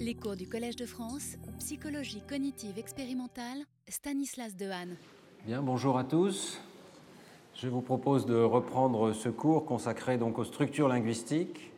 Les 0.00 0.16
cours 0.16 0.34
du 0.34 0.48
Collège 0.48 0.74
de 0.74 0.86
France, 0.86 1.36
psychologie 1.60 2.20
cognitive 2.28 2.80
expérimentale, 2.80 3.58
Stanislas 3.86 4.56
Dehaene. 4.56 4.96
Bien, 5.46 5.62
bonjour 5.62 5.96
à 5.96 6.02
tous. 6.02 6.60
Je 7.54 7.68
vous 7.68 7.80
propose 7.80 8.26
de 8.26 8.34
reprendre 8.34 9.12
ce 9.12 9.28
cours 9.28 9.64
consacré 9.64 10.18
donc 10.18 10.40
aux 10.40 10.44
structures 10.44 10.88
linguistiques. 10.88 11.70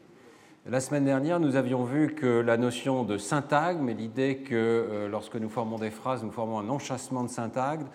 La 0.65 0.81
semaine 0.81 1.05
dernière, 1.05 1.41
nous 1.41 1.57
avions 1.57 1.85
vu 1.85 2.15
que 2.15 2.41
la 2.41 2.57
notion 2.57 3.05
de 3.05 3.19
syntagme 3.19 3.91
et 3.91 3.95
l'idée 3.95 4.39
que 4.39 4.55
euh, 4.55 5.09
lorsque 5.09 5.37
nous 5.37 5.51
formons 5.51 5.77
des 5.77 5.91
phrases, 5.91 6.25
nous 6.25 6.33
formons 6.33 6.59
un 6.59 6.71
enchâssement 6.71 7.23
de 7.23 7.29
syntagme, 7.29 7.87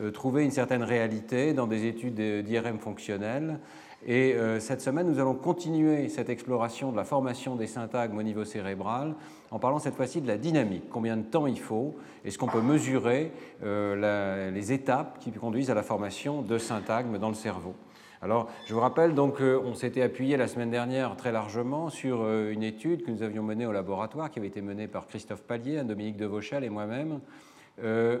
euh, 0.00 0.10
trouvait 0.10 0.44
une 0.44 0.50
certaine 0.50 0.82
réalité 0.82 1.54
dans 1.54 1.68
des 1.68 1.86
études 1.86 2.20
d'IRM 2.20 2.80
fonctionnel 2.80 3.60
et 4.06 4.34
euh, 4.34 4.60
cette 4.60 4.80
semaine, 4.80 5.08
nous 5.08 5.18
allons 5.18 5.34
continuer 5.34 6.08
cette 6.08 6.28
exploration 6.28 6.92
de 6.92 6.96
la 6.96 7.04
formation 7.04 7.56
des 7.56 7.66
syntagmes 7.66 8.16
au 8.16 8.22
niveau 8.22 8.44
cérébral 8.44 9.14
en 9.50 9.58
parlant 9.58 9.80
cette 9.80 9.96
fois-ci 9.96 10.20
de 10.20 10.28
la 10.28 10.36
dynamique. 10.36 10.84
Combien 10.90 11.16
de 11.16 11.22
temps 11.22 11.48
il 11.48 11.58
faut 11.58 11.96
Est-ce 12.24 12.38
qu'on 12.38 12.46
peut 12.46 12.60
mesurer 12.60 13.32
euh, 13.64 14.50
les 14.52 14.72
étapes 14.72 15.18
qui 15.18 15.32
conduisent 15.32 15.70
à 15.70 15.74
la 15.74 15.82
formation 15.82 16.42
de 16.42 16.58
syntagmes 16.58 17.18
dans 17.18 17.28
le 17.28 17.34
cerveau 17.34 17.74
alors, 18.20 18.48
je 18.66 18.74
vous 18.74 18.80
rappelle 18.80 19.14
donc 19.14 19.38
qu'on 19.38 19.74
s'était 19.74 20.02
appuyé 20.02 20.36
la 20.36 20.48
semaine 20.48 20.72
dernière 20.72 21.14
très 21.14 21.30
largement 21.30 21.88
sur 21.88 22.22
euh, 22.22 22.50
une 22.50 22.64
étude 22.64 23.04
que 23.04 23.12
nous 23.12 23.22
avions 23.22 23.44
menée 23.44 23.64
au 23.64 23.70
laboratoire, 23.70 24.28
qui 24.28 24.40
avait 24.40 24.48
été 24.48 24.60
menée 24.60 24.88
par 24.88 25.06
Christophe 25.06 25.42
Pallier, 25.42 25.84
Dominique 25.84 26.16
Devauchel 26.16 26.64
et 26.64 26.68
moi-même, 26.68 27.20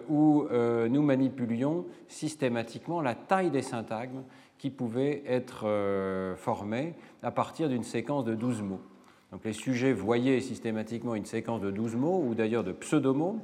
où 0.08 0.46
nous 0.88 1.02
manipulions 1.02 1.84
systématiquement 2.06 3.00
la 3.00 3.16
taille 3.16 3.50
des 3.50 3.62
syntagmes 3.62 4.22
qui 4.58 4.70
pouvaient 4.70 5.22
être 5.26 5.66
euh, 5.66 6.36
formés 6.36 6.94
à 7.22 7.30
partir 7.30 7.68
d'une 7.68 7.84
séquence 7.84 8.24
de 8.24 8.34
12 8.34 8.62
mots. 8.62 8.80
Donc 9.32 9.44
les 9.44 9.52
sujets 9.52 9.92
voyaient 9.92 10.40
systématiquement 10.40 11.14
une 11.14 11.26
séquence 11.26 11.60
de 11.60 11.70
12 11.70 11.96
mots, 11.96 12.22
ou 12.26 12.34
d'ailleurs 12.34 12.64
de 12.64 12.72
pseudomots, 12.72 13.40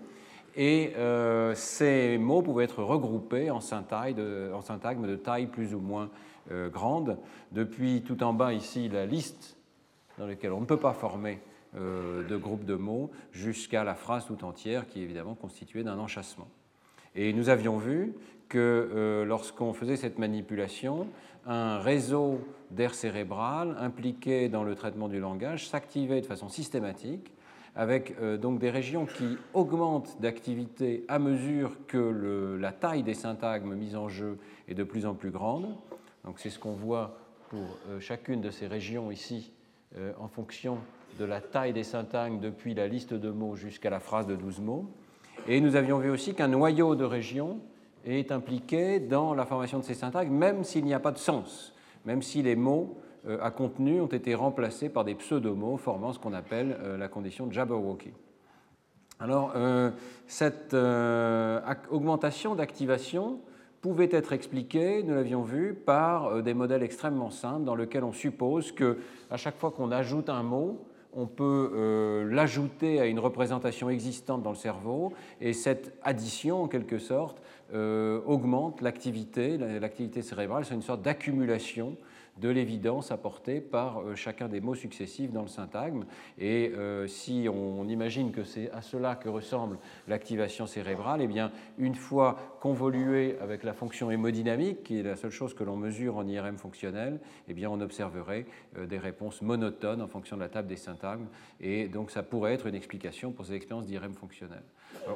et 0.56 0.92
euh, 0.96 1.54
ces 1.54 2.18
mots 2.18 2.42
pouvaient 2.42 2.64
être 2.64 2.82
regroupés 2.82 3.50
en, 3.50 3.60
syntagmes 3.60 4.14
de, 4.14 4.50
en 4.54 4.60
syntagme 4.60 5.06
de 5.06 5.16
taille 5.16 5.46
plus 5.46 5.74
ou 5.74 5.80
moins 5.80 6.10
euh, 6.50 6.68
grande. 6.68 7.18
Depuis 7.52 8.02
tout 8.02 8.22
en 8.22 8.32
bas 8.32 8.52
ici, 8.52 8.88
la 8.88 9.06
liste 9.06 9.56
dans 10.18 10.26
laquelle 10.26 10.52
on 10.52 10.60
ne 10.60 10.66
peut 10.66 10.78
pas 10.78 10.92
former 10.92 11.40
de 11.76 12.36
groupe 12.36 12.64
de 12.64 12.76
mots, 12.76 13.10
jusqu'à 13.32 13.82
la 13.82 13.96
phrase 13.96 14.26
tout 14.26 14.44
entière 14.44 14.86
qui 14.86 15.00
est 15.00 15.02
évidemment 15.02 15.34
constituée 15.34 15.82
d'un 15.82 15.98
enchâssement. 15.98 16.46
Et 17.16 17.32
nous 17.32 17.48
avions 17.48 17.78
vu 17.78 18.14
que 18.54 18.88
euh, 18.94 19.24
lorsqu'on 19.24 19.72
faisait 19.72 19.96
cette 19.96 20.16
manipulation, 20.16 21.08
un 21.44 21.78
réseau 21.78 22.38
d'air 22.70 22.94
cérébral 22.94 23.76
impliqué 23.80 24.48
dans 24.48 24.62
le 24.62 24.76
traitement 24.76 25.08
du 25.08 25.18
langage 25.18 25.68
s'activait 25.68 26.20
de 26.20 26.26
façon 26.26 26.48
systématique 26.48 27.32
avec 27.74 28.14
euh, 28.20 28.36
donc 28.36 28.60
des 28.60 28.70
régions 28.70 29.06
qui 29.06 29.36
augmentent 29.54 30.20
d'activité 30.20 31.04
à 31.08 31.18
mesure 31.18 31.72
que 31.88 32.56
la 32.60 32.70
taille 32.70 33.02
des 33.02 33.14
syntagmes 33.14 33.74
mis 33.74 33.96
en 33.96 34.08
jeu 34.08 34.38
est 34.68 34.74
de 34.74 34.84
plus 34.84 35.04
en 35.04 35.14
plus 35.14 35.32
grande. 35.32 35.74
Donc 36.24 36.38
c'est 36.38 36.50
ce 36.50 36.60
qu'on 36.60 36.74
voit 36.74 37.18
pour 37.48 37.76
euh, 37.88 37.98
chacune 37.98 38.40
de 38.40 38.50
ces 38.50 38.68
régions 38.68 39.10
ici 39.10 39.50
en 40.18 40.26
fonction 40.26 40.78
de 41.20 41.24
la 41.24 41.40
taille 41.40 41.72
des 41.72 41.84
syntagmes 41.84 42.40
depuis 42.40 42.74
la 42.74 42.88
liste 42.88 43.14
de 43.14 43.30
mots 43.30 43.54
jusqu'à 43.54 43.90
la 43.90 44.00
phrase 44.00 44.26
de 44.26 44.34
12 44.34 44.58
mots. 44.58 44.86
Et 45.46 45.60
nous 45.60 45.76
avions 45.76 45.98
vu 45.98 46.10
aussi 46.10 46.34
qu'un 46.34 46.48
noyau 46.48 46.96
de 46.96 47.04
régions 47.04 47.60
est 48.04 48.32
impliqué 48.32 49.00
dans 49.00 49.34
la 49.34 49.46
formation 49.46 49.78
de 49.78 49.84
ces 49.84 49.94
syntagmes, 49.94 50.34
même 50.34 50.64
s'il 50.64 50.84
n'y 50.84 50.94
a 50.94 51.00
pas 51.00 51.12
de 51.12 51.18
sens, 51.18 51.74
même 52.04 52.22
si 52.22 52.42
les 52.42 52.56
mots 52.56 52.98
euh, 53.26 53.38
à 53.40 53.50
contenu 53.50 54.00
ont 54.00 54.06
été 54.06 54.34
remplacés 54.34 54.90
par 54.90 55.04
des 55.04 55.14
pseudomots 55.14 55.78
formant 55.78 56.12
ce 56.12 56.18
qu'on 56.18 56.34
appelle 56.34 56.76
euh, 56.82 56.98
la 56.98 57.08
condition 57.08 57.50
Jabberwocky. 57.50 58.12
Alors, 59.18 59.52
euh, 59.56 59.90
cette 60.26 60.74
augmentation 61.90 62.54
d'activation 62.54 63.40
pouvait 63.80 64.08
être 64.10 64.32
expliquée, 64.32 65.02
nous 65.02 65.14
l'avions 65.14 65.42
vu, 65.42 65.72
par 65.72 66.42
des 66.42 66.52
modèles 66.52 66.82
extrêmement 66.82 67.30
simples 67.30 67.64
dans 67.64 67.76
lesquels 67.76 68.04
on 68.04 68.12
suppose 68.12 68.72
que 68.72 68.98
à 69.30 69.36
chaque 69.36 69.56
fois 69.56 69.70
qu'on 69.70 69.92
ajoute 69.92 70.28
un 70.28 70.42
mot, 70.42 70.84
on 71.12 71.26
peut 71.26 72.26
l'ajouter 72.28 72.98
à 72.98 73.06
une 73.06 73.20
représentation 73.20 73.88
existante 73.88 74.42
dans 74.42 74.50
le 74.50 74.56
cerveau, 74.56 75.12
et 75.40 75.52
cette 75.52 75.96
addition, 76.02 76.64
en 76.64 76.68
quelque 76.68 76.98
sorte, 76.98 77.40
augmente 77.74 78.80
l'activité, 78.80 79.58
l'activité 79.58 80.22
cérébrale, 80.22 80.64
c'est 80.64 80.74
une 80.74 80.82
sorte 80.82 81.02
d'accumulation 81.02 81.96
de 82.40 82.48
l'évidence 82.48 83.10
apportée 83.10 83.60
par 83.60 84.00
euh, 84.00 84.14
chacun 84.14 84.48
des 84.48 84.60
mots 84.60 84.74
successifs 84.74 85.32
dans 85.32 85.42
le 85.42 85.48
syntagme. 85.48 86.04
Et 86.38 86.72
euh, 86.74 87.06
si 87.06 87.46
on 87.52 87.88
imagine 87.88 88.32
que 88.32 88.44
c'est 88.44 88.70
à 88.72 88.82
cela 88.82 89.14
que 89.14 89.28
ressemble 89.28 89.78
l'activation 90.08 90.66
cérébrale, 90.66 91.20
eh 91.22 91.26
bien, 91.26 91.52
une 91.78 91.94
fois 91.94 92.58
convoluée 92.60 93.36
avec 93.40 93.62
la 93.62 93.72
fonction 93.72 94.10
hémodynamique, 94.10 94.82
qui 94.82 94.98
est 94.98 95.02
la 95.02 95.16
seule 95.16 95.30
chose 95.30 95.54
que 95.54 95.64
l'on 95.64 95.76
mesure 95.76 96.16
en 96.16 96.26
IRM 96.26 96.58
fonctionnel, 96.58 97.20
eh 97.48 97.54
bien, 97.54 97.70
on 97.70 97.80
observerait 97.80 98.46
euh, 98.78 98.86
des 98.86 98.98
réponses 98.98 99.42
monotones 99.42 100.02
en 100.02 100.08
fonction 100.08 100.36
de 100.36 100.42
la 100.42 100.48
table 100.48 100.68
des 100.68 100.76
syntagmes. 100.76 101.26
Et 101.60 101.88
donc, 101.88 102.10
ça 102.10 102.22
pourrait 102.22 102.54
être 102.54 102.66
une 102.66 102.74
explication 102.74 103.32
pour 103.32 103.46
ces 103.46 103.54
expériences 103.54 103.86
d'IRM 103.86 104.14
fonctionnel. 104.14 104.62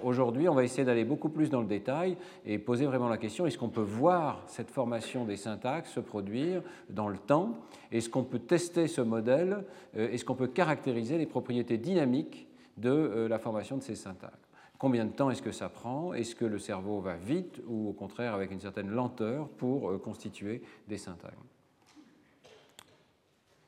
Aujourd'hui, 0.02 0.48
on 0.48 0.54
va 0.54 0.64
essayer 0.64 0.84
d'aller 0.84 1.04
beaucoup 1.04 1.28
plus 1.28 1.50
dans 1.50 1.60
le 1.60 1.66
détail 1.66 2.16
et 2.44 2.58
poser 2.58 2.84
vraiment 2.86 3.08
la 3.08 3.16
question 3.16 3.46
est-ce 3.46 3.58
qu'on 3.58 3.68
peut 3.68 3.80
voir 3.80 4.42
cette 4.46 4.70
formation 4.70 5.24
des 5.24 5.36
syntaxes 5.36 5.90
se 5.90 6.00
produire 6.00 6.62
dans 6.90 7.07
le 7.08 7.18
temps 7.18 7.58
Est-ce 7.92 8.08
qu'on 8.08 8.24
peut 8.24 8.38
tester 8.38 8.88
ce 8.88 9.00
modèle 9.00 9.64
euh, 9.96 10.10
Est-ce 10.10 10.24
qu'on 10.24 10.34
peut 10.34 10.48
caractériser 10.48 11.18
les 11.18 11.26
propriétés 11.26 11.78
dynamiques 11.78 12.48
de 12.76 12.90
euh, 12.90 13.28
la 13.28 13.38
formation 13.38 13.76
de 13.76 13.82
ces 13.82 13.96
syntagmes 13.96 14.34
Combien 14.78 15.04
de 15.04 15.10
temps 15.10 15.30
est-ce 15.30 15.42
que 15.42 15.50
ça 15.50 15.68
prend? 15.68 16.14
Est-ce 16.14 16.36
que 16.36 16.44
le 16.44 16.58
cerveau 16.58 17.00
va 17.00 17.16
vite 17.16 17.60
ou 17.66 17.88
au 17.88 17.92
contraire 17.92 18.34
avec 18.34 18.52
une 18.52 18.60
certaine 18.60 18.90
lenteur 18.90 19.48
pour 19.48 19.90
euh, 19.90 19.98
constituer 19.98 20.62
des 20.86 20.98
syntagmes 20.98 21.34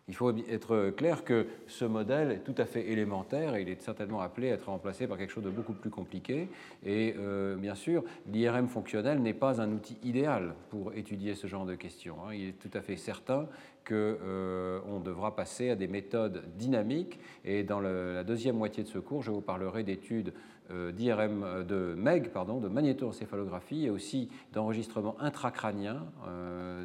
il 0.08 0.16
faut 0.16 0.32
être 0.48 0.90
clair 0.90 1.22
que 1.22 1.46
ce 1.68 1.84
modèle 1.84 2.32
est 2.32 2.40
tout 2.40 2.54
à 2.58 2.64
fait 2.64 2.90
élémentaire 2.90 3.54
et 3.54 3.62
il 3.62 3.68
est 3.68 3.80
certainement 3.80 4.20
appelé 4.20 4.50
à 4.50 4.54
être 4.54 4.68
remplacé 4.68 5.06
par 5.06 5.16
quelque 5.16 5.30
chose 5.30 5.44
de 5.44 5.50
beaucoup 5.50 5.72
plus 5.72 5.90
compliqué. 5.90 6.48
Et 6.84 7.14
euh, 7.16 7.54
bien 7.54 7.76
sûr, 7.76 8.02
l'IRM 8.26 8.66
fonctionnel 8.66 9.20
n'est 9.20 9.34
pas 9.34 9.60
un 9.60 9.70
outil 9.70 9.96
idéal 10.02 10.54
pour 10.70 10.92
étudier 10.94 11.36
ce 11.36 11.46
genre 11.46 11.64
de 11.64 11.76
questions. 11.76 12.16
Hein. 12.26 12.34
Il 12.34 12.48
est 12.48 12.58
tout 12.58 12.76
à 12.76 12.80
fait 12.80 12.96
certain 12.96 13.46
qu'on 13.86 13.94
euh, 13.94 14.80
devra 15.04 15.36
passer 15.36 15.70
à 15.70 15.76
des 15.76 15.86
méthodes 15.86 16.42
dynamiques. 16.56 17.20
Et 17.44 17.62
dans 17.62 17.80
la 17.80 18.24
deuxième 18.24 18.56
moitié 18.56 18.82
de 18.82 18.88
ce 18.88 18.98
cours, 18.98 19.22
je 19.22 19.30
vous 19.30 19.40
parlerai 19.40 19.84
d'études 19.84 20.32
euh, 20.72 20.90
d'IRM, 20.90 21.64
de 21.68 21.94
MEG, 21.96 22.30
pardon, 22.30 22.58
de 22.58 22.68
magnétoencéphalographie 22.68 23.86
et 23.86 23.90
aussi 23.90 24.28
d'enregistrement 24.52 25.14
intracrânien, 25.20 26.04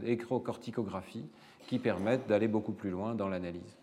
écrocorticographie 0.05 1.25
qui 1.67 1.79
permettent 1.79 2.27
d'aller 2.27 2.47
beaucoup 2.47 2.73
plus 2.73 2.89
loin 2.89 3.15
dans 3.15 3.29
l'analyse. 3.29 3.77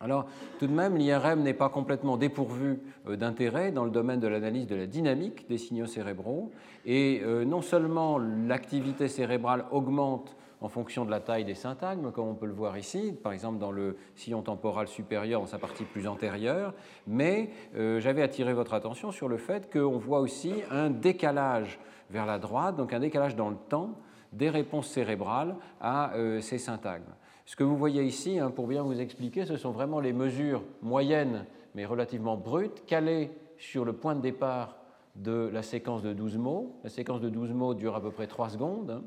Alors, 0.00 0.26
tout 0.58 0.66
de 0.66 0.72
même, 0.72 0.96
l'IRM 0.96 1.42
n'est 1.42 1.54
pas 1.54 1.68
complètement 1.68 2.16
dépourvu 2.16 2.80
euh, 3.08 3.16
d'intérêt 3.16 3.72
dans 3.72 3.84
le 3.84 3.90
domaine 3.90 4.20
de 4.20 4.26
l'analyse 4.26 4.66
de 4.66 4.74
la 4.74 4.86
dynamique 4.86 5.48
des 5.48 5.56
signaux 5.56 5.86
cérébraux. 5.86 6.50
Et 6.84 7.22
euh, 7.24 7.44
non 7.44 7.62
seulement 7.62 8.18
l'activité 8.18 9.08
cérébrale 9.08 9.64
augmente 9.70 10.36
en 10.60 10.68
fonction 10.68 11.04
de 11.04 11.10
la 11.10 11.20
taille 11.20 11.44
des 11.44 11.54
syntagmes, 11.54 12.10
comme 12.10 12.26
on 12.26 12.34
peut 12.34 12.46
le 12.46 12.52
voir 12.52 12.78
ici, 12.78 13.14
par 13.22 13.32
exemple 13.32 13.58
dans 13.58 13.70
le 13.70 13.96
sillon 14.14 14.40
temporal 14.40 14.88
supérieur, 14.88 15.40
dans 15.40 15.46
sa 15.46 15.58
partie 15.58 15.84
plus 15.84 16.06
antérieure, 16.06 16.72
mais 17.06 17.50
euh, 17.76 18.00
j'avais 18.00 18.22
attiré 18.22 18.54
votre 18.54 18.72
attention 18.72 19.10
sur 19.10 19.28
le 19.28 19.36
fait 19.36 19.70
qu'on 19.70 19.98
voit 19.98 20.20
aussi 20.20 20.54
un 20.70 20.88
décalage 20.88 21.78
vers 22.10 22.24
la 22.24 22.38
droite, 22.38 22.76
donc 22.76 22.94
un 22.94 23.00
décalage 23.00 23.36
dans 23.36 23.50
le 23.50 23.56
temps, 23.68 23.98
des 24.34 24.50
réponses 24.50 24.88
cérébrales 24.88 25.56
à 25.80 26.14
euh, 26.14 26.40
ces 26.40 26.58
syntagmes. 26.58 27.14
Ce 27.46 27.56
que 27.56 27.64
vous 27.64 27.76
voyez 27.76 28.02
ici, 28.04 28.38
hein, 28.38 28.50
pour 28.50 28.66
bien 28.66 28.82
vous 28.82 29.00
expliquer, 29.00 29.44
ce 29.44 29.56
sont 29.56 29.70
vraiment 29.70 30.00
les 30.00 30.12
mesures 30.12 30.62
moyennes, 30.82 31.44
mais 31.74 31.84
relativement 31.84 32.36
brutes, 32.36 32.84
calées 32.86 33.30
sur 33.58 33.84
le 33.84 33.92
point 33.92 34.14
de 34.14 34.20
départ 34.20 34.76
de 35.16 35.50
la 35.52 35.62
séquence 35.62 36.02
de 36.02 36.12
12 36.12 36.38
mots. 36.38 36.80
La 36.82 36.90
séquence 36.90 37.20
de 37.20 37.28
12 37.28 37.52
mots 37.52 37.74
dure 37.74 37.94
à 37.94 38.00
peu 38.00 38.10
près 38.10 38.26
3 38.26 38.50
secondes. 38.50 38.90
Hein. 38.90 39.02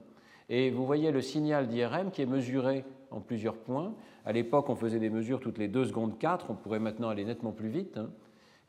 et 0.50 0.70
vous 0.70 0.86
voyez 0.86 1.12
le 1.12 1.22
signal 1.22 1.68
d'IRM 1.68 2.12
qui 2.12 2.22
est 2.22 2.28
mesuré 2.28 2.86
en 3.12 3.20
plusieurs 3.20 3.58
points. 3.58 3.94
À 4.26 4.32
l'époque, 4.32 4.70
on 4.70 4.76
faisait 4.76 5.00
des 5.00 5.10
mesures 5.10 5.40
toutes 5.40 5.58
les 5.58 5.68
2 5.68 5.86
secondes 5.86 6.18
4, 6.18 6.52
on 6.52 6.56
pourrait 6.56 6.80
maintenant 6.80 7.10
aller 7.10 7.26
nettement 7.26 7.52
plus 7.52 7.70
vite. 7.70 8.00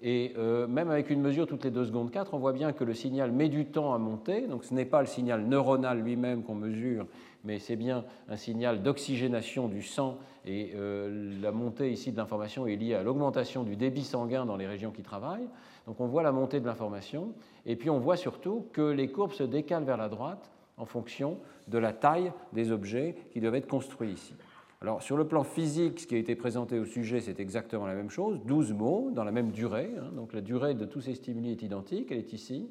Et 0.01 0.33
euh, 0.39 0.69
même 0.69 0.91
avec 0.91 1.11
une 1.11 1.21
mesure 1.21 1.47
toutes 1.47 1.65
les 1.65 1.73
2 1.73 1.87
secondes 1.87 2.11
4, 2.13 2.33
on 2.35 2.39
voit 2.39 2.53
bien 2.53 2.73
que 2.73 2.85
le 2.85 2.95
signal 2.95 3.33
met 3.33 3.49
du 3.49 3.67
temps 3.67 3.93
à 3.95 3.99
monter. 3.99 4.47
Donc 4.47 4.65
ce 4.65 4.73
n'est 4.73 4.85
pas 4.85 5.01
le 5.01 5.07
signal 5.07 5.45
neuronal 5.47 6.01
lui-même 6.01 6.45
qu'on 6.45 6.55
mesure, 6.55 7.07
mais 7.45 7.59
c'est 7.59 7.75
bien 7.75 8.05
un 8.29 8.37
signal 8.37 8.83
d'oxygénation 8.83 9.67
du 9.67 9.83
sang. 9.83 10.19
Et 10.45 10.73
euh, 10.77 11.41
la 11.43 11.51
montée 11.51 11.91
ici 11.91 12.13
de 12.13 12.17
l'information 12.17 12.67
est 12.69 12.77
liée 12.77 12.95
à 12.95 13.03
l'augmentation 13.03 13.65
du 13.65 13.75
débit 13.75 14.05
sanguin 14.05 14.47
dans 14.47 14.57
les 14.57 14.69
régions 14.69 14.93
qui 14.93 15.03
travaillent. 15.03 15.49
Donc 15.87 16.01
on 16.01 16.07
voit 16.07 16.23
la 16.23 16.33
montée 16.33 16.61
de 16.61 16.67
l'information. 16.67 17.33
Et 17.67 17.75
puis 17.75 17.91
on 17.91 17.99
voit 17.99 18.17
surtout 18.17 18.67
que 18.73 18.83
les 18.83 19.11
courbes 19.11 19.33
se 19.33 19.43
décalent 19.43 19.85
vers 19.85 19.97
la 19.97 20.09
droite 20.09 20.53
en 20.77 20.85
fonction 20.85 21.39
de 21.67 21.77
la 21.77 21.93
taille 21.93 22.33
des 22.53 22.71
objets 22.71 23.17
qui 23.33 23.41
doivent 23.41 23.57
être 23.57 23.67
construits 23.67 24.13
ici. 24.13 24.35
Alors, 24.81 25.03
sur 25.03 25.17
le 25.17 25.27
plan 25.27 25.43
physique, 25.43 26.01
ce 26.01 26.07
qui 26.07 26.15
a 26.15 26.19
été 26.19 26.37
présenté 26.37 26.79
au 26.79 26.85
sujet, 26.85 27.21
c'est 27.21 27.41
exactement 27.41 27.87
la 27.87 27.95
même 27.95 28.11
chose 28.11 28.41
12 28.45 28.75
mots 28.75 29.11
dans 29.13 29.25
la 29.25 29.33
même 29.33 29.51
durée. 29.51 29.91
Hein. 29.99 30.11
donc, 30.15 30.33
la 30.33 30.41
durée 30.41 30.75
de 30.75 30.85
tous 30.85 31.01
ces 31.01 31.15
stimuli 31.15 31.51
est 31.51 31.63
identique, 31.63 32.13
elle 32.13 32.19
est 32.19 32.33
ici. 32.33 32.71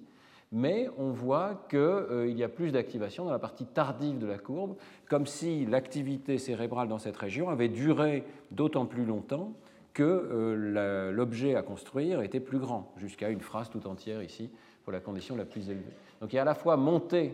Mais 0.53 0.89
on 0.97 1.11
voit 1.11 1.65
qu'il 1.69 1.79
euh, 1.79 2.27
y 2.29 2.43
a 2.43 2.47
plus 2.47 2.71
d'activation 2.71 3.25
dans 3.25 3.31
la 3.31 3.39
partie 3.39 3.65
tardive 3.65 4.17
de 4.19 4.25
la 4.25 4.37
courbe, 4.37 4.77
comme 5.09 5.25
si 5.25 5.65
l'activité 5.65 6.37
cérébrale 6.37 6.87
dans 6.87 6.99
cette 6.99 7.17
région 7.17 7.49
avait 7.49 7.67
duré 7.67 8.23
d'autant 8.51 8.85
plus 8.85 9.03
longtemps 9.03 9.51
que 9.93 10.03
euh, 10.03 11.11
l'objet 11.11 11.55
à 11.55 11.63
construire 11.63 12.21
était 12.21 12.39
plus 12.39 12.59
grand, 12.59 12.93
jusqu'à 12.95 13.29
une 13.29 13.41
phrase 13.41 13.69
tout 13.69 13.85
entière 13.85 14.23
ici 14.23 14.49
pour 14.83 14.93
la 14.93 15.01
condition 15.01 15.35
la 15.35 15.43
plus 15.43 15.69
élevée. 15.69 15.91
Donc 16.21 16.31
il 16.31 16.37
y 16.37 16.39
a 16.39 16.43
à 16.43 16.45
la 16.45 16.55
fois 16.55 16.77
montée 16.77 17.33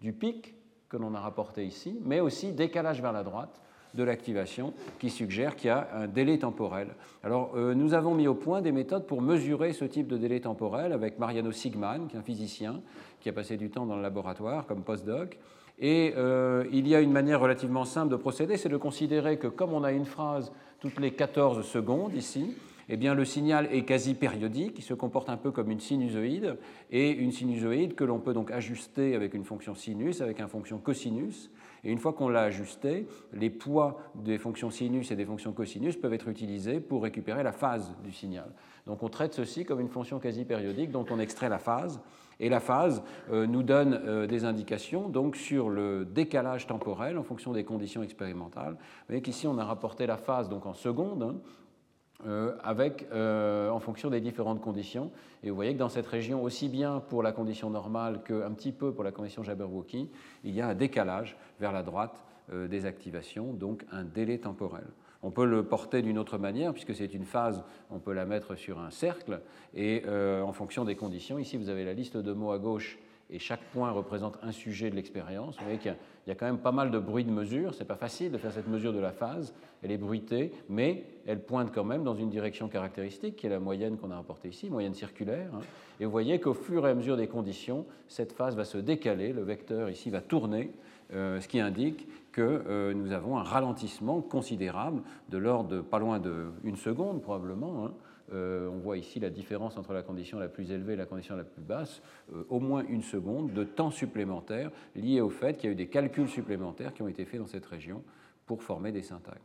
du 0.00 0.12
pic 0.12 0.54
que 0.88 0.96
l'on 0.96 1.14
a 1.14 1.20
rapporté 1.20 1.64
ici, 1.64 1.98
mais 2.04 2.20
aussi 2.20 2.52
décalage 2.52 3.02
vers 3.02 3.12
la 3.12 3.24
droite 3.24 3.60
de 3.94 4.02
l'activation 4.04 4.72
qui 4.98 5.10
suggère 5.10 5.56
qu'il 5.56 5.68
y 5.68 5.70
a 5.70 5.88
un 5.94 6.06
délai 6.06 6.38
temporel. 6.38 6.88
Alors, 7.22 7.52
euh, 7.56 7.74
nous 7.74 7.94
avons 7.94 8.14
mis 8.14 8.26
au 8.26 8.34
point 8.34 8.62
des 8.62 8.72
méthodes 8.72 9.06
pour 9.06 9.22
mesurer 9.22 9.72
ce 9.72 9.84
type 9.84 10.08
de 10.08 10.16
délai 10.16 10.40
temporel 10.40 10.92
avec 10.92 11.18
Mariano 11.18 11.52
Sigman, 11.52 12.06
qui 12.08 12.16
est 12.16 12.18
un 12.18 12.22
physicien 12.22 12.80
qui 13.20 13.28
a 13.28 13.32
passé 13.32 13.56
du 13.56 13.70
temps 13.70 13.86
dans 13.86 13.96
le 13.96 14.02
laboratoire 14.02 14.66
comme 14.66 14.82
postdoc. 14.82 15.38
Et 15.78 16.14
euh, 16.16 16.64
il 16.72 16.86
y 16.86 16.94
a 16.94 17.00
une 17.00 17.12
manière 17.12 17.40
relativement 17.40 17.84
simple 17.84 18.12
de 18.12 18.16
procéder, 18.16 18.56
c'est 18.56 18.68
de 18.68 18.76
considérer 18.76 19.38
que 19.38 19.48
comme 19.48 19.72
on 19.72 19.84
a 19.84 19.92
une 19.92 20.04
phrase 20.04 20.52
toutes 20.80 21.00
les 21.00 21.12
14 21.12 21.64
secondes 21.64 22.14
ici, 22.14 22.54
eh 22.88 22.96
bien, 22.96 23.14
le 23.14 23.24
signal 23.24 23.68
est 23.72 23.84
quasi 23.84 24.14
périodique, 24.14 24.74
il 24.76 24.82
se 24.82 24.94
comporte 24.94 25.28
un 25.28 25.36
peu 25.36 25.50
comme 25.50 25.70
une 25.70 25.80
sinusoïde, 25.80 26.56
et 26.90 27.10
une 27.10 27.32
sinusoïde 27.32 27.94
que 27.94 28.04
l'on 28.04 28.18
peut 28.18 28.34
donc 28.34 28.50
ajuster 28.50 29.14
avec 29.14 29.34
une 29.34 29.44
fonction 29.44 29.74
sinus, 29.74 30.20
avec 30.20 30.40
une 30.40 30.48
fonction 30.48 30.78
cosinus, 30.78 31.50
et 31.84 31.90
une 31.90 31.98
fois 31.98 32.12
qu'on 32.12 32.28
l'a 32.28 32.42
ajusté, 32.42 33.06
les 33.32 33.50
poids 33.50 33.98
des 34.14 34.38
fonctions 34.38 34.70
sinus 34.70 35.10
et 35.10 35.16
des 35.16 35.24
fonctions 35.24 35.52
cosinus 35.52 35.96
peuvent 35.96 36.14
être 36.14 36.28
utilisés 36.28 36.80
pour 36.80 37.02
récupérer 37.02 37.42
la 37.42 37.52
phase 37.52 37.92
du 38.04 38.12
signal. 38.12 38.50
Donc 38.86 39.02
on 39.02 39.08
traite 39.08 39.34
ceci 39.34 39.64
comme 39.64 39.80
une 39.80 39.88
fonction 39.88 40.20
quasi 40.20 40.44
périodique 40.44 40.92
dont 40.92 41.06
on 41.10 41.18
extrait 41.18 41.48
la 41.48 41.58
phase. 41.58 42.00
Et 42.40 42.48
la 42.48 42.60
phase 42.60 43.02
euh, 43.30 43.46
nous 43.46 43.62
donne 43.62 44.00
euh, 44.04 44.26
des 44.26 44.44
indications 44.44 45.08
donc 45.08 45.36
sur 45.36 45.70
le 45.70 46.04
décalage 46.04 46.66
temporel 46.66 47.18
en 47.18 47.22
fonction 47.22 47.52
des 47.52 47.64
conditions 47.64 48.02
expérimentales. 48.02 48.72
Vous 48.72 49.06
voyez 49.08 49.22
qu'ici 49.22 49.46
on 49.46 49.58
a 49.58 49.64
rapporté 49.64 50.06
la 50.06 50.16
phase 50.16 50.48
donc 50.48 50.66
en 50.66 50.74
secondes. 50.74 51.22
Hein, 51.22 51.36
euh, 52.26 52.56
avec, 52.62 53.06
euh, 53.12 53.68
en 53.70 53.80
fonction 53.80 54.08
des 54.08 54.20
différentes 54.20 54.60
conditions. 54.60 55.10
Et 55.42 55.50
vous 55.50 55.56
voyez 55.56 55.74
que 55.74 55.78
dans 55.78 55.88
cette 55.88 56.06
région, 56.06 56.42
aussi 56.42 56.68
bien 56.68 57.00
pour 57.00 57.22
la 57.22 57.32
condition 57.32 57.68
normale 57.68 58.22
qu'un 58.22 58.52
petit 58.52 58.70
peu 58.70 58.92
pour 58.92 59.02
la 59.02 59.10
condition 59.10 59.42
Jabberwocky, 59.42 60.08
il 60.44 60.54
y 60.54 60.60
a 60.60 60.68
un 60.68 60.74
décalage 60.74 61.36
vers 61.58 61.72
la 61.72 61.82
droite 61.82 62.24
euh, 62.52 62.68
des 62.68 62.86
activations, 62.86 63.52
donc 63.52 63.84
un 63.90 64.04
délai 64.04 64.38
temporel. 64.38 64.84
On 65.22 65.30
peut 65.30 65.46
le 65.46 65.64
porter 65.64 66.02
d'une 66.02 66.18
autre 66.18 66.38
manière, 66.38 66.72
puisque 66.72 66.94
c'est 66.94 67.12
une 67.12 67.24
phase, 67.24 67.64
on 67.90 67.98
peut 67.98 68.12
la 68.12 68.24
mettre 68.24 68.54
sur 68.54 68.78
un 68.78 68.90
cercle, 68.90 69.40
et 69.74 70.02
en 70.08 70.52
fonction 70.52 70.84
des 70.84 70.96
conditions, 70.96 71.38
ici 71.38 71.56
vous 71.56 71.68
avez 71.68 71.84
la 71.84 71.92
liste 71.92 72.16
de 72.16 72.32
mots 72.32 72.50
à 72.50 72.58
gauche 72.58 72.98
et 73.32 73.38
chaque 73.38 73.62
point 73.72 73.90
représente 73.90 74.38
un 74.42 74.52
sujet 74.52 74.90
de 74.90 74.94
l'expérience. 74.94 75.56
Vous 75.56 75.64
voyez 75.64 75.78
qu'il 75.78 75.96
y 76.26 76.30
a 76.30 76.34
quand 76.34 76.44
même 76.44 76.58
pas 76.58 76.70
mal 76.70 76.90
de 76.90 76.98
bruit 76.98 77.24
de 77.24 77.30
mesure. 77.30 77.74
C'est 77.74 77.86
pas 77.86 77.96
facile 77.96 78.30
de 78.30 78.36
faire 78.36 78.52
cette 78.52 78.68
mesure 78.68 78.92
de 78.92 78.98
la 78.98 79.10
phase. 79.10 79.54
Elle 79.82 79.90
est 79.90 79.98
bruitée, 79.98 80.52
mais 80.68 81.04
elle 81.26 81.42
pointe 81.42 81.72
quand 81.74 81.84
même 81.84 82.04
dans 82.04 82.14
une 82.14 82.28
direction 82.28 82.68
caractéristique, 82.68 83.36
qui 83.36 83.46
est 83.46 83.50
la 83.50 83.58
moyenne 83.58 83.96
qu'on 83.96 84.10
a 84.10 84.16
rapportée 84.16 84.48
ici, 84.48 84.68
moyenne 84.68 84.92
circulaire. 84.92 85.48
Hein. 85.54 85.60
Et 85.98 86.04
vous 86.04 86.10
voyez 86.10 86.40
qu'au 86.40 86.52
fur 86.52 86.86
et 86.86 86.90
à 86.90 86.94
mesure 86.94 87.16
des 87.16 87.26
conditions, 87.26 87.86
cette 88.06 88.32
phase 88.32 88.54
va 88.54 88.66
se 88.66 88.76
décaler. 88.76 89.32
Le 89.32 89.42
vecteur 89.42 89.88
ici 89.88 90.10
va 90.10 90.20
tourner, 90.20 90.70
euh, 91.14 91.40
ce 91.40 91.48
qui 91.48 91.58
indique 91.58 92.06
que 92.32 92.62
euh, 92.66 92.92
nous 92.92 93.12
avons 93.12 93.38
un 93.38 93.42
ralentissement 93.42 94.20
considérable 94.20 95.02
de 95.30 95.38
l'ordre 95.38 95.70
de 95.70 95.80
pas 95.80 95.98
loin 95.98 96.20
d'une 96.20 96.76
seconde 96.76 97.22
probablement. 97.22 97.86
Hein, 97.86 97.92
euh, 98.32 98.68
on 98.68 98.78
voit 98.78 98.96
ici 98.96 99.20
la 99.20 99.30
différence 99.30 99.76
entre 99.76 99.92
la 99.92 100.02
condition 100.02 100.38
la 100.38 100.48
plus 100.48 100.70
élevée 100.72 100.94
et 100.94 100.96
la 100.96 101.06
condition 101.06 101.36
la 101.36 101.44
plus 101.44 101.62
basse, 101.62 102.02
euh, 102.34 102.44
au 102.48 102.60
moins 102.60 102.84
une 102.88 103.02
seconde 103.02 103.52
de 103.52 103.64
temps 103.64 103.90
supplémentaire 103.90 104.70
lié 104.96 105.20
au 105.20 105.30
fait 105.30 105.56
qu'il 105.56 105.66
y 105.66 105.68
a 105.68 105.72
eu 105.72 105.76
des 105.76 105.88
calculs 105.88 106.28
supplémentaires 106.28 106.94
qui 106.94 107.02
ont 107.02 107.08
été 107.08 107.24
faits 107.24 107.40
dans 107.40 107.46
cette 107.46 107.66
région 107.66 108.02
pour 108.46 108.62
former 108.62 108.92
des 108.92 109.02
syntagmes. 109.02 109.38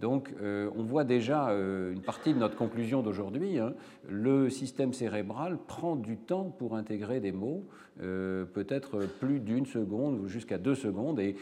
Donc 0.00 0.32
euh, 0.40 0.70
on 0.76 0.82
voit 0.82 1.04
déjà 1.04 1.50
une 1.50 2.00
partie 2.00 2.32
de 2.32 2.38
notre 2.38 2.56
conclusion 2.56 3.02
d'aujourd'hui. 3.02 3.58
Hein. 3.58 3.74
le 4.08 4.48
système 4.48 4.94
cérébral 4.94 5.58
prend 5.58 5.94
du 5.94 6.16
temps 6.16 6.44
pour 6.44 6.74
intégrer 6.74 7.20
des 7.20 7.32
mots, 7.32 7.66
peut-être 7.98 9.00
plus 9.18 9.40
d'une 9.40 9.66
seconde 9.66 10.18
ou 10.18 10.26
jusqu'à 10.26 10.56
deux 10.56 10.74
secondes, 10.74 11.20
et 11.20 11.36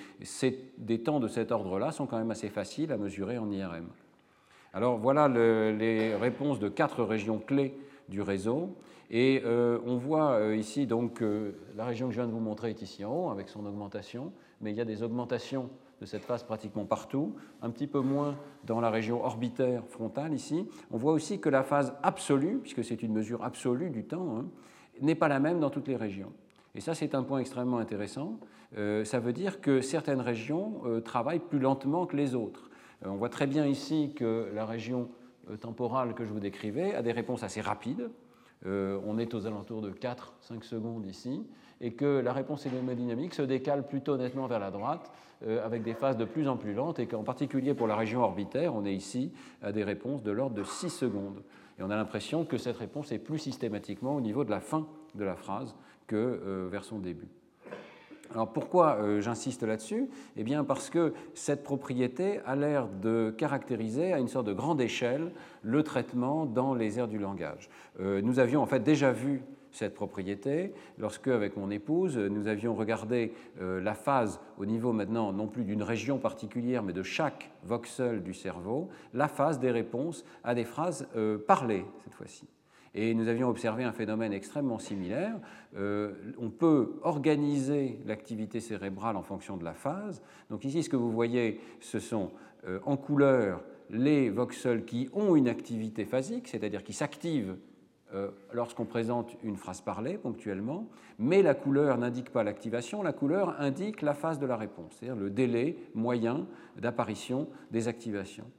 des 0.78 1.02
temps 1.02 1.20
de 1.20 1.28
cet 1.28 1.52
ordre-là 1.52 1.92
sont 1.92 2.06
quand 2.06 2.18
même 2.18 2.32
assez 2.32 2.48
faciles 2.48 2.90
à 2.90 2.96
mesurer 2.96 3.38
en 3.38 3.48
IRM. 3.48 3.86
Alors 4.72 4.98
voilà 4.98 5.28
les 5.28 6.14
réponses 6.14 6.58
de 6.58 6.68
quatre 6.68 7.02
régions 7.02 7.38
clés 7.38 7.74
du 8.08 8.22
réseau. 8.22 8.76
Et 9.10 9.42
euh, 9.44 9.78
on 9.86 9.96
voit 9.96 10.32
euh, 10.32 10.56
ici 10.56 10.86
donc 10.86 11.22
la 11.76 11.84
région 11.84 12.08
que 12.08 12.12
je 12.12 12.20
viens 12.20 12.26
de 12.26 12.32
vous 12.32 12.40
montrer 12.40 12.70
est 12.70 12.82
ici 12.82 13.04
en 13.04 13.14
haut 13.14 13.30
avec 13.30 13.48
son 13.48 13.64
augmentation, 13.64 14.32
mais 14.60 14.70
il 14.70 14.76
y 14.76 14.80
a 14.80 14.84
des 14.84 15.02
augmentations 15.02 15.70
de 16.00 16.06
cette 16.06 16.22
phase 16.22 16.44
pratiquement 16.44 16.84
partout, 16.84 17.34
un 17.62 17.70
petit 17.70 17.86
peu 17.86 18.00
moins 18.00 18.36
dans 18.64 18.80
la 18.80 18.90
région 18.90 19.24
orbitaire 19.24 19.82
frontale 19.88 20.32
ici. 20.32 20.68
On 20.90 20.96
voit 20.96 21.12
aussi 21.12 21.40
que 21.40 21.48
la 21.48 21.64
phase 21.64 21.94
absolue, 22.02 22.58
puisque 22.58 22.84
c'est 22.84 23.02
une 23.02 23.12
mesure 23.12 23.42
absolue 23.42 23.90
du 23.90 24.04
temps, 24.04 24.36
hein, 24.38 24.44
n'est 25.00 25.16
pas 25.16 25.28
la 25.28 25.40
même 25.40 25.58
dans 25.58 25.70
toutes 25.70 25.88
les 25.88 25.96
régions. 25.96 26.32
Et 26.74 26.80
ça, 26.80 26.94
c'est 26.94 27.14
un 27.16 27.24
point 27.24 27.40
extrêmement 27.40 27.78
intéressant. 27.78 28.38
Euh, 28.76 29.04
ça 29.04 29.18
veut 29.18 29.32
dire 29.32 29.60
que 29.60 29.80
certaines 29.80 30.20
régions 30.20 30.82
travaillent 31.04 31.40
plus 31.40 31.58
lentement 31.58 32.06
que 32.06 32.16
les 32.16 32.34
autres. 32.36 32.67
Euh, 33.04 33.10
on 33.10 33.16
voit 33.16 33.28
très 33.28 33.46
bien 33.46 33.66
ici 33.66 34.12
que 34.14 34.50
la 34.54 34.66
région 34.66 35.08
euh, 35.50 35.56
temporale 35.56 36.14
que 36.14 36.24
je 36.24 36.32
vous 36.32 36.40
décrivais 36.40 36.94
a 36.94 37.02
des 37.02 37.12
réponses 37.12 37.42
assez 37.42 37.60
rapides. 37.60 38.10
Euh, 38.66 38.98
on 39.06 39.18
est 39.18 39.34
aux 39.34 39.46
alentours 39.46 39.82
de 39.82 39.90
4-5 39.90 40.62
secondes 40.62 41.06
ici, 41.06 41.46
et 41.80 41.92
que 41.92 42.20
la 42.20 42.32
réponse 42.32 42.66
hémodynamique 42.66 43.34
se 43.34 43.42
décale 43.42 43.86
plutôt 43.86 44.16
nettement 44.16 44.48
vers 44.48 44.58
la 44.58 44.70
droite, 44.70 45.12
avec 45.62 45.84
des 45.84 45.94
phases 45.94 46.16
de 46.16 46.24
plus 46.24 46.48
en 46.48 46.56
plus 46.56 46.74
lentes, 46.74 46.98
et 46.98 47.06
qu'en 47.06 47.22
particulier 47.22 47.72
pour 47.72 47.86
la 47.86 47.94
région 47.94 48.22
orbitaire, 48.22 48.74
on 48.74 48.84
est 48.84 48.92
ici 48.92 49.32
à 49.62 49.70
des 49.70 49.84
réponses 49.84 50.24
de 50.24 50.32
l'ordre 50.32 50.56
de 50.56 50.64
6 50.64 50.90
secondes. 50.90 51.44
Et 51.78 51.84
on 51.84 51.90
a 51.90 51.96
l'impression 51.96 52.44
que 52.44 52.58
cette 52.58 52.78
réponse 52.78 53.12
est 53.12 53.20
plus 53.20 53.38
systématiquement 53.38 54.16
au 54.16 54.20
niveau 54.20 54.42
de 54.42 54.50
la 54.50 54.58
fin 54.58 54.88
de 55.14 55.22
la 55.22 55.36
phrase 55.36 55.76
que 56.08 56.66
vers 56.68 56.82
son 56.82 56.98
début. 56.98 57.28
Alors 58.30 58.52
pourquoi 58.52 58.96
euh, 58.96 59.20
j'insiste 59.20 59.62
là-dessus? 59.62 60.08
Eh 60.36 60.44
bien 60.44 60.64
parce 60.64 60.90
que 60.90 61.14
cette 61.34 61.62
propriété 61.62 62.40
a 62.44 62.56
l'air 62.56 62.88
de 62.88 63.34
caractériser 63.36 64.12
à 64.12 64.18
une 64.18 64.28
sorte 64.28 64.46
de 64.46 64.52
grande 64.52 64.80
échelle 64.80 65.32
le 65.62 65.82
traitement 65.82 66.44
dans 66.44 66.74
les 66.74 66.98
aires 66.98 67.08
du 67.08 67.18
langage. 67.18 67.70
Euh, 68.00 68.20
nous 68.20 68.38
avions 68.38 68.62
en 68.62 68.66
fait 68.66 68.80
déjà 68.80 69.12
vu 69.12 69.42
cette 69.70 69.94
propriété 69.94 70.72
lorsque, 70.98 71.28
avec 71.28 71.56
mon 71.56 71.70
épouse, 71.70 72.18
nous 72.18 72.48
avions 72.48 72.74
regardé 72.74 73.32
euh, 73.60 73.80
la 73.80 73.94
phase 73.94 74.40
au 74.58 74.66
niveau 74.66 74.92
maintenant 74.92 75.32
non 75.32 75.46
plus 75.46 75.64
d'une 75.64 75.82
région 75.82 76.18
particulière, 76.18 76.82
mais 76.82 76.92
de 76.92 77.02
chaque 77.02 77.50
voxel 77.64 78.22
du 78.22 78.34
cerveau, 78.34 78.88
la 79.14 79.28
phase 79.28 79.58
des 79.58 79.70
réponses 79.70 80.24
à 80.42 80.54
des 80.54 80.64
phrases 80.64 81.06
parlées 81.46 81.84
cette 82.02 82.14
fois-ci. 82.14 82.46
Et 82.94 83.14
nous 83.14 83.28
avions 83.28 83.48
observé 83.48 83.84
un 83.84 83.92
phénomène 83.92 84.32
extrêmement 84.32 84.78
similaire. 84.78 85.36
Euh, 85.76 86.12
on 86.38 86.50
peut 86.50 86.98
organiser 87.02 88.00
l'activité 88.06 88.60
cérébrale 88.60 89.16
en 89.16 89.22
fonction 89.22 89.56
de 89.56 89.64
la 89.64 89.74
phase. 89.74 90.22
Donc 90.50 90.64
ici, 90.64 90.82
ce 90.82 90.88
que 90.88 90.96
vous 90.96 91.10
voyez, 91.10 91.60
ce 91.80 91.98
sont 91.98 92.30
euh, 92.66 92.80
en 92.84 92.96
couleur 92.96 93.62
les 93.90 94.30
voxels 94.30 94.84
qui 94.84 95.08
ont 95.12 95.36
une 95.36 95.48
activité 95.48 96.04
phasique, 96.04 96.48
c'est-à-dire 96.48 96.82
qui 96.84 96.92
s'activent 96.92 97.56
euh, 98.14 98.30
lorsqu'on 98.52 98.86
présente 98.86 99.36
une 99.42 99.56
phrase 99.56 99.82
parlée 99.82 100.16
ponctuellement, 100.16 100.88
mais 101.18 101.42
la 101.42 101.54
couleur 101.54 101.98
n'indique 101.98 102.30
pas 102.30 102.42
l'activation, 102.42 103.02
la 103.02 103.12
couleur 103.12 103.60
indique 103.60 104.00
la 104.00 104.14
phase 104.14 104.38
de 104.38 104.46
la 104.46 104.56
réponse, 104.56 104.94
c'est-à-dire 104.98 105.20
le 105.20 105.28
délai 105.28 105.76
moyen 105.94 106.46
d'apparition 106.76 107.48
des 107.70 107.86
activations. 107.86 108.50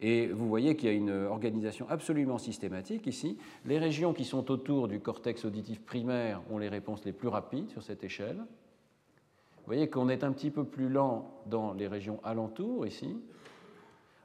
Et 0.00 0.28
vous 0.28 0.48
voyez 0.48 0.76
qu'il 0.76 0.88
y 0.88 0.92
a 0.92 0.94
une 0.94 1.26
organisation 1.26 1.86
absolument 1.90 2.38
systématique 2.38 3.06
ici. 3.06 3.36
Les 3.66 3.78
régions 3.78 4.14
qui 4.14 4.24
sont 4.24 4.50
autour 4.50 4.88
du 4.88 5.00
cortex 5.00 5.44
auditif 5.44 5.80
primaire 5.82 6.40
ont 6.50 6.58
les 6.58 6.68
réponses 6.68 7.04
les 7.04 7.12
plus 7.12 7.28
rapides 7.28 7.68
sur 7.68 7.82
cette 7.82 8.02
échelle. 8.02 8.36
Vous 8.36 9.66
voyez 9.66 9.90
qu'on 9.90 10.08
est 10.08 10.24
un 10.24 10.32
petit 10.32 10.50
peu 10.50 10.64
plus 10.64 10.88
lent 10.88 11.30
dans 11.46 11.74
les 11.74 11.86
régions 11.86 12.18
alentours 12.24 12.86
ici, 12.86 13.14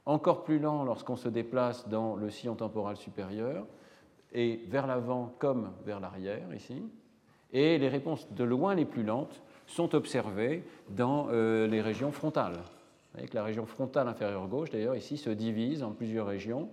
encore 0.06 0.44
plus 0.44 0.58
lent 0.58 0.82
lorsqu'on 0.82 1.16
se 1.16 1.28
déplace 1.28 1.88
dans 1.88 2.16
le 2.16 2.30
sillon 2.30 2.54
temporal 2.54 2.96
supérieur, 2.96 3.66
et 4.32 4.62
vers 4.68 4.86
l'avant 4.86 5.34
comme 5.38 5.72
vers 5.84 6.00
l'arrière 6.00 6.54
ici. 6.54 6.82
Et 7.52 7.78
les 7.78 7.88
réponses 7.88 8.32
de 8.32 8.44
loin 8.44 8.74
les 8.74 8.84
plus 8.84 9.04
lentes 9.04 9.42
sont 9.66 9.94
observées 9.94 10.64
dans 10.88 11.28
euh, 11.30 11.66
les 11.66 11.80
régions 11.80 12.12
frontales 12.12 12.62
que 13.24 13.34
la 13.34 13.44
région 13.44 13.66
frontale 13.66 14.08
inférieure 14.08 14.46
gauche, 14.48 14.70
d'ailleurs, 14.70 14.96
ici, 14.96 15.16
se 15.16 15.30
divise 15.30 15.82
en 15.82 15.92
plusieurs 15.92 16.26
régions 16.26 16.68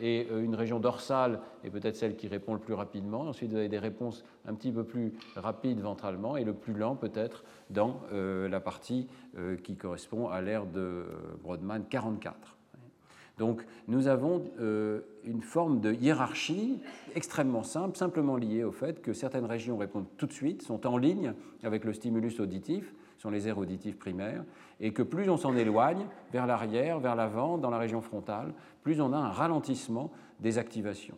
et 0.00 0.26
une 0.30 0.54
région 0.54 0.80
dorsale 0.80 1.38
est 1.64 1.68
peut-être 1.68 1.96
celle 1.96 2.16
qui 2.16 2.28
répond 2.28 2.54
le 2.54 2.60
plus 2.60 2.72
rapidement. 2.72 3.28
Ensuite, 3.28 3.50
vous 3.50 3.58
avez 3.58 3.68
des 3.68 3.78
réponses 3.78 4.24
un 4.48 4.54
petit 4.54 4.72
peu 4.72 4.84
plus 4.84 5.12
rapides 5.36 5.80
ventralement 5.80 6.38
et 6.38 6.44
le 6.44 6.54
plus 6.54 6.72
lent 6.72 6.96
peut-être 6.96 7.44
dans 7.68 8.00
la 8.10 8.60
partie 8.60 9.06
qui 9.62 9.76
correspond 9.76 10.28
à 10.28 10.40
l'ère 10.40 10.64
de 10.64 11.04
Brodmann 11.42 11.84
44. 11.90 12.56
Donc 13.38 13.64
nous 13.88 14.06
avons 14.06 14.44
euh, 14.60 15.00
une 15.24 15.42
forme 15.42 15.80
de 15.80 15.92
hiérarchie 15.92 16.78
extrêmement 17.14 17.64
simple, 17.64 17.96
simplement 17.96 18.36
liée 18.36 18.62
au 18.62 18.70
fait 18.70 19.02
que 19.02 19.12
certaines 19.12 19.44
régions 19.44 19.76
répondent 19.76 20.06
tout 20.16 20.26
de 20.26 20.32
suite, 20.32 20.62
sont 20.62 20.86
en 20.86 20.96
ligne 20.96 21.34
avec 21.62 21.84
le 21.84 21.92
stimulus 21.92 22.38
auditif, 22.38 22.94
sont 23.24 23.30
les 23.30 23.48
aires 23.48 23.56
auditives 23.56 23.96
primaires, 23.96 24.44
et 24.80 24.92
que 24.92 25.02
plus 25.02 25.30
on 25.30 25.38
s'en 25.38 25.56
éloigne 25.56 26.06
vers 26.30 26.46
l'arrière, 26.46 27.00
vers 27.00 27.16
l'avant, 27.16 27.56
dans 27.56 27.70
la 27.70 27.78
région 27.78 28.02
frontale, 28.02 28.52
plus 28.82 29.00
on 29.00 29.14
a 29.14 29.16
un 29.16 29.30
ralentissement 29.30 30.10
des 30.40 30.58
activations. 30.58 31.16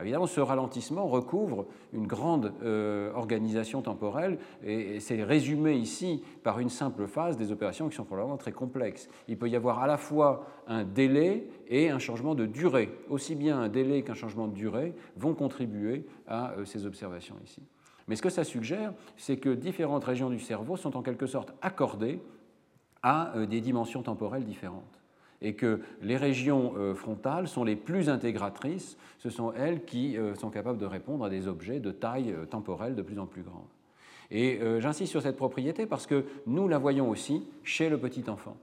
Évidemment, 0.00 0.26
ce 0.26 0.40
ralentissement 0.40 1.06
recouvre 1.06 1.66
une 1.92 2.06
grande 2.06 2.54
euh, 2.62 3.12
organisation 3.12 3.82
temporelle 3.82 4.38
et, 4.64 4.98
c'est 4.98 5.22
résumé 5.22 5.74
ici 5.74 6.24
par 6.42 6.58
une 6.58 6.70
simple 6.70 7.06
phase 7.06 7.36
des 7.36 7.52
opérations 7.52 7.90
qui 7.90 7.96
sont 7.96 8.04
probablement 8.04 8.38
très 8.38 8.52
complexes. 8.52 9.10
Il 9.28 9.36
peut 9.36 9.50
y 9.50 9.54
avoir 9.54 9.80
à 9.80 9.86
la 9.86 9.98
fois 9.98 10.46
un 10.66 10.84
délai 10.84 11.46
et 11.68 11.90
un 11.90 11.98
changement 11.98 12.34
de 12.34 12.46
durée. 12.46 12.88
Aussi 13.10 13.34
bien 13.34 13.60
un 13.60 13.68
délai 13.68 14.02
qu'un 14.02 14.14
changement 14.14 14.48
de 14.48 14.54
durée 14.54 14.94
vont 15.18 15.34
contribuer 15.34 16.06
à 16.26 16.52
euh, 16.52 16.64
ces 16.64 16.86
observations 16.86 17.36
ici. 17.44 17.60
Mais 18.08 18.16
ce 18.16 18.22
que 18.22 18.30
ça 18.30 18.44
suggère, 18.44 18.92
c'est 19.16 19.36
que 19.36 19.50
différentes 19.50 20.04
régions 20.04 20.30
du 20.30 20.40
cerveau 20.40 20.76
sont 20.76 20.96
en 20.96 21.02
quelque 21.02 21.26
sorte 21.26 21.52
accordées 21.62 22.20
à 23.02 23.36
euh, 23.36 23.46
des 23.46 23.60
dimensions 23.60 24.02
temporelles 24.02 24.44
différentes 24.44 25.00
et 25.40 25.54
que 25.54 25.80
les 26.02 26.16
régions 26.16 26.74
euh, 26.76 26.94
frontales 26.94 27.48
sont 27.48 27.64
les 27.64 27.74
plus 27.74 28.08
intégratrices, 28.08 28.96
ce 29.18 29.28
sont 29.28 29.52
elles 29.52 29.84
qui 29.84 30.16
euh, 30.16 30.34
sont 30.36 30.50
capables 30.50 30.78
de 30.78 30.86
répondre 30.86 31.24
à 31.24 31.30
des 31.30 31.48
objets 31.48 31.80
de 31.80 31.90
taille 31.90 32.34
temporelle 32.50 32.94
de 32.94 33.02
plus 33.02 33.18
en 33.18 33.26
plus 33.26 33.42
grande. 33.42 33.66
Et 34.30 34.60
j'insiste 34.78 35.10
sur 35.10 35.20
cette 35.20 35.36
propriété 35.36 35.84
parce 35.84 36.06
que 36.06 36.24
nous 36.46 36.66
la 36.66 36.78
voyons 36.78 37.10
aussi 37.10 37.42
chez 37.64 37.90
le 37.90 37.98
petit 37.98 38.30
enfant. 38.30 38.56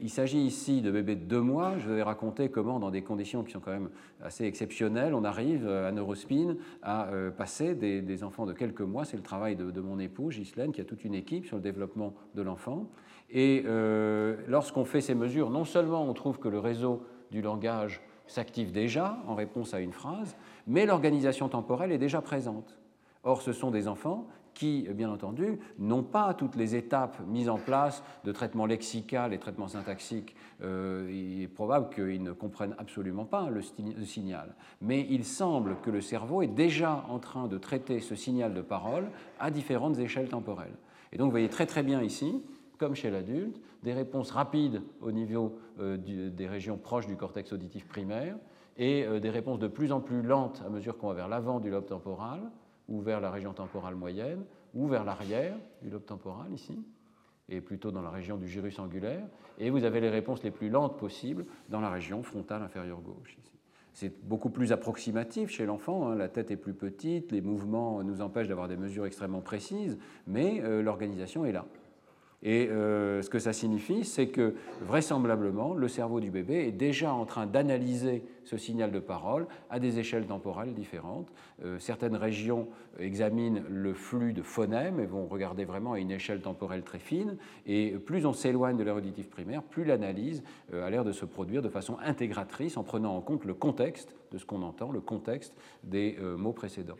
Il 0.00 0.10
s'agit 0.10 0.38
ici 0.38 0.80
de 0.80 0.90
bébés 0.90 1.16
de 1.16 1.24
deux 1.24 1.40
mois. 1.40 1.78
Je 1.78 1.90
vais 1.90 2.02
raconter 2.02 2.48
comment, 2.48 2.78
dans 2.78 2.90
des 2.90 3.02
conditions 3.02 3.42
qui 3.42 3.52
sont 3.52 3.60
quand 3.60 3.72
même 3.72 3.90
assez 4.22 4.44
exceptionnelles, 4.44 5.12
on 5.12 5.24
arrive 5.24 5.68
à 5.68 5.90
Neurospin 5.92 6.56
à 6.82 7.08
passer 7.36 7.74
des, 7.74 8.24
enfants 8.24 8.46
de 8.46 8.52
quelques 8.52 8.80
mois. 8.80 9.04
C'est 9.04 9.16
le 9.16 9.22
travail 9.22 9.56
de, 9.56 9.80
mon 9.80 9.98
époux, 9.98 10.28
Ghislaine, 10.28 10.72
qui 10.72 10.80
a 10.80 10.84
toute 10.84 11.04
une 11.04 11.14
équipe 11.14 11.46
sur 11.46 11.56
le 11.56 11.62
développement 11.62 12.14
de 12.34 12.42
l'enfant. 12.42 12.88
Et 13.30 13.64
euh, 13.66 14.36
lorsqu'on 14.46 14.84
fait 14.84 15.00
ces 15.00 15.14
mesures, 15.14 15.50
non 15.50 15.64
seulement 15.64 16.04
on 16.08 16.14
trouve 16.14 16.38
que 16.38 16.48
le 16.48 16.58
réseau 16.58 17.02
du 17.30 17.42
langage 17.42 18.00
s'active 18.26 18.72
déjà 18.72 19.18
en 19.26 19.34
réponse 19.34 19.74
à 19.74 19.80
une 19.80 19.92
phrase, 19.92 20.36
mais 20.66 20.86
l'organisation 20.86 21.48
temporelle 21.48 21.92
est 21.92 21.98
déjà 21.98 22.20
présente. 22.20 22.78
Or, 23.24 23.42
ce 23.42 23.52
sont 23.52 23.70
des 23.70 23.88
enfants 23.88 24.26
qui, 24.56 24.88
bien 24.94 25.10
entendu, 25.10 25.58
n'ont 25.78 26.02
pas 26.02 26.32
toutes 26.32 26.56
les 26.56 26.74
étapes 26.74 27.20
mises 27.28 27.50
en 27.50 27.58
place 27.58 28.02
de 28.24 28.32
traitement 28.32 28.64
lexical 28.64 29.34
et 29.34 29.38
traitement 29.38 29.68
syntaxique. 29.68 30.34
Euh, 30.62 31.08
il 31.12 31.42
est 31.42 31.48
probable 31.48 31.94
qu'ils 31.94 32.22
ne 32.22 32.32
comprennent 32.32 32.74
absolument 32.78 33.26
pas 33.26 33.50
le, 33.50 33.60
signal. 34.04 34.54
Mais 34.80 35.06
il 35.10 35.26
semble 35.26 35.76
que 35.82 35.90
le 35.90 36.00
cerveau 36.00 36.40
est 36.40 36.48
déjà 36.48 37.04
en 37.10 37.18
train 37.18 37.48
de 37.48 37.58
traiter 37.58 38.00
ce 38.00 38.14
signal 38.14 38.54
de 38.54 38.62
parole 38.62 39.10
à 39.38 39.50
différentes 39.50 39.98
échelles 39.98 40.30
temporelles. 40.30 40.76
Et 41.12 41.18
donc, 41.18 41.26
vous 41.26 41.32
voyez 41.32 41.50
très 41.50 41.66
très 41.66 41.82
bien 41.82 42.02
ici 42.02 42.42
comme 42.78 42.94
chez 42.94 43.10
l'adulte, 43.10 43.60
des 43.82 43.92
réponses 43.92 44.30
rapides 44.30 44.82
au 45.00 45.10
niveau 45.10 45.58
euh, 45.80 45.96
des 45.96 46.46
régions 46.46 46.76
proches 46.76 47.06
du 47.06 47.16
cortex 47.16 47.52
auditif 47.52 47.86
primaire 47.88 48.36
et 48.76 49.04
euh, 49.04 49.18
des 49.18 49.30
réponses 49.30 49.58
de 49.58 49.68
plus 49.68 49.92
en 49.92 50.00
plus 50.00 50.20
lentes 50.20 50.62
à 50.66 50.68
mesure 50.68 50.98
qu'on 50.98 51.08
va 51.08 51.14
vers 51.14 51.28
l'avant 51.28 51.58
du 51.58 51.70
lobe 51.70 51.86
temporal 51.86 52.42
ou 52.88 53.00
vers 53.00 53.20
la 53.20 53.30
région 53.30 53.52
temporale 53.52 53.94
moyenne 53.94 54.44
ou 54.74 54.86
vers 54.86 55.04
l'arrière 55.04 55.56
du 55.82 55.90
lobe 55.90 56.04
temporal 56.04 56.52
ici 56.52 56.84
et 57.48 57.60
plutôt 57.60 57.90
dans 57.90 58.02
la 58.02 58.10
région 58.10 58.36
du 58.36 58.48
gyrus 58.48 58.78
angulaire 58.78 59.26
et 59.58 59.70
vous 59.70 59.84
avez 59.84 60.00
les 60.00 60.10
réponses 60.10 60.42
les 60.42 60.50
plus 60.50 60.68
lentes 60.68 60.98
possibles 60.98 61.46
dans 61.68 61.80
la 61.80 61.90
région 61.90 62.22
frontale 62.22 62.62
inférieure 62.62 63.00
gauche. 63.00 63.36
C'est 63.92 64.12
beaucoup 64.26 64.50
plus 64.50 64.72
approximatif 64.72 65.48
chez 65.48 65.64
l'enfant, 65.64 66.08
hein. 66.08 66.16
la 66.16 66.28
tête 66.28 66.50
est 66.50 66.56
plus 66.56 66.74
petite, 66.74 67.32
les 67.32 67.40
mouvements 67.40 68.02
nous 68.02 68.20
empêchent 68.20 68.48
d'avoir 68.48 68.68
des 68.68 68.76
mesures 68.76 69.06
extrêmement 69.06 69.40
précises, 69.40 69.96
mais 70.26 70.60
euh, 70.62 70.82
l'organisation 70.82 71.46
est 71.46 71.52
là. 71.52 71.64
Et 72.42 72.68
euh, 72.68 73.22
ce 73.22 73.30
que 73.30 73.38
ça 73.38 73.52
signifie, 73.52 74.04
c'est 74.04 74.28
que 74.28 74.54
vraisemblablement, 74.82 75.74
le 75.74 75.88
cerveau 75.88 76.20
du 76.20 76.30
bébé 76.30 76.66
est 76.66 76.72
déjà 76.72 77.12
en 77.12 77.24
train 77.24 77.46
d'analyser 77.46 78.22
ce 78.44 78.56
signal 78.56 78.92
de 78.92 79.00
parole 79.00 79.46
à 79.70 79.80
des 79.80 79.98
échelles 79.98 80.26
temporelles 80.26 80.74
différentes. 80.74 81.32
Euh, 81.64 81.78
certaines 81.78 82.14
régions 82.14 82.68
examinent 82.98 83.62
le 83.68 83.94
flux 83.94 84.32
de 84.32 84.42
phonèmes 84.42 85.00
et 85.00 85.06
vont 85.06 85.26
regarder 85.26 85.64
vraiment 85.64 85.94
à 85.94 85.98
une 85.98 86.10
échelle 86.10 86.40
temporelle 86.40 86.82
très 86.82 86.98
fine. 86.98 87.36
Et 87.66 87.92
plus 87.92 88.26
on 88.26 88.32
s'éloigne 88.32 88.76
de 88.76 88.84
l'air 88.84 88.96
auditif 88.96 89.30
primaire, 89.30 89.62
plus 89.62 89.84
l'analyse 89.84 90.42
euh, 90.72 90.86
a 90.86 90.90
l'air 90.90 91.04
de 91.04 91.12
se 91.12 91.24
produire 91.24 91.62
de 91.62 91.68
façon 91.68 91.96
intégratrice 92.04 92.76
en 92.76 92.84
prenant 92.84 93.16
en 93.16 93.22
compte 93.22 93.44
le 93.44 93.54
contexte 93.54 94.14
de 94.30 94.38
ce 94.38 94.44
qu'on 94.44 94.62
entend, 94.62 94.92
le 94.92 95.00
contexte 95.00 95.54
des 95.84 96.18
mots 96.36 96.52
précédents. 96.52 96.96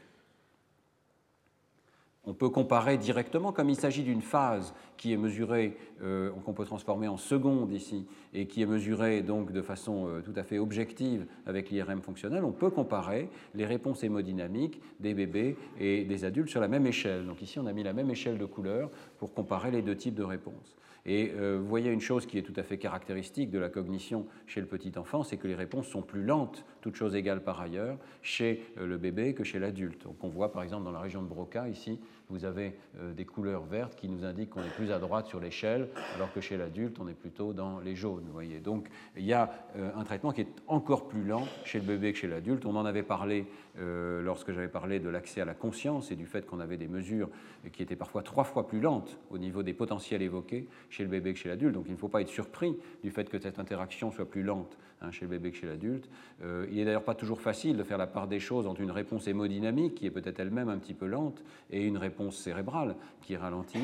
On 2.28 2.34
peut 2.34 2.48
comparer 2.48 2.98
directement, 2.98 3.52
comme 3.52 3.70
il 3.70 3.76
s'agit 3.76 4.02
d'une 4.02 4.20
phase 4.20 4.74
qui 4.96 5.12
est 5.12 5.16
mesurée, 5.16 5.76
euh, 6.02 6.30
qu'on 6.44 6.54
peut 6.54 6.64
transformer 6.64 7.06
en 7.06 7.16
seconde 7.16 7.72
ici, 7.72 8.04
et 8.34 8.46
qui 8.46 8.62
est 8.62 8.66
mesurée 8.66 9.22
donc 9.22 9.52
de 9.52 9.62
façon 9.62 10.08
euh, 10.08 10.22
tout 10.22 10.32
à 10.34 10.42
fait 10.42 10.58
objective 10.58 11.26
avec 11.46 11.70
l'IRM 11.70 12.02
fonctionnel, 12.02 12.44
on 12.44 12.50
peut 12.50 12.70
comparer 12.70 13.28
les 13.54 13.64
réponses 13.64 14.02
hémodynamiques 14.02 14.80
des 14.98 15.14
bébés 15.14 15.56
et 15.78 16.04
des 16.04 16.24
adultes 16.24 16.48
sur 16.48 16.60
la 16.60 16.66
même 16.66 16.86
échelle. 16.86 17.26
Donc 17.26 17.42
ici, 17.42 17.60
on 17.60 17.66
a 17.66 17.72
mis 17.72 17.84
la 17.84 17.92
même 17.92 18.10
échelle 18.10 18.38
de 18.38 18.44
couleurs 18.44 18.90
pour 19.18 19.32
comparer 19.32 19.70
les 19.70 19.82
deux 19.82 19.96
types 19.96 20.14
de 20.14 20.24
réponses. 20.24 20.76
Et 21.08 21.30
euh, 21.36 21.58
vous 21.60 21.68
voyez 21.68 21.92
une 21.92 22.00
chose 22.00 22.26
qui 22.26 22.36
est 22.36 22.42
tout 22.42 22.54
à 22.56 22.64
fait 22.64 22.78
caractéristique 22.78 23.52
de 23.52 23.60
la 23.60 23.68
cognition 23.68 24.26
chez 24.48 24.60
le 24.60 24.66
petit 24.66 24.98
enfant, 24.98 25.22
c'est 25.22 25.36
que 25.36 25.46
les 25.46 25.54
réponses 25.54 25.86
sont 25.86 26.02
plus 26.02 26.24
lentes, 26.24 26.64
toutes 26.80 26.96
choses 26.96 27.14
égales 27.14 27.44
par 27.44 27.60
ailleurs, 27.60 27.96
chez 28.22 28.64
le 28.76 28.98
bébé 28.98 29.32
que 29.32 29.44
chez 29.44 29.60
l'adulte. 29.60 30.02
Donc 30.02 30.16
on 30.22 30.28
voit 30.28 30.50
par 30.50 30.64
exemple 30.64 30.82
dans 30.82 30.90
la 30.90 30.98
région 30.98 31.22
de 31.22 31.28
Broca 31.28 31.68
ici 31.68 32.00
vous 32.28 32.44
avez 32.44 32.74
euh, 32.98 33.12
des 33.12 33.24
couleurs 33.24 33.64
vertes 33.64 33.94
qui 33.96 34.08
nous 34.08 34.24
indiquent 34.24 34.50
qu'on 34.50 34.62
est 34.62 34.74
plus 34.74 34.90
à 34.90 34.98
droite 34.98 35.26
sur 35.26 35.40
l'échelle, 35.40 35.88
alors 36.16 36.32
que 36.32 36.40
chez 36.40 36.56
l'adulte, 36.56 36.98
on 37.00 37.08
est 37.08 37.14
plutôt 37.14 37.52
dans 37.52 37.78
les 37.80 37.94
jaunes. 37.94 38.24
Vous 38.26 38.32
voyez. 38.32 38.58
Donc 38.58 38.88
il 39.16 39.24
y 39.24 39.32
a 39.32 39.50
euh, 39.76 39.90
un 39.96 40.04
traitement 40.04 40.32
qui 40.32 40.40
est 40.42 40.48
encore 40.66 41.06
plus 41.06 41.24
lent 41.24 41.46
chez 41.64 41.78
le 41.78 41.84
bébé 41.84 42.12
que 42.12 42.18
chez 42.18 42.28
l'adulte. 42.28 42.66
On 42.66 42.76
en 42.76 42.84
avait 42.84 43.02
parlé 43.02 43.46
euh, 43.78 44.22
lorsque 44.22 44.52
j'avais 44.52 44.68
parlé 44.68 44.98
de 44.98 45.08
l'accès 45.08 45.40
à 45.40 45.44
la 45.44 45.54
conscience 45.54 46.10
et 46.10 46.16
du 46.16 46.26
fait 46.26 46.46
qu'on 46.46 46.60
avait 46.60 46.76
des 46.76 46.88
mesures 46.88 47.28
qui 47.72 47.82
étaient 47.82 47.96
parfois 47.96 48.22
trois 48.22 48.44
fois 48.44 48.66
plus 48.66 48.80
lentes 48.80 49.18
au 49.30 49.38
niveau 49.38 49.62
des 49.62 49.74
potentiels 49.74 50.22
évoqués 50.22 50.68
chez 50.90 51.04
le 51.04 51.08
bébé 51.08 51.32
que 51.32 51.38
chez 51.38 51.48
l'adulte. 51.48 51.74
Donc 51.74 51.84
il 51.86 51.92
ne 51.92 51.98
faut 51.98 52.08
pas 52.08 52.20
être 52.20 52.28
surpris 52.28 52.76
du 53.02 53.10
fait 53.10 53.28
que 53.28 53.38
cette 53.38 53.58
interaction 53.58 54.10
soit 54.10 54.28
plus 54.28 54.42
lente 54.42 54.78
hein, 55.00 55.10
chez 55.10 55.26
le 55.26 55.30
bébé 55.30 55.50
que 55.50 55.56
chez 55.56 55.66
l'adulte. 55.66 56.08
il 56.42 56.76
n'est 56.76 56.84
d'ailleurs 56.84 57.04
pas 57.04 57.14
toujours 57.14 57.40
facile 57.40 57.76
de 57.76 57.82
faire 57.82 57.98
la 57.98 58.06
part 58.06 58.28
des 58.28 58.40
choses 58.40 58.66
entre 58.66 58.80
une 58.80 58.90
réponse 58.90 59.26
hémodynamique, 59.26 59.96
qui 59.96 60.06
est 60.06 60.10
peut-être 60.10 60.40
elle-même 60.40 60.68
un 60.68 60.78
petit 60.78 60.94
peu 60.94 61.06
lente, 61.06 61.42
et 61.70 61.84
une 61.84 61.98
réponse 61.98 62.15
réponse 62.16 62.36
cérébrale 62.36 62.96
qui 63.20 63.36
ralentit. 63.36 63.78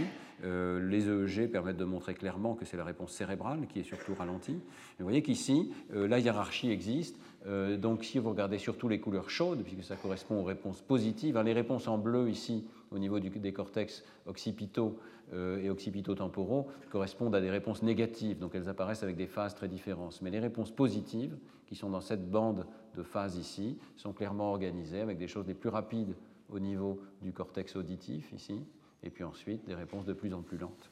Euh, 0.45 0.81
les 0.89 1.09
EEG 1.09 1.51
permettent 1.51 1.77
de 1.77 1.85
montrer 1.85 2.15
clairement 2.15 2.55
que 2.55 2.65
c'est 2.65 2.79
la 2.79 2.85
réponse 2.85 3.13
cérébrale 3.13 3.67
qui 3.69 3.79
est 3.79 3.85
surtout 3.85 4.15
ralentie. 4.15 4.59
vous 4.99 5.05
voyez 5.05 5.23
qu'ici, 5.23 5.71
euh, 5.95 6.09
la 6.09 6.19
hiérarchie 6.19 6.71
existe. 6.71 7.17
Euh, 7.47 7.77
donc 7.77 8.05
si 8.05 8.19
vous 8.19 8.31
regardez 8.31 8.59
surtout 8.59 8.89
les 8.89 9.01
couleurs 9.01 9.29
chaudes, 9.29 9.63
puisque 9.63 9.85
ça 9.85 9.97
correspond 9.97 10.41
aux 10.41 10.45
réponses 10.45 10.81
positives, 10.81 11.37
hein, 11.37 11.43
les 11.43 11.53
réponses 11.53 11.87
en 11.89 11.99
bleu 11.99 12.31
ici, 12.31 12.65
au 12.91 12.99
niveau 12.99 13.21
du, 13.21 13.29
des 13.29 13.53
cortex 13.53 14.03
occipitaux 14.27 14.99
et 15.35 15.71
occipito-temporaux, 15.71 16.69
correspondent 16.91 17.35
à 17.35 17.41
des 17.41 17.49
réponses 17.49 17.83
négatives. 17.83 18.39
Donc 18.39 18.55
elles 18.55 18.69
apparaissent 18.69 19.03
avec 19.03 19.17
des 19.17 19.27
phases 19.27 19.55
très 19.55 19.67
différentes. 19.67 20.21
Mais 20.21 20.29
les 20.29 20.41
réponses 20.41 20.71
positives, 20.71 21.39
qui 21.67 21.75
sont 21.75 21.89
dans 21.89 22.03
cette 22.03 22.31
bande 22.31 22.67
de 22.97 23.03
phases 23.03 23.39
ici, 23.39 23.79
sont 23.97 24.13
clairement 24.13 24.51
organisées 24.51 25.01
avec 25.01 25.17
des 25.17 25.29
choses 25.29 25.47
les 25.47 25.55
plus 25.55 25.71
rapides 25.71 26.15
au 26.53 26.59
niveau 26.59 27.01
du 27.23 27.33
cortex 27.33 27.77
auditif 27.77 28.33
ici, 28.33 28.65
et 29.03 29.11
puis 29.11 29.25
ensuite 29.25 29.65
des 29.67 29.75
réponses 29.75 30.05
de 30.05 30.13
plus 30.13 30.33
en 30.33 30.43
plus 30.43 30.59
lentes. 30.59 30.91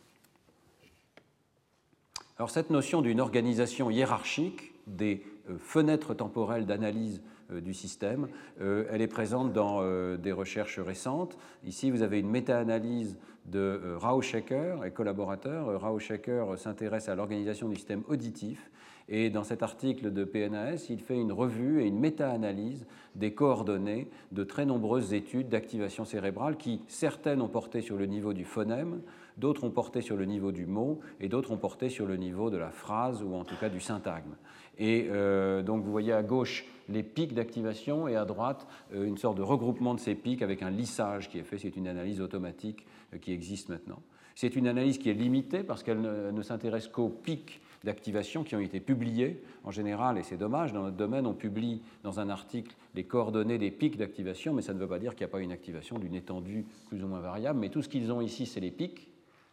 Alors 2.41 2.51
cette 2.51 2.71
notion 2.71 3.03
d'une 3.03 3.21
organisation 3.21 3.91
hiérarchique 3.91 4.73
des 4.87 5.23
euh, 5.51 5.59
fenêtres 5.59 6.15
temporelles 6.15 6.65
d'analyse 6.65 7.23
euh, 7.53 7.61
du 7.61 7.75
système, 7.75 8.29
euh, 8.63 8.87
elle 8.91 9.03
est 9.03 9.09
présente 9.09 9.53
dans 9.53 9.83
des 10.17 10.33
recherches 10.33 10.79
récentes. 10.79 11.37
Ici, 11.65 11.91
vous 11.91 12.03
avez 12.03 12.19
une 12.19 12.31
méta-analyse 12.31 13.19
de 13.45 13.95
Rao 13.97 14.23
Shaker 14.23 14.85
et 14.85 14.91
collaborateurs. 14.91 15.81
Rao 15.81 15.99
Shaker 15.99 16.59
s'intéresse 16.59 17.09
à 17.09 17.15
l'organisation 17.15 17.69
du 17.69 17.77
système 17.77 18.05
auditif 18.09 18.71
Et 19.11 19.29
dans 19.29 19.43
cet 19.43 19.65
article 19.65 20.13
de 20.13 20.25
PNAS, 20.25 20.87
il 20.89 21.01
fait 21.01 21.21
une 21.21 21.33
revue 21.33 21.83
et 21.83 21.87
une 21.87 21.99
méta-analyse 21.99 22.87
des 23.17 23.35
coordonnées 23.35 24.09
de 24.31 24.45
très 24.45 24.65
nombreuses 24.65 25.13
études 25.15 25.49
d'activation 25.49 26.05
cérébrale 26.05 26.57
qui, 26.57 26.81
certaines 26.87 27.43
ont 27.43 27.49
porté 27.49 27.81
sur 27.81 27.97
le 27.97 28.07
niveau 28.07 28.33
du 28.33 28.45
phonème, 28.45 29.01
d'autres 29.37 29.65
ont 29.65 29.71
porté 29.71 30.01
sur 30.01 30.17
le 30.17 30.27
niveau 30.27 30.53
du 30.53 30.65
mot 30.65 31.01
et 31.21 31.29
d'autres 31.29 31.51
ont 31.51 31.57
porté 31.57 31.89
sur 31.89 32.07
le 32.07 32.17
niveau 32.17 32.51
de 32.51 32.57
la 32.57 32.71
phrase 32.71 33.25
ou 33.25 33.35
en 33.35 33.43
tout 33.43 33.57
cas 33.57 33.69
du 33.69 33.81
syntagme. 33.81 34.37
Et 34.79 35.09
euh, 35.11 35.63
donc 35.63 35.83
vous 35.83 35.91
voyez 35.91 36.13
à 36.13 36.23
gauche 36.23 36.65
les 36.89 37.03
pics 37.03 37.35
d'activation 37.35 38.07
et 38.07 38.15
à 38.15 38.25
droite 38.25 38.67
euh, 38.95 39.05
une 39.05 39.19
sorte 39.19 39.37
de 39.37 39.43
regroupement 39.43 39.95
de 39.95 40.01
ces 40.01 40.15
pics 40.15 40.43
avec 40.43 40.63
un 40.63 40.71
lissage 40.71 41.29
qui 41.29 41.39
est 41.39 41.43
fait. 41.43 41.59
C'est 41.59 41.77
une 41.77 41.89
analyse 41.89 42.21
automatique 42.21 42.87
euh, 43.13 43.19
qui 43.19 43.33
existe 43.33 43.71
maintenant. 43.71 44.03
C'est 44.35 44.57
une 44.57 44.69
analyse 44.69 44.99
qui 44.99 45.11
est 45.11 45.15
limitée 45.15 45.63
parce 45.63 45.83
qu'elle 45.83 46.01
ne, 46.01 46.43
s'intéresse 46.43 46.89
qu'aux 46.89 47.09
pics 47.09 47.61
d'activation 47.85 48.45
qui 48.45 48.55
ont 48.55 48.61
été 48.61 48.81
publiés. 48.81 49.43
En 49.65 49.71
général, 49.71 50.19
et 50.19 50.23
c'est 50.23 50.37
dommage, 50.37 50.73
dans 50.73 50.83
notre 50.83 50.97
domaine, 50.97 51.27
on 51.27 51.35
publie 51.35 51.83
dans 52.03 52.21
un 52.21 52.29
article 52.29 52.75
les 52.95 53.05
coordonnées 53.05 53.59
des 53.59 53.71
pics 53.71 53.97
d'activation, 53.97 54.53
mais 54.53 54.63
ça 54.63 54.75
ne 54.75 54.79
veut 54.79 54.89
pas 54.89 54.99
dire 54.99 55.15
qu'il 55.15 55.27
n'y 55.27 55.31
a 55.31 55.33
pas 55.33 55.41
une 55.41 55.53
activation 55.53 55.99
d'une 55.99 56.15
étendue 56.15 56.67
plus 56.89 57.03
ou 57.03 57.07
moins 57.07 57.21
variable. 57.21 57.59
Mais 57.59 57.69
tout 57.69 57.83
ce 57.83 57.89
qu'ils 57.89 58.13
ont 58.13 58.21
ici, 58.21 58.47
c'est 58.47 58.61
les 58.61 58.71
pics. 58.71 59.11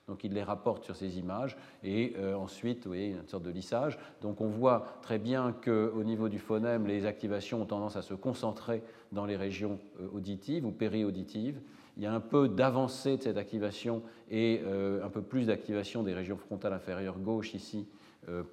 Donc 0.07 0.23
il 0.23 0.33
les 0.33 0.43
rapporte 0.43 0.85
sur 0.85 0.95
ces 0.95 1.19
images 1.19 1.57
et 1.83 2.13
euh, 2.17 2.33
ensuite, 2.35 2.85
vous 2.85 2.91
voyez, 2.91 3.09
une 3.09 3.27
sorte 3.27 3.43
de 3.43 3.49
lissage. 3.49 3.99
Donc 4.21 4.39
on 4.39 4.47
voit 4.47 4.85
très 5.01 5.19
bien 5.19 5.51
qu'au 5.51 6.03
niveau 6.03 6.29
du 6.29 6.39
phonème, 6.39 6.87
les 6.87 7.05
activations 7.05 7.61
ont 7.61 7.65
tendance 7.65 7.97
à 7.97 8.01
se 8.01 8.13
concentrer 8.13 8.83
dans 9.11 9.25
les 9.25 9.35
régions 9.35 9.79
euh, 9.99 10.07
auditives 10.13 10.65
ou 10.65 10.71
périauditives. 10.71 11.59
Il 11.97 12.03
y 12.03 12.05
a 12.05 12.13
un 12.13 12.19
peu 12.19 12.47
d'avancée 12.47 13.17
de 13.17 13.23
cette 13.23 13.37
activation 13.37 14.03
et 14.31 14.61
euh, 14.63 15.03
un 15.03 15.09
peu 15.09 15.21
plus 15.21 15.47
d'activation 15.47 16.03
des 16.03 16.13
régions 16.13 16.37
frontales 16.37 16.73
inférieures 16.73 17.19
gauche 17.19 17.53
ici 17.53 17.87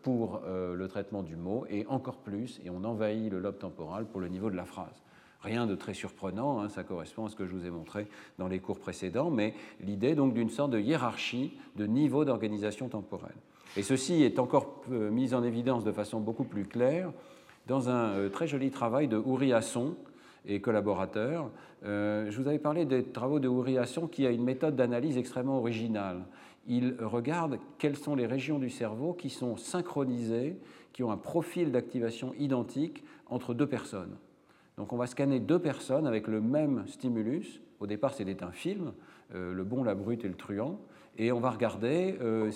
pour 0.04 0.42
le 0.46 0.86
traitement 0.86 1.24
du 1.24 1.34
mot 1.34 1.66
et 1.68 1.84
encore 1.88 2.18
plus, 2.18 2.60
et 2.64 2.70
on 2.70 2.84
envahit 2.84 3.28
le 3.28 3.40
lobe 3.40 3.58
temporal 3.58 4.04
pour 4.04 4.20
le 4.20 4.28
niveau 4.28 4.48
de 4.48 4.54
la 4.54 4.64
phrase. 4.64 5.02
Rien 5.44 5.66
de 5.66 5.74
très 5.74 5.92
surprenant, 5.92 6.60
hein, 6.60 6.70
ça 6.70 6.84
correspond 6.84 7.26
à 7.26 7.28
ce 7.28 7.36
que 7.36 7.44
je 7.44 7.54
vous 7.54 7.66
ai 7.66 7.70
montré 7.70 8.06
dans 8.38 8.48
les 8.48 8.60
cours 8.60 8.78
précédents, 8.78 9.30
mais 9.30 9.52
l'idée 9.80 10.14
donc 10.14 10.32
d'une 10.32 10.48
sorte 10.48 10.70
de 10.70 10.80
hiérarchie 10.80 11.52
de 11.76 11.84
niveau 11.84 12.24
d'organisation 12.24 12.88
temporelle. 12.88 13.36
Et 13.76 13.82
ceci 13.82 14.22
est 14.22 14.38
encore 14.38 14.82
euh, 14.90 15.10
mis 15.10 15.34
en 15.34 15.44
évidence 15.44 15.84
de 15.84 15.92
façon 15.92 16.18
beaucoup 16.18 16.44
plus 16.44 16.64
claire 16.64 17.12
dans 17.66 17.90
un 17.90 18.08
euh, 18.12 18.28
très 18.30 18.46
joli 18.46 18.70
travail 18.70 19.06
de 19.06 19.18
Uri 19.18 19.52
Hasson 19.52 19.96
et 20.46 20.60
collaborateurs. 20.60 21.50
Euh, 21.84 22.30
je 22.30 22.40
vous 22.40 22.48
avais 22.48 22.58
parlé 22.58 22.84
des 22.84 23.04
travaux 23.04 23.40
de 23.40 23.48
Uri 23.48 23.78
Hasson 23.78 24.06
qui 24.06 24.26
a 24.26 24.30
une 24.30 24.44
méthode 24.44 24.76
d'analyse 24.76 25.18
extrêmement 25.18 25.58
originale. 25.58 26.24
Il 26.66 26.96
regarde 27.00 27.58
quelles 27.78 27.96
sont 27.96 28.14
les 28.14 28.26
régions 28.26 28.58
du 28.58 28.70
cerveau 28.70 29.12
qui 29.12 29.30
sont 29.30 29.56
synchronisées, 29.56 30.56
qui 30.92 31.02
ont 31.02 31.10
un 31.10 31.16
profil 31.16 31.72
d'activation 31.72 32.32
identique 32.38 33.04
entre 33.26 33.54
deux 33.54 33.66
personnes. 33.66 34.16
Donc 34.76 34.92
on 34.92 34.96
va 34.96 35.06
scanner 35.06 35.40
deux 35.40 35.58
personnes 35.58 36.06
avec 36.06 36.26
le 36.26 36.40
même 36.40 36.84
stimulus. 36.86 37.60
Au 37.80 37.86
départ, 37.86 38.14
c'était 38.14 38.42
un 38.42 38.50
film, 38.50 38.92
euh, 39.34 39.52
le 39.52 39.64
bon, 39.64 39.84
la 39.84 39.94
brute 39.94 40.24
et 40.24 40.28
le 40.28 40.34
truand. 40.34 40.80
Et 41.16 41.32
on 41.32 41.40
va 41.40 41.50
regarder 41.50 42.16
euh, 42.20 42.50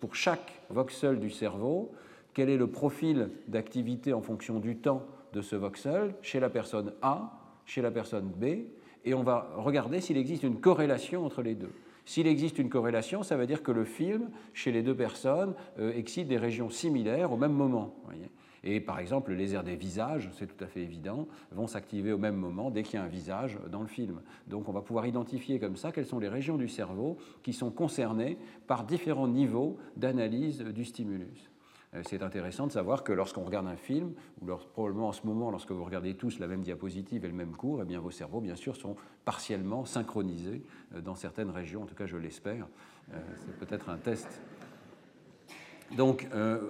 pour 0.00 0.14
chaque 0.14 0.62
voxel 0.70 1.18
du 1.18 1.30
cerveau 1.30 1.92
quel 2.34 2.50
est 2.50 2.58
le 2.58 2.66
profil 2.66 3.30
d'activité 3.48 4.12
en 4.12 4.20
fonction 4.20 4.60
du 4.60 4.76
temps 4.76 5.06
de 5.36 5.42
ce 5.42 5.54
voxel 5.54 6.14
chez 6.22 6.40
la 6.40 6.48
personne 6.48 6.94
A, 7.02 7.38
chez 7.66 7.82
la 7.82 7.90
personne 7.90 8.28
B, 8.28 8.44
et 9.04 9.14
on 9.14 9.22
va 9.22 9.52
regarder 9.56 10.00
s'il 10.00 10.16
existe 10.16 10.42
une 10.42 10.60
corrélation 10.60 11.24
entre 11.24 11.42
les 11.42 11.54
deux. 11.54 11.72
S'il 12.06 12.26
existe 12.26 12.58
une 12.58 12.70
corrélation, 12.70 13.22
ça 13.22 13.36
veut 13.36 13.46
dire 13.46 13.62
que 13.62 13.72
le 13.72 13.84
film, 13.84 14.30
chez 14.54 14.72
les 14.72 14.82
deux 14.82 14.96
personnes, 14.96 15.54
euh, 15.78 15.92
excite 15.94 16.28
des 16.28 16.38
régions 16.38 16.70
similaires 16.70 17.32
au 17.32 17.36
même 17.36 17.52
moment. 17.52 17.94
Et 18.64 18.80
par 18.80 18.98
exemple, 18.98 19.32
les 19.32 19.54
airs 19.54 19.62
des 19.62 19.76
visages, 19.76 20.30
c'est 20.32 20.46
tout 20.46 20.64
à 20.64 20.66
fait 20.66 20.80
évident, 20.80 21.28
vont 21.52 21.66
s'activer 21.66 22.12
au 22.12 22.18
même 22.18 22.36
moment 22.36 22.70
dès 22.70 22.82
qu'il 22.82 22.94
y 22.94 23.02
a 23.02 23.04
un 23.04 23.08
visage 23.08 23.58
dans 23.70 23.82
le 23.82 23.86
film. 23.86 24.22
Donc 24.48 24.68
on 24.68 24.72
va 24.72 24.80
pouvoir 24.80 25.06
identifier 25.06 25.60
comme 25.60 25.76
ça 25.76 25.92
quelles 25.92 26.06
sont 26.06 26.18
les 26.18 26.28
régions 26.28 26.56
du 26.56 26.68
cerveau 26.68 27.18
qui 27.42 27.52
sont 27.52 27.70
concernées 27.70 28.38
par 28.66 28.84
différents 28.84 29.28
niveaux 29.28 29.76
d'analyse 29.96 30.62
du 30.62 30.84
stimulus. 30.84 31.50
Euh, 31.96 32.02
c'est 32.08 32.22
intéressant 32.22 32.66
de 32.66 32.72
savoir 32.72 33.02
que 33.02 33.12
lorsqu'on 33.12 33.44
regarde 33.44 33.66
un 33.66 33.76
film, 33.76 34.12
ou 34.40 34.46
probablement 34.72 35.08
en 35.08 35.12
ce 35.12 35.26
moment, 35.26 35.50
lorsque 35.50 35.70
vous 35.70 35.84
regardez 35.84 36.14
tous 36.14 36.38
la 36.38 36.46
même 36.46 36.62
diapositive 36.62 37.24
et 37.24 37.28
le 37.28 37.34
même 37.34 37.54
cours, 37.56 37.80
eh 37.82 37.84
bien 37.84 38.00
vos 38.00 38.10
cerveaux, 38.10 38.40
bien 38.40 38.56
sûr, 38.56 38.76
sont 38.76 38.96
partiellement 39.24 39.84
synchronisés 39.84 40.62
euh, 40.94 41.00
dans 41.00 41.14
certaines 41.14 41.50
régions, 41.50 41.82
en 41.82 41.86
tout 41.86 41.94
cas 41.94 42.06
je 42.06 42.16
l'espère. 42.16 42.66
Euh, 43.12 43.18
c'est 43.44 43.66
peut-être 43.66 43.88
un 43.88 43.98
test 43.98 44.40
donc, 45.96 46.26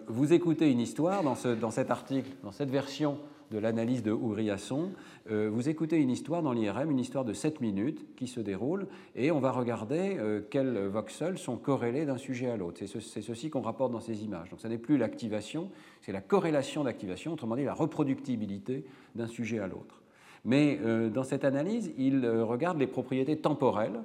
vous 0.09 0.35
écoutez 0.35 0.71
une 0.71 0.79
histoire 0.79 1.23
dans, 1.23 1.35
cet 1.71 1.91
article, 1.91 2.29
dans 2.43 2.53
cette 2.53 2.69
version 2.69 3.19
de 3.51 3.59
l'analyse 3.59 4.03
de 4.03 4.13
Ouriasson, 4.13 4.93
euh, 5.31 5.51
vous 5.53 5.69
écoutez 5.69 5.97
une 5.97 6.11
histoire 6.11 6.43
dans 6.43 6.53
l'IRM, 6.53 6.91
une 6.91 6.99
histoire 6.99 7.25
de 7.25 7.33
7 7.33 7.61
minutes 7.61 8.07
qui 8.17 8.27
se 8.27 8.41
déroule, 8.41 8.87
et 9.15 9.31
on 9.31 9.41
va 9.41 9.51
regarder 9.51 10.17
euh, 10.19 10.41
quels 10.51 10.87
voxels 10.87 11.39
sont 11.39 11.57
corrélés 11.57 12.07
d'un 12.07 12.19
sujet 12.19 12.49
à 12.49 12.57
l'autre. 12.57 12.81
C'est 12.85 13.23
ceci 13.23 13.51
qu'on 13.51 13.63
rapporte 13.63 13.93
dans 13.93 14.01
ces 14.01 14.25
images. 14.25 14.51
Donc, 14.51 14.61
ce 14.61 14.69
n'est 14.69 14.79
plus 14.79 14.99
l'activation, 14.99 15.71
c'est 16.01 16.13
la 16.13 16.21
corrélation 16.21 16.85
d'activation, 16.85 17.33
autrement 17.33 17.57
dit 17.57 17.65
la 17.65 17.75
reproductibilité 17.75 18.85
d'un 19.15 19.29
sujet 19.29 19.59
à 19.59 19.67
l'autre. 19.67 20.03
Mais 20.45 20.79
dans 21.13 21.25
cette 21.25 21.45
analyse, 21.45 21.93
il 21.99 22.25
regarde 22.25 22.79
les 22.79 22.87
propriétés 22.87 23.37
temporelles 23.37 24.01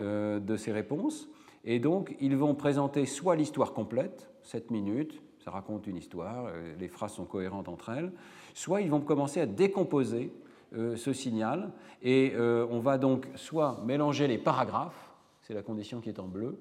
de 0.00 0.56
ces 0.56 0.72
réponses, 0.72 1.28
et 1.66 1.80
donc 1.80 2.16
ils 2.18 2.34
vont 2.34 2.54
présenter 2.54 3.04
soit 3.04 3.36
l'histoire 3.36 3.74
complète, 3.74 4.30
7 4.42 4.70
minutes, 4.70 5.22
ça 5.44 5.50
raconte 5.50 5.86
une 5.86 5.96
histoire, 5.96 6.46
euh, 6.46 6.74
les 6.78 6.88
phrases 6.88 7.14
sont 7.14 7.24
cohérentes 7.24 7.68
entre 7.68 7.90
elles, 7.90 8.12
soit 8.54 8.80
ils 8.80 8.90
vont 8.90 9.00
commencer 9.00 9.40
à 9.40 9.46
décomposer 9.46 10.32
euh, 10.74 10.96
ce 10.96 11.12
signal 11.12 11.72
et 12.02 12.32
euh, 12.34 12.66
on 12.70 12.80
va 12.80 12.98
donc 12.98 13.26
soit 13.34 13.80
mélanger 13.84 14.26
les 14.26 14.38
paragraphes, 14.38 15.10
c'est 15.42 15.54
la 15.54 15.62
condition 15.62 16.00
qui 16.00 16.08
est 16.08 16.18
en 16.18 16.26
bleu, 16.26 16.58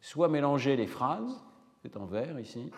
soit 0.00 0.28
mélanger 0.28 0.76
les 0.76 0.86
phrases, 0.86 1.42
c'est 1.82 1.96
en 1.96 2.06
vert 2.06 2.38
ici, 2.38 2.70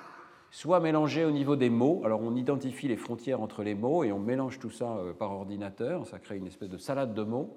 soit 0.51 0.81
mélanger 0.81 1.25
au 1.25 1.31
niveau 1.31 1.57
des 1.57 1.71
mots. 1.71 2.03
Alors 2.05 2.21
on 2.23 2.35
identifie 2.37 2.89
les 2.89 2.97
frontières 2.97 3.41
entre 3.41 3.63
les 3.63 3.75
mots 3.75 4.05
et 4.05 4.13
on 4.13 4.19
mélange 4.19 4.59
tout 4.59 4.71
ça 4.71 4.99
par 5.19 5.33
ordinateur, 5.33 6.07
ça 6.07 6.19
crée 6.19 6.37
une 6.37 6.47
espèce 6.47 6.69
de 6.69 6.79
salade 6.79 7.15
de 7.15 7.23
mots. 7.23 7.57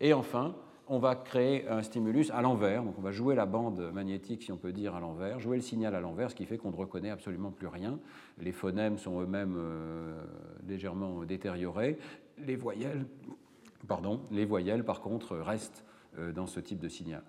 Et 0.00 0.12
enfin, 0.12 0.54
on 0.86 0.98
va 0.98 1.14
créer 1.14 1.66
un 1.68 1.82
stimulus 1.82 2.30
à 2.30 2.42
l'envers, 2.42 2.82
donc 2.82 2.94
on 2.98 3.02
va 3.02 3.10
jouer 3.10 3.34
la 3.34 3.46
bande 3.46 3.90
magnétique, 3.92 4.42
si 4.42 4.52
on 4.52 4.56
peut 4.56 4.72
dire, 4.72 4.94
à 4.94 5.00
l'envers, 5.00 5.40
jouer 5.40 5.56
le 5.56 5.62
signal 5.62 5.94
à 5.94 6.00
l'envers, 6.00 6.30
ce 6.30 6.34
qui 6.34 6.44
fait 6.44 6.58
qu'on 6.58 6.70
ne 6.70 6.76
reconnaît 6.76 7.10
absolument 7.10 7.50
plus 7.50 7.68
rien. 7.68 7.98
Les 8.38 8.52
phonèmes 8.52 8.98
sont 8.98 9.20
eux-mêmes 9.20 9.56
euh, 9.56 10.20
légèrement 10.68 11.24
détériorés. 11.24 11.98
Les 12.38 12.56
voyelles, 12.56 13.06
pardon, 13.88 14.20
les 14.30 14.44
voyelles, 14.44 14.84
par 14.84 15.00
contre, 15.00 15.36
restent 15.36 15.84
euh, 16.18 16.32
dans 16.32 16.46
ce 16.46 16.60
type 16.60 16.80
de 16.80 16.88
signal. 16.88 17.22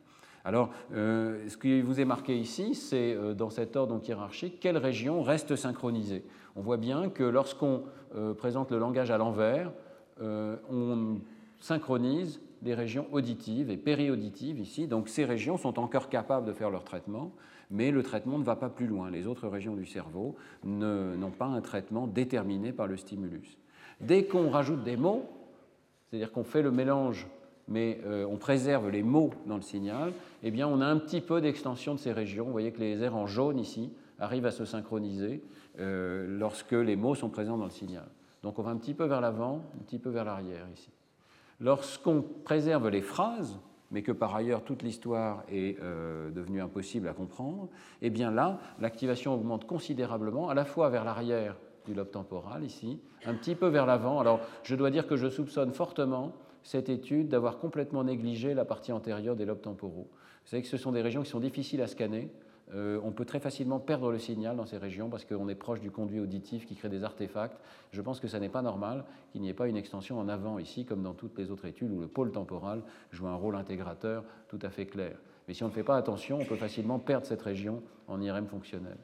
Alors, 0.44 0.70
euh, 0.94 1.48
ce 1.48 1.58
qui 1.58 1.82
vous 1.82 2.00
est 2.00 2.06
marqué 2.06 2.38
ici, 2.38 2.76
c'est 2.76 3.18
dans 3.36 3.50
cet 3.50 3.76
ordre 3.76 4.00
hiérarchique, 4.06 4.60
quelles 4.60 4.78
régions 4.78 5.24
restent 5.24 5.56
synchronisées. 5.56 6.24
On 6.56 6.62
voit 6.62 6.78
bien 6.78 7.10
que 7.10 7.24
lorsqu'on 7.24 7.84
présente 8.38 8.72
le 8.72 8.78
langage 8.78 9.10
à 9.10 9.18
l'envers, 9.18 9.74
on 10.22 11.18
synchronise 11.60 12.40
les 12.64 12.74
régions 12.74 13.08
auditives 13.12 13.70
et 13.70 13.78
périauditives 13.78 14.60
ici. 14.60 14.88
Donc 14.88 15.10
ces 15.10 15.26
régions 15.26 15.58
sont 15.58 15.80
encore 15.80 16.10
capables 16.10 16.48
de 16.48 16.54
faire 16.54 16.70
leur 16.70 16.84
traitement, 16.84 17.32
mais 17.72 17.92
le 17.92 18.04
traitement 18.04 18.38
ne 18.38 18.44
va 18.44 18.56
pas 18.56 18.70
plus 18.70 18.88
loin. 18.88 19.10
Les 19.10 19.28
autres 19.28 19.48
régions 19.48 19.76
du 19.76 19.86
cerveau 19.86 20.36
n'ont 20.64 21.32
pas 21.32 21.46
un 21.46 21.62
traitement 21.62 22.08
déterminé 22.08 22.72
par 22.72 22.88
le 22.88 22.98
stimulus. 22.98 23.58
Dès 24.02 24.26
qu'on 24.26 24.50
rajoute 24.50 24.84
des 24.84 24.98
mots, 24.98 25.26
c'est-à-dire 26.10 26.32
qu'on 26.32 26.44
fait 26.44 26.62
le 26.62 26.72
mélange, 26.72 27.28
mais 27.68 28.00
euh, 28.06 28.26
on 28.30 28.38
préserve 28.38 28.90
les 28.90 29.04
mots 29.04 29.32
dans 29.48 29.56
le 29.56 29.62
signal, 29.62 30.12
eh 30.44 30.52
bien 30.52 30.68
on 30.68 30.82
a 30.82 30.86
un 30.86 30.98
petit 30.98 31.22
peu 31.22 31.42
d'extension 31.42 31.96
de 31.96 32.00
ces 32.00 32.12
régions. 32.12 32.46
Vous 32.46 32.52
voyez 32.52 32.72
que 32.72 32.80
les 32.80 33.02
airs 33.02 33.16
en 33.16 33.26
jaune 33.26 33.60
ici 33.60 33.92
arrivent 34.20 34.46
à 34.46 34.52
se 34.52 34.66
synchroniser 34.66 35.42
euh, 35.80 36.26
lorsque 36.40 36.74
les 36.74 36.96
mots 36.96 37.16
sont 37.16 37.30
présents 37.30 37.58
dans 37.58 37.66
le 37.66 37.72
signal. 37.72 38.08
Donc 38.44 38.60
on 38.60 38.62
va 38.62 38.72
un 38.72 38.78
petit 38.78 38.94
peu 38.94 39.06
vers 39.06 39.22
l'avant, 39.22 39.62
un 39.76 39.84
petit 39.84 39.98
peu 39.98 40.10
vers 40.10 40.26
l'arrière 40.26 40.68
ici. 40.74 40.90
Lorsqu'on 41.60 42.24
préserve 42.44 42.90
les 42.90 43.02
phrases, 43.02 43.60
mais 43.92 44.02
que 44.02 44.12
par 44.12 44.36
ailleurs 44.36 44.64
toute 44.64 44.84
l'histoire 44.84 45.44
est 45.50 45.78
euh, 45.82 46.30
devenue 46.32 46.62
impossible 46.62 47.08
à 47.08 47.14
comprendre, 47.14 47.70
eh 48.02 48.10
bien 48.10 48.32
là, 48.32 48.60
l'activation 48.80 49.34
augmente 49.34 49.66
considérablement, 49.66 50.50
à 50.50 50.54
la 50.54 50.66
fois 50.66 50.90
vers 50.90 51.04
l'arrière 51.04 51.56
du 51.86 51.94
lobe 51.94 52.12
temporal, 52.12 52.64
ici, 52.64 53.00
un 53.26 53.36
petit 53.36 53.56
peu 53.56 53.68
vers 53.68 53.86
l'avant. 53.86 54.20
Alors, 54.20 54.42
je 54.64 54.76
dois 54.76 54.92
dire 54.92 55.08
que 55.08 55.16
je 55.16 55.30
soupçonne 55.30 55.72
fortement 55.72 56.34
cette 56.64 56.90
étude 56.90 57.30
d'avoir 57.30 57.60
complètement 57.60 58.04
négligé 58.04 58.54
la 58.54 58.66
partie 58.66 58.92
antérieure 58.92 59.36
des 59.36 59.46
lobes 59.46 59.62
temporaux. 59.62 60.10
Vous 60.10 60.50
savez 60.50 60.64
que 60.64 60.68
ce 60.68 60.78
sont 60.78 60.92
des 60.92 61.02
régions 61.02 61.22
qui 61.22 61.30
sont 61.30 61.40
difficiles 61.40 61.82
à 61.82 61.88
scanner, 61.88 62.30
euh, 62.76 63.00
on 63.04 63.12
peut 63.12 63.26
très 63.26 63.40
facilement 63.40 63.80
perdre 63.80 64.12
le 64.12 64.20
signal 64.20 64.58
dans 64.58 64.66
ces 64.66 64.78
régions 64.78 65.10
parce 65.10 65.24
qu'on 65.24 65.48
est 65.48 65.56
proche 65.56 65.80
du 65.80 65.92
conduit 65.92 66.20
auditif 66.20 66.66
qui 66.66 66.76
crée 66.76 66.90
des 66.90 67.04
artefacts. 67.04 67.58
Je 67.92 68.02
pense 68.02 68.20
que 68.20 68.28
ce 68.28 68.36
n'est 68.38 68.50
pas 68.50 68.62
normal 68.62 69.06
qu'il 69.32 69.42
n'y 69.42 69.50
ait 69.50 69.54
pas 69.54 69.68
une 69.68 69.78
extension 69.78 70.20
en 70.20 70.28
avant 70.28 70.60
ici, 70.60 70.86
comme 70.86 71.02
dans 71.02 71.14
toutes 71.14 71.38
les 71.38 71.52
autres 71.52 71.66
études 71.66 71.92
où 71.92 72.02
le 72.02 72.08
pôle 72.08 72.32
temporal 72.32 72.82
joue 73.12 73.28
un 73.28 73.36
rôle 73.36 73.56
intégrateur 73.56 74.24
tout 74.50 74.60
à 74.62 74.70
fait 74.70 74.86
clair. 74.86 75.18
Mais 75.48 75.54
si 75.54 75.64
on 75.64 75.68
ne 75.68 75.72
fait 75.72 75.84
pas 75.84 75.96
attention, 75.96 76.40
on 76.42 76.46
peut 76.46 76.56
facilement 76.56 77.00
perdre 77.00 77.26
cette 77.26 77.42
région 77.42 77.82
en 78.08 78.20
IRM 78.20 78.48
fonctionnel. 78.48 78.98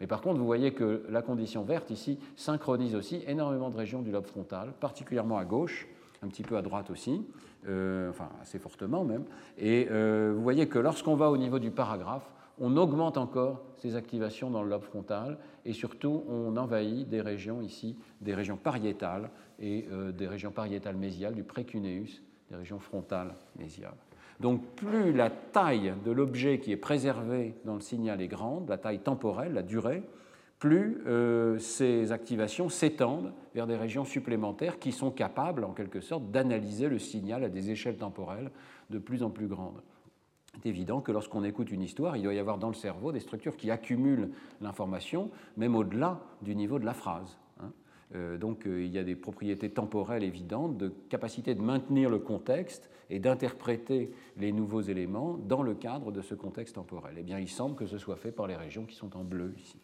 Mais 0.00 0.06
par 0.06 0.20
contre, 0.20 0.38
vous 0.38 0.46
voyez 0.46 0.72
que 0.72 1.04
la 1.10 1.22
condition 1.22 1.64
verte 1.64 1.90
ici 1.90 2.18
synchronise 2.36 2.94
aussi 2.94 3.22
énormément 3.26 3.68
de 3.68 3.76
régions 3.76 4.00
du 4.00 4.10
lobe 4.10 4.26
frontal, 4.26 4.72
particulièrement 4.80 5.38
à 5.38 5.44
gauche, 5.44 5.88
un 6.22 6.28
petit 6.28 6.42
peu 6.42 6.56
à 6.56 6.62
droite 6.62 6.90
aussi, 6.90 7.26
euh, 7.68 8.10
enfin 8.10 8.28
assez 8.40 8.58
fortement 8.58 9.04
même. 9.04 9.24
Et 9.58 9.88
euh, 9.90 10.32
vous 10.34 10.42
voyez 10.42 10.68
que 10.68 10.78
lorsqu'on 10.78 11.16
va 11.16 11.30
au 11.30 11.36
niveau 11.36 11.58
du 11.58 11.70
paragraphe, 11.70 12.28
on 12.60 12.76
augmente 12.76 13.16
encore 13.16 13.64
ces 13.76 13.96
activations 13.96 14.50
dans 14.50 14.62
le 14.62 14.70
lobe 14.70 14.82
frontal 14.82 15.38
et 15.64 15.72
surtout 15.72 16.24
on 16.28 16.56
envahit 16.56 17.08
des 17.08 17.20
régions 17.20 17.62
ici, 17.62 17.96
des 18.20 18.34
régions 18.34 18.56
pariétales 18.56 19.30
et 19.58 19.86
euh, 19.92 20.12
des 20.12 20.26
régions 20.26 20.50
pariétales 20.50 20.96
mésiales 20.96 21.34
du 21.34 21.44
précuneus, 21.44 22.22
des 22.50 22.56
régions 22.56 22.78
frontales 22.78 23.34
mésiales. 23.58 23.94
Donc 24.40 24.64
plus 24.76 25.12
la 25.12 25.30
taille 25.30 25.94
de 26.04 26.10
l'objet 26.10 26.60
qui 26.60 26.72
est 26.72 26.76
préservé 26.76 27.54
dans 27.64 27.74
le 27.74 27.80
signal 27.80 28.20
est 28.20 28.28
grande, 28.28 28.68
la 28.68 28.78
taille 28.78 29.00
temporelle, 29.00 29.52
la 29.52 29.62
durée, 29.62 30.02
plus 30.58 31.02
euh, 31.06 31.58
ces 31.58 32.10
activations 32.10 32.68
s'étendent 32.68 33.32
vers 33.54 33.66
des 33.66 33.76
régions 33.76 34.04
supplémentaires 34.04 34.78
qui 34.78 34.92
sont 34.92 35.10
capables, 35.10 35.64
en 35.64 35.72
quelque 35.72 36.00
sorte, 36.00 36.30
d'analyser 36.30 36.88
le 36.88 36.98
signal 36.98 37.44
à 37.44 37.48
des 37.48 37.70
échelles 37.70 37.96
temporelles 37.96 38.50
de 38.90 38.98
plus 38.98 39.22
en 39.22 39.30
plus 39.30 39.46
grandes. 39.46 39.82
C'est 40.62 40.68
évident 40.68 41.00
que 41.00 41.12
lorsqu'on 41.12 41.44
écoute 41.44 41.70
une 41.70 41.82
histoire, 41.82 42.16
il 42.16 42.22
doit 42.22 42.34
y 42.34 42.38
avoir 42.38 42.58
dans 42.58 42.68
le 42.68 42.74
cerveau 42.74 43.12
des 43.12 43.20
structures 43.20 43.56
qui 43.56 43.70
accumulent 43.70 44.30
l'information, 44.60 45.30
même 45.56 45.76
au-delà 45.76 46.20
du 46.42 46.56
niveau 46.56 46.78
de 46.78 46.84
la 46.84 46.94
phrase. 46.94 47.38
Hein. 47.60 47.70
Euh, 48.14 48.38
donc 48.38 48.66
euh, 48.66 48.82
il 48.84 48.92
y 48.92 48.98
a 48.98 49.04
des 49.04 49.14
propriétés 49.14 49.70
temporelles 49.70 50.24
évidentes 50.24 50.76
de 50.76 50.92
capacité 51.08 51.54
de 51.54 51.60
maintenir 51.60 52.10
le 52.10 52.18
contexte 52.18 52.90
et 53.10 53.20
d'interpréter 53.20 54.12
les 54.36 54.52
nouveaux 54.52 54.80
éléments 54.80 55.34
dans 55.34 55.62
le 55.62 55.74
cadre 55.74 56.10
de 56.10 56.22
ce 56.22 56.34
contexte 56.34 56.74
temporel. 56.74 57.14
Eh 57.18 57.22
bien, 57.22 57.38
il 57.38 57.48
semble 57.48 57.76
que 57.76 57.86
ce 57.86 57.98
soit 57.98 58.16
fait 58.16 58.32
par 58.32 58.46
les 58.46 58.56
régions 58.56 58.84
qui 58.84 58.96
sont 58.96 59.16
en 59.16 59.24
bleu 59.24 59.54
ici. 59.58 59.78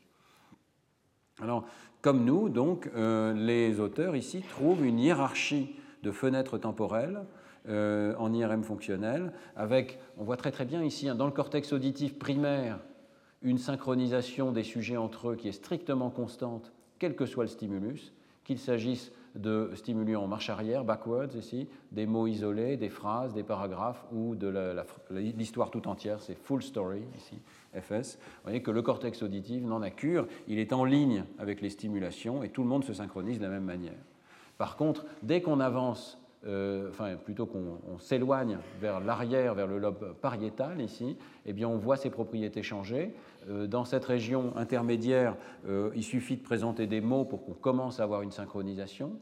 Alors, 1.41 1.65
comme 2.03 2.25
nous, 2.25 2.49
donc, 2.49 2.91
euh, 2.95 3.33
les 3.33 3.81
auteurs 3.81 4.15
ici 4.15 4.43
trouvent 4.43 4.85
une 4.85 4.99
hiérarchie 4.99 5.75
de 6.03 6.11
fenêtres 6.13 6.59
temporelles 6.59 7.25
euh, 7.69 8.15
en 8.19 8.33
IRM 8.33 8.63
fonctionnel, 8.63 9.33
avec, 9.57 9.99
on 10.19 10.25
voit 10.25 10.37
très 10.37 10.51
très 10.51 10.65
bien 10.65 10.83
ici, 10.83 11.09
hein, 11.09 11.15
dans 11.15 11.27
le 11.27 11.33
cortex 11.33 11.73
auditif 11.73 12.19
primaire, 12.19 12.79
une 13.43 13.59
synchronisation 13.59 14.53
des 14.53 14.63
sujets 14.63 14.97
entre 14.97 15.31
eux 15.31 15.37
qui 15.37 15.49
est 15.49 15.53
strictement 15.53 16.11
constante, 16.11 16.73
quel 16.99 17.15
que 17.17 17.27
soit 17.27 17.45
le 17.45 17.49
stimulus, 17.49 18.13
qu'il 18.45 18.59
s'agisse 18.59 19.13
de 19.35 19.71
stimuli 19.75 20.15
en 20.15 20.27
marche 20.27 20.51
arrière, 20.51 20.85
backwards 20.85 21.35
ici, 21.37 21.69
des 21.91 22.07
mots 22.07 22.27
isolés, 22.27 22.77
des 22.77 22.89
phrases, 22.89 23.35
des 23.35 23.43
paragraphes 23.43 24.05
ou 24.13 24.37
de 24.37 24.77
l'histoire 25.11 25.71
tout 25.71 25.89
entière, 25.89 26.21
c'est 26.21 26.37
full 26.37 26.63
story 26.63 27.03
ici, 27.17 27.39
FS. 27.75 28.17
Vous 28.19 28.43
voyez 28.45 28.63
que 28.63 28.71
le 28.71 28.83
cortex 28.83 29.23
auditif 29.23 29.63
n'en 29.65 29.83
a 29.83 29.91
cure, 29.91 30.29
il 30.47 30.59
est 30.59 30.73
en 30.73 30.85
ligne 30.85 31.25
avec 31.39 31.61
les 31.63 31.71
stimulations 31.71 32.43
et 32.43 32.51
tout 32.51 32.63
le 32.63 32.69
monde 32.69 32.85
se 32.85 32.93
synchronise 32.93 33.39
de 33.39 33.45
la 33.45 33.51
même 33.51 33.65
manière. 33.65 33.99
Par 34.57 34.77
contre, 34.77 35.05
dès 35.23 35.43
qu'on 35.43 35.59
avance 35.59 36.21
euh, 36.47 36.91
enfin 36.91 37.17
plutôt 37.17 37.47
qu'on 37.47 37.99
s'éloigne 37.99 38.59
vers 38.79 39.01
l'arrière, 39.01 39.55
vers 39.55 39.67
le 39.67 39.79
lobe 39.79 40.15
pariétal 40.21 40.81
ici, 40.83 41.17
eh 41.47 41.55
bien 41.55 41.69
on 41.69 41.79
voit 41.79 41.97
ces 41.97 42.11
propriétés 42.11 42.63
changer. 42.63 43.15
Euh, 43.49 43.67
dans 43.67 43.87
cette 43.87 44.05
région 44.05 44.55
intermédiaire, 44.57 45.37
euh, 45.67 45.91
il 45.95 46.03
suffit 46.03 46.37
de 46.37 46.43
présenter 46.43 46.87
des 46.87 47.01
mots 47.01 47.25
pour 47.25 47.47
qu'on 47.47 47.55
commence 47.55 47.99
à 47.99 48.03
avoir 48.03 48.21
une 48.21 48.31
synchronisation, 48.31 49.19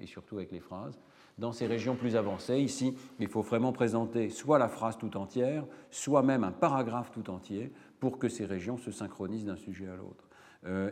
et 0.00 0.06
surtout 0.06 0.36
avec 0.36 0.50
les 0.50 0.58
phrases. 0.58 0.98
Dans 1.38 1.52
ces 1.52 1.66
régions 1.66 1.94
plus 1.94 2.16
avancées, 2.16 2.58
ici, 2.58 2.96
il 3.20 3.28
faut 3.28 3.42
vraiment 3.42 3.72
présenter 3.72 4.28
soit 4.28 4.58
la 4.58 4.68
phrase 4.68 4.98
tout 4.98 5.16
entière, 5.16 5.64
soit 5.90 6.22
même 6.22 6.42
un 6.42 6.52
paragraphe 6.52 7.12
tout 7.12 7.30
entier 7.30 7.72
pour 8.00 8.18
que 8.18 8.28
ces 8.28 8.46
régions 8.46 8.78
se 8.78 8.90
synchronisent 8.90 9.44
d'un 9.44 9.56
sujet 9.56 9.86
à 9.86 9.96
l'autre. 9.96 10.28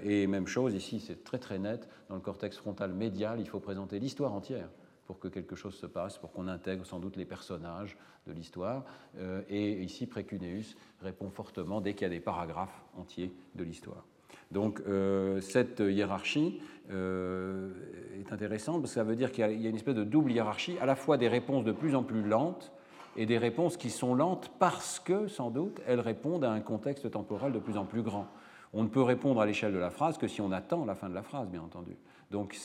et 0.05 0.27
même 0.27 0.47
chose, 0.47 0.75
ici 0.75 1.01
c'est 1.01 1.25
très 1.25 1.39
très 1.39 1.59
net, 1.59 1.89
dans 2.09 2.17
le 2.17 2.21
cortex 2.21 2.57
frontal 2.57 2.93
médial, 2.93 3.41
il 3.41 3.49
faut 3.49 3.61
présenter 3.61 3.99
l'histoire 3.99 4.33
entière 4.33 4.69
pour 5.13 5.21
que 5.21 5.29
quelque 5.29 5.57
chose 5.57 5.75
se 5.75 5.85
passe, 5.85 6.17
pour 6.17 6.33
qu'on 6.33 6.49
intègre 6.49 6.87
sans 6.87 6.99
doute 6.99 7.17
les 7.17 7.27
personnages 7.27 7.99
de 8.27 8.33
l'histoire. 8.33 8.87
Euh, 9.19 9.43
et 9.51 9.83
ici, 9.83 10.07
Précuneus 10.07 10.75
répond 11.03 11.29
fortement 11.29 11.83
dès 11.83 11.93
qu'il 11.93 12.07
y 12.07 12.11
a 12.11 12.15
des 12.15 12.21
paragraphes 12.21 12.83
entiers 12.97 13.31
de 13.55 13.63
l'histoire. 13.63 14.07
Donc 14.51 14.81
euh, 14.89 15.43
cette 15.43 15.81
hiérarchie 15.81 16.63
euh, 16.91 17.73
est 18.19 18.33
intéressante 18.33 18.81
parce 18.81 18.93
que 18.93 18.95
ça 18.95 19.05
veut 19.05 19.17
dire 19.17 19.33
qu'il 19.33 19.61
y 19.61 19.67
a 19.67 19.69
une 19.69 19.77
espèce 19.77 19.95
de 19.95 20.05
double 20.05 20.33
hiérarchie, 20.33 20.79
à 20.81 20.87
la 20.87 20.95
fois 20.95 21.19
des 21.19 21.29
réponses 21.29 21.65
de 21.65 21.73
plus 21.73 21.95
en 21.95 22.05
plus 22.05 22.23
lentes 22.23 22.73
et 23.15 23.27
des 23.27 23.37
réponses 23.37 23.77
qui 23.77 23.91
sont 23.91 24.15
lentes 24.15 24.51
parce 24.59 24.99
que, 24.99 25.29
sans 25.29 25.51
doute, 25.51 25.83
elles 25.87 26.01
répondent 26.01 26.45
à 26.45 26.53
un 26.53 26.61
contexte 26.61 27.11
temporel 27.11 27.53
de 27.53 27.59
plus 27.59 27.77
en 27.77 27.85
plus 27.85 28.01
grand. 28.01 28.29
On 28.73 28.83
ne 28.83 28.89
peut 28.89 29.03
répondre 29.03 29.41
à 29.41 29.47
l'échelle 29.47 29.73
de 29.73 29.79
la 29.79 29.91
phrase 29.91 30.17
que 30.17 30.29
si 30.29 30.41
on 30.41 30.51
attend 30.51 30.85
la 30.85 30.95
fin 30.95 31.09
de 31.09 31.15
la 31.15 31.23
phrase, 31.23 31.49
bien 31.49 31.63
entendu. 31.63 31.97
Donc 32.31 32.57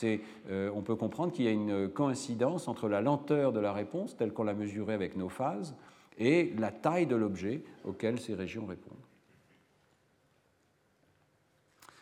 euh, 0.48 0.70
on 0.74 0.82
peut 0.82 0.96
comprendre 0.96 1.32
qu'il 1.32 1.44
y 1.44 1.48
a 1.48 1.52
une 1.52 1.88
coïncidence 1.88 2.68
entre 2.68 2.88
la 2.88 3.02
lenteur 3.02 3.52
de 3.52 3.60
la 3.60 3.72
réponse, 3.72 4.16
telle 4.16 4.32
qu'on 4.32 4.44
l'a 4.44 4.54
mesurée 4.54 4.94
avec 4.94 5.16
nos 5.16 5.28
phases, 5.28 5.76
et 6.16 6.54
la 6.58 6.72
taille 6.72 7.06
de 7.06 7.14
l'objet 7.14 7.62
auquel 7.84 8.18
ces 8.18 8.34
régions 8.34 8.66
répondent. 8.66 8.96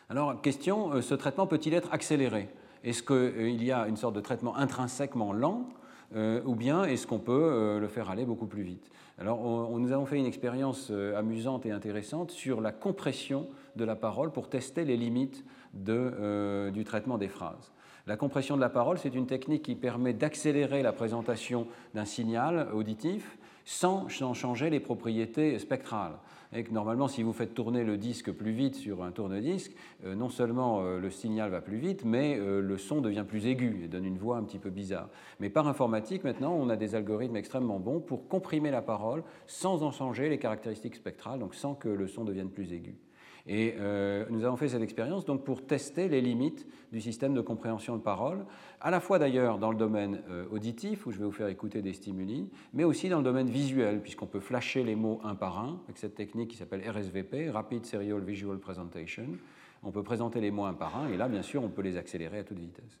Alors, 0.09 0.41
question, 0.41 0.93
euh, 0.93 1.01
ce 1.01 1.13
traitement 1.13 1.47
peut-il 1.47 1.73
être 1.73 1.93
accéléré? 1.93 2.47
Est-ce 2.83 3.03
qu'il 3.03 3.61
y 3.61 3.71
a 3.73 3.87
une 3.87 3.97
sorte 3.97 4.15
de 4.15 4.21
traitement 4.21 4.55
intrinsèquement 4.55 5.33
lent 5.33 5.67
ou 6.15 6.55
bien 6.55 6.83
est-ce 6.83 7.05
qu'on 7.05 7.19
peut 7.19 7.77
le 7.79 7.87
faire 7.87 8.09
aller 8.09 8.25
beaucoup 8.25 8.47
plus 8.47 8.63
vite? 8.63 8.89
Alors, 9.19 9.77
nous 9.79 9.91
avons 9.91 10.05
fait 10.05 10.17
une 10.17 10.25
expérience 10.25 10.91
amusante 11.15 11.65
et 11.65 11.71
intéressante 11.71 12.31
sur 12.31 12.61
la 12.61 12.71
compression 12.71 13.47
de 13.75 13.83
la 13.83 13.95
parole 13.95 14.31
pour 14.31 14.49
tester 14.49 14.85
les 14.85 14.97
limites 14.97 15.43
euh, 15.89 16.71
du 16.71 16.83
traitement 16.83 17.17
des 17.17 17.27
phrases. 17.27 17.71
La 18.07 18.17
compression 18.17 18.55
de 18.55 18.61
la 18.61 18.69
parole, 18.69 18.97
c'est 18.97 19.13
une 19.13 19.27
technique 19.27 19.63
qui 19.63 19.75
permet 19.75 20.13
d'accélérer 20.13 20.81
la 20.81 20.93
présentation 20.93 21.67
d'un 21.93 22.05
signal 22.05 22.69
auditif 22.73 23.37
sans 23.65 24.07
changer 24.07 24.69
les 24.69 24.79
propriétés 24.79 25.59
spectrales. 25.59 26.17
Et 26.53 26.63
que 26.63 26.71
normalement, 26.71 27.07
si 27.07 27.23
vous 27.23 27.33
faites 27.33 27.53
tourner 27.53 27.83
le 27.83 27.97
disque 27.97 28.31
plus 28.31 28.51
vite 28.51 28.75
sur 28.75 29.03
un 29.03 29.11
tourne-disque, 29.11 29.75
euh, 30.05 30.15
non 30.15 30.29
seulement 30.29 30.81
euh, 30.81 30.99
le 30.99 31.09
signal 31.09 31.51
va 31.51 31.61
plus 31.61 31.77
vite, 31.77 32.05
mais 32.05 32.37
le 32.37 32.77
son 32.77 33.01
devient 33.01 33.25
plus 33.27 33.47
aigu 33.47 33.81
et 33.83 33.87
donne 33.87 34.05
une 34.05 34.17
voix 34.17 34.37
un 34.37 34.43
petit 34.43 34.59
peu 34.59 34.69
bizarre. 34.69 35.09
Mais 35.39 35.49
par 35.49 35.67
informatique, 35.67 36.23
maintenant, 36.23 36.53
on 36.53 36.69
a 36.69 36.75
des 36.75 36.95
algorithmes 36.95 37.35
extrêmement 37.35 37.79
bons 37.79 37.99
pour 37.99 38.27
comprimer 38.27 38.71
la 38.71 38.81
parole 38.81 39.23
sans 39.45 39.83
en 39.83 39.91
changer 39.91 40.29
les 40.29 40.37
caractéristiques 40.37 40.95
spectrales, 40.95 41.39
donc 41.39 41.55
sans 41.55 41.75
que 41.75 41.89
le 41.89 42.07
son 42.07 42.23
devienne 42.23 42.49
plus 42.49 42.71
aigu. 42.73 42.95
Et 43.47 43.75
euh, 43.79 44.25
nous 44.29 44.43
avons 44.43 44.57
fait 44.57 44.69
cette 44.69 44.81
expérience 44.81 45.23
donc 45.25 45.43
pour 45.43 45.65
tester 45.65 46.09
les 46.09 46.19
limites 46.21 46.67
du 46.91 46.99
système 46.99 47.33
de 47.33 47.41
compréhension 47.41 47.95
de 47.95 48.01
parole, 48.01 48.45
à 48.81 48.91
la 48.91 48.99
fois 48.99 49.19
d'ailleurs 49.19 49.57
dans 49.57 49.71
le 49.71 49.77
domaine 49.77 50.21
euh, 50.29 50.45
auditif, 50.51 51.05
où 51.05 51.11
je 51.11 51.17
vais 51.17 51.25
vous 51.25 51.31
faire 51.31 51.47
écouter 51.47 51.81
des 51.81 51.93
stimuli, 51.93 52.49
mais 52.73 52.83
aussi 52.83 53.07
dans 53.07 53.19
le 53.19 53.23
domaine 53.23 53.49
visuel, 53.49 54.01
puisqu'on 54.01 54.27
peut 54.27 54.41
flasher 54.41 54.83
les 54.83 54.95
mots 54.95 55.21
un 55.23 55.35
par 55.35 55.59
un 55.59 55.79
avec 55.85 55.97
cette 55.97 56.15
technique 56.15 56.51
qui 56.51 56.57
s'appelle 56.57 56.83
RSVP, 56.89 57.49
Rapid 57.49 57.85
Serial 57.85 58.21
Visual 58.21 58.59
Presentation. 58.59 59.27
On 59.83 59.91
peut 59.91 60.03
présenter 60.03 60.41
les 60.41 60.51
mots 60.51 60.65
un 60.65 60.73
par 60.73 60.97
un, 60.97 61.07
et 61.09 61.17
là, 61.17 61.29
bien 61.29 61.41
sûr, 61.43 61.63
on 61.63 61.69
peut 61.69 61.83
les 61.83 61.97
accélérer 61.97 62.39
à 62.39 62.43
toute 62.43 62.59
vitesse. 62.59 62.99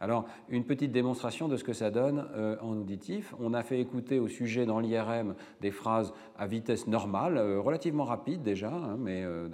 Alors, 0.00 0.26
une 0.48 0.64
petite 0.64 0.92
démonstration 0.92 1.48
de 1.48 1.56
ce 1.56 1.64
que 1.64 1.72
ça 1.72 1.90
donne 1.90 2.26
euh, 2.34 2.56
en 2.60 2.76
auditif. 2.76 3.34
On 3.40 3.54
a 3.54 3.62
fait 3.62 3.80
écouter 3.80 4.18
au 4.18 4.28
sujet 4.28 4.66
dans 4.66 4.78
l'IRM 4.78 5.34
des 5.60 5.70
phrases 5.70 6.12
à 6.38 6.46
vitesse 6.46 6.86
normale, 6.86 7.38
euh, 7.38 7.60
relativement 7.60 8.04
rapide 8.04 8.42
déjà, 8.42 8.70
hein, 8.70 8.96
mais 8.98 9.22
euh, 9.24 9.48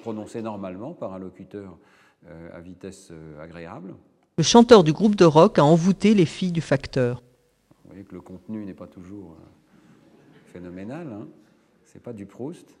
prononcées 0.00 0.42
normalement 0.42 0.94
par 0.94 1.12
un 1.14 1.18
locuteur 1.18 1.76
à 2.52 2.60
vitesse 2.60 3.10
agréable. 3.40 3.94
Le 4.36 4.44
chanteur 4.44 4.84
du 4.84 4.92
groupe 4.92 5.16
de 5.16 5.24
rock 5.24 5.58
a 5.58 5.64
envoûté 5.64 6.14
les 6.14 6.26
filles 6.26 6.52
du 6.52 6.60
facteur. 6.60 7.22
Vous 7.84 7.88
voyez 7.88 8.04
que 8.04 8.14
le 8.14 8.20
contenu 8.20 8.62
n'est 8.66 8.74
pas 8.74 8.86
toujours 8.86 9.38
phénoménal, 10.52 11.08
hein. 11.10 11.26
c'est 11.86 12.02
pas 12.02 12.12
du 12.12 12.26
Proust. 12.26 12.76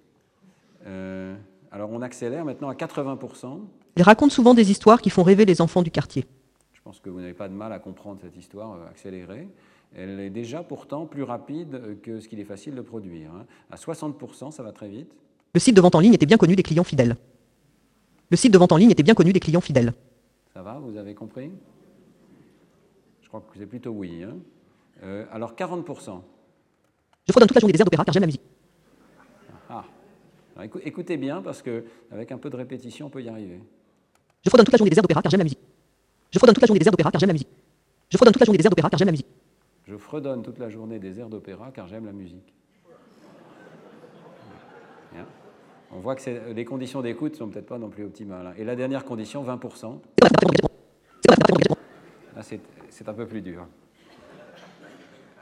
alors 0.84 1.90
on 1.90 2.02
accélère 2.02 2.44
maintenant 2.44 2.68
à 2.68 2.74
80%. 2.74 3.60
Il 3.96 4.02
raconte 4.02 4.30
souvent 4.30 4.52
des 4.52 4.70
histoires 4.70 5.00
qui 5.00 5.08
font 5.08 5.22
rêver 5.22 5.46
les 5.46 5.62
enfants 5.62 5.82
du 5.82 5.90
quartier. 5.90 6.26
Je 6.80 6.84
pense 6.84 6.98
que 6.98 7.10
vous 7.10 7.20
n'avez 7.20 7.34
pas 7.34 7.48
de 7.48 7.52
mal 7.52 7.74
à 7.74 7.78
comprendre 7.78 8.20
cette 8.22 8.36
histoire 8.36 8.72
euh, 8.72 8.88
accélérée. 8.88 9.48
Elle 9.94 10.18
est 10.18 10.30
déjà 10.30 10.62
pourtant 10.62 11.04
plus 11.04 11.24
rapide 11.24 12.00
que 12.02 12.20
ce 12.20 12.28
qu'il 12.28 12.40
est 12.40 12.44
facile 12.44 12.74
de 12.74 12.80
produire. 12.80 13.30
Hein. 13.34 13.44
À 13.70 13.76
60%, 13.76 14.50
ça 14.50 14.62
va 14.62 14.72
très 14.72 14.88
vite. 14.88 15.12
Le 15.52 15.60
site 15.60 15.76
de 15.76 15.80
vente 15.80 15.94
en 15.94 16.00
ligne 16.00 16.14
était 16.14 16.26
bien 16.26 16.38
connu 16.38 16.56
des 16.56 16.62
clients 16.62 16.84
fidèles. 16.84 17.16
Le 18.30 18.36
site 18.36 18.52
de 18.52 18.58
vente 18.58 18.72
en 18.72 18.76
ligne 18.78 18.90
était 18.90 19.02
bien 19.02 19.14
connu 19.14 19.32
des 19.32 19.40
clients 19.40 19.60
fidèles. 19.60 19.92
Ça 20.54 20.62
va, 20.62 20.78
vous 20.78 20.96
avez 20.96 21.14
compris? 21.14 21.50
Je 23.20 23.28
crois 23.28 23.40
que 23.40 23.58
c'est 23.58 23.66
plutôt 23.66 23.90
oui. 23.90 24.22
Hein. 24.22 24.36
Euh, 25.02 25.26
alors 25.32 25.54
40%. 25.54 26.22
Je 27.26 27.32
fredonne 27.32 27.48
toute 27.48 27.56
la 27.56 27.60
journée 27.60 27.72
des 27.72 27.80
airs 27.80 27.84
d'opéra 27.84 28.04
car 28.04 28.14
j'aime 28.14 28.22
la 28.22 28.26
musique. 28.26 28.42
Ah. 29.68 29.84
écoutez 30.84 31.16
bien 31.16 31.42
parce 31.42 31.62
qu'avec 31.62 32.32
un 32.32 32.38
peu 32.38 32.48
de 32.48 32.56
répétition, 32.56 33.06
on 33.06 33.10
peut 33.10 33.22
y 33.22 33.28
arriver. 33.28 33.60
Je 34.42 34.48
fredonne 34.48 34.64
toute 34.64 34.72
la 34.72 34.78
journée 34.78 34.90
des 34.90 34.96
airs 34.96 35.02
d'opéra 35.02 35.20
car 35.20 35.30
j'aime 35.30 35.40
la 35.40 35.44
musique. 35.44 35.60
Je 36.32 36.38
fredonne 36.38 36.54
toute 36.54 36.62
la 36.62 36.66
journée 36.66 36.78
des 36.78 36.86
airs 36.86 36.92
d'opéra 36.92 37.10
car 37.10 37.20
j'aime 37.20 37.28
la 37.28 37.34
musique. 37.34 37.48
Je 38.08 38.16
fredonne 38.16 38.32
toute 38.32 38.40
la 38.40 38.46
journée 38.46 38.58
des 38.58 38.66
airs 38.66 38.70
d'opéra 38.70 38.90
car 38.90 38.98
j'aime 38.98 39.06
la 39.06 39.12
musique. 39.12 39.26
Je 39.86 39.96
fredonne 39.96 40.42
toute 40.42 40.58
la 40.58 40.68
journée 40.68 40.98
des 40.98 41.20
airs 41.20 41.28
d'opéra 41.28 41.70
car 41.72 41.88
j'aime 41.88 42.06
la 42.06 42.12
musique. 42.12 42.54
On 45.92 45.98
voit 45.98 46.14
que 46.14 46.52
les 46.52 46.64
conditions 46.64 47.02
d'écoute 47.02 47.32
ne 47.32 47.38
sont 47.38 47.48
peut-être 47.48 47.66
pas 47.66 47.78
non 47.78 47.88
plus 47.88 48.04
optimales. 48.04 48.46
Hein. 48.46 48.54
Et 48.56 48.64
la 48.64 48.76
dernière 48.76 49.04
condition, 49.04 49.42
20%. 49.42 49.98
Là, 52.36 52.42
c'est 52.42 53.08
un 53.08 53.12
peu 53.12 53.26
plus 53.26 53.42
dur. 53.42 53.66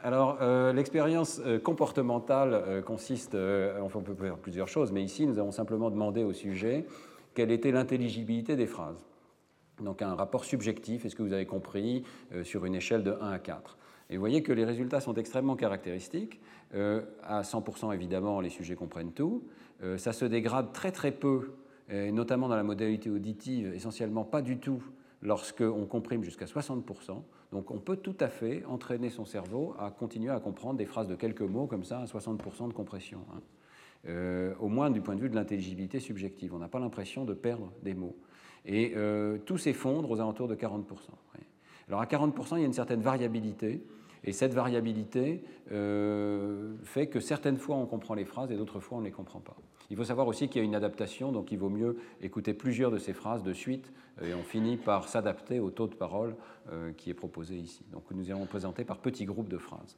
Alors, 0.03 0.38
euh, 0.40 0.72
l'expérience 0.72 1.40
euh, 1.44 1.59
comportementale 1.59 2.55
euh, 2.55 2.83
consiste, 2.83 3.35
enfin, 3.35 3.98
on 3.98 4.03
peut 4.03 4.14
faire 4.14 4.37
plusieurs 4.37 4.68
choses, 4.68 4.92
mais 4.92 5.03
ici, 5.03 5.27
nous 5.27 5.38
avons 5.38 5.51
simplement 5.51 5.90
demandé 5.90 6.24
au 6.24 6.33
sujet 6.33 6.87
quelle 7.35 7.51
était 7.51 7.72
l'intelligibilité 7.72 8.57
des 8.57 8.66
phrases. 8.66 9.07
Donc, 9.80 10.02
un 10.02 10.14
rapport 10.14 10.44
subjectif, 10.44 11.04
est-ce 11.04 11.16
que 11.16 11.22
vous 11.22 11.32
avez 11.32 11.46
compris, 11.46 12.04
sur 12.42 12.64
une 12.64 12.74
échelle 12.74 13.02
de 13.02 13.12
1 13.20 13.30
à 13.30 13.38
4. 13.38 13.78
Et 14.10 14.16
vous 14.16 14.20
voyez 14.20 14.42
que 14.42 14.52
les 14.52 14.64
résultats 14.64 15.00
sont 15.00 15.14
extrêmement 15.14 15.56
caractéristiques. 15.56 16.40
à 16.72 17.42
100%, 17.42 17.94
évidemment, 17.94 18.40
les 18.40 18.50
sujets 18.50 18.74
comprennent 18.74 19.12
tout. 19.12 19.44
ça 19.96 20.12
se 20.12 20.24
dégrade 20.24 20.72
très 20.72 20.92
très 20.92 21.12
peu, 21.12 21.52
et 21.90 22.12
notamment 22.12 22.48
dans 22.48 22.56
la 22.56 22.62
modalité 22.62 23.10
auditive, 23.10 23.72
essentiellement 23.74 24.24
pas 24.24 24.42
du 24.42 24.58
tout 24.58 24.82
lorsqu'on 25.22 25.86
comprime 25.86 26.22
jusqu'à 26.22 26.46
60%. 26.46 27.22
Donc 27.52 27.70
on 27.70 27.78
peut 27.78 27.96
tout 27.96 28.16
à 28.20 28.28
fait 28.28 28.64
entraîner 28.66 29.10
son 29.10 29.24
cerveau 29.24 29.74
à 29.78 29.90
continuer 29.90 30.30
à 30.30 30.40
comprendre 30.40 30.78
des 30.78 30.86
phrases 30.86 31.08
de 31.08 31.14
quelques 31.14 31.42
mots 31.42 31.66
comme 31.66 31.84
ça 31.84 32.00
à 32.00 32.04
60% 32.04 32.68
de 32.68 32.72
compression. 32.72 33.20
Hein. 33.34 33.40
Euh, 34.06 34.54
au 34.60 34.68
moins 34.68 34.90
du 34.90 35.00
point 35.00 35.16
de 35.16 35.20
vue 35.20 35.28
de 35.28 35.34
l'intelligibilité 35.34 35.98
subjective. 35.98 36.54
On 36.54 36.58
n'a 36.58 36.68
pas 36.68 36.78
l'impression 36.78 37.24
de 37.24 37.34
perdre 37.34 37.72
des 37.82 37.94
mots. 37.94 38.16
Et 38.64 38.92
euh, 38.96 39.38
tout 39.38 39.58
s'effondre 39.58 40.10
aux 40.10 40.20
alentours 40.20 40.48
de 40.48 40.54
40%. 40.54 40.84
Alors 41.88 42.00
à 42.00 42.04
40%, 42.04 42.56
il 42.56 42.60
y 42.60 42.62
a 42.62 42.66
une 42.66 42.72
certaine 42.72 43.00
variabilité. 43.00 43.82
Et 44.24 44.32
cette 44.32 44.52
variabilité 44.52 45.42
euh, 45.72 46.74
fait 46.82 47.06
que 47.06 47.20
certaines 47.20 47.56
fois 47.56 47.76
on 47.76 47.86
comprend 47.86 48.14
les 48.14 48.24
phrases 48.24 48.50
et 48.50 48.56
d'autres 48.56 48.80
fois 48.80 48.98
on 48.98 49.00
ne 49.00 49.06
les 49.06 49.12
comprend 49.12 49.40
pas. 49.40 49.56
Il 49.90 49.96
faut 49.96 50.04
savoir 50.04 50.26
aussi 50.26 50.48
qu'il 50.48 50.60
y 50.60 50.62
a 50.62 50.66
une 50.66 50.74
adaptation, 50.74 51.32
donc 51.32 51.50
il 51.52 51.58
vaut 51.58 51.70
mieux 51.70 51.96
écouter 52.20 52.52
plusieurs 52.52 52.90
de 52.90 52.98
ces 52.98 53.12
phrases 53.12 53.42
de 53.42 53.52
suite 53.52 53.92
et 54.20 54.34
on 54.34 54.42
finit 54.42 54.76
par 54.76 55.08
s'adapter 55.08 55.60
au 55.60 55.70
taux 55.70 55.86
de 55.86 55.94
parole 55.94 56.34
euh, 56.72 56.92
qui 56.92 57.10
est 57.10 57.14
proposé 57.14 57.56
ici. 57.56 57.84
Donc 57.92 58.02
nous 58.10 58.28
allons 58.30 58.46
présenter 58.46 58.84
par 58.84 58.98
petits 58.98 59.24
groupes 59.24 59.48
de 59.48 59.56
phrases. 59.56 59.96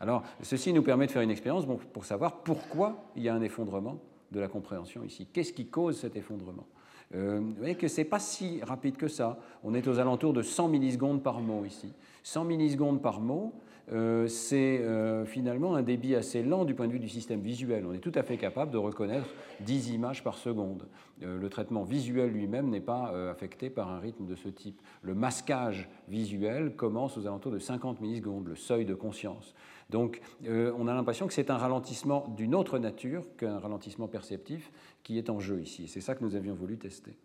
Alors 0.00 0.24
ceci 0.42 0.72
nous 0.72 0.82
permet 0.82 1.06
de 1.06 1.12
faire 1.12 1.22
une 1.22 1.30
expérience 1.30 1.64
pour 1.92 2.04
savoir 2.04 2.42
pourquoi 2.42 3.04
il 3.14 3.22
y 3.22 3.28
a 3.28 3.34
un 3.34 3.42
effondrement 3.42 4.00
de 4.32 4.40
la 4.40 4.48
compréhension 4.48 5.04
ici. 5.04 5.28
Qu'est-ce 5.32 5.52
qui 5.52 5.66
cause 5.66 6.00
cet 6.00 6.16
effondrement? 6.16 6.66
Euh, 7.14 7.40
vous 7.40 7.54
voyez 7.58 7.74
que 7.74 7.88
ce 7.88 8.00
n'est 8.00 8.06
pas 8.06 8.18
si 8.18 8.60
rapide 8.62 8.96
que 8.96 9.08
ça. 9.08 9.38
On 9.64 9.74
est 9.74 9.86
aux 9.86 9.98
alentours 9.98 10.32
de 10.32 10.42
100 10.42 10.68
millisecondes 10.68 11.22
par 11.22 11.40
mot 11.40 11.64
ici. 11.64 11.92
100 12.22 12.44
millisecondes 12.44 13.02
par 13.02 13.20
mot, 13.20 13.52
euh, 13.92 14.28
c'est 14.28 14.78
euh, 14.80 15.24
finalement 15.24 15.74
un 15.74 15.82
débit 15.82 16.14
assez 16.14 16.42
lent 16.42 16.64
du 16.64 16.74
point 16.74 16.86
de 16.86 16.92
vue 16.92 16.98
du 16.98 17.08
système 17.08 17.40
visuel. 17.40 17.84
On 17.86 17.92
est 17.92 17.98
tout 17.98 18.12
à 18.14 18.22
fait 18.22 18.38
capable 18.38 18.70
de 18.70 18.78
reconnaître 18.78 19.28
10 19.60 19.90
images 19.90 20.24
par 20.24 20.36
seconde. 20.36 20.86
Le 21.20 21.48
traitement 21.48 21.84
visuel 21.84 22.30
lui-même 22.30 22.68
n'est 22.68 22.80
pas 22.80 23.12
affecté 23.30 23.70
par 23.70 23.92
un 23.92 24.00
rythme 24.00 24.26
de 24.26 24.34
ce 24.34 24.48
type. 24.48 24.80
Le 25.02 25.14
masquage 25.14 25.88
visuel 26.08 26.74
commence 26.74 27.16
aux 27.16 27.28
alentours 27.28 27.52
de 27.52 27.60
50 27.60 28.00
millisecondes, 28.00 28.48
le 28.48 28.56
seuil 28.56 28.84
de 28.84 28.94
conscience. 28.94 29.54
Donc 29.92 30.20
on 30.48 30.88
a 30.88 30.94
l'impression 30.94 31.26
que 31.26 31.32
c'est 31.32 31.50
un 31.50 31.56
ralentissement 31.56 32.26
d'une 32.36 32.54
autre 32.54 32.78
nature 32.78 33.24
qu'un 33.36 33.58
ralentissement 33.58 34.08
perceptif 34.08 34.72
qui 35.02 35.18
est 35.18 35.30
en 35.30 35.38
jeu 35.38 35.60
ici. 35.60 35.86
C'est 35.86 36.00
ça 36.00 36.14
que 36.14 36.24
nous 36.24 36.34
avions 36.34 36.54
voulu 36.54 36.78
tester. 36.78 37.16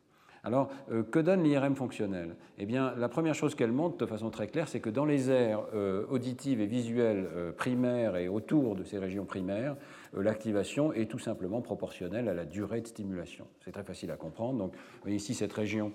Alors, 0.48 0.70
euh, 0.92 1.04
que 1.04 1.20
donne 1.20 1.44
l'IRM 1.44 1.76
fonctionnel? 1.76 2.36
Eh 2.58 2.66
bien, 2.66 2.94
la 2.96 3.10
première 3.10 3.36
chose 3.36 3.54
qu'elle 3.54 3.74
montre 3.74 3.98
de 3.98 4.06
façon 4.06 4.30
très 4.30 4.48
claire, 4.48 4.70
c'est 4.70 4.80
que 4.80 4.90
dans 4.90 5.04
les 5.04 5.30
aires 5.30 5.62
euh, 5.74 6.06
auditives 6.10 6.62
et 6.62 6.66
visuelles 6.66 7.28
euh, 7.36 7.52
primaires 7.52 8.16
et 8.16 8.30
autour 8.30 8.76
de 8.76 8.86
ces 8.86 8.98
régions 8.98 9.26
primaires, 9.26 9.76
l'activation 10.14 10.94
est 10.94 11.12
tout 11.12 11.20
simplement 11.20 11.62
proportionnelle 11.62 12.30
à 12.30 12.34
la 12.34 12.46
durée 12.46 12.80
de 12.80 12.88
stimulation. 12.88 13.46
C'est 13.66 13.72
très 13.72 13.84
facile 13.84 14.10
à 14.12 14.16
comprendre. 14.16 14.60
Donc, 14.60 14.74
ici 15.06 15.34
cette 15.34 15.52
région 15.52 15.92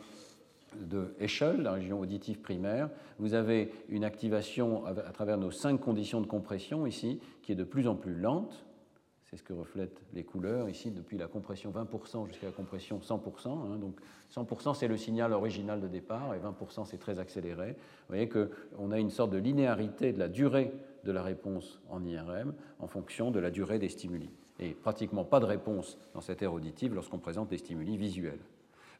de 0.80 1.14
Eschel, 1.18 1.62
la 1.62 1.72
région 1.72 2.00
auditive 2.00 2.40
primaire, 2.40 2.90
vous 3.18 3.35
avez 3.35 3.72
une 3.88 4.04
activation 4.04 4.85
à 4.87 5.12
travers 5.12 5.38
nos 5.38 5.50
cinq 5.50 5.78
conditions 5.78 6.20
de 6.20 6.26
compression 6.26 6.87
ici, 6.87 7.20
qui 7.42 7.52
est 7.52 7.56
de 7.56 7.64
plus 7.64 7.88
en 7.88 7.94
plus 7.94 8.14
lente, 8.14 8.64
c'est 9.32 9.38
ce 9.38 9.42
que 9.42 9.54
reflètent 9.54 10.02
les 10.12 10.24
couleurs 10.24 10.68
ici, 10.68 10.90
depuis 10.90 11.16
la 11.16 11.26
compression 11.26 11.70
20% 11.70 12.26
jusqu'à 12.26 12.48
la 12.48 12.52
compression 12.52 12.98
100%. 12.98 13.48
Hein. 13.48 13.76
donc 13.78 13.98
100% 14.30 14.74
c'est 14.74 14.88
le 14.88 14.98
signal 14.98 15.32
original 15.32 15.80
de 15.80 15.88
départ 15.88 16.35
et 16.35 16.38
20% 16.38 16.85
c'est 16.85 16.98
très 16.98 17.18
accéléré. 17.18 17.70
Vous 17.70 18.08
voyez 18.08 18.28
qu'on 18.28 18.90
a 18.90 18.98
une 18.98 19.08
sorte 19.08 19.30
de 19.30 19.38
linéarité 19.38 20.12
de 20.12 20.18
la 20.18 20.28
durée 20.28 20.74
de 21.04 21.12
la 21.12 21.22
réponse 21.22 21.80
en 21.88 22.04
IRM 22.04 22.52
en 22.78 22.87
fonction 22.87 23.30
de 23.30 23.40
la 23.40 23.50
durée 23.50 23.78
des 23.78 23.88
stimuli. 23.88 24.28
Et 24.58 24.74
pratiquement 24.74 25.24
pas 25.24 25.40
de 25.40 25.46
réponse 25.46 25.96
dans 26.12 26.20
cette 26.20 26.42
aire 26.42 26.52
auditive 26.52 26.94
lorsqu'on 26.94 27.18
présente 27.18 27.48
des 27.48 27.56
stimuli 27.56 27.96
visuels. 27.96 28.40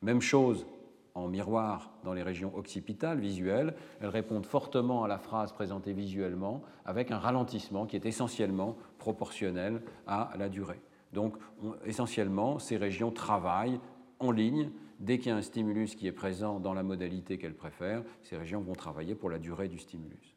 Même 0.01 0.23
chose 0.23 0.67
en 1.15 1.29
miroir 1.29 1.93
dans 2.05 2.13
les 2.13 2.23
régions 2.23 2.55
occipitales, 2.57 3.21
visuelles, 3.21 3.75
elles 4.01 4.09
répondent 4.09 4.47
fortement 4.47 5.05
à 5.05 5.09
la 5.09 5.19
phrase 5.19 5.53
présentée 5.53 5.93
visuellement 5.93 6.63
avec 6.85 7.11
un 7.11 7.19
ralentissement 7.19 7.87
qui 7.87 7.97
est 7.97 8.07
essentiellement 8.07 8.77
proportionnel 8.99 9.83
à 10.07 10.33
la 10.39 10.49
durée. 10.49 10.81
Donc 11.13 11.37
essentiellement, 11.85 12.59
ces 12.59 12.77
régions 12.77 13.11
travaillent 13.11 13.81
en 14.19 14.31
ligne. 14.31 14.71
Dès 15.01 15.19
qu'il 15.19 15.29
y 15.29 15.33
a 15.33 15.37
un 15.37 15.43
stimulus 15.43 15.97
qui 15.97 16.07
est 16.07 16.13
présent 16.13 16.61
dans 16.61 16.75
la 16.75 16.85
modalité 16.85 17.37
qu'elles 17.37 17.57
préfèrent, 17.57 18.05
ces 18.23 18.37
régions 18.37 18.61
vont 18.61 18.75
travailler 18.75 19.17
pour 19.17 19.31
la 19.31 19.41
durée 19.41 19.69
du 19.69 19.79
stimulus. 19.79 20.37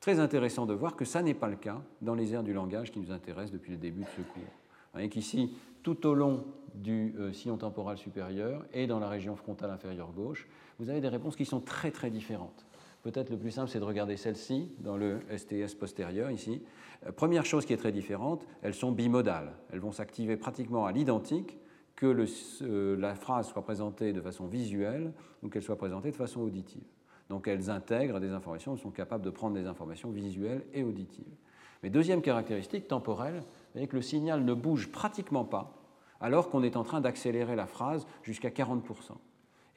Très 0.00 0.18
intéressant 0.18 0.66
de 0.66 0.74
voir 0.74 0.96
que 0.96 1.04
ça 1.04 1.22
n'est 1.22 1.34
pas 1.34 1.48
le 1.48 1.56
cas 1.56 1.80
dans 2.02 2.14
les 2.14 2.34
aires 2.34 2.42
du 2.42 2.52
langage 2.52 2.90
qui 2.90 2.98
nous 2.98 3.12
intéressent 3.12 3.52
depuis 3.52 3.72
le 3.72 3.78
début 3.78 4.02
de 4.02 4.08
ce 4.16 4.22
cours. 4.22 5.08
Qu'ici, 5.10 5.54
tout 5.82 6.06
au 6.06 6.14
long 6.14 6.44
du 6.74 7.14
euh, 7.18 7.32
sillon 7.32 7.56
temporal 7.56 7.98
supérieur 7.98 8.64
et 8.72 8.86
dans 8.86 8.98
la 8.98 9.08
région 9.08 9.36
frontale 9.36 9.70
inférieure 9.70 10.12
gauche, 10.12 10.48
vous 10.78 10.90
avez 10.90 11.00
des 11.00 11.08
réponses 11.08 11.36
qui 11.36 11.44
sont 11.44 11.60
très 11.60 11.90
très 11.90 12.10
différentes. 12.10 12.66
Peut-être 13.02 13.30
le 13.30 13.38
plus 13.38 13.50
simple, 13.50 13.68
c'est 13.68 13.78
de 13.78 13.84
regarder 13.84 14.16
celle-ci 14.16 14.70
dans 14.80 14.96
le 14.96 15.20
STS 15.36 15.74
postérieur 15.74 16.30
ici. 16.30 16.62
Euh, 17.06 17.12
première 17.12 17.44
chose 17.44 17.64
qui 17.64 17.72
est 17.72 17.78
très 17.78 17.92
différente, 17.92 18.46
elles 18.62 18.74
sont 18.74 18.92
bimodales. 18.92 19.52
Elles 19.72 19.80
vont 19.80 19.92
s'activer 19.92 20.36
pratiquement 20.36 20.86
à 20.86 20.92
l'identique 20.92 21.58
que 21.96 22.26
euh, 22.62 22.96
la 22.96 23.14
phrase 23.14 23.48
soit 23.48 23.62
présentée 23.62 24.12
de 24.12 24.20
façon 24.20 24.46
visuelle 24.46 25.12
ou 25.42 25.48
qu'elle 25.48 25.62
soit 25.62 25.78
présentée 25.78 26.10
de 26.10 26.16
façon 26.16 26.40
auditive. 26.40 26.84
Donc 27.28 27.48
elles 27.48 27.70
intègrent 27.70 28.20
des 28.20 28.30
informations, 28.30 28.74
elles 28.74 28.80
sont 28.80 28.90
capables 28.90 29.24
de 29.24 29.30
prendre 29.30 29.54
des 29.54 29.66
informations 29.66 30.10
visuelles 30.10 30.64
et 30.72 30.82
auditives. 30.82 31.36
Mais 31.82 31.90
deuxième 31.90 32.22
caractéristique 32.22 32.88
temporelle, 32.88 33.42
vous 33.74 33.86
que 33.86 33.96
le 33.96 34.02
signal 34.02 34.44
ne 34.44 34.54
bouge 34.54 34.90
pratiquement 34.90 35.44
pas 35.44 35.78
alors 36.20 36.50
qu'on 36.50 36.62
est 36.62 36.76
en 36.76 36.84
train 36.84 37.00
d'accélérer 37.00 37.56
la 37.56 37.66
phrase 37.66 38.06
jusqu'à 38.22 38.50
40%. 38.50 38.82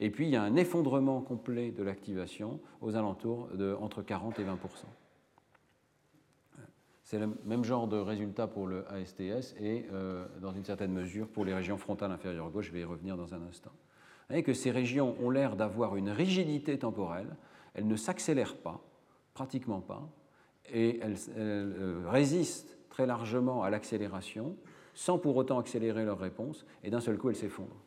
Et 0.00 0.10
puis 0.10 0.26
il 0.26 0.30
y 0.30 0.36
a 0.36 0.42
un 0.42 0.56
effondrement 0.56 1.20
complet 1.20 1.70
de 1.70 1.82
l'activation 1.82 2.60
aux 2.80 2.96
alentours 2.96 3.48
de 3.54 3.76
entre 3.80 4.02
40 4.02 4.38
et 4.40 4.44
20%. 4.44 4.48
C'est 7.04 7.18
le 7.18 7.30
même 7.44 7.62
genre 7.62 7.88
de 7.88 7.98
résultat 7.98 8.46
pour 8.46 8.66
le 8.66 8.90
ASTS 8.90 9.54
et 9.60 9.86
euh, 9.92 10.26
dans 10.40 10.52
une 10.52 10.64
certaine 10.64 10.92
mesure 10.92 11.28
pour 11.28 11.44
les 11.44 11.52
régions 11.52 11.76
frontales 11.76 12.10
inférieures 12.10 12.50
gauche. 12.50 12.66
Je 12.66 12.72
vais 12.72 12.80
y 12.80 12.84
revenir 12.84 13.16
dans 13.16 13.34
un 13.34 13.42
instant. 13.42 13.70
Vous 13.70 14.26
voyez 14.30 14.42
que 14.42 14.54
ces 14.54 14.70
régions 14.70 15.14
ont 15.20 15.28
l'air 15.28 15.56
d'avoir 15.56 15.96
une 15.96 16.08
rigidité 16.08 16.78
temporelle. 16.78 17.36
Elles 17.74 17.86
ne 17.86 17.96
s'accélèrent 17.96 18.56
pas, 18.56 18.80
pratiquement 19.34 19.80
pas, 19.80 20.08
et 20.72 21.00
elles, 21.00 21.16
euh, 21.36 22.04
résistent 22.08 22.71
très 22.92 23.06
largement 23.06 23.62
à 23.62 23.70
l'accélération 23.70 24.54
sans 24.94 25.18
pour 25.18 25.34
autant 25.36 25.58
accélérer 25.58 26.04
leur 26.04 26.18
réponse, 26.18 26.66
et 26.84 26.90
d'un 26.90 27.00
seul 27.00 27.16
coup, 27.16 27.30
elles 27.30 27.36
s'effondrent. 27.36 27.82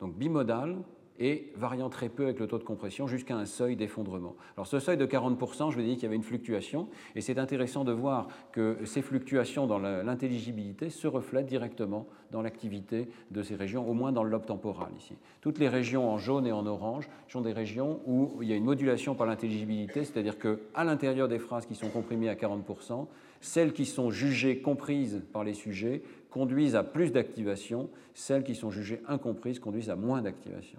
Donc 0.00 0.16
bimodal 0.16 0.76
et 1.20 1.52
variant 1.54 1.90
très 1.90 2.08
peu 2.08 2.24
avec 2.24 2.40
le 2.40 2.46
taux 2.46 2.58
de 2.58 2.64
compression 2.64 3.06
jusqu'à 3.06 3.36
un 3.36 3.44
seuil 3.44 3.76
d'effondrement. 3.76 4.34
Alors 4.56 4.66
ce 4.66 4.78
seuil 4.80 4.96
de 4.96 5.06
40%, 5.06 5.70
je 5.70 5.76
vous 5.76 5.82
ai 5.82 5.86
dit 5.86 5.94
qu'il 5.94 6.04
y 6.04 6.06
avait 6.06 6.16
une 6.16 6.22
fluctuation, 6.22 6.88
et 7.14 7.20
c'est 7.20 7.38
intéressant 7.38 7.84
de 7.84 7.92
voir 7.92 8.26
que 8.52 8.78
ces 8.84 9.02
fluctuations 9.02 9.66
dans 9.66 9.78
l'intelligibilité 9.78 10.88
se 10.88 11.06
reflètent 11.06 11.46
directement 11.46 12.06
dans 12.30 12.40
l'activité 12.40 13.08
de 13.30 13.42
ces 13.42 13.54
régions, 13.54 13.88
au 13.88 13.92
moins 13.92 14.12
dans 14.12 14.24
le 14.24 14.30
lobe 14.30 14.46
temporal 14.46 14.88
ici. 14.98 15.14
Toutes 15.42 15.58
les 15.58 15.68
régions 15.68 16.08
en 16.08 16.16
jaune 16.16 16.46
et 16.46 16.52
en 16.52 16.66
orange 16.66 17.08
sont 17.28 17.42
des 17.42 17.52
régions 17.52 18.00
où 18.06 18.38
il 18.40 18.48
y 18.48 18.52
a 18.52 18.56
une 18.56 18.64
modulation 18.64 19.14
par 19.14 19.26
l'intelligibilité, 19.26 20.04
c'est-à-dire 20.04 20.38
qu'à 20.38 20.84
l'intérieur 20.84 21.28
des 21.28 21.38
phrases 21.38 21.66
qui 21.66 21.74
sont 21.74 21.90
comprimées 21.90 22.30
à 22.30 22.34
40%, 22.34 23.06
celles 23.42 23.72
qui 23.72 23.84
sont 23.84 24.10
jugées 24.10 24.60
comprises 24.60 25.22
par 25.32 25.44
les 25.44 25.54
sujets 25.54 26.02
conduisent 26.30 26.76
à 26.76 26.84
plus 26.84 27.12
d'activation, 27.12 27.90
celles 28.14 28.44
qui 28.44 28.54
sont 28.54 28.70
jugées 28.70 29.00
incomprises 29.06 29.58
conduisent 29.58 29.90
à 29.90 29.96
moins 29.96 30.22
d'activation. 30.22 30.78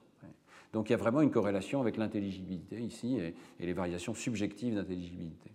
Donc 0.73 0.89
il 0.89 0.93
y 0.93 0.95
a 0.95 0.97
vraiment 0.97 1.21
une 1.21 1.31
corrélation 1.31 1.81
avec 1.81 1.97
l'intelligibilité 1.97 2.79
ici 2.81 3.17
et, 3.17 3.35
les 3.59 3.73
variations 3.73 4.13
subjectives 4.13 4.75
d'intelligibilité. 4.75 5.51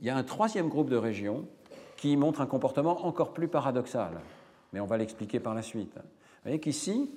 Il 0.00 0.06
y 0.06 0.10
a 0.10 0.16
un 0.16 0.24
troisième 0.24 0.68
groupe 0.68 0.90
de 0.90 0.96
régions 0.96 1.46
qui 1.96 2.16
montre 2.16 2.40
un 2.40 2.46
comportement 2.46 3.06
encore 3.06 3.32
plus 3.32 3.46
paradoxal, 3.46 4.20
mais 4.72 4.80
on 4.80 4.86
va 4.86 4.96
l'expliquer 4.96 5.38
par 5.38 5.54
la 5.54 5.62
suite. 5.62 5.94
Vous 5.94 6.44
voyez 6.44 6.58
qu'ici, 6.58 7.10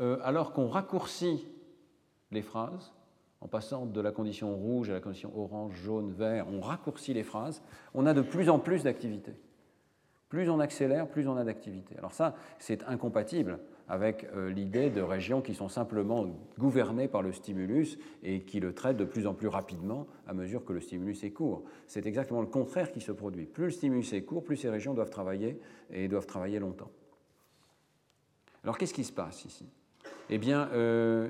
euh, 0.00 0.18
alors 0.22 0.52
qu'on 0.52 0.68
raccourcit 0.68 1.48
les 2.30 2.42
phrases, 2.42 2.92
en 3.40 3.48
passant 3.48 3.86
de 3.86 4.00
la 4.00 4.12
condition 4.12 4.54
rouge 4.54 4.90
à 4.90 4.92
la 4.92 5.00
condition 5.00 5.32
orange, 5.36 5.74
jaune, 5.74 6.12
vert, 6.12 6.46
on 6.52 6.60
raccourcit 6.60 7.14
les 7.14 7.22
phrases, 7.22 7.62
on 7.94 8.06
a 8.06 8.14
de 8.14 8.22
plus 8.22 8.48
en 8.50 8.58
plus 8.58 8.84
d'activité. 8.84 9.32
Plus 10.28 10.50
on 10.50 10.60
accélère, 10.60 11.08
plus 11.08 11.26
on 11.26 11.36
a 11.36 11.44
d'activité. 11.44 11.96
Alors 11.96 12.12
ça, 12.12 12.34
c'est 12.58 12.84
incompatible 12.84 13.58
avec 13.88 14.26
euh, 14.34 14.50
l'idée 14.50 14.90
de 14.90 15.00
régions 15.00 15.40
qui 15.40 15.54
sont 15.54 15.68
simplement 15.68 16.26
gouvernées 16.58 17.08
par 17.08 17.22
le 17.22 17.32
stimulus 17.32 17.98
et 18.22 18.42
qui 18.42 18.60
le 18.60 18.74
traitent 18.74 18.96
de 18.96 19.04
plus 19.04 19.26
en 19.26 19.34
plus 19.34 19.48
rapidement 19.48 20.06
à 20.26 20.34
mesure 20.34 20.64
que 20.64 20.72
le 20.72 20.80
stimulus 20.80 21.24
est 21.24 21.30
court. 21.30 21.64
C'est 21.86 22.06
exactement 22.06 22.40
le 22.40 22.46
contraire 22.46 22.92
qui 22.92 23.00
se 23.00 23.12
produit. 23.12 23.46
Plus 23.46 23.64
le 23.64 23.70
stimulus 23.70 24.12
est 24.12 24.22
court, 24.22 24.44
plus 24.44 24.56
ces 24.56 24.68
régions 24.68 24.94
doivent 24.94 25.10
travailler 25.10 25.58
et 25.90 26.08
doivent 26.08 26.26
travailler 26.26 26.58
longtemps. 26.58 26.90
Alors 28.62 28.76
qu'est-ce 28.76 28.94
qui 28.94 29.04
se 29.04 29.12
passe 29.12 29.44
ici? 29.44 29.66
Eh 30.28 30.36
bien, 30.36 30.68
euh, 30.72 31.28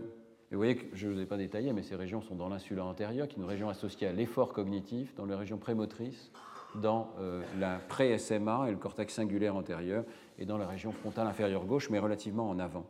vous 0.51 0.57
voyez 0.57 0.77
que 0.77 0.97
je 0.97 1.07
ne 1.07 1.13
vous 1.13 1.21
ai 1.21 1.27
pas 1.27 1.37
détaillé, 1.37 1.73
mais 1.73 1.83
ces 1.83 1.95
régions 1.95 2.23
sont 2.23 2.35
dans 2.35 2.49
l'insula 2.49 2.85
antérieure, 2.85 3.29
qui 3.29 3.37
est 3.37 3.43
une 3.43 3.49
région 3.49 3.69
associée 3.69 4.09
à 4.09 4.13
l'effort 4.13 4.53
cognitif, 4.53 5.15
dans 5.15 5.27
les 5.27 5.35
régions 5.35 5.59
prémotrices, 5.59 6.33
dans 6.75 7.11
euh, 7.19 7.43
la 7.59 7.79
pré-SMA 7.79 8.67
et 8.69 8.71
le 8.71 8.77
cortex 8.77 9.15
singulaire 9.15 9.57
antérieur, 9.57 10.05
et 10.39 10.45
dans 10.45 10.59
la 10.59 10.67
région 10.67 10.93
frontale 10.93 11.27
inférieure 11.27 11.65
gauche, 11.65 11.91
mais 11.91 11.99
relativement 11.99 12.49
en 12.49 12.59
avant. 12.59 12.87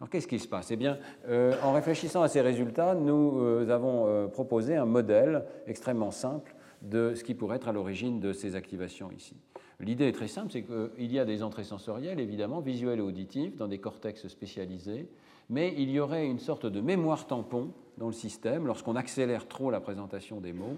Alors 0.00 0.10
qu'est-ce 0.10 0.28
qui 0.28 0.38
se 0.38 0.48
passe? 0.48 0.70
Eh 0.70 0.76
bien, 0.76 0.98
euh, 1.28 1.54
en 1.62 1.72
réfléchissant 1.72 2.22
à 2.22 2.28
ces 2.28 2.40
résultats, 2.40 2.94
nous 2.94 3.40
euh, 3.40 3.68
avons 3.68 4.28
proposé 4.28 4.76
un 4.76 4.86
modèle 4.86 5.44
extrêmement 5.66 6.12
simple 6.12 6.54
de 6.82 7.14
ce 7.14 7.24
qui 7.24 7.34
pourrait 7.34 7.56
être 7.56 7.68
à 7.68 7.72
l'origine 7.72 8.20
de 8.20 8.32
ces 8.32 8.54
activations 8.54 9.10
ici. 9.10 9.36
L'idée 9.80 10.08
est 10.08 10.12
très 10.12 10.28
simple, 10.28 10.52
c'est 10.52 10.62
qu'il 10.62 11.12
y 11.12 11.18
a 11.18 11.24
des 11.24 11.42
entrées 11.42 11.64
sensorielles, 11.64 12.20
évidemment, 12.20 12.60
visuelles 12.60 12.98
et 12.98 13.02
auditives, 13.02 13.56
dans 13.56 13.68
des 13.68 13.78
cortex 13.78 14.26
spécialisés, 14.28 15.08
mais 15.50 15.74
il 15.76 15.90
y 15.90 16.00
aurait 16.00 16.26
une 16.26 16.38
sorte 16.38 16.66
de 16.66 16.80
mémoire 16.80 17.26
tampon 17.26 17.72
dans 17.96 18.06
le 18.06 18.12
système 18.12 18.66
lorsqu'on 18.66 18.96
accélère 18.96 19.48
trop 19.48 19.70
la 19.70 19.80
présentation 19.80 20.40
des 20.40 20.52
mots. 20.52 20.76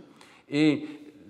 Et 0.50 0.86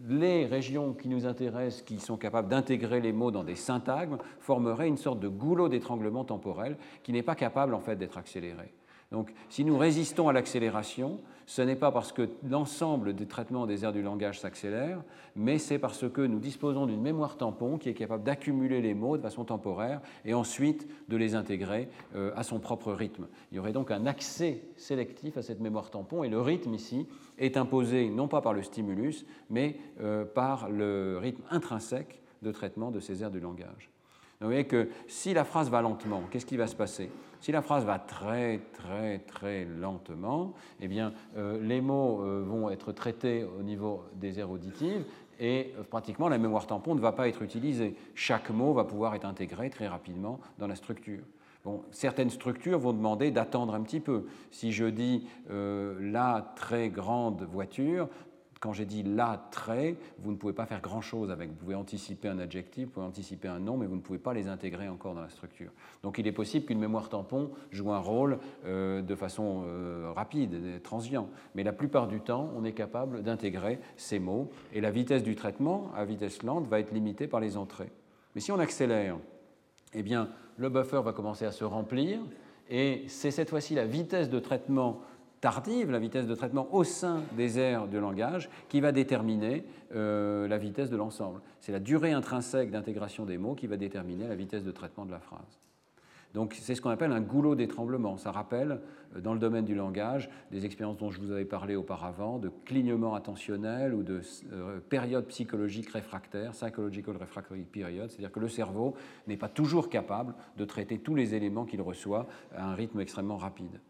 les 0.08 0.46
régions 0.46 0.94
qui 0.94 1.08
nous 1.08 1.26
intéressent, 1.26 1.82
qui 1.82 1.98
sont 1.98 2.16
capables 2.16 2.48
d'intégrer 2.48 3.00
les 3.00 3.12
mots 3.12 3.30
dans 3.30 3.44
des 3.44 3.54
syntagmes, 3.54 4.18
formeraient 4.40 4.88
une 4.88 4.96
sorte 4.96 5.20
de 5.20 5.28
goulot 5.28 5.68
d'étranglement 5.68 6.24
temporel 6.24 6.76
qui 7.02 7.12
n'est 7.12 7.22
pas 7.22 7.34
capable 7.34 7.74
en 7.74 7.80
fait 7.80 7.96
d'être 7.96 8.18
accéléré. 8.18 8.72
Donc, 9.12 9.32
si 9.48 9.64
nous 9.64 9.76
résistons 9.76 10.28
à 10.28 10.32
l'accélération, 10.32 11.20
ce 11.50 11.62
n'est 11.62 11.74
pas 11.74 11.90
parce 11.90 12.12
que 12.12 12.28
l'ensemble 12.48 13.12
des 13.12 13.26
traitements 13.26 13.66
des 13.66 13.82
aires 13.82 13.92
du 13.92 14.02
langage 14.02 14.38
s'accélère, 14.38 15.02
mais 15.34 15.58
c'est 15.58 15.80
parce 15.80 16.08
que 16.08 16.20
nous 16.20 16.38
disposons 16.38 16.86
d'une 16.86 17.00
mémoire 17.00 17.36
tampon 17.36 17.76
qui 17.76 17.88
est 17.88 17.94
capable 17.94 18.22
d'accumuler 18.22 18.80
les 18.80 18.94
mots 18.94 19.16
de 19.16 19.22
façon 19.22 19.44
temporaire 19.44 20.00
et 20.24 20.32
ensuite 20.32 20.86
de 21.08 21.16
les 21.16 21.34
intégrer 21.34 21.88
euh, 22.14 22.30
à 22.36 22.44
son 22.44 22.60
propre 22.60 22.92
rythme. 22.92 23.26
Il 23.50 23.56
y 23.56 23.58
aurait 23.58 23.72
donc 23.72 23.90
un 23.90 24.06
accès 24.06 24.62
sélectif 24.76 25.36
à 25.36 25.42
cette 25.42 25.58
mémoire 25.58 25.90
tampon 25.90 26.22
et 26.22 26.28
le 26.28 26.40
rythme 26.40 26.72
ici 26.72 27.08
est 27.36 27.56
imposé 27.56 28.10
non 28.10 28.28
pas 28.28 28.42
par 28.42 28.52
le 28.52 28.62
stimulus, 28.62 29.26
mais 29.48 29.76
euh, 30.00 30.24
par 30.24 30.70
le 30.70 31.18
rythme 31.20 31.42
intrinsèque 31.50 32.22
de 32.42 32.52
traitement 32.52 32.92
de 32.92 33.00
ces 33.00 33.24
aires 33.24 33.32
du 33.32 33.40
langage. 33.40 33.90
Vous 34.40 34.46
voyez 34.46 34.64
que 34.64 34.88
si 35.06 35.34
la 35.34 35.44
phrase 35.44 35.68
va 35.68 35.82
lentement, 35.82 36.22
qu'est-ce 36.30 36.46
qui 36.46 36.56
va 36.56 36.66
se 36.66 36.74
passer? 36.74 37.10
Si 37.42 37.52
la 37.52 37.60
phrase 37.60 37.84
va 37.84 37.98
très 37.98 38.60
très 38.72 39.18
très 39.18 39.66
lentement, 39.66 40.54
eh 40.80 40.88
bien, 40.88 41.12
euh, 41.36 41.60
les 41.62 41.82
mots 41.82 42.22
euh, 42.22 42.42
vont 42.42 42.70
être 42.70 42.92
traités 42.92 43.44
au 43.44 43.62
niveau 43.62 44.02
des 44.14 44.38
aires 44.38 44.50
auditives 44.50 45.04
et 45.38 45.74
euh, 45.78 45.82
pratiquement 45.82 46.30
la 46.30 46.38
mémoire 46.38 46.66
tampon 46.66 46.94
ne 46.94 47.00
va 47.00 47.12
pas 47.12 47.28
être 47.28 47.42
utilisée. 47.42 47.94
Chaque 48.14 48.48
mot 48.48 48.72
va 48.72 48.84
pouvoir 48.84 49.14
être 49.14 49.26
intégré 49.26 49.68
très 49.68 49.88
rapidement 49.88 50.40
dans 50.56 50.66
la 50.66 50.74
structure. 50.74 51.22
Bon, 51.62 51.82
certaines 51.90 52.30
structures 52.30 52.78
vont 52.78 52.94
demander 52.94 53.30
d'attendre 53.30 53.74
un 53.74 53.82
petit 53.82 54.00
peu. 54.00 54.24
Si 54.50 54.72
je 54.72 54.86
dis 54.86 55.26
la 55.50 56.54
très 56.56 56.88
grande 56.88 57.42
voiture, 57.42 58.08
quand 58.60 58.74
j'ai 58.74 58.84
dit 58.84 59.02
la 59.02 59.48
très, 59.50 59.96
vous 60.18 60.30
ne 60.30 60.36
pouvez 60.36 60.52
pas 60.52 60.66
faire 60.66 60.82
grand-chose 60.82 61.30
avec. 61.30 61.48
Vous 61.48 61.56
pouvez 61.56 61.74
anticiper 61.74 62.28
un 62.28 62.38
adjectif, 62.38 62.86
vous 62.86 62.92
pouvez 62.92 63.06
anticiper 63.06 63.48
un 63.48 63.58
nom, 63.58 63.78
mais 63.78 63.86
vous 63.86 63.96
ne 63.96 64.02
pouvez 64.02 64.18
pas 64.18 64.34
les 64.34 64.48
intégrer 64.48 64.86
encore 64.86 65.14
dans 65.14 65.22
la 65.22 65.30
structure. 65.30 65.70
Donc 66.02 66.18
il 66.18 66.26
est 66.26 66.32
possible 66.32 66.66
qu'une 66.66 66.78
mémoire 66.78 67.08
tampon 67.08 67.50
joue 67.70 67.90
un 67.90 67.98
rôle 67.98 68.38
euh, 68.66 69.00
de 69.00 69.14
façon 69.14 69.64
euh, 69.64 70.12
rapide, 70.14 70.82
transient. 70.82 71.30
Mais 71.54 71.62
la 71.62 71.72
plupart 71.72 72.06
du 72.06 72.20
temps, 72.20 72.50
on 72.54 72.64
est 72.64 72.72
capable 72.72 73.22
d'intégrer 73.22 73.80
ces 73.96 74.18
mots. 74.18 74.50
Et 74.74 74.82
la 74.82 74.90
vitesse 74.90 75.22
du 75.22 75.36
traitement, 75.36 75.90
à 75.96 76.04
vitesse 76.04 76.42
lente, 76.42 76.68
va 76.68 76.80
être 76.80 76.92
limitée 76.92 77.26
par 77.26 77.40
les 77.40 77.56
entrées. 77.56 77.90
Mais 78.34 78.42
si 78.42 78.52
on 78.52 78.58
accélère, 78.58 79.16
eh 79.94 80.02
bien, 80.02 80.28
le 80.58 80.68
buffer 80.68 81.00
va 81.02 81.14
commencer 81.14 81.46
à 81.46 81.52
se 81.52 81.64
remplir. 81.64 82.20
Et 82.68 83.04
c'est 83.08 83.30
cette 83.30 83.48
fois-ci 83.48 83.74
la 83.74 83.86
vitesse 83.86 84.28
de 84.28 84.38
traitement 84.38 85.00
tardive, 85.40 85.90
la 85.90 85.98
vitesse 85.98 86.26
de 86.26 86.34
traitement 86.34 86.72
au 86.74 86.84
sein 86.84 87.22
des 87.36 87.58
aires 87.58 87.88
de 87.88 87.98
langage, 87.98 88.50
qui 88.68 88.80
va 88.80 88.92
déterminer 88.92 89.64
euh, 89.94 90.46
la 90.48 90.58
vitesse 90.58 90.90
de 90.90 90.96
l'ensemble. 90.96 91.40
C'est 91.60 91.72
la 91.72 91.80
durée 91.80 92.12
intrinsèque 92.12 92.70
d'intégration 92.70 93.24
des 93.24 93.38
mots 93.38 93.54
qui 93.54 93.66
va 93.66 93.76
déterminer 93.76 94.28
la 94.28 94.36
vitesse 94.36 94.64
de 94.64 94.72
traitement 94.72 95.06
de 95.06 95.12
la 95.12 95.20
phrase. 95.20 95.60
Donc 96.34 96.54
c'est 96.54 96.74
ce 96.74 96.80
qu'on 96.80 96.90
appelle 96.90 97.10
un 97.10 97.20
goulot 97.20 97.56
d'étranglement. 97.56 98.16
Ça 98.16 98.30
rappelle, 98.30 98.80
euh, 99.16 99.20
dans 99.20 99.32
le 99.32 99.40
domaine 99.40 99.64
du 99.64 99.74
langage, 99.74 100.30
des 100.50 100.64
expériences 100.64 100.98
dont 100.98 101.10
je 101.10 101.20
vous 101.20 101.32
avais 101.32 101.44
parlé 101.44 101.74
auparavant, 101.74 102.38
de 102.38 102.50
clignement 102.64 103.14
attentionnel 103.14 103.94
ou 103.94 104.02
de 104.02 104.20
euh, 104.52 104.78
période 104.80 105.26
psychologique 105.26 105.88
réfractaire, 105.90 106.52
psychological 106.52 107.16
refractory 107.16 107.64
period, 107.64 108.10
c'est-à-dire 108.10 108.30
que 108.30 108.40
le 108.40 108.48
cerveau 108.48 108.94
n'est 109.26 109.36
pas 109.36 109.48
toujours 109.48 109.88
capable 109.88 110.34
de 110.56 110.64
traiter 110.64 110.98
tous 110.98 111.14
les 111.14 111.34
éléments 111.34 111.64
qu'il 111.64 111.82
reçoit 111.82 112.26
à 112.54 112.70
un 112.70 112.74
rythme 112.74 113.00
extrêmement 113.00 113.36
rapide. 113.36 113.80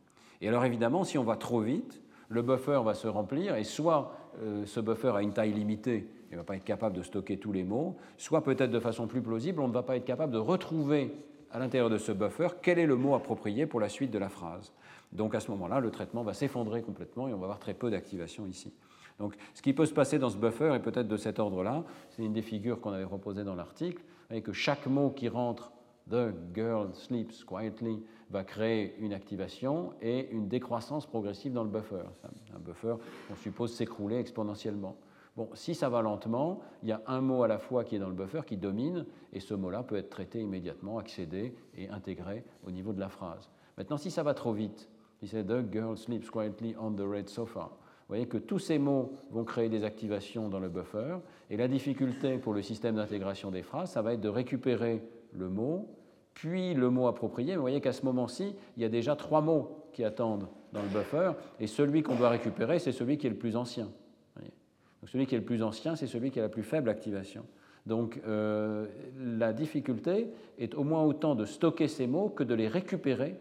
Et 0.41 0.49
alors 0.49 0.65
évidemment, 0.65 1.05
si 1.05 1.19
on 1.19 1.25
va 1.25 1.37
trop 1.37 1.61
vite, 1.61 2.01
le 2.29 2.43
buffer 2.43 2.81
va 2.85 2.95
se 2.95 3.09
remplir 3.09 3.57
et 3.57 3.65
soit 3.65 4.13
euh, 4.43 4.65
ce 4.65 4.81
buffer 4.81 5.13
a 5.15 5.23
une 5.23 5.33
taille 5.33 5.53
limitée 5.53 6.09
et 6.31 6.35
ne 6.35 6.39
va 6.39 6.45
pas 6.45 6.57
être 6.57 6.65
capable 6.65 6.97
de 6.97 7.03
stocker 7.03 7.39
tous 7.39 7.53
les 7.53 7.65
mots, 7.65 7.97
soit 8.17 8.43
peut-être 8.43 8.71
de 8.71 8.79
façon 8.79 9.07
plus 9.07 9.21
plausible, 9.21 9.61
on 9.61 9.69
ne 9.69 9.73
va 9.73 9.83
pas 9.83 9.97
être 9.97 10.05
capable 10.05 10.33
de 10.33 10.39
retrouver 10.39 11.13
à 11.51 11.59
l'intérieur 11.59 11.91
de 11.91 11.99
ce 11.99 12.13
buffer 12.13 12.49
quel 12.63 12.79
est 12.79 12.87
le 12.87 12.97
mot 12.97 13.15
approprié 13.15 13.67
pour 13.67 13.81
la 13.81 13.89
suite 13.89 14.13
de 14.13 14.19
la 14.19 14.29
phrase. 14.29 14.73
Donc 15.13 15.35
à 15.35 15.41
ce 15.41 15.51
moment-là, 15.51 15.81
le 15.81 15.91
traitement 15.91 16.23
va 16.23 16.33
s'effondrer 16.33 16.83
complètement 16.83 17.27
et 17.27 17.35
on 17.35 17.39
va 17.39 17.45
avoir 17.45 17.59
très 17.59 17.75
peu 17.75 17.91
d'activation 17.91 18.47
ici. 18.47 18.73
Donc 19.19 19.35
ce 19.55 19.61
qui 19.61 19.73
peut 19.73 19.87
se 19.87 19.93
passer 19.93 20.19
dans 20.19 20.31
ce 20.31 20.37
buffer 20.37 20.73
est 20.75 20.81
peut-être 20.81 21.09
de 21.09 21.17
cet 21.17 21.41
ordre-là. 21.41 21.85
C'est 22.11 22.23
une 22.23 22.33
des 22.33 22.43
figures 22.43 22.81
qu'on 22.81 22.93
avait 22.93 23.05
proposées 23.05 23.45
dans 23.45 23.57
l'article, 23.57 24.03
avec 24.31 24.45
que 24.45 24.53
chaque 24.53 24.87
mot 24.87 25.11
qui 25.11 25.29
rentre 25.29 25.73
The 26.09 26.33
girl 26.55 26.89
sleeps 26.95 27.45
quietly 27.45 28.03
va 28.31 28.45
créer 28.45 28.97
une 28.99 29.13
activation 29.13 29.93
et 30.01 30.31
une 30.31 30.49
décroissance 30.49 31.07
progressive 31.07 31.53
dans 31.53 31.65
le 31.65 31.71
buffer. 31.71 32.05
Un 32.55 32.59
buffer, 32.61 32.95
on 33.31 33.35
suppose, 33.37 33.75
s'écrouler 33.75 34.19
exponentiellement. 34.19 34.97
Bon, 35.37 35.49
si 35.55 35.75
ça 35.75 35.89
va 35.89 36.03
lentement, 36.03 36.61
il 36.83 36.89
y 36.89 36.93
a 36.93 37.03
un 37.07 37.21
mot 37.21 37.43
à 37.43 37.49
la 37.49 37.59
fois 37.59 37.85
qui 37.85 37.97
est 37.97 37.99
dans 37.99 38.09
le 38.09 38.15
buffer 38.15 38.43
qui 38.47 38.57
domine, 38.57 39.07
et 39.33 39.41
ce 39.41 39.55
mot-là 39.55 39.83
peut 39.83 39.97
être 39.97 40.11
traité 40.11 40.41
immédiatement, 40.41 40.99
accédé 40.99 41.55
et 41.77 41.89
intégré 41.89 42.45
au 42.67 42.71
niveau 42.71 42.93
de 42.93 43.01
la 43.01 43.09
phrase. 43.09 43.49
Maintenant, 43.79 43.97
si 43.97 44.11
ça 44.11 44.23
va 44.23 44.35
trop 44.35 44.53
vite, 44.53 44.89
si 45.21 45.29
c'est 45.29 45.45
The 45.45 45.71
girl 45.71 45.97
sleeps 45.97 46.31
quietly 46.31 46.75
on 46.79 46.93
the 46.93 47.03
red 47.03 47.29
sofa, 47.29 47.71
vous 47.71 48.17
voyez 48.17 48.27
que 48.27 48.39
tous 48.39 48.59
ces 48.59 48.79
mots 48.79 49.13
vont 49.31 49.45
créer 49.45 49.69
des 49.69 49.85
activations 49.85 50.49
dans 50.49 50.59
le 50.59 50.69
buffer, 50.69 51.19
et 51.49 51.57
la 51.57 51.69
difficulté 51.69 52.39
pour 52.39 52.53
le 52.53 52.63
système 52.63 52.97
d'intégration 52.97 53.53
des 53.53 53.63
phrases, 53.63 53.93
ça 53.93 54.03
va 54.03 54.15
être 54.15 54.21
de 54.21 54.29
récupérer 54.29 55.05
le 55.33 55.49
mot, 55.49 55.89
puis 56.41 56.73
le 56.73 56.89
mot 56.89 57.07
approprié. 57.07 57.55
vous 57.55 57.61
voyez 57.61 57.83
qu'à 57.83 57.93
ce 57.93 58.03
moment-ci, 58.07 58.55
il 58.79 58.83
y 58.83 58.87
a 58.87 58.89
déjà 58.89 59.15
trois 59.15 59.43
mots 59.43 59.85
qui 59.93 60.05
attendent 60.05 60.49
dans 60.73 60.81
le 60.81 60.89
buffer, 60.89 61.33
et 61.59 61.67
celui 61.67 62.03
qu'on 62.03 62.15
doit 62.15 62.31
récupérer, 62.31 62.79
c'est 62.79 62.93
celui 62.93 63.19
qui 63.19 63.27
est 63.27 63.31
le 63.31 63.37
plus 63.37 63.57
ancien. 63.57 63.91
Donc 65.01 65.09
celui 65.11 65.27
qui 65.27 65.35
est 65.35 65.39
le 65.39 65.45
plus 65.45 65.63
ancien, 65.63 65.97
c'est 65.97 66.07
celui 66.07 66.31
qui 66.31 66.39
a 66.39 66.43
la 66.43 66.49
plus 66.49 66.63
faible 66.63 66.89
activation. 66.89 67.45
Donc 67.85 68.23
euh, 68.27 68.87
la 69.19 69.53
difficulté 69.53 70.31
est 70.59 70.75
au 70.75 70.83
moins 70.83 71.03
autant 71.03 71.35
de 71.35 71.45
stocker 71.45 71.89
ces 71.89 72.07
mots 72.07 72.31
que 72.31 72.43
de 72.43 72.55
les 72.55 72.69
récupérer 72.69 73.39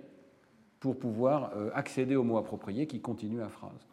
pour 0.82 1.00
pouvoir 1.00 1.52
euh, 1.56 1.70
accéder 1.74 2.18
aux 2.18 2.26
mots 2.26 2.38
appropriés 2.38 2.86
qui 2.86 3.00
continuent 3.00 3.40
la 3.40 3.50
phrase. 3.50 3.88